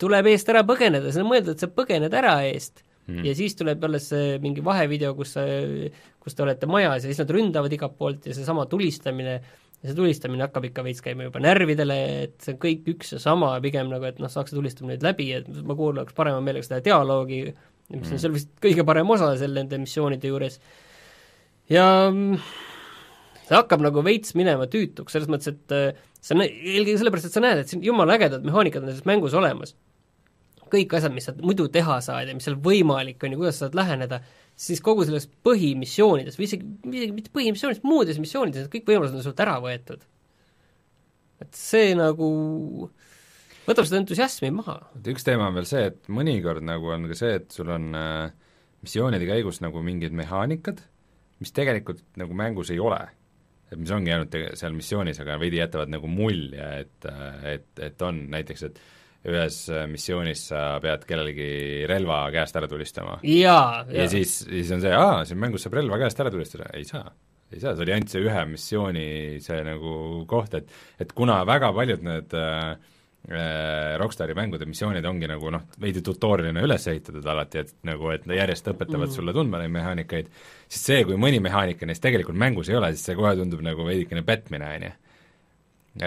tuleb 0.00 0.30
eest 0.30 0.50
ära 0.52 0.64
põgeneda, 0.66 1.12
see 1.12 1.22
on 1.24 1.30
mõeldud, 1.30 1.56
et 1.56 1.64
sa 1.64 1.70
põgened 1.70 2.14
ära 2.14 2.36
eest 2.46 2.82
mm. 2.82 3.14
-hmm. 3.14 3.26
ja 3.28 3.34
siis 3.34 3.56
tuleb 3.58 3.84
alles 3.84 4.08
see 4.12 4.38
mingi 4.42 4.64
vahevideo, 4.64 5.14
kus 5.18 5.34
sa, 5.36 5.44
kus 6.22 6.34
te 6.34 6.46
olete 6.46 6.66
majas 6.70 7.04
ja 7.04 7.10
siis 7.10 7.22
nad 7.22 7.34
ründavad 7.36 7.72
igalt 7.72 7.98
poolt 7.98 8.26
ja 8.26 8.34
seesama 8.34 8.66
tulistamine, 8.66 9.34
ja 9.82 9.90
see 9.90 9.96
tulistamine 9.98 10.46
hakkab 10.46 10.68
ikka 10.70 10.84
veits 10.86 11.02
käima 11.04 11.28
juba 11.28 11.42
närvidele, 11.44 11.98
et 12.24 12.36
see 12.40 12.54
on 12.54 12.60
kõik 12.62 12.88
üks 12.94 13.14
ja 13.16 13.22
sama, 13.22 13.54
pigem 13.64 13.90
nagu, 13.92 14.06
et 14.08 14.22
noh, 14.22 14.32
saaks 14.32 14.52
see 14.52 14.58
tulistamine 14.58 14.96
nüüd 14.96 15.06
läbi, 15.06 15.30
et 15.40 15.48
ma 15.66 15.76
kuulaks 15.78 16.16
parema 16.16 16.40
meelega 16.40 16.68
seda 16.68 16.82
dialoogi, 16.84 17.44
mis 17.94 18.12
on 18.12 18.22
seal 18.22 18.32
vist 18.32 18.54
kõige 18.64 18.86
parem 18.86 19.10
osa 19.12 19.34
seal 19.36 19.52
nende 19.58 19.78
missioonide 19.82 20.30
juures. 20.30 20.60
ja 21.68 21.84
mm, 22.08 22.38
see 23.44 23.56
hakkab 23.56 23.82
nagu 23.84 24.04
veits 24.04 24.34
minema 24.38 24.68
tüütuks, 24.70 25.14
selles 25.14 25.30
mõttes, 25.30 25.52
et 25.52 25.74
äh, 25.74 26.04
sa 26.24 26.36
nä-, 26.38 26.48
eelkõige 26.48 27.00
sellepärast, 27.02 27.28
et 27.28 27.36
sa 27.36 27.42
näed, 27.44 27.60
et 27.62 27.72
siin 27.72 27.84
jumala 27.84 28.16
ägedad 28.16 28.46
mehaanikad 28.46 28.84
on 28.84 28.92
selles 28.92 29.08
mängus 29.08 29.36
olemas. 29.38 29.74
kõik 30.74 30.94
asjad, 30.96 31.12
mis 31.14 31.28
sa 31.28 31.34
muidu 31.38 31.68
teha 31.70 32.00
saad 32.02 32.26
ja 32.26 32.34
mis 32.34 32.46
seal 32.48 32.56
võimalik 32.58 33.22
on 33.22 33.34
ja 33.34 33.38
kuidas 33.38 33.60
sa 33.60 33.66
saad 33.68 33.76
läheneda, 33.78 34.18
siis 34.58 34.80
kogu 34.82 35.04
selles 35.06 35.28
põhimissioonides 35.46 36.38
või 36.38 36.48
isegi, 36.48 36.66
isegi 36.88 37.14
mitte 37.14 37.30
põhimissioonides, 37.34 37.84
muudes 37.86 38.18
missioonides, 38.18 38.70
kõik 38.72 38.88
võimalused 38.88 39.20
on 39.20 39.26
sult 39.26 39.42
ära 39.44 39.60
võetud. 39.62 40.02
et 41.44 41.58
see 41.58 41.92
nagu 41.98 42.28
võtab 43.68 43.86
seda 43.88 44.00
entusiasmi 44.00 44.50
maha. 44.54 44.78
üks 45.04 45.26
teema 45.26 45.48
on 45.50 45.58
veel 45.58 45.68
see, 45.68 45.84
et 45.92 46.08
mõnikord 46.08 46.64
nagu 46.64 46.90
on 46.94 47.06
ka 47.10 47.18
see, 47.18 47.38
et 47.40 47.54
sul 47.54 47.70
on 47.74 47.90
äh, 47.98 48.32
missioonide 48.84 49.28
käigus 49.28 49.60
nagu 49.64 49.82
mingid 49.84 50.14
mehaanikad, 50.16 50.82
mis 51.42 51.52
tegelikult 51.54 52.02
nagu 52.20 52.36
mängus 52.36 52.72
ei 52.74 52.80
ole. 52.82 53.00
Mis 53.78 53.92
ongi 53.94 54.12
jäänud 54.12 54.36
seal 54.58 54.76
missioonis, 54.76 55.20
aga 55.24 55.38
veidi 55.40 55.60
jätavad 55.60 55.92
nagu 55.92 56.10
mulje, 56.10 56.68
et, 56.84 57.08
et, 57.54 57.68
et 57.88 58.04
on 58.06 58.20
näiteks, 58.34 58.66
et 58.68 58.80
ühes 59.24 59.58
missioonis 59.88 60.46
sa 60.50 60.64
pead 60.84 61.06
kellelgi 61.08 61.84
relva 61.88 62.24
käest 62.34 62.56
ära 62.60 62.68
tulistama. 62.68 63.18
jaa, 63.24 63.84
ja 63.92 64.08
siis, 64.12 64.42
siis 64.44 64.72
on 64.76 64.84
see, 64.84 64.92
aa, 64.92 65.22
siin 65.28 65.40
mängus 65.40 65.64
saab 65.64 65.78
relva 65.80 66.00
käest 66.02 66.20
ära 66.20 66.32
tulistada, 66.34 66.68
ei 66.76 66.84
saa. 66.88 67.06
ei 67.52 67.62
saa, 67.62 67.72
see 67.72 67.86
oli 67.86 67.94
ainult 67.96 68.12
see 68.12 68.24
ühe 68.24 68.42
missiooni 68.50 69.06
see 69.44 69.62
nagu 69.64 69.94
koht, 70.28 70.58
et 70.60 70.74
et 71.00 71.16
kuna 71.16 71.40
väga 71.48 71.72
paljud 71.76 72.04
need 72.04 72.36
äh, 72.36 72.74
Rockstari 73.24 74.34
mängude 74.36 74.66
missioonid 74.68 75.06
ongi 75.08 75.28
nagu 75.30 75.48
noh, 75.52 75.62
veidi 75.80 76.02
tutorial'ina 76.04 76.60
üles 76.66 76.84
ehitatud 76.92 77.24
alati, 77.32 77.62
et 77.62 77.70
nagu, 77.88 78.10
et 78.12 78.26
järjest 78.28 78.68
õpetavad 78.74 79.08
mm. 79.08 79.14
sulle 79.16 79.32
tundma 79.32 79.62
neid 79.62 79.72
mehaanikaid, 79.72 80.28
siis 80.68 80.82
see, 80.90 80.98
kui 81.08 81.16
mõni 81.20 81.40
mehaanika 81.44 81.88
neist 81.88 82.04
tegelikult 82.04 82.36
mängus 82.40 82.68
ei 82.68 82.76
ole, 82.76 82.92
siis 82.92 83.06
see 83.08 83.16
kohe 83.16 83.32
tundub 83.38 83.64
nagu 83.64 83.86
veidikene 83.88 84.26
petmine, 84.28 84.68
on 84.76 84.84
ju. 84.84 84.92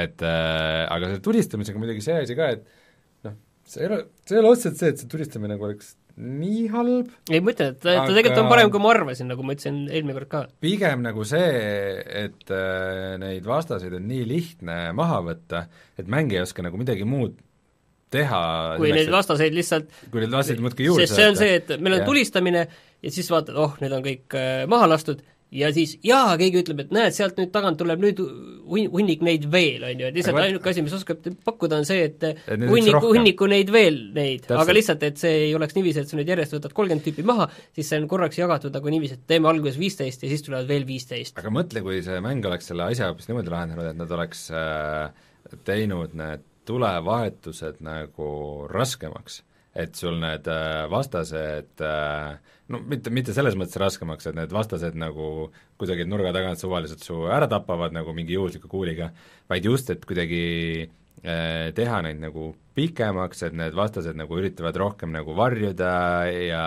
et 0.03 0.26
äh, 0.30 0.84
aga 0.93 1.09
selle 1.09 1.24
tulistamisega 1.26 1.82
muidugi 1.82 2.05
see 2.05 2.20
asi 2.22 2.38
ka, 2.38 2.51
et 2.53 3.26
noh, 3.26 3.39
see 3.65 3.82
ei 3.82 3.89
ole, 3.89 4.03
see 4.22 4.38
ei 4.38 4.43
ole 4.43 4.53
otseselt 4.53 4.84
see, 4.84 4.93
et 4.93 5.01
see 5.01 5.09
tulistamine 5.15 5.55
nagu 5.55 5.65
oleks 5.72 5.95
nii 6.18 6.63
halb, 6.74 7.11
ei, 7.30 7.41
ma 7.45 7.53
ütlen, 7.53 7.76
et 7.76 7.82
ta, 7.84 7.93
ta 7.99 8.05
tegelikult 8.09 8.41
on 8.41 8.49
parem, 8.49 8.72
kui 8.74 8.82
ma 8.82 8.89
arvasin, 8.95 9.30
nagu 9.30 9.43
ma 9.45 9.53
ütlesin 9.53 9.84
eelmine 9.86 10.15
kord 10.18 10.30
ka. 10.32 10.43
pigem 10.63 11.03
nagu 11.05 11.26
see, 11.30 11.49
et 12.26 12.53
äh, 12.53 13.18
neid 13.22 13.45
vastaseid 13.45 13.93
on 13.99 14.07
nii 14.09 14.24
lihtne 14.30 14.80
maha 14.97 15.20
võtta, 15.28 15.68
et 15.99 16.09
mäng 16.09 16.34
ei 16.34 16.41
oska 16.41 16.65
nagu 16.65 16.80
midagi 16.82 17.05
muud 17.07 17.38
teha 18.13 18.41
kui 18.80 18.93
neid 18.95 19.09
vastaseid 19.11 19.55
lihtsalt 19.55 19.89
kui 20.11 20.24
neid 20.24 20.32
vastaseid 20.32 20.61
muudkui 20.63 20.88
juurde 20.88 21.05
sest 21.05 21.20
see 21.20 21.28
on 21.28 21.39
see, 21.39 21.57
et 21.59 21.74
meil 21.76 21.97
on 21.97 22.01
Jah. 22.01 22.07
tulistamine 22.07 22.61
ja 23.03 23.11
siis 23.13 23.28
vaatad, 23.32 23.57
oh, 23.59 23.76
need 23.84 23.93
on 23.93 24.05
kõik 24.05 24.38
äh, 24.39 24.63
maha 24.72 24.88
lastud 24.93 25.22
ja 25.52 25.70
siis 25.74 25.93
jaa, 26.04 26.34
keegi 26.39 26.60
ütleb, 26.64 26.82
et 26.84 26.89
näed, 26.91 27.14
sealt 27.16 27.38
nüüd 27.39 27.52
tagant 27.54 27.78
tuleb 27.80 28.02
nüüd 28.04 28.18
hun- 28.20 28.89
hunnik 28.91 29.22
neid 29.24 29.45
veel, 29.52 29.84
on 29.88 30.02
ju, 30.02 30.10
et 30.10 30.18
lihtsalt 30.18 30.39
ainuke 30.41 30.70
asi, 30.74 30.82
mis 30.84 30.93
oskab 30.98 31.22
pakkuda, 31.48 31.78
on 31.82 31.86
see, 31.88 32.04
et 32.10 32.26
oleks 32.28 33.06
hunniku, 33.06 33.48
neid 33.48 33.72
veel, 33.72 34.00
neid, 34.18 34.50
aga 34.52 34.76
lihtsalt, 34.76 35.04
et 35.08 35.18
see 35.22 35.32
ei 35.48 35.56
oleks 35.56 35.78
niiviisi, 35.78 36.04
et 36.04 36.12
sa 36.12 36.20
nüüd 36.20 36.28
järjest 36.34 36.58
võtad 36.58 36.76
kolmkümmend 36.76 37.06
tüüpi 37.08 37.24
maha, 37.28 37.48
siis 37.76 37.88
see 37.89 38.02
on 38.02 38.10
korraks 38.12 38.38
jagatud 38.41 38.76
nagu 38.76 38.91
niiviisi, 38.91 39.14
et 39.22 39.28
teeme 39.28 39.48
alguses 39.48 39.80
viisteist 39.80 40.24
ja 40.24 40.30
siis 40.34 40.43
tulevad 40.43 40.68
veel 40.68 40.86
viisteist. 40.89 41.38
aga 41.39 41.50
mõtle, 41.54 41.82
kui 41.86 42.02
see 42.04 42.20
mäng 42.22 42.43
oleks 42.45 42.68
selle 42.68 42.84
asja 42.91 43.08
hoopis 43.12 43.28
niimoodi 43.32 43.50
lahendanud, 43.54 43.88
et 43.93 43.98
nad 44.04 44.12
oleks 44.12 44.50
äh, 44.52 45.10
teinud 45.64 46.14
need 46.18 46.43
tulevahetused 46.68 47.80
nagu 47.86 48.30
raskemaks. 48.72 49.41
Et 49.78 49.98
sul 49.98 50.18
need 50.22 50.48
äh, 50.50 50.86
vastased 50.90 51.84
äh, 51.86 52.38
no 52.74 52.80
mitte, 52.82 53.12
mitte 53.14 53.36
selles 53.36 53.58
mõttes 53.60 53.78
raskemaks, 53.80 54.30
et 54.30 54.38
need 54.38 54.54
vastased 54.56 54.98
nagu 54.98 55.50
kuidagi 55.80 56.08
nurga 56.10 56.34
tagant 56.36 56.62
suvaliselt 56.62 57.04
su 57.06 57.26
ära 57.32 57.50
tapavad 57.52 57.96
nagu 57.96 58.16
mingi 58.18 58.36
juhusliku 58.38 58.72
kuuliga, 58.72 59.12
vaid 59.52 59.70
just, 59.70 59.92
et 59.94 60.06
kuidagi 60.08 60.42
teha 61.18 62.01
neid 62.05 62.20
nagu 62.22 62.51
pikemaks, 62.78 63.41
et 63.47 63.55
need 63.57 63.74
vastased 63.78 64.18
nagu 64.18 64.38
üritavad 64.38 64.76
rohkem 64.78 65.09
nagu 65.15 65.34
varjuda 65.38 65.91
ja 66.30 66.63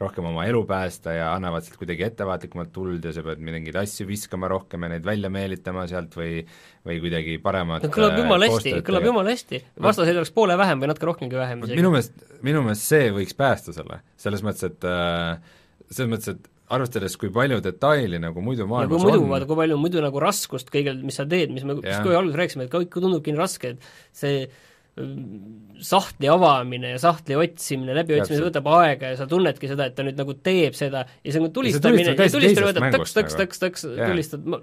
rohkem 0.00 0.26
oma 0.32 0.46
elu 0.50 0.64
päästa 0.66 1.14
ja 1.14 1.28
annavad 1.34 1.62
sealt 1.62 1.78
kuidagi 1.78 2.06
ettevaatlikumalt 2.08 2.72
tuld 2.74 3.06
ja 3.06 3.12
sa 3.14 3.22
pead 3.26 3.42
mingeid 3.44 3.78
asju 3.78 4.08
viskama 4.08 4.50
rohkem 4.50 4.86
ja 4.86 4.90
neid 4.96 5.06
välja 5.06 5.30
meelitama 5.32 5.86
sealt 5.90 6.16
või 6.18 6.42
või 6.84 6.98
kuidagi 7.04 7.36
paremat 7.44 7.86
no 7.86 7.92
kõlab 7.94 8.16
äh, 8.16 8.24
jumala 8.24 8.48
hästi, 8.50 8.72
kõlab 8.88 9.06
jumala 9.08 9.36
hästi, 9.36 9.60
vastaseid 9.86 10.18
oleks 10.20 10.34
poole 10.34 10.58
vähem 10.58 10.82
või 10.82 10.90
natuke 10.90 11.10
rohkemgi 11.12 11.38
vähem 11.38 11.62
minu 11.70 11.94
meelest, 11.94 12.18
minu 12.42 12.64
meelest 12.66 12.90
see 12.90 13.12
võiks 13.14 13.38
päästa 13.38 13.76
selle, 13.76 14.02
selles 14.20 14.42
mõttes, 14.46 14.74
et 14.74 14.90
äh, 14.90 15.54
selles 15.86 16.10
mõttes, 16.16 16.34
et 16.34 16.50
arvestades, 16.74 17.16
kui 17.20 17.30
palju 17.34 17.60
detaili 17.64 18.20
nagu 18.22 18.42
muidu 18.44 18.66
kui 18.66 18.72
maailmas 18.74 19.02
muidu, 19.06 19.22
on, 19.22 19.32
vaata, 19.32 19.48
kui 19.50 19.58
palju 19.62 19.80
muidu 19.80 20.04
nagu 20.04 20.22
raskust 20.22 20.70
kõigel, 20.74 21.00
mis 21.06 21.18
sa 21.20 21.26
teed, 21.28 21.54
mis 21.54 21.66
me 21.66 21.78
vist 21.80 22.04
kohe 22.04 22.18
alguses 22.18 22.40
rääkisime, 22.40 22.68
et 22.68 22.74
kõik 22.74 22.94
tundubki 22.94 23.34
nii 23.34 23.42
raske, 23.42 23.74
et 23.74 23.90
see 24.14 24.46
sahtli 24.94 26.28
avamine 26.30 26.92
ja 26.92 26.98
sahtli 27.02 27.34
otsimine, 27.34 27.96
läbiotsimine 27.98 28.46
võtab 28.46 28.68
aega 28.76 29.08
ja 29.10 29.16
sa 29.18 29.26
tunnedki 29.30 29.66
seda, 29.66 29.88
et 29.90 29.96
ta 29.98 30.04
nüüd 30.06 30.20
nagu 30.20 30.36
teeb 30.38 30.76
seda 30.78 31.02
ja 31.02 31.34
see 31.34 31.42
on 31.42 31.50
tulistamine, 31.54 32.12
tulistamine 32.14 32.68
võtab 32.68 32.86
mängust 32.86 33.18
tõks, 33.18 33.58
tõks, 33.58 33.82
nagu. 33.90 34.12
tulistad 34.12 34.46
ma- 34.46 34.60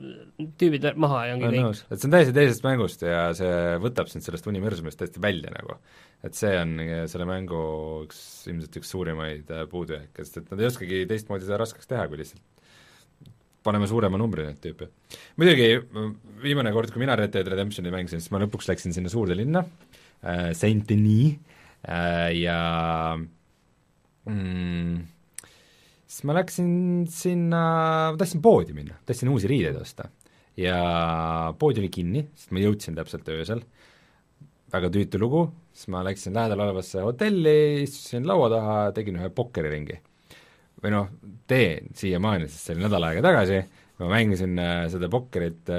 tüübid 0.62 0.88
maha 0.96 1.26
ja 1.28 1.36
ongi 1.36 1.50
olen 1.50 1.58
kõik. 1.58 1.68
nõus, 1.68 1.84
et 1.84 2.00
see 2.00 2.08
on 2.08 2.16
täiesti 2.16 2.38
teisest 2.38 2.64
mängust 2.64 3.04
ja 3.04 3.26
see 3.36 3.60
võtab 3.84 4.14
sind 4.14 4.24
sellest 4.24 4.48
universumist 4.48 5.02
täiesti 5.04 5.24
välja 5.28 5.52
nagu. 5.52 5.82
et 6.24 6.40
see 6.40 6.56
on 6.62 6.74
selle 7.12 7.28
mängu 7.28 7.62
üks, 8.06 8.24
ilmselt 8.48 8.80
üks 8.80 8.96
suurimaid 8.96 9.52
äh, 9.52 9.68
puudujääke, 9.68 10.24
sest 10.24 10.46
et 10.46 10.52
nad 10.54 10.64
ei 10.64 10.72
oskagi 10.72 11.04
teistmoodi 11.12 11.50
seda 11.50 11.60
raskeks 11.60 11.92
teha, 11.92 12.08
kui 12.08 12.24
lihtsalt 12.24 12.40
paneme 13.68 13.88
suurema 13.90 14.18
numbri 14.18 14.48
neid 14.48 14.64
tüüpe. 14.64 14.88
muidugi 15.36 15.74
viimane 16.40 16.72
kord, 16.72 16.96
kui 16.96 17.04
mina 17.04 17.20
Red 17.20 17.36
Dead 17.36 17.52
Redemptioni 17.52 17.92
mängisin, 17.92 18.24
siis 18.24 18.32
ma 18.32 18.40
lõpuks 18.46 18.72
läksin 18.72 18.96
sinna 18.96 19.12
suurde 19.12 19.36
linna 19.36 19.68
Saint-Denis. 20.54 21.40
Äh, 21.82 22.30
ja 22.38 23.18
mm, 24.30 24.98
siis 26.06 26.26
ma 26.30 26.36
läksin 26.38 26.74
sinna, 27.10 27.62
ma 28.14 28.20
tahtsin 28.20 28.44
poodi 28.44 28.76
minna, 28.78 29.00
tahtsin 29.08 29.32
uusi 29.34 29.50
riideid 29.50 29.80
osta. 29.82 30.10
ja 30.60 30.76
pood 31.58 31.80
oli 31.82 31.90
kinni, 31.90 32.28
sest 32.36 32.52
ma 32.54 32.62
jõudsin 32.62 32.94
täpselt 32.98 33.30
öösel, 33.34 33.64
väga 34.72 34.92
tüütu 34.94 35.18
lugu, 35.24 35.46
siis 35.74 35.90
ma 35.90 36.04
läksin 36.06 36.36
lähedal 36.38 36.62
olevasse 36.68 37.02
hotelli, 37.02 37.82
istusin 37.88 38.28
laua 38.30 38.52
taha, 38.52 38.78
tegin 38.94 39.18
ühe 39.18 39.32
pokkeriringi. 39.34 39.98
või 40.84 40.94
noh, 40.94 41.10
teen 41.50 41.90
siiamaani, 41.98 42.50
sest 42.50 42.68
see 42.68 42.76
oli 42.76 42.86
nädal 42.86 43.08
aega 43.10 43.26
tagasi, 43.26 43.58
ma 44.02 44.12
mängisin 44.14 44.54
äh, 44.62 44.86
seda 44.92 45.10
pokkerit 45.10 45.74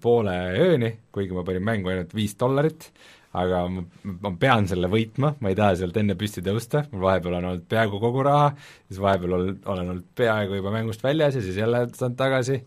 poole 0.00 0.36
ööni, 0.56 0.88
kuigi 1.12 1.34
ma 1.36 1.42
panin 1.44 1.64
mängu 1.64 1.90
ainult 1.92 2.14
viis 2.16 2.32
dollarit, 2.40 2.86
aga 3.32 3.64
ma, 3.72 3.82
ma 4.04 4.32
pean 4.40 4.66
selle 4.68 4.90
võitma, 4.92 5.34
ma 5.40 5.52
ei 5.52 5.58
taha 5.58 5.76
sealt 5.80 5.96
enne 6.00 6.16
püsti 6.20 6.44
tõusta, 6.44 6.84
mul 6.92 7.06
vahepeal 7.06 7.38
on 7.38 7.50
olnud 7.50 7.68
peaaegu 7.70 8.00
kogu 8.02 8.24
raha, 8.26 8.50
siis 8.88 9.00
vahepeal 9.02 9.36
ol-, 9.38 9.52
olen 9.74 9.92
olnud 9.94 10.08
peaaegu 10.18 10.58
juba 10.58 10.74
mängust 10.74 11.04
väljas 11.04 11.38
ja 11.38 11.44
siis 11.44 11.60
jälle 11.62 11.86
saanud 11.96 12.18
tagasi. 12.20 12.62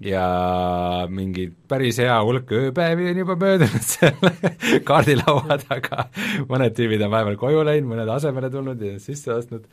Ja 0.00 0.22
mingi 1.12 1.50
päris 1.68 1.98
hea 2.00 2.14
hulk 2.24 2.48
ööpäevi 2.56 3.10
on 3.10 3.18
juba 3.20 3.34
möödunud 3.36 3.82
seal 3.90 4.80
kaardilaua 4.88 5.58
taga, 5.66 6.06
mõned 6.48 6.72
tüübid 6.78 7.04
on 7.04 7.12
vahepeal 7.12 7.36
koju 7.42 7.66
läinud, 7.68 7.90
mõned 7.90 8.14
asemele 8.14 8.48
tulnud 8.54 8.80
ja 8.86 8.94
sisse 9.02 9.34
ostnud 9.34 9.66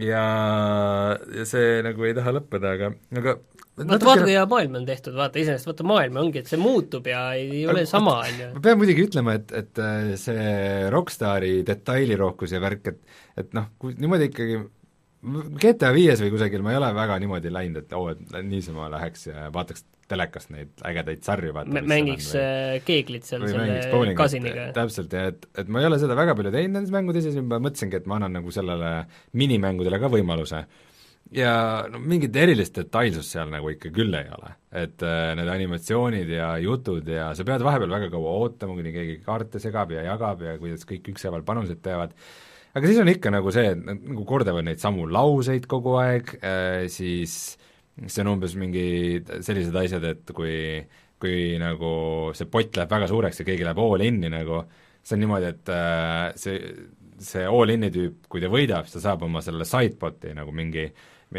ja, 0.00 0.24
ja 1.38 1.48
see 1.48 1.80
nagu 1.86 2.06
ei 2.06 2.14
taha 2.16 2.34
lõppeda, 2.38 2.74
aga, 2.78 2.90
aga 3.18 3.36
vaata, 3.78 3.98
vaata 4.06 4.22
kui 4.22 4.34
hea 4.34 4.44
maailm 4.50 4.78
on 4.80 4.86
tehtud, 4.88 5.16
vaata 5.18 5.40
iseenesest, 5.42 5.68
vaata 5.70 5.86
maailm 5.88 6.20
ongi, 6.22 6.42
et 6.42 6.50
see 6.50 6.60
muutub 6.60 7.08
ja 7.10 7.24
ei, 7.38 7.48
ei 7.60 7.64
ole 7.66 7.82
Aga 7.84 7.90
sama, 7.90 8.16
on 8.22 8.40
ju. 8.40 8.50
ma 8.56 8.64
pean 8.68 8.80
muidugi 8.80 9.06
ütlema, 9.08 9.36
et, 9.40 9.52
et 9.62 9.82
äh, 9.82 10.14
see 10.20 10.46
Rockstari 10.94 11.56
detailirohkus 11.66 12.54
ja 12.54 12.62
värk, 12.64 12.94
et 12.94 13.44
et 13.44 13.56
noh, 13.56 13.72
kui 13.82 13.96
niimoodi 13.98 14.30
ikkagi 14.30 14.60
GTA 15.58 15.90
viies 15.96 16.20
või 16.20 16.34
kusagil 16.34 16.62
ma 16.62 16.74
ei 16.74 16.78
ole 16.78 16.90
väga 16.94 17.16
niimoodi 17.22 17.52
läinud, 17.52 17.82
et 17.82 17.96
oo, 17.96 18.12
et 18.12 18.38
niisama 18.44 18.90
läheks 18.92 19.28
ja 19.30 19.48
vaataks 19.54 19.86
telekast 20.14 20.52
neid 20.54 20.86
ägedaid 20.86 21.26
sarju, 21.26 21.52
vaata 21.56 21.82
mängiks 21.90 22.30
äh, 22.38 22.78
keeglit 22.86 23.26
seal 23.28 23.44
või 23.44 23.52
selle 23.52 24.16
kasiniga. 24.18 24.70
täpselt, 24.76 25.14
ja 25.14 25.28
et, 25.32 25.46
et 25.60 25.70
ma 25.70 25.82
ei 25.82 25.90
ole 25.90 26.00
seda 26.02 26.16
väga 26.18 26.36
palju 26.38 26.54
teinud 26.54 26.78
nendes 26.78 26.94
mängudes 26.94 27.28
ja 27.28 27.34
siis 27.34 27.46
ma 27.46 27.60
mõtlesingi, 27.62 28.00
et 28.00 28.10
ma 28.10 28.18
annan 28.20 28.38
nagu 28.38 28.54
sellele 28.54 28.96
minimängudele 29.40 30.00
ka 30.02 30.10
võimaluse. 30.12 30.64
ja 31.34 31.54
no 31.90 31.98
mingit 32.04 32.36
erilist 32.36 32.76
detailsust 32.78 33.34
seal 33.34 33.50
nagu 33.52 33.70
ikka 33.72 33.90
küll 33.94 34.14
ei 34.18 34.30
ole. 34.38 34.54
et 34.84 35.04
äh, 35.06 35.34
need 35.38 35.50
animatsioonid 35.56 36.32
ja 36.36 36.54
jutud 36.62 37.08
ja 37.08 37.32
sa 37.34 37.46
pead 37.48 37.64
vahepeal 37.66 37.94
väga 37.98 38.10
kaua 38.14 38.38
ootama, 38.44 38.78
kuni 38.78 38.94
keegi 38.94 39.20
kaarte 39.26 39.62
segab 39.62 39.92
ja 39.96 40.06
jagab 40.12 40.42
ja 40.46 40.56
kuidas 40.60 40.86
kõik 40.88 41.14
ükshaaval 41.14 41.46
panuseid 41.46 41.82
teevad, 41.84 42.16
aga 42.74 42.90
siis 42.90 43.02
on 43.02 43.12
ikka 43.12 43.34
nagu 43.34 43.52
see, 43.54 43.74
et 43.74 43.84
nagu 43.84 44.24
kordavad 44.28 44.66
neid 44.66 44.82
samu 44.82 45.08
lauseid 45.10 45.68
kogu 45.70 45.98
aeg 46.02 46.36
äh,, 46.40 46.84
siis 46.92 47.56
see 48.06 48.24
on 48.24 48.32
umbes 48.34 48.56
mingi 48.58 49.22
sellised 49.44 49.76
asjad, 49.78 50.04
et 50.08 50.34
kui, 50.34 50.82
kui 51.20 51.54
nagu 51.62 51.94
see 52.36 52.50
pott 52.50 52.76
läheb 52.76 52.90
väga 52.90 53.08
suureks 53.10 53.40
ja 53.40 53.48
keegi 53.48 53.66
läheb 53.66 53.80
all 53.82 54.04
in'i 54.04 54.30
nagu, 54.32 54.64
see 55.04 55.16
on 55.16 55.24
niimoodi, 55.24 55.50
et 55.54 55.72
äh, 55.74 56.28
see, 56.40 56.60
see 57.22 57.46
all 57.46 57.74
in'i 57.74 57.92
tüüp, 57.94 58.24
kui 58.30 58.42
ta 58.42 58.50
võidab, 58.52 58.88
siis 58.88 58.98
ta 58.98 59.10
saab 59.10 59.26
oma 59.28 59.42
selle 59.44 59.66
sidepot'i 59.68 60.34
nagu 60.36 60.54
mingi 60.54 60.88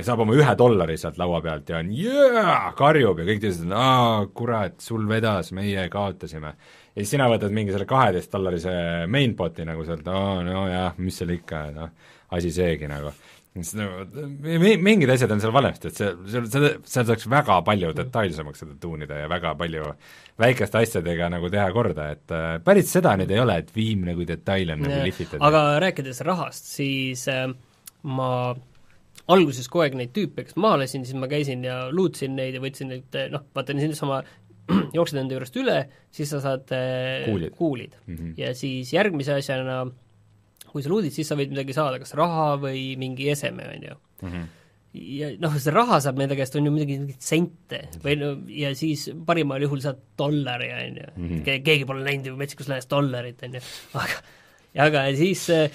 saab 0.04 0.26
oma 0.26 0.36
ühe 0.36 0.56
dollari 0.60 0.98
sealt 1.00 1.20
laua 1.22 1.40
pealt 1.44 1.70
ja 1.72 1.80
on 1.80 1.92
jaa, 1.96 2.72
karjub 2.76 3.22
ja 3.22 3.28
kõik 3.30 3.44
teised 3.44 3.68
on 3.68 3.76
aa, 3.80 4.26
kurat, 4.36 4.80
sul 4.84 5.06
vedas, 5.08 5.54
meie 5.56 5.86
kaotasime. 5.92 6.52
ja 6.96 6.98
siis 7.00 7.14
sina 7.16 7.30
võtad 7.32 7.54
mingi 7.56 7.72
selle 7.72 7.88
kaheteist 7.88 8.34
dollarise 8.34 8.74
mainbot'i 9.12 9.68
nagu 9.68 9.86
sealt, 9.88 10.08
aa, 10.12 10.42
nojah, 10.44 11.00
mis 11.00 11.22
seal 11.22 11.32
ikka, 11.38 11.64
noh, 11.76 11.96
asi 12.36 12.52
seegi 12.52 12.90
nagu 12.92 13.14
siis 13.56 13.76
nagu 13.80 14.26
mi- 14.44 14.78
mingid 14.84 15.10
asjad 15.14 15.32
on 15.32 15.42
seal 15.44 15.54
valesti, 15.56 15.88
et 15.92 16.00
see, 16.02 16.12
seal, 16.34 16.48
seda, 16.52 16.72
seal 16.92 17.08
saaks 17.08 17.28
väga 17.32 17.62
palju 17.68 17.94
detailsemaks 17.96 18.64
seda 18.66 18.76
tuunida 18.82 19.22
ja 19.24 19.30
väga 19.32 19.56
palju 19.60 19.88
väikeste 20.42 20.82
asjadega 20.82 21.30
nagu 21.32 21.50
teha 21.54 21.68
korda, 21.76 22.10
et 22.18 22.36
äh, 22.36 22.48
päris 22.66 22.92
seda 22.92 23.16
nüüd 23.20 23.32
ei 23.32 23.40
ole, 23.40 23.58
et 23.64 23.72
viimne 23.76 24.16
kui 24.18 24.28
detail 24.28 24.76
on 24.76 24.84
nagu 24.84 25.02
lihvitud. 25.08 25.40
aga 25.40 25.66
rääkides 25.86 26.22
rahast, 26.28 26.68
siis 26.76 27.28
äh, 27.32 27.48
ma 28.04 28.32
alguses 29.32 29.70
kogu 29.72 29.86
aeg 29.86 29.96
neid 29.98 30.12
tüüpe, 30.16 30.46
kes 30.46 30.58
maha 30.60 30.84
lasin, 30.84 31.06
siis 31.08 31.18
ma 31.18 31.30
käisin 31.32 31.64
ja 31.66 31.86
luutsin 31.92 32.36
neid 32.38 32.58
ja 32.58 32.64
võtsin 32.64 32.92
neid 32.92 33.22
noh, 33.34 33.46
vaata 33.56 33.74
niisama 33.74 34.20
jooksed 34.98 35.20
enda 35.22 35.38
juurest 35.38 35.58
üle, 35.62 35.78
siis 36.14 36.32
sa 36.34 36.42
saad 36.44 36.72
äh, 36.76 37.26
Kuulid. 37.28 37.54
kuulid. 37.58 37.96
mm. 38.06 38.16
-hmm. 38.16 38.34
ja 38.38 38.54
siis 38.58 38.94
järgmise 38.94 39.34
asjana, 39.40 39.86
kui 40.76 40.84
sa 40.84 40.92
luudid, 40.92 41.14
siis 41.16 41.28
sa 41.32 41.38
võid 41.40 41.54
midagi 41.56 41.74
saada, 41.76 42.00
kas 42.02 42.12
raha 42.20 42.52
või 42.60 42.84
mingi 43.00 43.30
eseme, 43.32 43.64
on 43.72 43.90
ju 43.90 43.96
Mm 44.22 44.30
-hmm. 44.32 44.46
ja 45.20 45.30
noh, 45.44 45.56
see 45.60 45.72
raha 45.76 46.00
saab 46.04 46.20
nende 46.20 46.36
käest, 46.40 46.56
on 46.56 46.66
ju 46.66 46.72
muidugi 46.72 47.00
mingeid 47.00 47.22
sente 47.24 47.82
või 48.04 48.16
no 48.20 48.30
ja 48.48 48.74
siis 48.76 49.10
parimal 49.26 49.62
juhul 49.62 49.82
saad 49.84 49.98
dollari, 50.18 50.70
on 50.72 50.96
ju 51.02 51.08
Mhm. 51.16 51.42
Ke-, 51.44 51.60
keegi 51.64 51.86
pole 51.86 52.04
näinud 52.04 52.26
ju 52.32 52.36
metsikus 52.36 52.68
läänes 52.72 52.88
dollarit, 52.90 53.44
on 53.44 53.54
ju, 53.54 53.62
aga 53.94 54.22
aga 54.88 55.16
siis, 55.16 55.50
eh, 55.50 55.72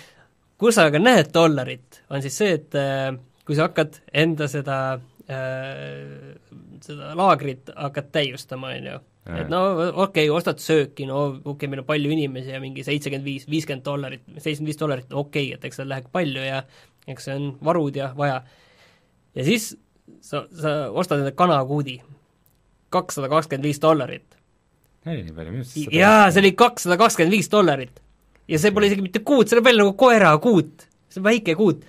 kus 0.58 0.74
sa 0.74 0.86
aga 0.88 0.98
näed 0.98 1.32
dollarit, 1.34 2.02
on 2.10 2.22
siis 2.22 2.36
see, 2.38 2.52
et 2.52 2.74
eh, 2.74 3.12
kui 3.44 3.56
sa 3.56 3.68
hakkad 3.68 4.00
enda 4.12 4.48
seda 4.48 5.00
äh, 5.28 6.36
seda 6.80 7.14
laagrit 7.18 7.70
hakkad 7.76 8.10
täiustama, 8.12 8.72
on 8.76 8.86
ju, 8.86 8.98
et 9.38 9.50
no 9.52 9.60
okei 9.90 10.26
okay,, 10.26 10.30
ostad 10.34 10.60
sööki, 10.62 11.06
no 11.08 11.22
okei 11.28 11.52
okay,, 11.54 11.70
meil 11.70 11.82
on 11.82 11.88
palju 11.88 12.12
inimesi 12.14 12.54
ja 12.54 12.60
mingi 12.62 12.84
seitsekümmend 12.86 13.26
viis, 13.26 13.46
viiskümmend 13.50 13.84
dollarit, 13.86 14.24
seitsekümmend 14.36 14.72
viis 14.72 14.80
dollarit, 14.80 15.12
okei 15.12 15.50
okay,, 15.50 15.58
et 15.58 15.68
eks 15.68 15.80
seal 15.80 15.90
läheb 15.90 16.10
palju 16.14 16.44
ja 16.44 16.62
eks 17.10 17.28
see 17.28 17.36
on 17.36 17.46
varud 17.64 17.96
ja 17.96 18.10
vaja. 18.16 18.42
ja 19.34 19.46
siis 19.46 19.72
sa, 20.20 20.44
sa 20.50 20.74
ostad 20.90 21.20
endale 21.20 21.36
kanakuudi, 21.38 22.00
kakssada 22.92 23.30
kakskümmend 23.32 23.68
viis 23.68 23.80
dollarit. 23.82 24.36
oli 25.06 25.24
nii 25.24 25.36
palju, 25.36 25.54
minu 25.54 25.64
arust 25.64 25.96
jaa, 25.96 26.28
see 26.30 26.44
oli 26.44 26.52
kakssada 26.58 26.98
kakskümmend 27.00 27.36
viis 27.36 27.50
dollarit. 27.52 28.02
ja 28.48 28.60
see 28.60 28.74
pole 28.74 28.90
isegi 28.90 29.06
mitte 29.06 29.24
kuut, 29.24 29.48
see 29.48 29.58
näeb 29.58 29.70
välja 29.70 29.84
nagu 29.84 29.96
koerakuut, 30.00 30.86
see 31.08 31.22
on 31.22 31.28
väike 31.30 31.56
kuut. 31.58 31.84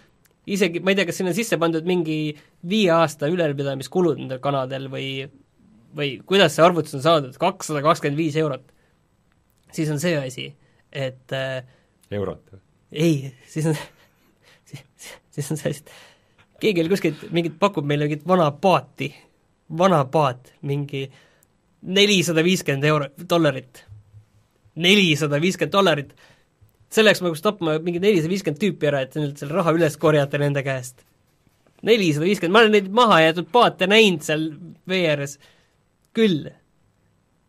isegi, 0.48 0.82
ma 0.82 0.94
ei 0.94 1.00
tea, 1.00 1.10
kas 1.10 1.22
sinna 1.22 1.34
on 1.34 1.38
sisse 1.38 1.60
pandud 1.62 1.88
mingi 1.88 2.22
viie 2.70 2.92
aasta 2.96 3.30
ülalpidamiskulud 3.32 4.20
nendel 4.20 4.42
kanadel 4.44 4.90
või 4.92 5.08
või 5.96 6.14
kuidas 6.28 6.56
see 6.56 6.66
arvutus 6.66 6.96
on 6.98 7.04
saadud, 7.04 7.36
kakssada 7.40 7.82
kakskümmend 7.86 8.20
viis 8.20 8.38
eurot. 8.40 8.64
siis 9.72 9.90
on 9.90 10.00
see 10.00 10.18
asi, 10.18 10.48
et 10.92 11.36
äh, 11.36 11.64
eurot? 12.12 12.56
ei, 12.92 13.34
siis 13.48 13.66
on 13.72 13.76
siis, 14.70 14.86
siis 15.32 15.52
on 15.52 15.60
see 15.60 15.76
asi, 15.76 15.84
et 15.84 15.94
keegi 16.62 16.84
oli 16.84 16.94
kuskilt 16.94 17.28
mingit, 17.34 17.60
pakub 17.60 17.86
meile 17.88 18.08
mingit 18.08 18.26
vana 18.28 18.50
paati, 18.52 19.12
vana 19.78 20.04
paat, 20.06 20.54
mingi 20.68 21.06
nelisada 21.82 22.44
viiskümmend 22.46 22.86
euro, 22.86 23.08
dollarit. 23.30 23.86
nelisada 24.76 25.42
viiskümmend 25.42 25.74
dollarit, 25.74 26.12
selleks 26.94 27.22
ma 27.22 27.32
peaks 27.32 27.44
tapma 27.44 27.78
mingi 27.84 28.00
nelisada 28.04 28.32
viiskümmend 28.32 28.62
tüüpi 28.62 28.92
ära, 28.92 29.02
et 29.06 29.16
neilt 29.18 29.42
selle 29.42 29.58
raha 29.58 29.74
üles 29.76 29.98
korjata 29.98 30.40
nende 30.42 30.64
käest. 30.64 31.02
nelisada 31.82 32.28
viiskümmend, 32.28 32.54
ma 32.54 32.66
olen 32.66 32.78
neid 32.78 32.92
maha 32.94 33.24
jäetud 33.26 33.50
paate 33.52 33.90
näinud 33.90 34.28
seal 34.28 34.52
vee 34.88 35.08
ääres 35.10 35.40
küll 36.18 36.50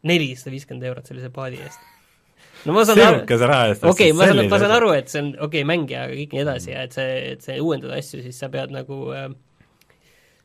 nelisada 0.06 0.52
viiskümmend 0.55 0.86
eurot 0.90 1.09
sellise 1.10 1.30
paadi 1.34 1.60
eest. 1.62 1.89
no 2.66 2.74
ma 2.76 2.84
saan 2.86 2.98
raha 2.98 3.62
eest 3.70 3.86
okei 3.86 4.10
okay,, 4.10 4.18
ma 4.18 4.28
saan, 4.30 4.43
ma 4.51 4.60
saan 4.62 4.74
aru, 4.76 4.93
et 4.97 5.12
see 5.12 5.22
on 5.22 5.32
okei 5.32 5.62
okay, 5.62 5.68
mängija, 5.68 6.06
aga 6.09 6.18
kõik 6.18 6.36
nii 6.36 6.44
edasi 6.44 6.74
ja 6.74 6.84
et 6.86 6.98
see, 6.98 7.14
et 7.34 7.47
see 7.47 7.56
uuendada 7.62 7.98
asju, 7.98 8.22
siis 8.26 8.39
sa 8.39 8.51
pead 8.52 8.74
nagu 8.74 8.98
äh, 9.14 9.30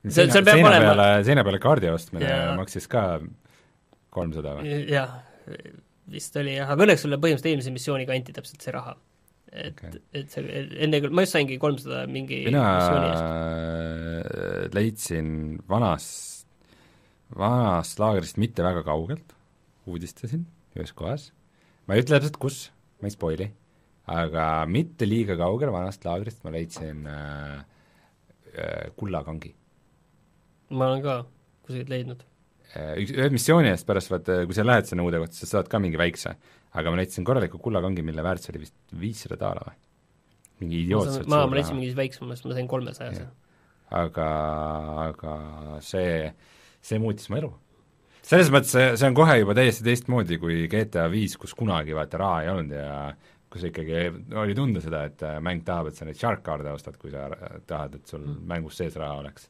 see, 0.06 0.30
see 0.30 0.46
peab 0.46 0.62
olema 0.62 0.94
peale, 0.94 1.10
seina 1.28 1.44
peale 1.48 1.62
kaardi 1.64 1.92
ostmine 1.94 2.30
ja. 2.30 2.40
maksis 2.60 2.90
ka 2.92 3.04
kolmsada 4.14 4.58
või? 4.60 4.80
jah, 4.92 5.20
vist 6.12 6.40
oli 6.42 6.56
jah, 6.58 6.72
aga 6.74 6.88
õnneks 6.88 7.06
sulle 7.06 7.20
põhimõtteliselt 7.22 7.52
eelmise 7.54 7.76
missiooniga 7.76 8.16
anti 8.16 8.36
täpselt 8.36 8.66
see 8.66 8.74
raha. 8.76 8.96
et 9.52 9.74
okay., 9.74 10.02
et 10.18 10.34
see, 10.34 10.64
enne 10.88 11.02
küll, 11.04 11.14
ma 11.14 11.26
just 11.26 11.38
saingi 11.38 11.60
kolmsada 11.62 12.06
mingi 12.12 12.44
mina 12.48 12.66
leidsin 14.76 15.30
vanast 15.70 16.37
vanast 17.36 18.00
laagrist 18.00 18.40
mitte 18.40 18.64
väga 18.64 18.84
kaugelt, 18.88 19.34
uudistasin 19.88 20.46
ühes 20.78 20.94
kohas, 20.96 21.32
ma 21.88 21.96
ei 21.96 22.04
ütle 22.04 22.18
täpselt, 22.18 22.38
kus, 22.42 22.60
ma 23.02 23.10
ei 23.10 23.16
spoili, 23.16 23.48
aga 24.14 24.46
mitte 24.70 25.08
liiga 25.08 25.38
kaugel 25.40 25.74
vanast 25.74 26.06
laagrist 26.08 26.44
ma 26.46 26.54
leidsin 26.54 27.08
äh, 27.12 27.58
äh, 28.54 28.88
kullakangi. 29.00 29.54
ma 30.70 30.92
olen 30.92 31.04
ka 31.04 31.18
kusagilt 31.66 31.92
leidnud 31.92 32.24
äh,. 32.76 32.94
Üks, 33.04 33.16
ühe 33.16 33.32
missiooni 33.34 33.72
eest 33.72 33.88
pärast 33.88 34.12
vaata, 34.12 34.42
kui 34.48 34.56
sa 34.56 34.66
lähed 34.68 34.88
sinna 34.88 35.04
uude 35.08 35.20
kohta, 35.24 35.40
sa 35.40 35.50
saad 35.56 35.72
ka 35.72 35.82
mingi 35.84 36.00
väikse, 36.00 36.36
aga 36.78 36.94
ma 36.94 37.02
leidsin 37.02 37.28
korraliku 37.28 37.60
kullakangi, 37.64 38.06
mille 38.06 38.24
väärtus 38.24 38.52
oli 38.54 38.64
vist 38.66 38.78
viissada 39.02 39.40
daala 39.40 39.68
või? 39.68 39.84
mingi 40.58 40.80
idiootselt 40.88 41.28
ma, 41.30 41.44
ma 41.46 41.60
leidsin 41.60 41.78
mingi 41.78 41.94
väiksemast, 41.98 42.48
ma 42.48 42.56
sain 42.58 42.70
kolmesajase. 42.70 43.28
aga, 43.98 44.30
aga 45.08 45.34
see 45.86 46.32
see 46.88 47.02
muutis 47.04 47.32
mu 47.32 47.40
elu. 47.42 47.50
selles 48.28 48.52
mõttes 48.54 48.74
see, 48.76 48.92
see 49.00 49.10
on 49.10 49.18
kohe 49.18 49.40
juba 49.42 49.56
täiesti 49.58 49.86
teistmoodi 49.88 50.40
kui 50.42 50.66
GTA 50.72 51.08
viis, 51.12 51.38
kus 51.40 51.56
kunagi 51.58 51.96
vaata 51.96 52.22
raha 52.24 52.44
ei 52.44 52.54
olnud 52.54 52.78
ja 52.78 52.94
kus 53.52 53.68
ikkagi 53.70 54.08
oli 54.36 54.56
tunda 54.56 54.84
seda, 54.84 55.06
et 55.08 55.24
äh, 55.24 55.38
mäng 55.44 55.64
tahab, 55.68 55.92
et 55.92 56.00
sa 56.00 56.08
neid 56.08 56.20
shark 56.20 56.44
card'e 56.46 56.74
ostad, 56.74 56.98
kui 57.00 57.14
sa 57.14 57.30
tahad, 57.70 57.96
et 57.96 58.10
sul 58.12 58.26
mm. 58.26 58.42
mängus 58.50 58.80
sees 58.82 58.98
raha 59.00 59.22
oleks. 59.22 59.48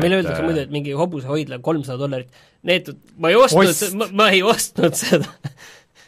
meile 0.00 0.18
öeldakse 0.18 0.40
äh, 0.40 0.48
muidu, 0.48 0.64
et 0.64 0.72
mingi 0.74 0.96
hobusehoidla 0.98 1.60
kolmsada 1.62 2.00
dollarit, 2.00 2.42
need, 2.66 2.90
ma 3.20 3.30
ei 3.30 3.38
ostnud, 3.38 3.86
ma, 4.00 4.10
ma 4.22 4.28
ei 4.34 4.42
ostnud 4.42 4.98
seda 5.04 5.28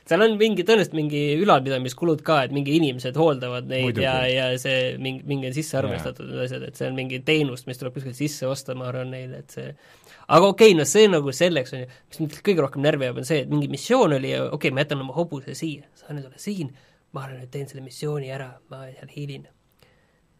seal 0.05 0.21
on 0.21 0.35
mingi, 0.41 0.65
tõenäoliselt 0.67 0.97
mingi 0.97 1.21
ülalpidamiskulud 1.41 2.21
ka, 2.27 2.43
et 2.45 2.53
mingi 2.53 2.75
inimesed 2.77 3.17
hooldavad 3.17 3.69
neid 3.71 3.87
Muidugi. 3.89 4.05
ja, 4.05 4.17
ja 4.29 4.47
see 4.61 4.95
mingi, 5.01 5.25
mingi 5.29 5.49
on 5.49 5.57
sisse 5.57 5.79
arvestatud 5.81 6.29
need 6.29 6.43
asjad, 6.45 6.67
et 6.69 6.81
see 6.81 6.89
on 6.91 6.99
mingi 6.99 7.23
teenust, 7.25 7.69
mis 7.71 7.81
tuleb 7.81 7.97
kuskilt 7.97 8.19
sisse 8.19 8.49
osta, 8.49 8.77
ma 8.77 8.91
arvan 8.91 9.15
neile, 9.15 9.41
et 9.45 9.57
see 9.57 9.71
aga 10.29 10.49
okei 10.49 10.73
okay,, 10.73 10.79
no 10.79 10.87
see 10.89 11.09
nagu 11.11 11.33
selleks, 11.37 11.75
on 11.75 11.85
ju, 11.85 11.91
mis 12.09 12.21
mind 12.23 12.37
kõige 12.47 12.65
rohkem 12.65 12.85
närvi 12.85 13.09
ajab, 13.09 13.21
on 13.21 13.29
see, 13.29 13.43
et 13.45 13.53
mingi 13.53 13.69
missioon 13.73 14.17
oli 14.17 14.33
ja 14.33 14.45
okei 14.47 14.57
okay,, 14.57 14.75
ma 14.75 14.85
jätan 14.85 15.05
oma 15.05 15.17
hobuse 15.17 15.57
siia, 15.59 15.89
sa 15.99 16.17
nüüd 16.17 16.29
ole 16.31 16.41
siin, 16.41 16.73
ma 17.15 17.27
arvan, 17.27 17.45
et 17.45 17.53
teen 17.55 17.69
selle 17.71 17.85
missiooni 17.85 18.31
ära, 18.35 18.51
ma 18.73 18.85
seal 18.89 19.11
hiilin. 19.13 19.49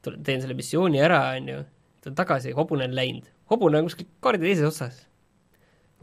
teen 0.05 0.43
selle 0.43 0.56
missiooni 0.56 1.02
ära, 1.05 1.20
on 1.36 1.51
ju, 1.52 1.65
tulen 2.05 2.19
tagasi, 2.20 2.55
hobune 2.56 2.89
on 2.89 2.97
läinud. 2.97 3.28
hobune 3.52 3.81
on 3.81 3.90
kuskil 3.90 4.09
kaardi 4.24 4.48
teises 4.48 4.70
otsas. 4.70 5.05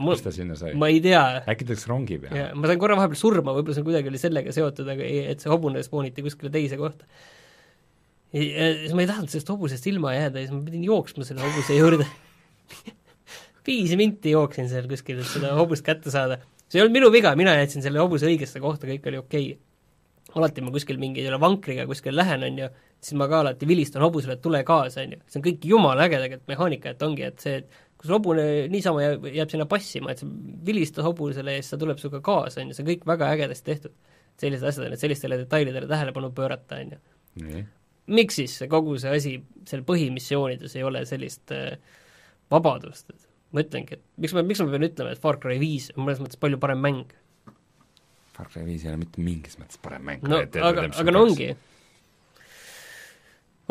kus 0.01 0.23
ta 0.25 0.31
sinna 0.33 0.55
sai? 0.57 0.73
ma 0.77 0.89
ei 0.93 1.01
tea. 1.03 1.43
äkki 1.49 1.67
ta 1.67 1.75
läks 1.75 1.89
rongi 1.89 2.17
peale? 2.21 2.47
ma 2.53 2.69
sain 2.69 2.81
korra 2.81 2.97
vahepeal 2.99 3.19
surma, 3.19 3.53
võib-olla 3.57 3.77
see 3.77 3.85
kuidagi 3.89 4.13
oli 4.13 4.21
sellega 4.21 4.55
seotud, 4.55 4.89
aga 4.93 5.05
ei, 5.05 5.27
et 5.33 5.43
see 5.43 5.51
hobune 5.51 5.83
spooniti 5.85 6.25
kuskile 6.25 6.53
teise 6.53 6.79
kohta. 6.81 7.09
ja 8.37 8.71
siis 8.85 8.95
ma 8.95 9.05
ei 9.05 9.11
tahtnud 9.11 9.33
sellest 9.33 9.53
hobusest 9.53 9.89
ilma 9.91 10.15
jääda 10.15 10.41
ja 10.41 10.47
siis 10.47 10.55
ma 10.55 10.63
pidin 10.69 10.87
jooksma 10.87 11.27
selle 11.27 11.45
hobuse 11.45 11.77
juurde 11.77 12.07
viis 13.67 13.93
minti 13.99 14.33
jooksin 14.33 14.69
seal 14.71 14.87
kuskil, 14.89 15.21
et 15.21 15.29
seda 15.29 15.53
hobust 15.57 15.85
kätte 15.85 16.13
saada. 16.13 16.39
see 16.67 16.79
ei 16.79 16.85
olnud 16.85 16.95
minu 16.95 17.11
viga, 17.13 17.35
mina 17.35 17.53
jätsin 17.59 17.83
selle 17.85 18.01
hobuse 18.01 18.29
õigesse 18.29 18.61
kohta, 18.63 18.87
kõik 18.89 19.05
oli 19.11 19.19
okei 19.21 19.51
okay. 19.51 20.39
alati 20.39 20.63
ma 20.63 20.71
kuskil 20.71 20.99
mingi 21.01 21.25
selle 21.25 21.39
vankriga 21.41 21.85
kuskil 21.89 22.15
lähen, 22.15 22.43
on 22.47 22.59
ju, 22.63 22.69
siis 23.03 23.17
ma 23.19 23.27
ka 23.31 23.41
alati 23.43 23.67
vilistan 23.67 24.03
hobusele, 24.05 24.37
et 24.37 24.43
tule 24.43 24.63
kaasa, 24.67 25.05
on 25.05 25.17
ju. 25.17 25.23
see 25.27 25.41
on 25.41 25.47
kõik 25.49 25.67
jumala 25.73 26.07
äge 26.07 26.21
tegelikult 26.21 26.53
mehaanika, 26.53 26.95
et 26.95 27.07
ongi, 27.07 27.27
et 27.27 27.43
see, 27.43 27.61
et 27.61 27.81
kui 27.97 28.09
sul 28.09 28.17
hobune 28.17 28.45
niisama 28.73 29.03
jääb, 29.03 29.27
jääb 29.35 29.53
sinna 29.53 29.67
passima, 29.69 30.13
et 30.13 30.23
sa 30.23 30.29
vilistad 30.65 31.05
hobusele 31.05 31.57
ja 31.57 31.61
siis 31.61 31.75
ta 31.75 31.81
tuleb 31.81 31.99
sinuga 32.01 32.21
kaasa, 32.25 32.63
on 32.63 32.71
ju, 32.71 32.77
see 32.77 32.85
on 32.85 32.91
kõik 32.93 33.05
väga 33.13 33.29
ägedasti 33.35 33.73
tehtud. 33.73 33.97
sellised 34.41 34.65
asjad 34.65 34.87
on, 34.87 34.93
et 34.95 35.01
sellistele 35.01 35.37
detailidele 35.37 35.85
tähelepanu 35.89 36.31
pöörata, 36.33 36.79
on 36.81 36.95
ju. 36.95 37.65
miks 38.07 38.39
siis 38.39 38.55
kogu 38.69 38.95
see 38.97 39.11
asi 39.17 39.33
seal 39.69 39.83
põhimissioonides 39.85 40.73
ei 40.79 40.83
ole 40.83 41.03
sellist 41.05 41.51
äh, 41.53 41.75
vabadust, 42.51 43.11
et 43.13 43.30
ma 43.51 43.63
ütlengi, 43.65 43.97
et 43.97 44.03
miks 44.21 44.35
ma, 44.35 44.43
miks 44.47 44.61
ma 44.63 44.69
pean 44.71 44.87
ütlema, 44.87 45.15
et 45.15 45.23
Far 45.23 45.39
Cry 45.41 45.59
viis 45.61 45.89
on 45.95 46.05
mõnes 46.05 46.21
mõttes 46.23 46.39
palju 46.41 46.59
parem 46.61 46.79
mäng? 46.83 47.17
Far 48.37 48.47
Cry 48.51 48.63
viis 48.67 48.85
ei 48.85 48.93
ole 48.93 49.01
mitte 49.03 49.23
mingis 49.23 49.59
mõttes 49.59 49.81
parem 49.83 50.07
mäng. 50.07 50.23
no 50.27 50.39
aga, 50.41 50.87
aga 51.01 51.13
no 51.13 51.25
ongi. 51.27 51.49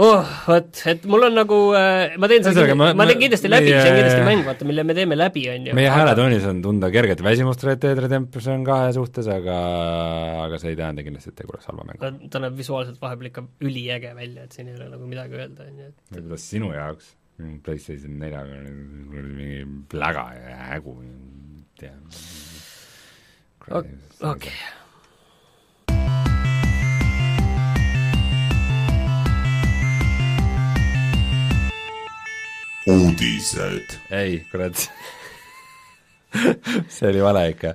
oh, 0.01 0.29
vot, 0.47 0.83
et 0.93 1.07
mul 1.11 1.25
on 1.29 1.35
nagu 1.37 1.59
äh,, 1.77 2.17
ma 2.21 2.29
teen 2.31 2.45
seda, 2.45 2.67
ma, 2.77 2.91
ma 2.97 3.07
teen 3.09 3.23
kindlasti 3.25 3.51
läbi, 3.53 3.73
see 3.73 3.89
on 3.89 3.99
kindlasti 3.99 4.27
mäng, 4.29 4.43
vaata, 4.49 4.69
mille 4.69 4.85
me 4.89 4.97
teeme 4.97 5.17
läbi, 5.17 5.47
on 5.53 5.71
ju. 5.71 5.77
meie 5.77 5.93
hääletoonis 5.93 6.49
on 6.53 6.61
tunda 6.65 6.93
kerget 6.93 7.25
väsimust 7.25 7.65
Red 7.69 7.81
Dead 7.85 8.03
Redemption 8.05 8.65
kahe 8.69 8.93
suhtes, 8.97 9.31
aga 9.33 9.57
aga 10.45 10.61
see 10.61 10.75
ei 10.75 10.81
tähenda 10.81 11.07
kindlasti, 11.07 11.33
et 11.33 11.41
tegu 11.41 11.57
oleks 11.57 11.73
halva 11.73 11.89
mängu. 11.89 12.29
ta 12.29 12.45
näeb 12.45 12.61
visuaalselt 12.61 13.01
vahepeal 13.01 13.33
ikka 13.33 13.49
üliäge 13.65 14.13
välja, 14.17 14.45
et 14.45 14.57
siin 14.57 14.69
ei 14.69 14.77
ole 14.77 14.93
nagu 14.93 15.09
midagi 15.09 15.41
öelda, 15.41 15.69
on 15.69 15.83
ju, 15.85 15.89
et 15.95 16.21
kuidas 16.21 16.49
sinu 16.53 16.75
jaoks? 16.77 17.17
PlayStation 17.65 18.19
neljaga 18.21 18.59
oli 18.61 19.33
mingi 19.37 19.65
pläga 19.91 20.27
ja 20.37 20.57
hägu, 20.73 20.97
tea. 21.81 21.95
okei. 23.71 24.59
uudised. 32.91 33.99
ei, 34.11 34.41
kurat 34.51 34.77
see 36.95 37.09
oli 37.09 37.23
vale 37.23 37.45
ikka. 37.53 37.75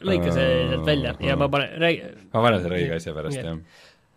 lõika 0.00 0.32
see 0.32 0.48
sealt 0.70 0.86
välja 0.86 1.14
ja 1.20 1.36
ma 1.36 1.48
panen, 1.52 1.74
räägi. 1.82 2.10
ma 2.32 2.44
panen 2.46 2.62
selle 2.62 2.80
õige 2.80 3.00
asja 3.00 3.16
pärast, 3.16 3.42
jah 3.42 3.58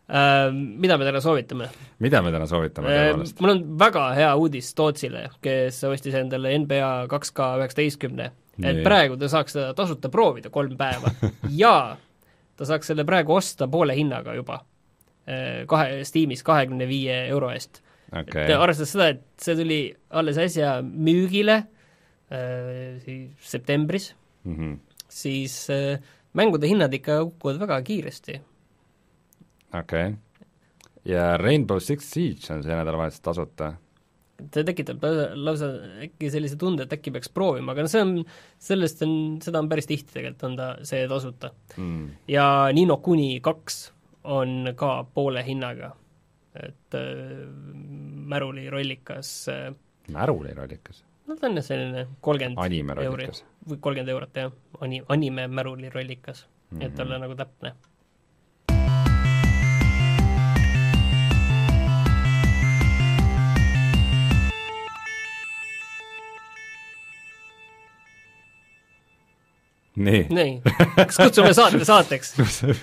mida 0.07 0.97
me 0.99 1.05
täna 1.07 1.21
soovitame? 1.23 1.69
mida 2.03 2.21
me 2.21 2.31
täna 2.33 2.47
soovitame 2.49 2.91
tõepoolest? 2.91 3.39
mul 3.39 3.53
on 3.53 3.61
väga 3.79 4.07
hea 4.17 4.31
uudis 4.35 4.73
Tootsile, 4.75 5.29
kes 5.43 5.79
ostis 5.87 6.17
endale 6.19 6.51
NBA 6.59 6.91
kaks 7.11 7.31
K 7.31 7.53
üheksateistkümne, 7.61 8.27
et 8.63 8.81
praegu 8.83 9.15
ta 9.19 9.31
saaks 9.31 9.55
seda 9.55 9.71
tasuta 9.77 10.11
proovida 10.11 10.51
kolm 10.53 10.75
päeva 10.79 11.13
ja 11.63 11.95
ta 12.59 12.67
saaks 12.67 12.91
selle 12.91 13.07
praegu 13.07 13.37
osta 13.39 13.69
poole 13.71 13.95
hinnaga 13.95 14.35
juba, 14.35 14.59
äh, 15.23 15.63
kahe, 15.71 16.03
Steamis 16.07 16.43
kahekümne 16.43 16.87
viie 16.89 17.23
euro 17.31 17.53
eest 17.55 17.79
okay.. 18.11 18.43
et 18.45 18.55
arvestades 18.57 18.93
seda, 18.97 19.09
et 19.15 19.23
see 19.39 19.55
tuli 19.57 19.81
alles 20.11 20.39
äsja 20.41 20.77
müügile 20.83 21.61
äh, 21.63 23.29
septembris 23.39 24.11
mm, 24.43 24.55
-hmm. 24.55 24.79
siis 25.07 25.69
äh, 25.71 25.99
mängude 26.33 26.67
hinnad 26.67 26.93
ikka 26.93 27.23
kukuvad 27.23 27.63
väga 27.63 27.81
kiiresti 27.81 28.41
okei 29.73 30.09
okay.. 30.13 30.15
ja 31.09 31.33
Rainbow 31.37 31.79
Six 31.83 32.11
Siege 32.13 32.53
on 32.55 32.63
see 32.65 32.75
nädalavahetus 32.75 33.23
tasuta. 33.23 33.73
see 34.53 34.65
tekitab 34.67 35.05
lausa, 35.39 35.69
äkki 36.07 36.31
sellise 36.33 36.57
tunde, 36.59 36.87
et 36.87 36.93
äkki 36.97 37.13
peaks 37.15 37.31
proovima, 37.33 37.73
aga 37.73 37.85
no 37.85 37.91
see 37.91 38.03
on, 38.03 38.15
sellest 38.59 39.03
on, 39.05 39.15
seda 39.43 39.61
on 39.63 39.71
päris 39.71 39.89
tihti 39.89 40.17
tegelikult, 40.17 40.47
on 40.49 40.59
ta 40.59 40.69
see 40.87 41.05
tasuta 41.09 41.53
mm. 41.77 42.07
ja 42.31 42.47
Nino 42.75 42.99
Kuni 43.03 43.37
kaks 43.45 43.85
on 44.23 44.73
ka 44.79 44.95
poole 45.13 45.43
hinnaga. 45.45 45.91
et 46.53 46.95
äh, 46.95 47.47
Märuli 48.29 48.69
rollikas 48.69 49.49
äh, 49.49 49.73
märulirallikas, 50.11 51.03
no 51.27 51.35
ta 51.35 51.47
on 51.47 51.57
jah 51.57 51.65
selline 51.65 52.05
kolmkümmend 52.21 53.03
euri 53.05 53.27
või 53.69 53.79
kolmkümmend 53.79 54.11
eurot 54.11 54.37
jah, 54.37 54.51
ani-, 54.83 55.03
anime 55.13 55.47
Märuli 55.47 55.89
rollikas 55.93 56.45
mm, 56.45 56.77
-hmm. 56.77 56.85
et 56.85 56.91
Mhm. 56.91 57.01
olla 57.01 57.19
nagu 57.19 57.35
täpne. 57.35 57.75
Nii 69.95 70.25
nii, 70.33 70.57
kas 70.97 71.19
kutsume 71.21 71.53
saate 71.53 71.85
saateks? 71.91 72.35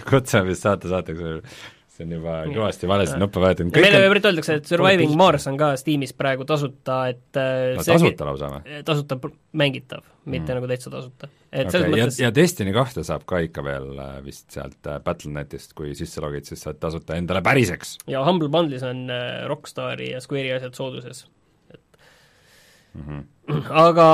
kutsume 0.08 0.46
vist 0.50 0.66
saate 0.66 0.90
saateks, 0.90 1.42
see 1.90 2.06
on 2.06 2.14
juba 2.14 2.36
kõvasti 2.48 2.88
valesti 2.88 3.18
nuppe 3.20 3.42
vajutatud, 3.42 3.74
meile 3.74 3.98
on 3.98 4.04
võib-olla 4.06 4.30
öeldakse, 4.30 4.56
et 4.60 4.70
Surviving. 4.70 5.16
Mars 5.18 5.46
on 5.50 5.58
ka 5.60 5.72
Steamis 5.80 6.14
praegu 6.16 6.46
tasuta, 6.48 7.00
et 7.12 7.40
äh, 7.40 7.74
no, 7.76 7.84
see 7.84 7.96
tasuta 7.98 8.28
lausa 8.28 8.52
või? 8.54 8.78
tasuta 8.86 9.18
pr- 9.20 9.34
mängitav, 9.60 10.04
mitte 10.24 10.52
Mm. 10.52 10.60
nagu 10.60 10.70
täitsa 10.70 10.92
tasuta. 10.92 11.28
et 11.50 11.70
selles 11.72 11.88
okay. 11.88 11.98
ja, 11.98 12.06
mõttes 12.06 12.20
ja 12.22 12.30
Destiny 12.34 12.72
kahte 12.76 13.04
saab 13.06 13.26
ka 13.28 13.42
ikka 13.42 13.64
veel 13.66 13.90
äh, 13.98 14.16
vist 14.24 14.46
sealt 14.54 14.86
äh, 14.86 15.00
Battle.netist, 15.04 15.74
kui 15.74 15.94
sisse 15.98 16.22
logid, 16.22 16.46
siis 16.46 16.62
saad 16.62 16.78
tasuta 16.80 17.18
endale 17.18 17.42
päriseks 17.42 17.96
ja 18.10 18.22
Humble 18.24 18.48
Bundle'is 18.54 18.86
on 18.86 19.08
äh, 19.10 19.42
Rockstari 19.50 20.12
ja 20.14 20.22
Square'i 20.22 20.54
asjad 20.56 20.78
sooduses. 20.78 21.26
mm. 22.94 23.02
-hmm. 23.02 23.66
aga 23.70 24.08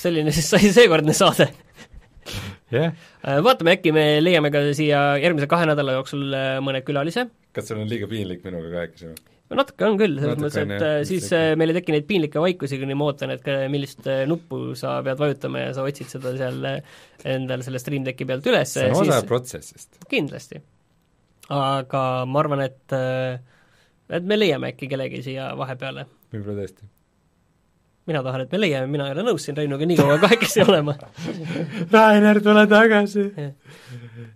selline 0.00 0.32
siis 0.34 0.50
sai 0.54 0.72
seekordne 0.74 1.16
saade. 1.16 1.50
jah 2.70 2.90
yeah., 2.90 3.10
Äh, 3.20 3.40
vaatame, 3.44 3.74
äkki 3.76 3.92
me 3.92 4.04
leiame 4.22 4.48
ka 4.52 4.62
siia 4.76 5.00
järgmise 5.20 5.48
kahe 5.50 5.66
nädala 5.68 5.98
jooksul 5.98 6.22
äh, 6.32 6.54
mõne 6.64 6.80
külalise. 6.86 7.26
kas 7.52 7.66
sul 7.68 7.82
on 7.82 7.90
liiga 7.90 8.06
piinlik 8.08 8.40
minuga 8.46 8.70
kahekesi 8.72 9.10
või? 9.10 9.18
no 9.50 9.58
natuke 9.58 9.84
on 9.84 9.98
küll, 10.00 10.14
selles 10.22 10.38
mõttes, 10.40 10.56
et 10.62 10.72
jah, 10.72 10.84
äh, 10.86 11.00
siis 11.08 11.26
ikka. 11.28 11.58
meil 11.60 11.72
ei 11.72 11.76
teki 11.76 11.94
neid 11.96 12.06
piinlikke 12.08 12.40
vaikusi, 12.40 12.78
kuni 12.80 12.96
ma 12.96 13.10
ootan, 13.10 13.34
et 13.34 13.44
ka 13.44 13.58
millist 13.72 14.08
nuppu 14.30 14.72
sa 14.80 14.94
pead 15.04 15.20
vajutama 15.20 15.66
ja 15.66 15.74
sa 15.76 15.84
otsid 15.84 16.08
seda 16.14 16.32
seal 16.38 16.64
endal 17.34 17.66
selle 17.66 17.82
Stream 17.82 18.06
Decki 18.08 18.24
pealt 18.30 18.48
üles, 18.48 18.72
see 18.72 18.88
on 18.88 19.02
osa 19.02 19.18
siis 19.18 19.28
protsessist. 19.28 20.00
kindlasti. 20.08 20.62
aga 21.58 22.06
ma 22.24 22.40
arvan, 22.40 22.64
et 22.70 22.96
et 24.16 24.32
me 24.32 24.40
leiame 24.40 24.72
äkki 24.72 24.88
kellegi 24.88 25.20
siia 25.28 25.52
vahepeale. 25.60 26.08
võib-olla 26.32 26.62
tõesti. 26.62 26.88
Mina 28.10 28.24
tahan, 28.26 28.44
et 28.44 28.52
me 28.52 28.60
leiame, 28.64 28.90
mina 28.90 29.06
ei 29.08 29.14
ole 29.16 29.24
nõus 29.30 29.46
siin 29.46 29.56
Reinuga 29.58 29.86
nii 29.88 29.98
kaua 30.02 30.18
kahekesi 30.22 30.66
olema. 30.66 30.96
Rainer, 31.94 32.42
tule 32.44 32.66
tagasi 32.70 33.30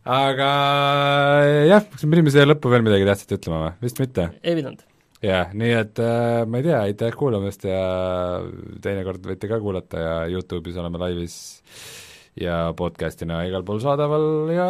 aga 0.05 0.49
jah, 1.69 1.85
kas 1.89 2.05
me 2.05 2.13
pidime 2.13 2.33
siia 2.33 2.45
lõppu 2.49 2.73
veel 2.73 2.85
midagi 2.85 3.07
tähtsat 3.09 3.39
ütlema 3.39 3.61
või? 3.63 3.73
vist 3.87 4.01
mitte? 4.03 4.27
ei 4.45 4.57
pidanud. 4.59 4.83
jah, 5.25 5.53
nii 5.57 5.77
et 5.79 6.01
äh, 6.05 6.41
ma 6.49 6.61
ei 6.61 6.67
tea, 6.67 6.81
aitäh 6.89 7.17
kuulamast 7.19 7.65
ja 7.69 7.79
teinekord 8.85 9.25
võite 9.31 9.51
ka 9.51 9.61
kuulata 9.63 10.03
ja 10.03 10.17
Youtube'is 10.33 10.77
oleme 10.81 11.01
laivis 11.01 11.39
ja 12.41 12.67
podcastina 12.77 13.45
igal 13.49 13.65
pool 13.67 13.81
saadaval 13.85 14.53
ja 14.53 14.69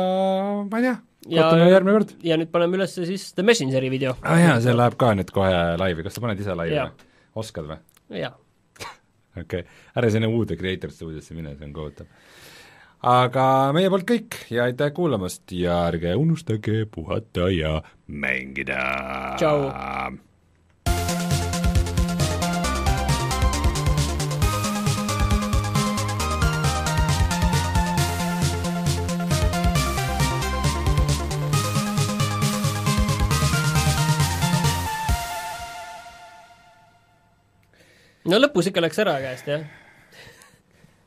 ma 0.69 0.81
ei 0.81 0.89
tea, 0.91 0.97
Ja- 1.25 1.49
kohtume 1.49 1.71
järgmine 1.73 1.97
kord. 1.99 2.15
ja 2.23 2.37
nüüd 2.37 2.53
paneme 2.53 2.79
üles 2.79 2.95
siis 2.95 3.31
The 3.35 3.43
Messengeri 3.47 3.91
video. 3.91 4.15
aa 4.23 4.37
ah, 4.37 4.43
jaa, 4.43 4.57
see 4.63 4.77
läheb 4.77 4.99
ka 5.01 5.15
nüüd 5.19 5.35
kohe 5.35 5.61
laivi, 5.81 6.07
kas 6.07 6.19
sa 6.19 6.25
paned 6.25 6.41
ise 6.41 6.55
laivi 6.55 6.79
või? 6.79 7.11
oskad 7.43 7.71
või? 7.73 7.81
jaa. 8.21 8.35
Okei 9.37 9.63
okay., 9.65 9.79
ära 9.97 10.11
sinna 10.11 10.31
uude 10.31 10.59
Creator 10.61 10.93
Studiosse 10.95 11.37
mine, 11.37 11.57
see 11.59 11.69
on 11.69 11.73
kohutav. 11.77 12.07
aga 13.15 13.47
meie 13.77 13.91
poolt 13.93 14.07
kõik 14.09 14.39
ja 14.55 14.69
aitäh 14.69 14.93
kuulamast 14.97 15.53
ja 15.53 15.85
ärge 15.91 16.15
unustage 16.17 16.85
puhata 16.91 17.51
ja 17.53 17.81
mängida. 18.07 18.81
Tšau. 19.41 19.69
No 38.31 38.41
lõpus 38.41 38.71
ikka 38.71 38.85
läks 38.85 39.01
ära 39.05 39.17
käest, 39.23 39.49
jah 39.49 39.84